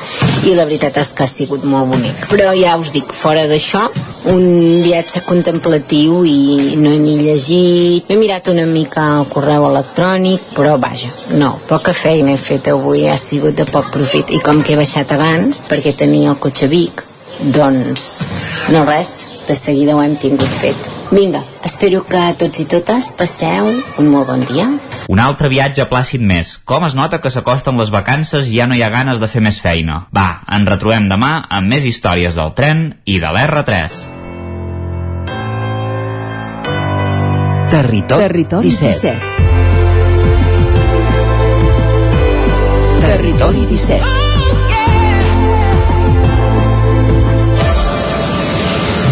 [0.47, 2.29] i la veritat és que ha sigut molt bonic.
[2.31, 3.85] Però ja us dic, fora d'això,
[4.31, 4.43] un
[4.85, 10.77] viatge contemplatiu i no he ni llegit, he mirat una mica el correu electrònic, però
[10.81, 11.11] vaja,
[11.41, 14.35] no, poca feina he fet avui, ha sigut de poc profit.
[14.35, 17.03] I com que he baixat abans, perquè tenia el cotxe Vic,
[17.55, 18.07] doncs
[18.73, 19.13] no res,
[19.49, 20.98] de seguida ho hem tingut fet.
[21.11, 23.65] Vinga, espero que tots i totes passeu
[23.97, 24.67] un molt bon dia.
[25.09, 26.51] Un altre viatge plàcid més.
[26.69, 29.41] Com es nota que s'acosten les vacances i ja no hi ha ganes de fer
[29.41, 30.03] més feina?
[30.13, 33.97] Va, ens retrobem demà amb més històries del tren i de l'R3.
[37.73, 39.17] Territori, Territori 17.
[43.09, 44.18] Territori 17.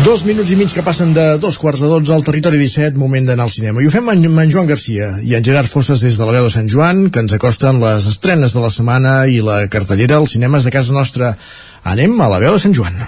[0.08, 3.28] Dos minuts i mig que passen de dos quarts de dotze al territori 17, moment
[3.28, 3.84] d'anar al cinema.
[3.84, 6.48] I ho fem amb, en Joan Garcia i en Gerard Fosses des de la veu
[6.48, 10.38] de Sant Joan, que ens acosten les estrenes de la setmana i la cartellera als
[10.38, 11.36] cinemes de casa nostra.
[11.84, 13.04] Anem a la veu de Sant Joan.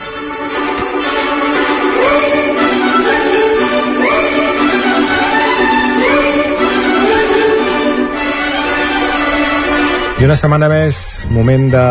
[10.19, 10.97] I una setmana més,
[11.31, 11.81] moment de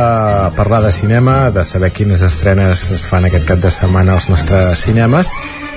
[0.53, 4.83] parlar de cinema, de saber quines estrenes es fan aquest cap de setmana als nostres
[4.85, 5.31] cinemes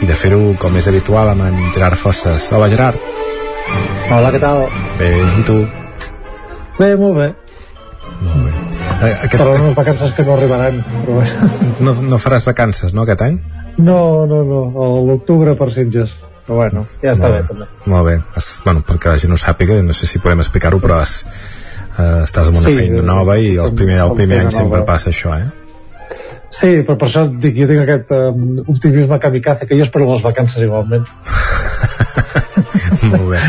[0.04, 2.50] i de fer-ho com és habitual amb en Gerard Fosses.
[2.52, 3.00] Hola Gerard.
[4.12, 4.66] Hola, què tal?
[5.00, 5.62] Bé, i tu?
[6.76, 7.30] Bé, molt bé.
[8.26, 8.52] Molt bé.
[9.08, 10.84] Eh, Aquest, Per unes vacances que no arribaran.
[11.06, 11.72] Però bé.
[11.88, 13.40] no, no faràs vacances, no, aquest any?
[13.80, 16.18] No, no, no, a l'octubre per Sitges.
[16.44, 17.72] Però bueno, ja està bé, també.
[17.88, 18.20] Molt bé.
[18.36, 21.22] Es, bueno, perquè la gent ho sàpiga, no sé si podem explicar-ho, però es,
[21.98, 24.86] eh, estàs en una Sí, feina nova i el primer, el primer any sempre nova.
[24.94, 25.50] passa això, eh?
[26.52, 30.22] Sí, però per això dic, jo tinc aquest um, optimisme kamikaze que jo espero les
[30.24, 31.06] vacances igualment.
[33.12, 33.40] molt bé,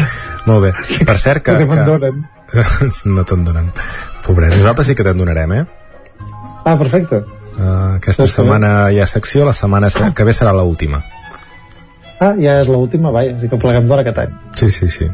[0.47, 0.73] molt bé.
[1.07, 1.57] Per cert que...
[1.73, 2.23] Que donen.
[3.17, 3.71] no te'n donen.
[4.27, 5.65] Pobret, nosaltres sí que te'n donarem, eh?
[6.65, 7.23] Ah, perfecte.
[7.57, 11.03] Uh, aquesta que setmana hi ha secció, la setmana se- que ve serà l'última.
[12.23, 14.35] Ah, ja és l'última, vaja, sí que pleguem d'hora aquest any.
[14.61, 15.09] Sí, sí, sí.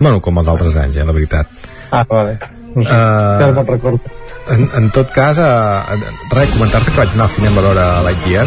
[0.00, 1.46] Bueno, com els altres anys, eh, la veritat.
[1.94, 2.34] Ah, vale.
[2.78, 4.16] No sé, Eh, ja no me'n recordo.
[4.54, 5.98] En, en tot cas, uh,
[6.32, 8.46] res, comentar-te que vaig anar al cinema a veure Lightyear.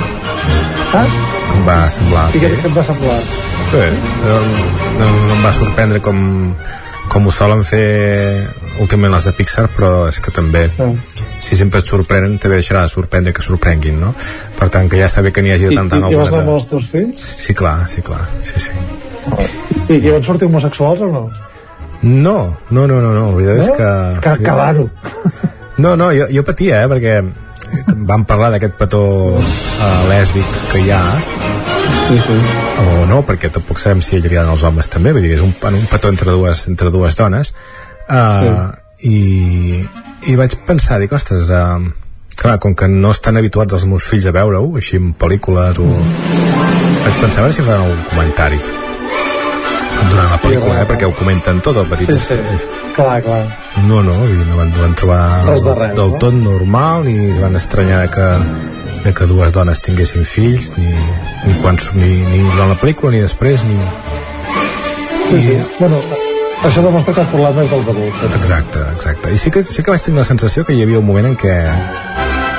[0.98, 1.06] Ah?
[1.56, 2.30] Em va semblar...
[2.36, 3.18] I què, et va semblar?
[3.72, 3.84] Bé,
[4.26, 4.40] no,
[5.00, 6.18] no, no em va sorprendre com,
[7.12, 7.86] com ho solen fer
[8.82, 10.66] últimament les de Pixar, però és que també,
[11.44, 14.16] si sempre et sorprenen, també deixarà de sorprendre que sorprenguin, no?
[14.58, 16.20] Per tant, que ja està bé que n'hi hagi I, i, de tant en i
[16.20, 17.30] vas alguna anar amb els teus fills?
[17.46, 18.76] Sí, clar, sí, clar, sí, sí.
[19.92, 21.26] I, i van sortir homosexuals o no?
[22.02, 23.78] No, no, no, no, no, la veritat és No?
[23.78, 23.92] que...
[24.22, 24.90] Que, que raro.
[25.78, 27.22] No, no, jo, jo patia, eh, perquè
[28.08, 29.04] vam parlar d'aquest petó
[29.38, 31.02] uh, lèsbic que hi ha
[32.08, 32.36] sí, sí.
[32.84, 35.38] o no, perquè tampoc sabem si a ell li agraden els homes també, vull dir,
[35.38, 37.54] és un, un petó entre dues, entre dues dones
[38.10, 38.68] uh,
[39.00, 39.80] i,
[40.28, 41.80] i vaig pensar, dic, ostres uh,
[42.36, 45.90] clar, com que no estan habituats els meus fills a veure-ho, així en pel·lícules o...
[45.90, 48.81] vaig pensar a veure si faran algun comentari
[50.10, 52.68] durant la pel·lícula, eh, perquè ho comenten tot el petit Sí, sí.
[52.96, 53.44] Clar, clar.
[53.88, 56.18] no, no, i no van, van trobar Res de res, del no?
[56.24, 58.28] tot normal ni es van estranyar que,
[59.06, 60.90] de que dues dones tinguessin fills ni,
[61.46, 63.78] ni, quan, ni, ni durant la pel·lícula ni després ni...
[65.32, 65.56] Sí, sí.
[65.80, 65.98] Bueno,
[66.68, 68.24] això demostra que el problema és dels adults.
[68.26, 68.32] eh?
[68.38, 69.32] Exacte, exacte.
[69.32, 71.38] I sí que, sí que vaig tenir la sensació que hi havia un moment en
[71.40, 71.56] què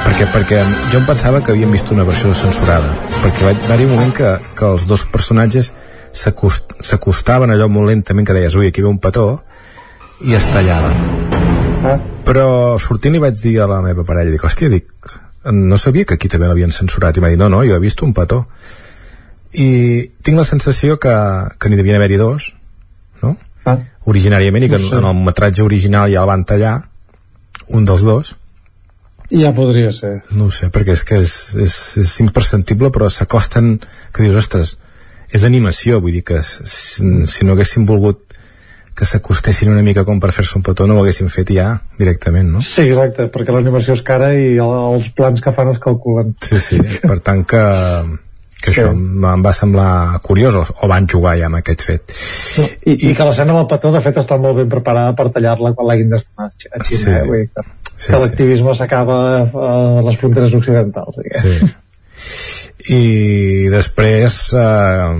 [0.02, 2.88] perquè, perquè jo em pensava que havíem vist una versió censurada
[3.22, 5.70] perquè va, va haver un moment que, que els dos personatges
[6.12, 9.42] s'acostaven allò molt lentament que deies, ui, aquí ve un petó
[10.28, 10.94] i es tallaven
[11.88, 11.98] ah.
[12.26, 14.92] però sortint li vaig dir a la meva parella dic, hòstia, dic,
[15.50, 18.02] no sabia que aquí també l'havien censurat i m'ha dit, no, no, jo he vist
[18.06, 18.44] un petó
[19.52, 21.14] i tinc la sensació que,
[21.58, 22.52] que n'hi devien haver-hi dos
[23.24, 23.34] no?
[23.64, 23.78] Ah.
[24.10, 25.00] originàriament i que No en, sé.
[25.00, 26.76] en el metratge original ja el van tallar
[27.68, 28.36] un dels dos
[29.32, 30.22] Ja podria ser.
[30.30, 33.78] no sé, perquè és que és, és, és imperceptible però s'acosten
[34.12, 34.76] que dius, ostres
[35.32, 38.24] és animació, vull dir que si, si no haguessin volgut
[38.92, 42.50] que s'acostessin una mica com per fer-se un petó no ho haguessin fet ja directament,
[42.52, 42.60] no?
[42.60, 46.34] Sí, exacte, perquè l'animació és cara i el, els plans que fan es calculen.
[46.44, 47.62] Sí, sí, per tant que,
[48.60, 48.76] que Sí.
[48.82, 52.12] això em va semblar curiós o, o van jugar ja amb aquest fet
[52.86, 55.88] I, I que l'escena del petó, de fet, està molt ben preparada per tallar-la quan
[55.88, 56.84] l'hagin d'estar a Xina.
[56.84, 57.00] Sí.
[57.10, 57.22] eh?
[57.26, 57.64] Vull dir que,
[57.96, 59.16] Sí, que l'activisme s'acaba
[59.48, 59.72] a
[60.04, 61.16] les fronteres occidentals.
[61.24, 61.42] Diguem.
[61.42, 61.72] sí.
[62.90, 65.10] i després eh,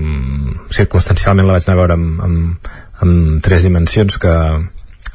[0.75, 2.73] circumstancialment la vaig anar a veure amb, amb,
[3.05, 4.35] amb tres dimensions que,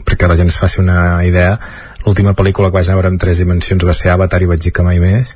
[0.07, 1.57] perquè la gent es faci una idea
[2.05, 4.63] l'última pel·lícula que vaig anar a veure amb tres dimensions va ser Avatar i vaig
[4.63, 5.35] dir que mai més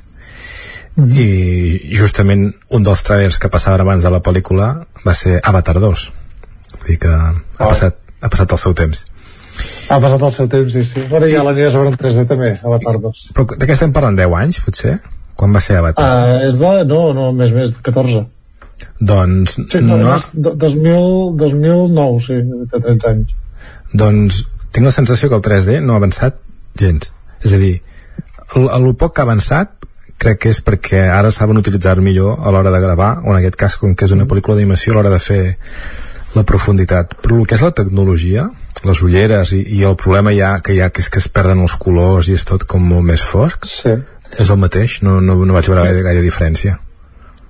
[0.92, 4.72] i justament un dels trailers que passaven abans de la pel·lícula
[5.06, 6.04] va ser Avatar 2
[6.76, 9.06] vull dir que ha, passat, ha passat el seu temps
[9.92, 11.02] Ha passat el seu temps, sí, sí.
[11.10, 13.24] Bueno, ja l'aniries a veure en 3D també, Avatar 2.
[13.36, 14.16] però de què estem parlant?
[14.16, 14.94] 10 anys potser?
[15.36, 16.06] Quan va ser Avatar?
[16.06, 16.72] Uh, és de...
[16.90, 18.24] No, no, més, més, 14.
[19.00, 22.40] doncs Sí, no, no, és de- 2000, 2009, sí,
[22.72, 23.34] de 13 anys.
[23.92, 26.38] doncs tinc la sensació que el 3D no ha avançat
[26.80, 27.12] gens
[27.44, 27.74] és a dir,
[28.56, 29.82] el, el poc que ha avançat
[30.22, 33.56] crec que és perquè ara saben utilitzar millor a l'hora de gravar, o en aquest
[33.58, 35.56] cas, com que és una pel·lícula d'animació, a l'hora de fer
[36.36, 37.16] la profunditat.
[37.24, 38.44] Però el que és la tecnologia,
[38.86, 41.64] les ulleres, i, i el problema ja que hi ha que és que es perden
[41.64, 43.96] els colors i és tot com molt més fosc, sí.
[44.38, 46.78] És el mateix, no, no, no vaig veure gaire, gaire diferència.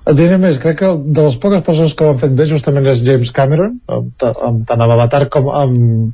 [0.03, 2.87] Et diré més, crec que de les poques persones que ho han fet bé justament
[2.91, 6.11] és James Cameron, amb, amb, tant amb Avatar com amb,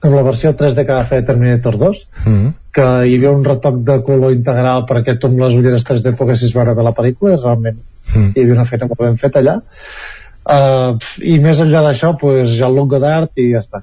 [0.00, 2.52] amb la versió 3D que va fer Terminator 2, Mm -hmm.
[2.72, 6.54] que hi havia un retoc de color integral perquè tu amb les ulleres 3D poguessis
[6.54, 7.78] veure bé la pel·lícula, i realment
[8.14, 8.32] Mm.
[8.34, 9.60] hi havia una feina molt ben feta allà.
[10.48, 13.82] Uh, I més enllà d'això, pues, Jean-Luc Godard i ja està.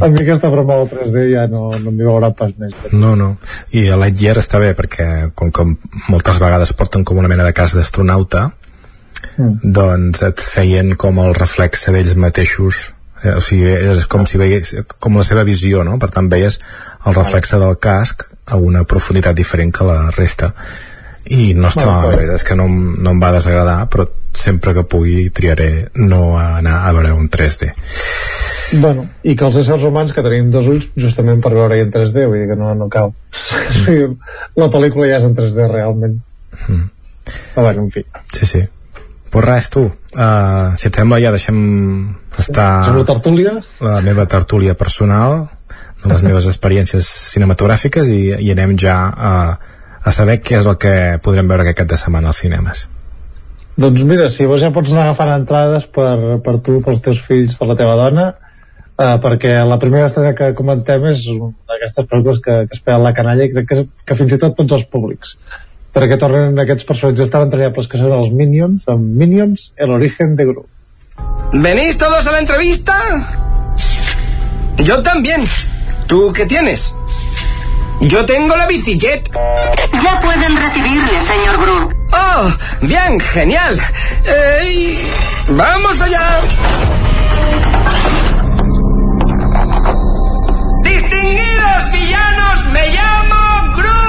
[0.00, 2.74] A mi aquesta broma del 3D ja no, no m'hi veurà pas més.
[2.92, 3.36] No, no.
[3.76, 5.66] I a Lightyear està bé perquè com que
[6.08, 8.50] moltes vegades porten com una mena de cas d'astronauta
[9.36, 9.72] Mm.
[9.74, 12.90] doncs et feien com el reflexe d'ells mateixos
[13.24, 15.96] eh, o sigui, és com si veies com la seva visió, no?
[15.98, 16.60] Per tant veies
[17.06, 20.52] el reflexe del casc a una profunditat diferent que la resta
[21.32, 24.74] i no està Bueno, la veritat és que no, no em va desagradar però sempre
[24.76, 27.70] que pugui triaré no anar a veure un 3D
[28.80, 32.24] Bueno, i que els éssers humans que tenim dos ulls justament per veure-hi en 3D,
[32.26, 33.12] vull dir que no, no cal.
[33.84, 34.16] Mm.
[34.62, 36.16] la pel·lícula ja és en 3D realment.
[36.64, 36.88] Mm.
[37.54, 38.02] Però bueno, en fi.
[38.34, 38.64] sí, sí
[39.34, 41.56] pues res, tu, uh, si et sembla ja deixem
[42.38, 43.56] estar la tertúlia?
[43.82, 45.48] la meva tertúlia personal
[46.04, 49.32] de les meves experiències cinematogràfiques i, i anem ja a,
[50.04, 52.88] a saber què és el que podrem veure aquest cap de setmana als cinemes
[53.74, 57.56] Doncs mira, si vols ja pots anar agafant entrades per, per tu, pels teus fills,
[57.58, 58.28] per la teva dona,
[58.94, 63.00] eh, perquè la primera estrena que comentem és una d'aquestes pel·lícules que, que es feia
[63.00, 65.34] a la canalla i crec que, que fins i tot tots els públics
[65.94, 70.48] perquè tornen aquests personatges tan entrañables que són els Minions, amb Minions, el origen de
[70.48, 70.64] Gru.
[71.52, 72.96] ¿Venís todos a la entrevista?
[74.78, 75.44] Yo también.
[76.08, 76.92] ¿Tú qué tienes?
[78.00, 79.30] Yo tengo la biciclet.
[80.02, 81.90] Ya pueden recibirle, señor Gru.
[82.12, 83.80] Oh, bien, genial.
[84.26, 84.98] Eh,
[85.48, 86.40] ¡Vamos allá!
[90.82, 94.06] Distinguidos villanos, me llamo Gru.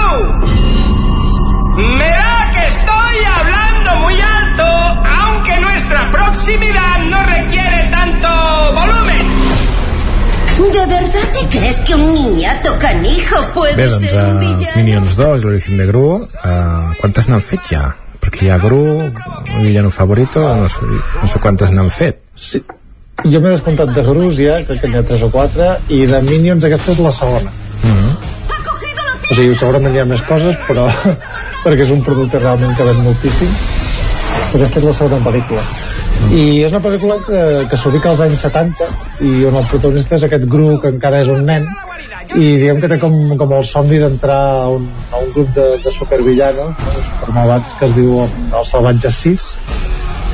[1.99, 4.63] Verá que estoy hablando muy alto,
[5.21, 8.27] aunque nuestra proximidad no requiere tanto
[8.73, 9.14] volumen.
[10.55, 14.77] ¿De verdad te crees que un niñato canijo puede bé, doncs ser un els villano?
[14.77, 17.83] Minions 2 i l'origen de Gru uh, quantes n'han fet ja?
[18.23, 20.87] perquè hi ha Gru, el villano favorito no sé,
[21.21, 22.63] no sé quantes n'han fet Sí.
[23.23, 26.19] Jo m'he descomptat de Grus ja, crec que n'hi ha 3 o 4, i de
[26.27, 27.51] Minions aquesta és la segona.
[27.83, 28.13] mm -hmm.
[29.31, 30.89] O sigui, segurament hi ha més coses, però
[31.63, 33.55] perquè és un producte realment que ven moltíssim.
[34.51, 35.63] Però aquesta és la segona pel·lícula.
[36.35, 38.87] I és una pel·lícula que, que s'ubica als anys 70
[39.27, 41.67] i on el protagonista és aquest Gru que encara és un nen
[42.33, 45.67] i diguem que té com, com el somni d'entrar a, un, a un grup de,
[45.83, 49.45] de supervillanos no, supermalvats que es diu els Salvatges 6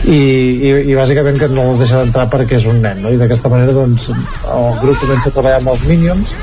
[0.08, 3.12] i, i, i bàsicament que no el deixa d'entrar perquè és un nen no?
[3.14, 6.34] i d'aquesta manera doncs, el grup comença a treballar amb els Minions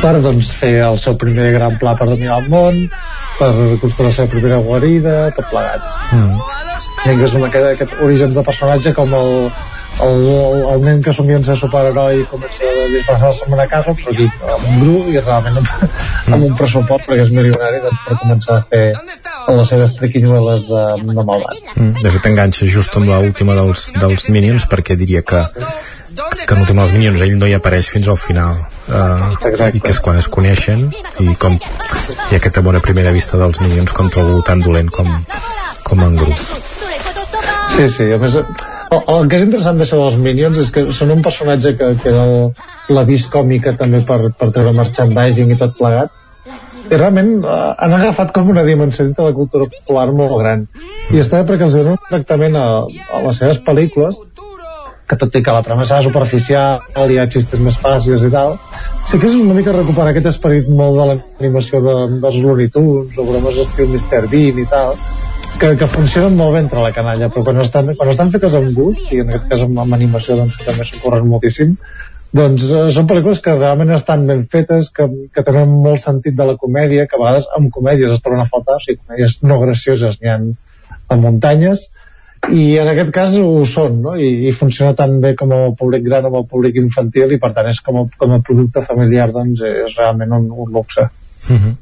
[0.00, 2.84] per doncs, fer el seu primer gran pla per dominar el món
[3.36, 6.55] per construir la seva primera guarida tot plegat mm.
[7.12, 9.32] I que és una, aquest, aquest orígens de personatge com el,
[10.06, 13.66] el, el, el nen que somia en ser superheroi i comença a disfressar-se amb una
[13.70, 15.70] casa però aquí amb un grup i realment amb,
[16.36, 18.84] amb un pressupost perquè és milionari doncs, per començar a fer
[19.56, 21.60] les seves triquinyueles de, de malvat.
[21.76, 25.46] Mm, de fet enganxa just amb l'última dels, dels Minions perquè diria que
[26.16, 28.56] que en l'última dels Minions ell no hi apareix fins al final
[28.88, 29.34] uh,
[29.68, 30.86] i que és quan es coneixen
[31.20, 35.10] i com ha aquesta bona primera vista dels Minions contra algú tan dolent com,
[35.86, 36.32] com en Gru
[37.76, 41.10] Sí, sí, a més, el, el que és interessant d'això dels Minions és que són
[41.12, 45.74] un personatge que, que era el- l'avís còmica també per, per treure merchandising i tot
[45.76, 46.12] plegat
[46.86, 50.64] i realment eh, han agafat com una dimensió de la cultura popular molt gran
[51.12, 52.64] i està bé perquè els donen un tractament a,
[53.18, 54.16] a les seves pel·lícules
[55.06, 58.56] que tot i que la trama serà superficial hi ha xistes més fàcils i tal
[59.06, 63.18] sí que és una mica recuperar aquest esperit molt de l'animació de, dels Looney Tunes
[63.20, 64.24] o bromes estil Mr.
[64.32, 64.96] Bean i tal
[65.60, 68.72] que, que funcionen molt bé entre la canalla però quan estan, quan estan fetes amb
[68.76, 71.74] gust i en aquest cas amb, amb animació doncs també s'ocorren moltíssim
[72.36, 76.48] doncs eh, són pel·lícules que realment estan ben fetes que, que tenen molt sentit de
[76.50, 79.60] la comèdia que a vegades amb comèdies es troben a faltar o sigui, comèdies no
[79.62, 80.40] gracioses n'hi ha
[81.08, 81.86] a muntanyes
[82.52, 84.14] i en aquest cas ho són no?
[84.20, 87.54] I, i funciona tan bé com el públic gran com el públic infantil i per
[87.56, 91.56] tant és com a, com a producte familiar doncs és realment un, un luxe mm
[91.56, 91.74] -hmm.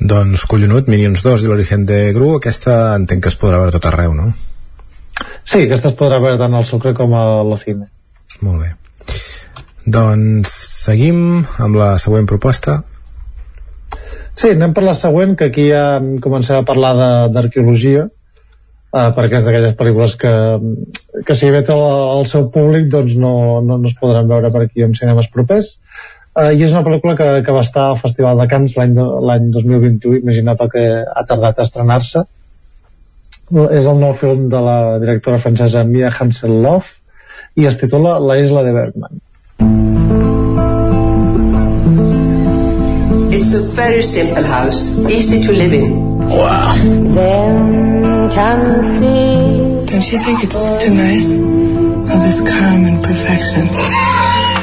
[0.00, 3.88] Doncs collonut, Minions 2 i l'origen de Gru aquesta entenc que es podrà veure tot
[3.90, 4.30] arreu, no?
[5.42, 7.88] Sí, aquesta es podrà veure tant al sucre com a la cine
[8.44, 8.68] Molt bé.
[9.88, 10.52] Doncs
[10.84, 12.82] seguim amb la següent proposta.
[14.38, 16.92] Sí, anem per la següent, que aquí ja comencem a parlar
[17.34, 20.34] d'arqueologia, uh, perquè és d'aquelles pel·lícules que,
[21.26, 21.82] que si ve el,
[22.20, 23.32] el seu públic doncs no,
[23.64, 25.78] no, no es podran veure per aquí en cinemes propers.
[26.38, 30.20] Uh, I és una pel·lícula que, que va estar al Festival de Cannes l'any 2021,
[30.20, 32.22] imagina't el que ha tardat a estrenar-se.
[33.74, 38.62] És el nou film de la directora francesa Mia Hansen-Love i es titula La isla
[38.62, 39.18] de Bergman.
[43.34, 45.98] It's a very simple house, easy to live in.
[46.28, 46.76] Wow.
[47.18, 49.86] Then can see.
[49.90, 51.30] Don't you think it's too nice?
[52.10, 54.17] All this calm and perfection.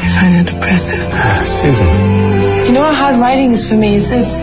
[0.05, 1.01] I find it oppressive.
[1.13, 2.67] Ah, Susan.
[2.67, 3.95] You know how hard writing is for me?
[3.95, 4.35] It's, it's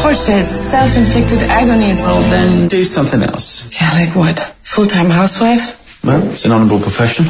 [0.00, 1.90] torture, it's self-inflicted agony.
[1.90, 3.68] It's Well, then do something else.
[3.78, 4.38] Yeah, like what?
[4.62, 5.76] Full-time housewife?
[6.02, 7.26] Well, it's an honorable profession.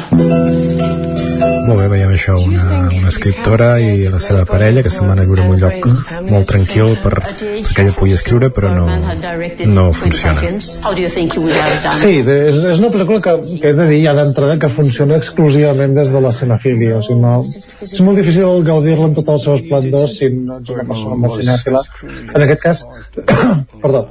[1.71, 5.23] Molt bé, veiem això, una, una escriptora i la seva parella que se'n van a
[5.23, 5.85] viure en un lloc
[6.27, 8.87] molt tranquil per, perquè ella pugui escriure però no,
[9.71, 10.43] no funciona.
[12.01, 15.95] Sí, és, és una pel·lícula que, que he de dir ja d'entrada que funciona exclusivament
[15.95, 17.37] des de la cinefília, o sigui, no,
[17.87, 21.39] és molt difícil gaudir-la en tot el seu esplendor si no ets una persona molt
[21.39, 21.87] cinèfila.
[22.35, 22.85] En aquest cas,
[23.87, 24.09] perdó,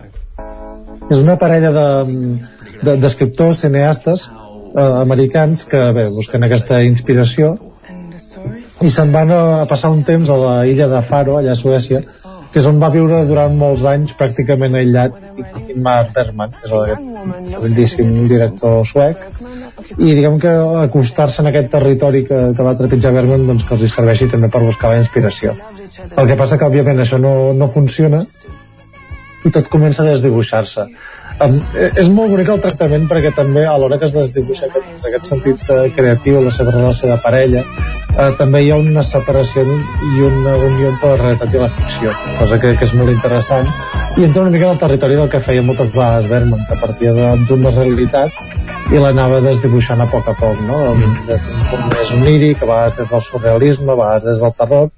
[1.13, 4.31] és una parella d'escriptors, de, de, cineastes
[4.75, 7.57] eh, americans que bé, busquen aquesta inspiració
[8.81, 12.01] i se'n van a, passar un temps a la illa de Faro, allà a Suècia,
[12.51, 15.19] que és on va viure durant molts anys pràcticament aïllat
[15.61, 19.27] Ingmar Bergman, que és aquest grandíssim director suec.
[19.99, 23.85] I diguem que acostar-se en aquest territori que, que va trepitjar Bergman doncs que els
[23.87, 25.55] hi serveixi també per buscar la inspiració.
[26.17, 28.25] El que passa que òbviament això no, no funciona
[29.45, 30.89] i tot comença a desdibuixar-se
[31.41, 35.31] Um, és molt bonic el tractament perquè també a l'hora que es desdibuixa aquest, aquest
[35.31, 40.27] sentit uh, creatiu, la seva relació de parella, uh, també hi ha una separació i
[40.29, 42.13] una unió entre la realitat i la ficció,
[42.43, 43.73] cosa que, que és molt interessant
[44.19, 47.13] i entra una mica en el territori del que feia moltes vegades Berman, que partia
[47.49, 50.79] d'una realitat i l'anava desdibuixant a poc a poc, no?
[51.29, 54.91] Des d'un punt més oníric, a vegades des del surrealisme, a vegades des del terror,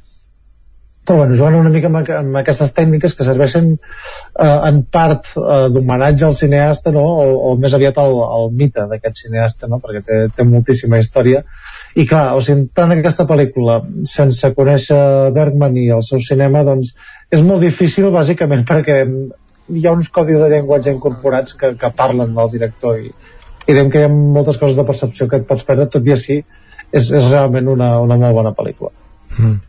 [1.13, 5.67] però bueno, jugant una mica amb, amb aquestes tècniques que serveixen eh, en part eh,
[5.75, 7.03] d'homenatge al cineasta no?
[7.05, 9.77] o, o més aviat al, al mite d'aquest cineasta no?
[9.83, 11.43] perquè té, té moltíssima història
[12.01, 15.01] i clar, o sigui, tant aquesta pel·lícula sense conèixer
[15.37, 16.95] Bergman i el seu cinema doncs
[17.29, 22.33] és molt difícil bàsicament perquè hi ha uns codis de llenguatge incorporats que, que parlen
[22.39, 23.13] del director i,
[23.67, 26.17] i diem que hi ha moltes coses de percepció que et pots perdre tot i
[26.17, 28.95] així és, és realment una, una molt bona pel·lícula
[29.37, 29.61] mm.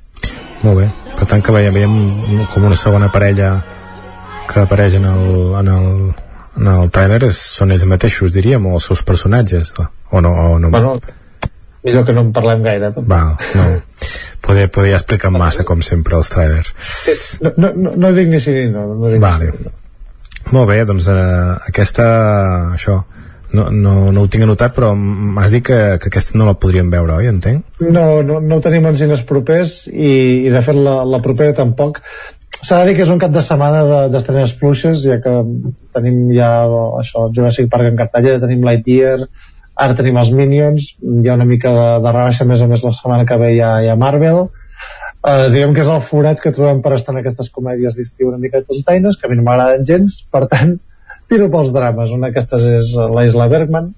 [0.63, 3.57] Molt bé, per tant que veiem, veiem com una segona parella
[4.47, 5.25] que apareix en el,
[5.59, 5.89] en el,
[6.59, 10.33] en el trailer són ells mateixos, diríem, o els seus personatges, o no?
[10.53, 10.71] O no?
[10.71, 10.95] Bueno,
[11.83, 12.93] millor que no en parlem gaire.
[13.11, 13.23] Va,
[13.59, 13.69] no.
[14.43, 16.73] Poder, poder explicar massa, com sempre, els trailers.
[17.03, 18.89] Sí, no, no, no, no dic ni sí ni no.
[18.99, 19.51] no dic vale.
[19.51, 19.79] ni sí, no.
[20.51, 21.19] Molt bé, doncs eh,
[21.69, 22.05] aquesta,
[22.75, 22.97] això,
[23.53, 26.89] no, no, no ho tinc anotat però m'has dit que, que aquesta no la podríem
[26.93, 27.29] veure, oi?
[27.29, 27.81] Entenc?
[27.85, 30.13] No, no, no tenim en cines propers i,
[30.47, 32.01] i de fet la, la propera tampoc
[32.63, 35.33] s'ha de dir que és un cap de setmana d'estrenes de, fluixes ja que
[35.95, 36.51] tenim ja
[36.99, 39.27] això, Jurassic Park en cartella, tenim Lightyear
[39.73, 42.93] ara tenim els Minions hi ha una mica de, de rebaixa més o més la
[42.95, 46.53] setmana que ve hi ha, hi ha Marvel uh, diguem que és el forat que
[46.55, 49.85] trobem per estar en aquestes comèdies d'estiu una mica tontaines que a mi no m'agraden
[49.89, 50.77] gens per tant
[51.33, 53.93] tiro pels drames una d'aquestes és la Isla Bergman.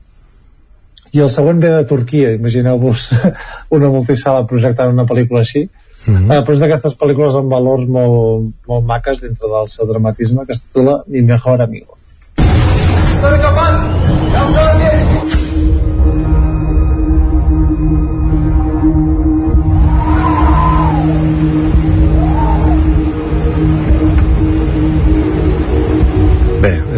[1.16, 3.10] I el següent ve de Turquia imagineu-vos
[3.78, 5.68] una multisala projectant una pel·lícula així.
[6.06, 6.32] Mm -hmm.
[6.32, 10.54] uh, però és d'aquestes pel·lícules amb valors molt, molt maques dintre del seu dramatisme que
[10.54, 11.98] es titula Mi mejor amigo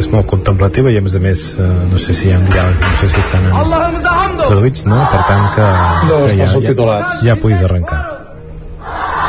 [0.07, 2.83] és molt contemplativa i a més a més eh, no sé si hi ha diàlegs,
[2.83, 4.99] no sé si estan en traduïts, no?
[5.11, 5.65] Per tant que,
[6.07, 7.99] no, que ja, ja, ja puguis arrencar.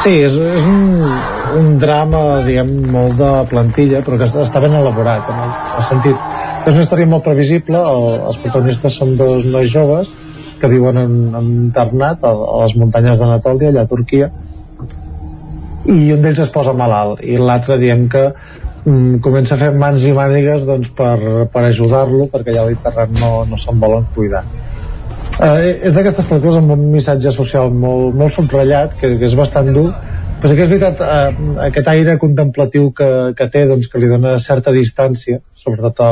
[0.04, 1.08] Sí, és, és un,
[1.58, 5.80] un drama, diguem, molt de plantilla, però que està, està ben elaborat, en el, en
[5.80, 6.28] el sentit
[6.68, 10.12] és una història molt previsible, el, els protagonistes són dos nois joves
[10.60, 14.30] que viuen en, en internat a, a les muntanyes d'Anatòlia, allà a Turquia,
[15.88, 18.28] i un d'ells es posa malalt, i l'altre diem que
[19.24, 21.18] comença a fer mans i mànigues doncs, per,
[21.52, 24.44] per ajudar-lo perquè allà a l'Internet no, no se'n volen cuidar
[25.42, 29.72] eh, és d'aquestes pel·lícules amb un missatge social molt, molt subratllat que, que és bastant
[29.74, 29.90] dur
[30.38, 34.10] però sí que és veritat eh, aquest aire contemplatiu que, que té doncs, que li
[34.10, 36.10] dona certa distància sobretot a,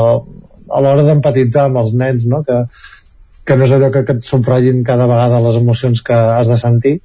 [0.67, 2.43] a l'hora d'empatitzar amb els nens no?
[2.47, 2.63] que,
[3.47, 6.59] que no és allò que, que et subratllin cada vegada les emocions que has de
[6.59, 6.97] sentir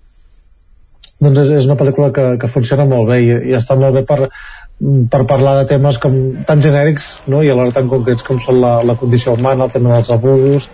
[1.23, 4.03] doncs és, és una pel·lícula que, que funciona molt bé i, i està molt bé
[4.09, 4.62] per, mm,
[5.11, 6.15] per parlar de temes com
[6.47, 7.43] tan genèrics no?
[7.43, 10.69] i alhora tan concrets com són la, la condició humana, el tema dels abusos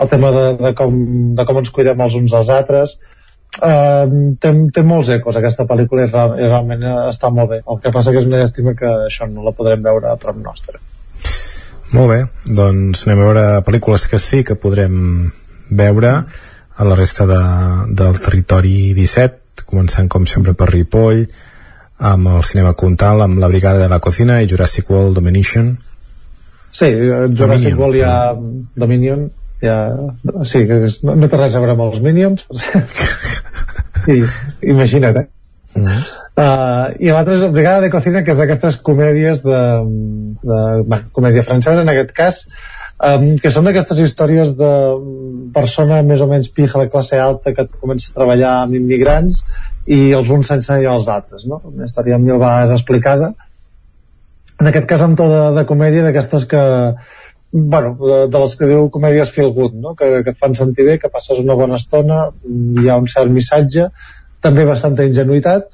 [0.00, 0.94] el tema de, de, com,
[1.36, 2.96] de com ens cuidem els uns als altres.
[3.54, 7.60] Uh, té, té molts ecos aquesta pel·lícula i, real, i realment està molt bé.
[7.70, 10.40] El que passa que és una llàstima que això no la podrem veure a prop
[10.42, 10.82] nostre.
[11.94, 12.20] Molt bé,
[12.58, 15.30] doncs anem a veure pel·lícules que sí que podrem
[15.70, 16.14] veure
[16.74, 17.40] a la resta de,
[17.94, 21.22] del territori 17 començant com sempre per Ripoll
[21.98, 25.76] amb el cinema Contal, amb la Brigada de la Cocina i Jurassic World Domination
[26.74, 28.34] Sí, Jurassic Dominion, World ha
[28.74, 29.30] Dominion
[29.64, 29.76] ja,
[30.42, 32.44] sí, que no, no té res a veure amb els Minions
[34.14, 34.20] I,
[34.74, 35.26] imagina't eh?
[35.74, 36.02] Mm -hmm.
[36.38, 39.62] uh, i l'altre és Brigada de Cocina que és d'aquestes comèdies de,
[40.42, 42.44] de, de comèdia francesa en aquest cas
[43.02, 44.72] um, que són d'aquestes històries de
[45.54, 49.44] persona més o menys pija de classe alta que comença a treballar amb immigrants
[49.86, 51.60] i els uns s'ensenyen als altres no?
[51.68, 53.34] una història mil vegades explicada
[54.60, 56.62] en aquest cas amb to de, de comèdia d'aquestes que
[57.56, 59.94] bueno, de, de les que diu comèdies feel good, no?
[59.94, 62.24] que, que et fan sentir bé, que passes una bona estona,
[62.82, 63.86] hi ha un cert missatge,
[64.42, 65.68] també bastanta ingenuïtat,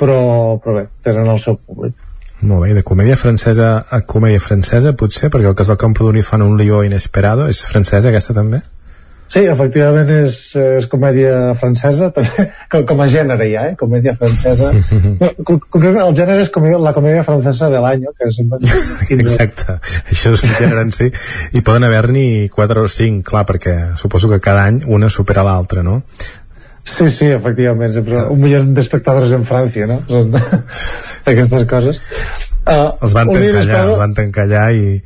[0.00, 0.18] però,
[0.58, 1.94] però bé, tenen el seu públic.
[2.42, 6.42] Molt bé, de comèdia francesa a comèdia francesa, potser, perquè el cas del Camprodoni fan
[6.42, 8.64] un lió inesperado, és francesa aquesta també?
[9.24, 13.74] Sí, efectivament és, és comèdia francesa, també, com, com a gènere ja, eh?
[13.80, 14.70] comèdia francesa.
[15.48, 18.60] com, com, el gènere és comèdia, la comèdia francesa de l'any, que sempre...
[19.16, 19.78] Exacte,
[20.12, 21.10] això és un gènere en si.
[21.56, 25.82] I poden haver-n'hi 4 o 5, clar, perquè suposo que cada any una supera l'altra,
[25.86, 26.02] no?
[26.84, 30.02] Sí, sí, efectivament, sempre un milió d'espectadors en França, no?
[30.10, 30.36] Són
[31.32, 32.00] aquestes coses.
[32.64, 35.00] Uh, els van tancar allà, els van tancar allà i,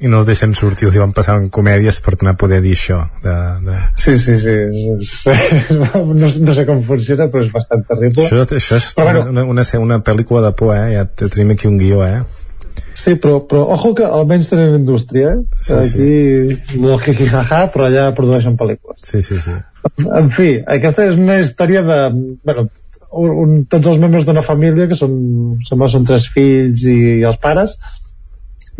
[0.00, 2.72] i no els deixen sortir, els hi van passar en comèdies per no poder dir
[2.76, 3.78] això de, de...
[4.00, 4.54] Sí, sí, sí,
[5.76, 9.66] no, no sé com funciona però és bastant terrible això, això és però, una, una,
[9.80, 10.94] una pel·lícula de por, eh?
[10.96, 12.22] ja tenim aquí un guió, eh?
[12.96, 15.60] Sí, però, però ojo que almenys tenen indústria, eh?
[15.60, 16.10] Sí, Aquí,
[16.72, 16.80] sí.
[16.80, 19.00] molt jijijaja, però allà produeixen pel·lícules.
[19.06, 19.54] Sí, sí, sí.
[20.16, 21.98] En fi, aquesta és una història de...
[22.44, 22.68] Bueno,
[23.10, 25.14] un, un, tots els membres d'una família que són,
[25.66, 27.76] sembla són tres fills i, i els pares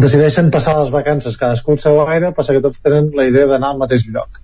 [0.01, 3.75] decideixen passar les vacances cadascú al seu aire, passa que tots tenen la idea d'anar
[3.75, 4.41] al mateix lloc.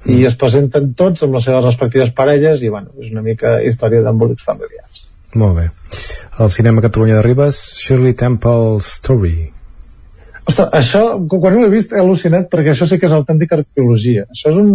[0.00, 0.16] Mm.
[0.16, 4.00] i es presenten tots amb les seves respectives parelles i bueno, és una mica història
[4.06, 5.02] d'embolics familiars.
[5.36, 5.66] Molt bé.
[6.40, 9.50] Al cinema Catalunya de Ribes Shirley Temple Story.
[10.48, 14.24] Ostres, això, quan ho he vist he al·lucinat perquè això sí que és autèntica arqueologia.
[14.32, 14.72] Això és un,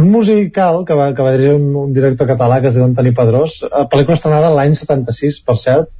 [0.00, 3.12] un musical que va, que va dirigir un, un director català que es diu Antoni
[3.18, 5.92] Pedrós, eh, pel·lícula estrenada l'any 76, per cert,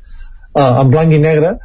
[0.56, 1.58] eh, en blanc i negre,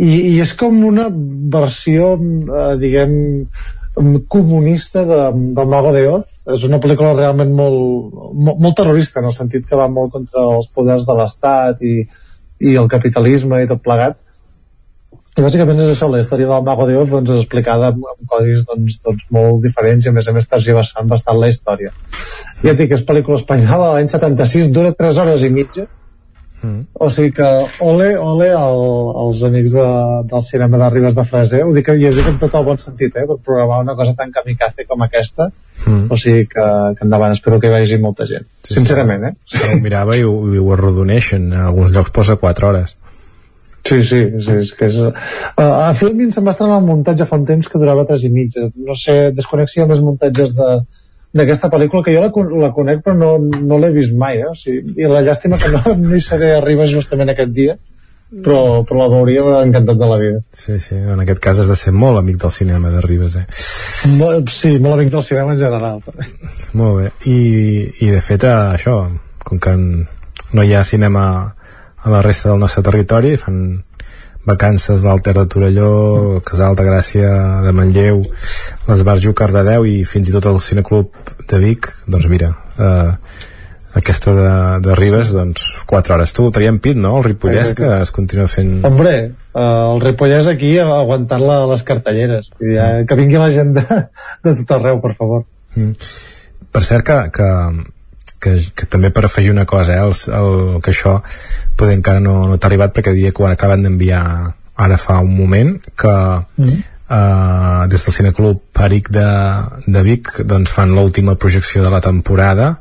[0.00, 1.08] i, i és com una
[1.52, 3.14] versió, eh, diguem,
[4.32, 5.20] comunista de,
[5.56, 6.26] del Mago de Oz.
[6.50, 10.46] És una pel·lícula realment molt, molt, molt terrorista, en el sentit que va molt contra
[10.56, 11.94] els poders de l'Estat i,
[12.64, 14.18] i el capitalisme i tot plegat
[15.38, 18.32] i bàsicament és això, la història del Mago de Oz doncs, és explicada amb, amb
[18.32, 21.92] codis doncs, doncs, molt diferents i a més a més tergiversant bastant la història.
[22.64, 25.86] Ja et dic, és pel·lícula espanyola, l'any 76, dura 3 hores i mitja,
[26.62, 26.80] mm.
[26.94, 27.48] o sigui que
[27.86, 28.84] ole, ole el,
[29.24, 29.88] els amics de,
[30.30, 32.80] del cinema de Ribes de Freser, ho dic, i ho dic en tot el bon
[32.82, 35.50] sentit, eh, per programar una cosa tan kamikaze com aquesta,
[35.86, 36.06] mm.
[36.10, 39.36] o sigui que, que endavant, espero que hi vagi molta gent, sí, sincerament, eh?
[39.50, 42.96] Sí, ho mirava i ho, i ho arrodoneixen, en alguns llocs posa 4 hores.
[43.80, 44.96] Sí, sí, sí, és que és...
[45.00, 48.30] Uh, a Filmin se'n va estrenar el muntatge fa un temps que durava 3 i
[48.32, 48.66] mitja.
[48.76, 50.68] No sé, desconexia més muntatges de
[51.36, 52.30] d'aquesta pel·lícula que jo la,
[52.64, 54.48] la conec però no, no l'he vist mai eh?
[54.50, 57.76] o sigui, i la llàstima que no, no hi seré a Ribes justament aquest dia
[58.30, 61.76] però, però la veuria encantat de la vida sí, sí, en aquest cas has de
[61.78, 63.46] ser molt amic del cinema de Ribes eh?
[64.18, 66.02] Molt, sí, molt amic del cinema en general
[66.78, 67.38] molt bé, i,
[68.06, 68.96] i de fet això,
[69.46, 71.24] com que no hi ha cinema
[72.00, 73.62] a la resta del nostre territori fan
[74.48, 77.30] vacances d'Alter de Torelló Casal de Gràcia
[77.64, 78.22] de Manlleu
[78.88, 81.12] l'Esbarjo Cardedeu i fins i tot el Cineclub
[81.50, 81.90] de Vic.
[82.08, 83.12] Doncs mira eh,
[84.00, 84.50] aquesta de,
[84.86, 86.34] de Ribes doncs 4 hores.
[86.36, 87.16] Tu traiem pit no?
[87.18, 88.80] el Ripollès que es continua fent.
[88.86, 89.62] Hombre uh,
[89.94, 92.52] el Ripollès aquí aguantant la, les cartelleres.
[92.62, 93.86] Ja, que vingui la gent de,
[94.46, 95.48] de tot arreu per favor.
[95.76, 95.94] Mm.
[96.74, 97.48] per cert que, que
[98.40, 101.18] que, que també per afegir una cosa eh, el, el, que això
[101.76, 104.22] poder encara no, no t'ha arribat perquè diria que ho acaben d'enviar
[104.80, 106.78] ara fa un moment que mm.
[107.12, 109.26] uh, des del Cineclub Peric de,
[109.86, 112.72] de Vic doncs fan l'última projecció de la temporada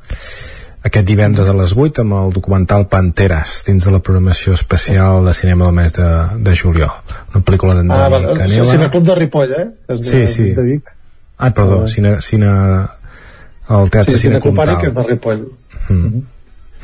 [0.80, 5.34] aquest divendres a les 8 amb el documental Panteres dins de la programació especial de
[5.36, 6.08] cinema del mes de,
[6.40, 6.96] de juliol
[7.34, 9.68] una pel·lícula d'Andoni ah, Canela Cineclub de Ripoll, eh?
[9.90, 10.54] de, sí, sí.
[10.56, 10.96] De Vic.
[11.40, 11.88] Ah, perdó, ah.
[11.88, 12.48] cine, cine,
[13.70, 14.78] al Teatre sí, Cine Comtal.
[14.82, 15.46] que és de Ripoll.
[15.90, 16.26] Mm.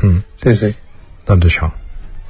[0.01, 0.21] Mm.
[0.43, 0.75] Sí, sí.
[1.25, 1.71] Doncs això.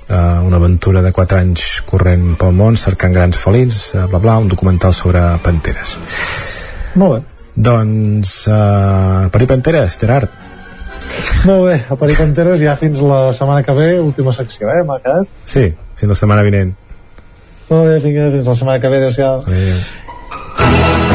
[0.10, 4.38] uh, una aventura de 4 anys corrent pel món cercant grans felins, uh, bla bla,
[4.42, 5.98] un documental sobre panteres
[7.00, 7.22] molt bé
[7.56, 10.30] doncs uh, Peri Panteres, Gerard
[11.48, 15.00] molt bé, a Peri Panteres ja fins la setmana que ve, última secció eh, m'ha
[15.04, 16.74] quedat sí, fins la setmana vinent
[17.70, 21.15] molt bé, vinga, fins la setmana que ve adeu-siau adeu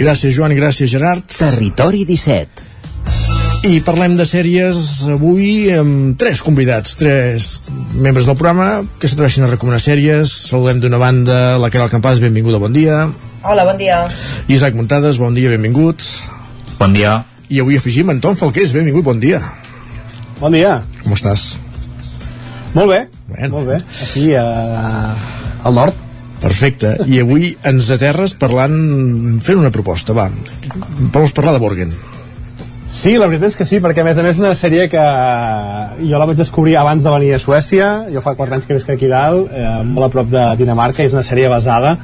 [0.00, 1.26] Gràcies, Joan, i gràcies, Gerard.
[1.28, 2.68] Territori 17.
[3.68, 4.78] I parlem de sèries
[5.12, 10.32] avui amb tres convidats, tres membres del programa que s'atreveixen a recomanar sèries.
[10.48, 13.02] Saludem d'una banda la Caral Campàs, benvinguda, bon dia.
[13.44, 14.00] Hola, bon dia.
[14.48, 16.00] Isaac Muntades, bon dia, benvingut.
[16.80, 17.18] Bon dia.
[17.52, 19.44] I avui afegim Anton Falqués, benvingut, bon dia.
[20.40, 20.78] Bon dia.
[21.04, 21.50] Com estàs?
[22.72, 23.58] Molt bé, bueno.
[23.58, 23.82] molt bé.
[24.00, 26.06] Aquí, uh, al nord.
[26.40, 26.94] Perfecte.
[27.06, 28.76] I avui ens aterres parlant,
[29.44, 30.30] fent una proposta, va.
[31.12, 31.92] Vols parlar de Borgen?
[32.90, 35.02] Sí, la veritat és que sí, perquè a més a més una sèrie que
[36.00, 38.90] jo la vaig descobrir abans de venir a Suècia, jo fa 4 anys que visc
[38.90, 41.94] aquí dalt, eh, molt a prop de Dinamarca, i és una sèrie basada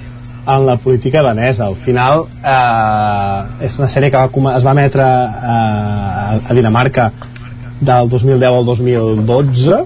[0.46, 1.66] en la política danesa.
[1.66, 7.10] Al final eh, és una sèrie que va, es va emetre eh, a Dinamarca
[7.80, 9.82] del 2010 al 2012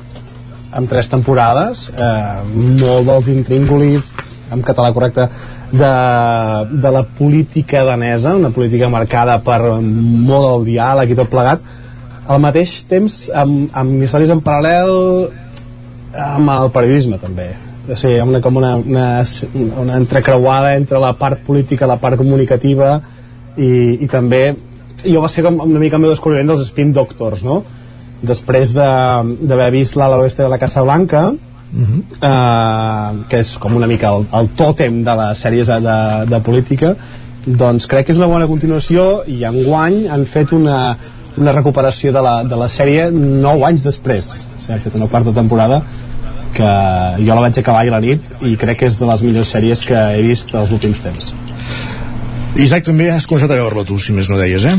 [0.79, 2.11] amb tres temporades eh,
[2.55, 4.13] molt dels intríngulis
[4.51, 5.27] en català correcte
[5.73, 5.91] de,
[6.71, 11.63] de la política danesa una política marcada per molt el diàleg i tot plegat
[12.31, 14.95] al mateix temps amb, amb històries en paral·lel
[16.15, 17.51] amb el periodisme també
[17.91, 19.07] o sigui, una, com una, una,
[19.83, 22.99] una entrecreuada entre la part política la part comunicativa
[23.57, 24.43] i, i també
[25.05, 27.63] jo va ser com una mica el meu descobriment dels spin doctors no?
[28.21, 31.31] després d'haver de, vist l'ala oeste de la Casa Blanca
[31.73, 32.03] uh -huh.
[32.23, 36.97] uh, que és com una mica el, el tòtem de les sèries de, de política
[37.47, 40.97] doncs crec que és una bona continuació i enguany han fet una,
[41.37, 45.83] una recuperació de la, de la sèrie 9 anys després s'ha fet una quarta temporada
[46.53, 46.71] que
[47.27, 49.87] jo la vaig acabar ahir la nit i crec que és de les millors sèries
[49.87, 51.33] que he vist els últims temps
[52.57, 54.75] Isaac, també has començat a veure-la tu, si més no deies, eh?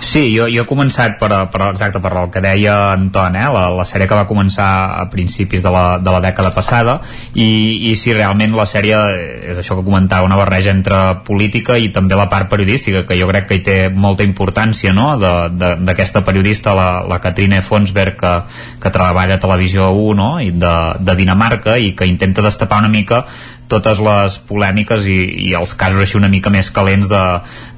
[0.00, 3.46] Sí, jo, jo he començat per, per, exacte per el que deia Anton, eh?
[3.52, 4.66] la, la sèrie que va començar
[5.00, 6.98] a principis de la, de la dècada passada
[7.34, 8.98] i, i si realment la sèrie
[9.52, 13.30] és això que comentava, una barreja entre política i també la part periodística, que jo
[13.30, 15.14] crec que hi té molta importància no?
[15.18, 18.36] d'aquesta periodista, la, la Katrine Fonsberg que,
[18.82, 20.30] que treballa a Televisió 1 no?
[20.42, 23.24] I de, de Dinamarca i que intenta destapar una mica
[23.74, 27.22] totes les polèmiques i, i els casos així una mica més calents de,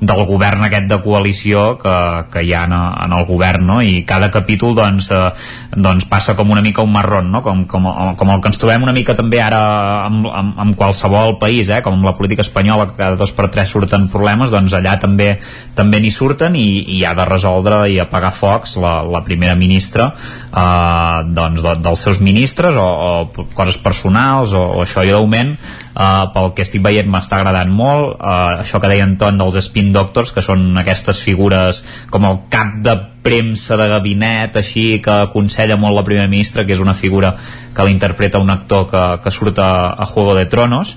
[0.01, 1.97] del govern aquest de coalició que,
[2.33, 3.79] que hi ha en, en el govern no?
[3.81, 5.31] i cada capítol doncs, eh,
[5.73, 7.43] doncs passa com una mica un marrón no?
[7.45, 9.63] com, com, com el que ens trobem una mica també ara
[10.07, 11.81] amb, amb, amb qualsevol país eh?
[11.85, 15.33] com amb la política espanyola que cada dos per tres surten problemes doncs allà també
[15.77, 16.67] també n'hi surten i,
[16.99, 22.07] i ha de resoldre i apagar focs la, la primera ministra eh, doncs de, dels
[22.09, 25.57] seus ministres o, o coses personals o, o això i d'augment
[25.97, 29.93] uh, pel que estic veient m'està agradant molt uh, això que deia Anton dels spin
[29.97, 35.79] doctors que són aquestes figures com el cap de premsa de gabinet així que aconsella
[35.81, 37.35] molt la primera ministra que és una figura
[37.77, 40.95] que l'interpreta un actor que, que surt a, a Juego de Tronos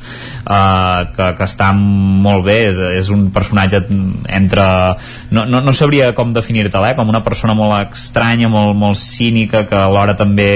[0.47, 3.81] uh, que, que està molt bé és, és un personatge
[4.31, 4.65] entre
[5.35, 6.97] no, no, no sabria com definir-te-la eh?
[6.97, 10.49] com una persona molt estranya molt, molt cínica que alhora també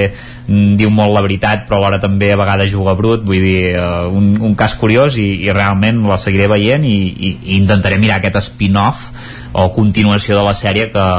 [0.48, 4.08] mm, diu molt la veritat però alhora també a vegades juga brut vull dir, uh,
[4.08, 8.22] un, un cas curiós i, i realment la seguiré veient i, i, i intentaré mirar
[8.22, 9.12] aquest spin-off
[9.54, 11.10] o continuació de la sèrie que,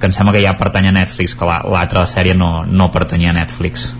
[0.00, 3.32] que em sembla que ja pertany a Netflix que l'altra la, sèrie no, no pertanyia
[3.32, 3.92] a Netflix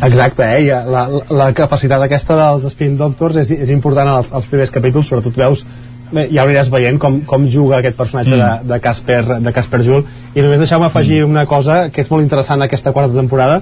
[0.00, 0.64] Exacte, eh?
[0.64, 5.10] Ja, la, la capacitat aquesta dels Spin Doctors és, és important als, als primers capítols,
[5.10, 5.66] sobretot veus
[6.12, 8.40] bé, ja ho aniràs veient com, com juga aquest personatge mm.
[8.40, 11.34] de, de, Casper, de Casper Jul i només deixeu-me afegir mm.
[11.34, 13.60] una cosa que és molt interessant aquesta quarta temporada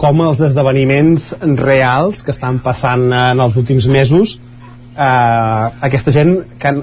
[0.00, 4.38] com els esdeveniments reals que estan passant en els últims mesos
[4.96, 6.74] eh, aquesta gent que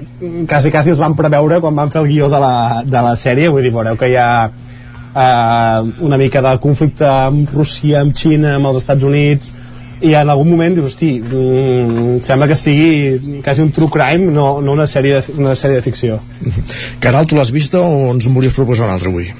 [0.48, 3.52] quasi, quasi els van preveure quan van fer el guió de la, de la sèrie
[3.54, 8.56] vull dir, veureu que hi ha eh, una mica de conflicte amb Rússia, amb Xina,
[8.58, 9.56] amb els Estats Units
[9.98, 14.62] i en algun moment dius, hosti, mm, sembla que sigui quasi un true crime, no,
[14.62, 16.20] no una, sèrie de, una sèrie de ficció.
[17.04, 19.32] Caral, tu l'has vista o ens en volies proposar una altra avui?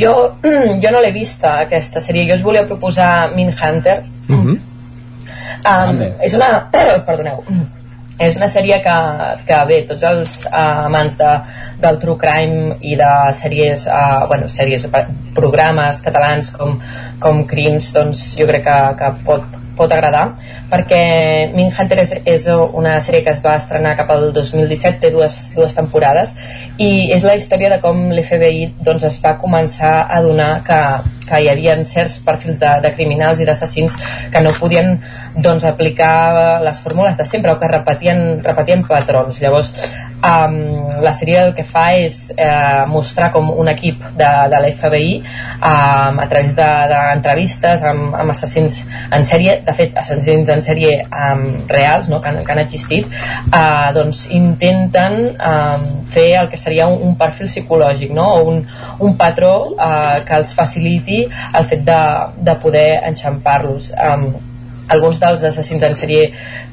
[0.00, 0.14] Jo,
[0.82, 2.24] jo no l'he vista, aquesta sèrie.
[2.30, 4.02] Jo us volia proposar Mindhunter.
[4.30, 4.58] Uh -huh.
[5.68, 6.70] um, és una...
[7.06, 7.44] perdoneu
[8.18, 8.96] és una sèrie que,
[9.48, 11.32] que bé, tots els uh, amants de,
[11.82, 14.86] del true crime i de sèries, uh, bueno, sèries,
[15.36, 16.78] programes catalans com,
[17.20, 20.24] com Crims, doncs jo crec que, que pot pot agradar
[20.70, 21.00] perquè
[21.54, 25.76] Mindhunter és, és una sèrie que es va estrenar cap al 2017 té dues, dues
[25.76, 26.34] temporades
[26.82, 30.80] i és la història de com l'FBI doncs, es va començar a donar que,
[31.28, 33.96] que hi havia certs perfils de, de criminals i d'assassins
[34.32, 34.96] que no podien
[35.36, 39.40] doncs, aplicar les fórmules de sempre o que repetien, repetien patrons.
[39.42, 39.72] Llavors
[40.24, 40.56] um,
[41.02, 46.20] la sèrie el que fa és eh, mostrar com un equip de, de l'FBI um,
[46.22, 51.44] a través d'entrevistes de, amb, amb assassins en sèrie, de fet assassins en sèrie um,
[51.68, 52.20] reals no?
[52.20, 57.16] que, han, que han existit uh, doncs intenten um, fer el que seria un, un
[57.20, 58.26] perfil psicològic no?
[58.38, 58.64] o un,
[59.00, 62.02] un patró uh, que els faciliti el fet de,
[62.48, 64.28] de poder enxampar-los um,
[64.88, 66.28] alguns dels assassins en sèrie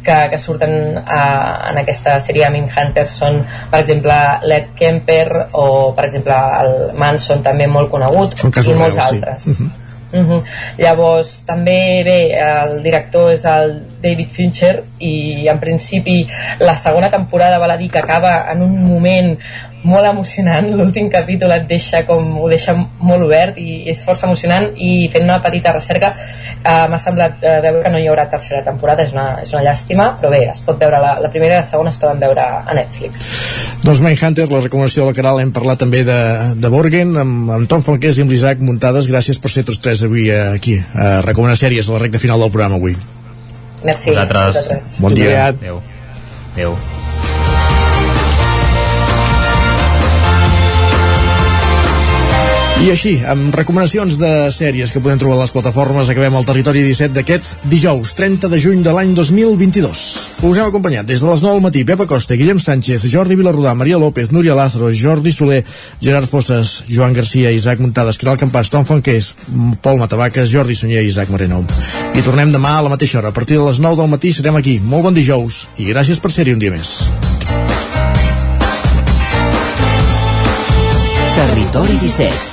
[0.05, 3.39] que, que surten uh, en aquesta sèrie Min Hunter són
[3.71, 9.07] per exemple l'Ed Kemper o per exemple el Manson també molt conegut i molts reals,
[9.07, 9.55] altres sí.
[9.55, 9.82] uh -huh.
[10.13, 10.43] Uh -huh.
[10.77, 16.27] llavors també bé el director és el David Fincher i en principi
[16.59, 19.39] la segona temporada val a dir que acaba en un moment
[19.83, 24.69] molt emocionant, l'últim capítol et deixa com, ho deixa molt obert i és força emocionant.
[24.75, 28.63] I fent una petita recerca eh, m'ha semblat eh, veure que no hi haurà tercera
[28.63, 31.61] temporada, és una, és una llàstima però bé, es pot veure la, la primera i
[31.61, 35.51] la segona es poden veure a Netflix doncs Mindhunter, la recomanació de la Caral hem
[35.55, 36.19] parlat també de,
[36.55, 40.05] de Borgen amb, amb Tom Falqués i amb l'Isaac Muntades gràcies per ser tots tres
[40.07, 42.95] avui eh, aquí a recomanar sèries a la recta final del programa avui
[43.83, 44.09] Merci.
[44.09, 44.55] Vosaltres.
[44.55, 44.99] Vosaltres.
[44.99, 45.47] Bon dia.
[45.47, 45.81] Adéu.
[46.53, 47.02] Adéu.
[52.83, 56.81] I així, amb recomanacions de sèries que podem trobar a les plataformes, acabem el territori
[56.83, 60.01] 17 d'aquest dijous, 30 de juny de l'any 2022.
[60.43, 63.71] Us hem acompanyat des de les 9 al matí Pepa Costa, Guillem Sánchez, Jordi Vilarrudà,
[63.71, 65.61] Maria López, Núria Lázaro, Jordi Soler,
[66.03, 69.31] Gerard Fosses, Joan Garcia, Isaac Muntades, Caral Campàs, Tom Fonqués,
[69.79, 71.61] Pol Matavaques, Jordi Sunyer i Isaac Moreno.
[72.11, 73.31] I tornem demà a la mateixa hora.
[73.31, 74.81] A partir de les 9 del matí serem aquí.
[74.83, 76.97] Molt bon dijous i gràcies per ser-hi un dia més.
[81.39, 82.52] Territori 17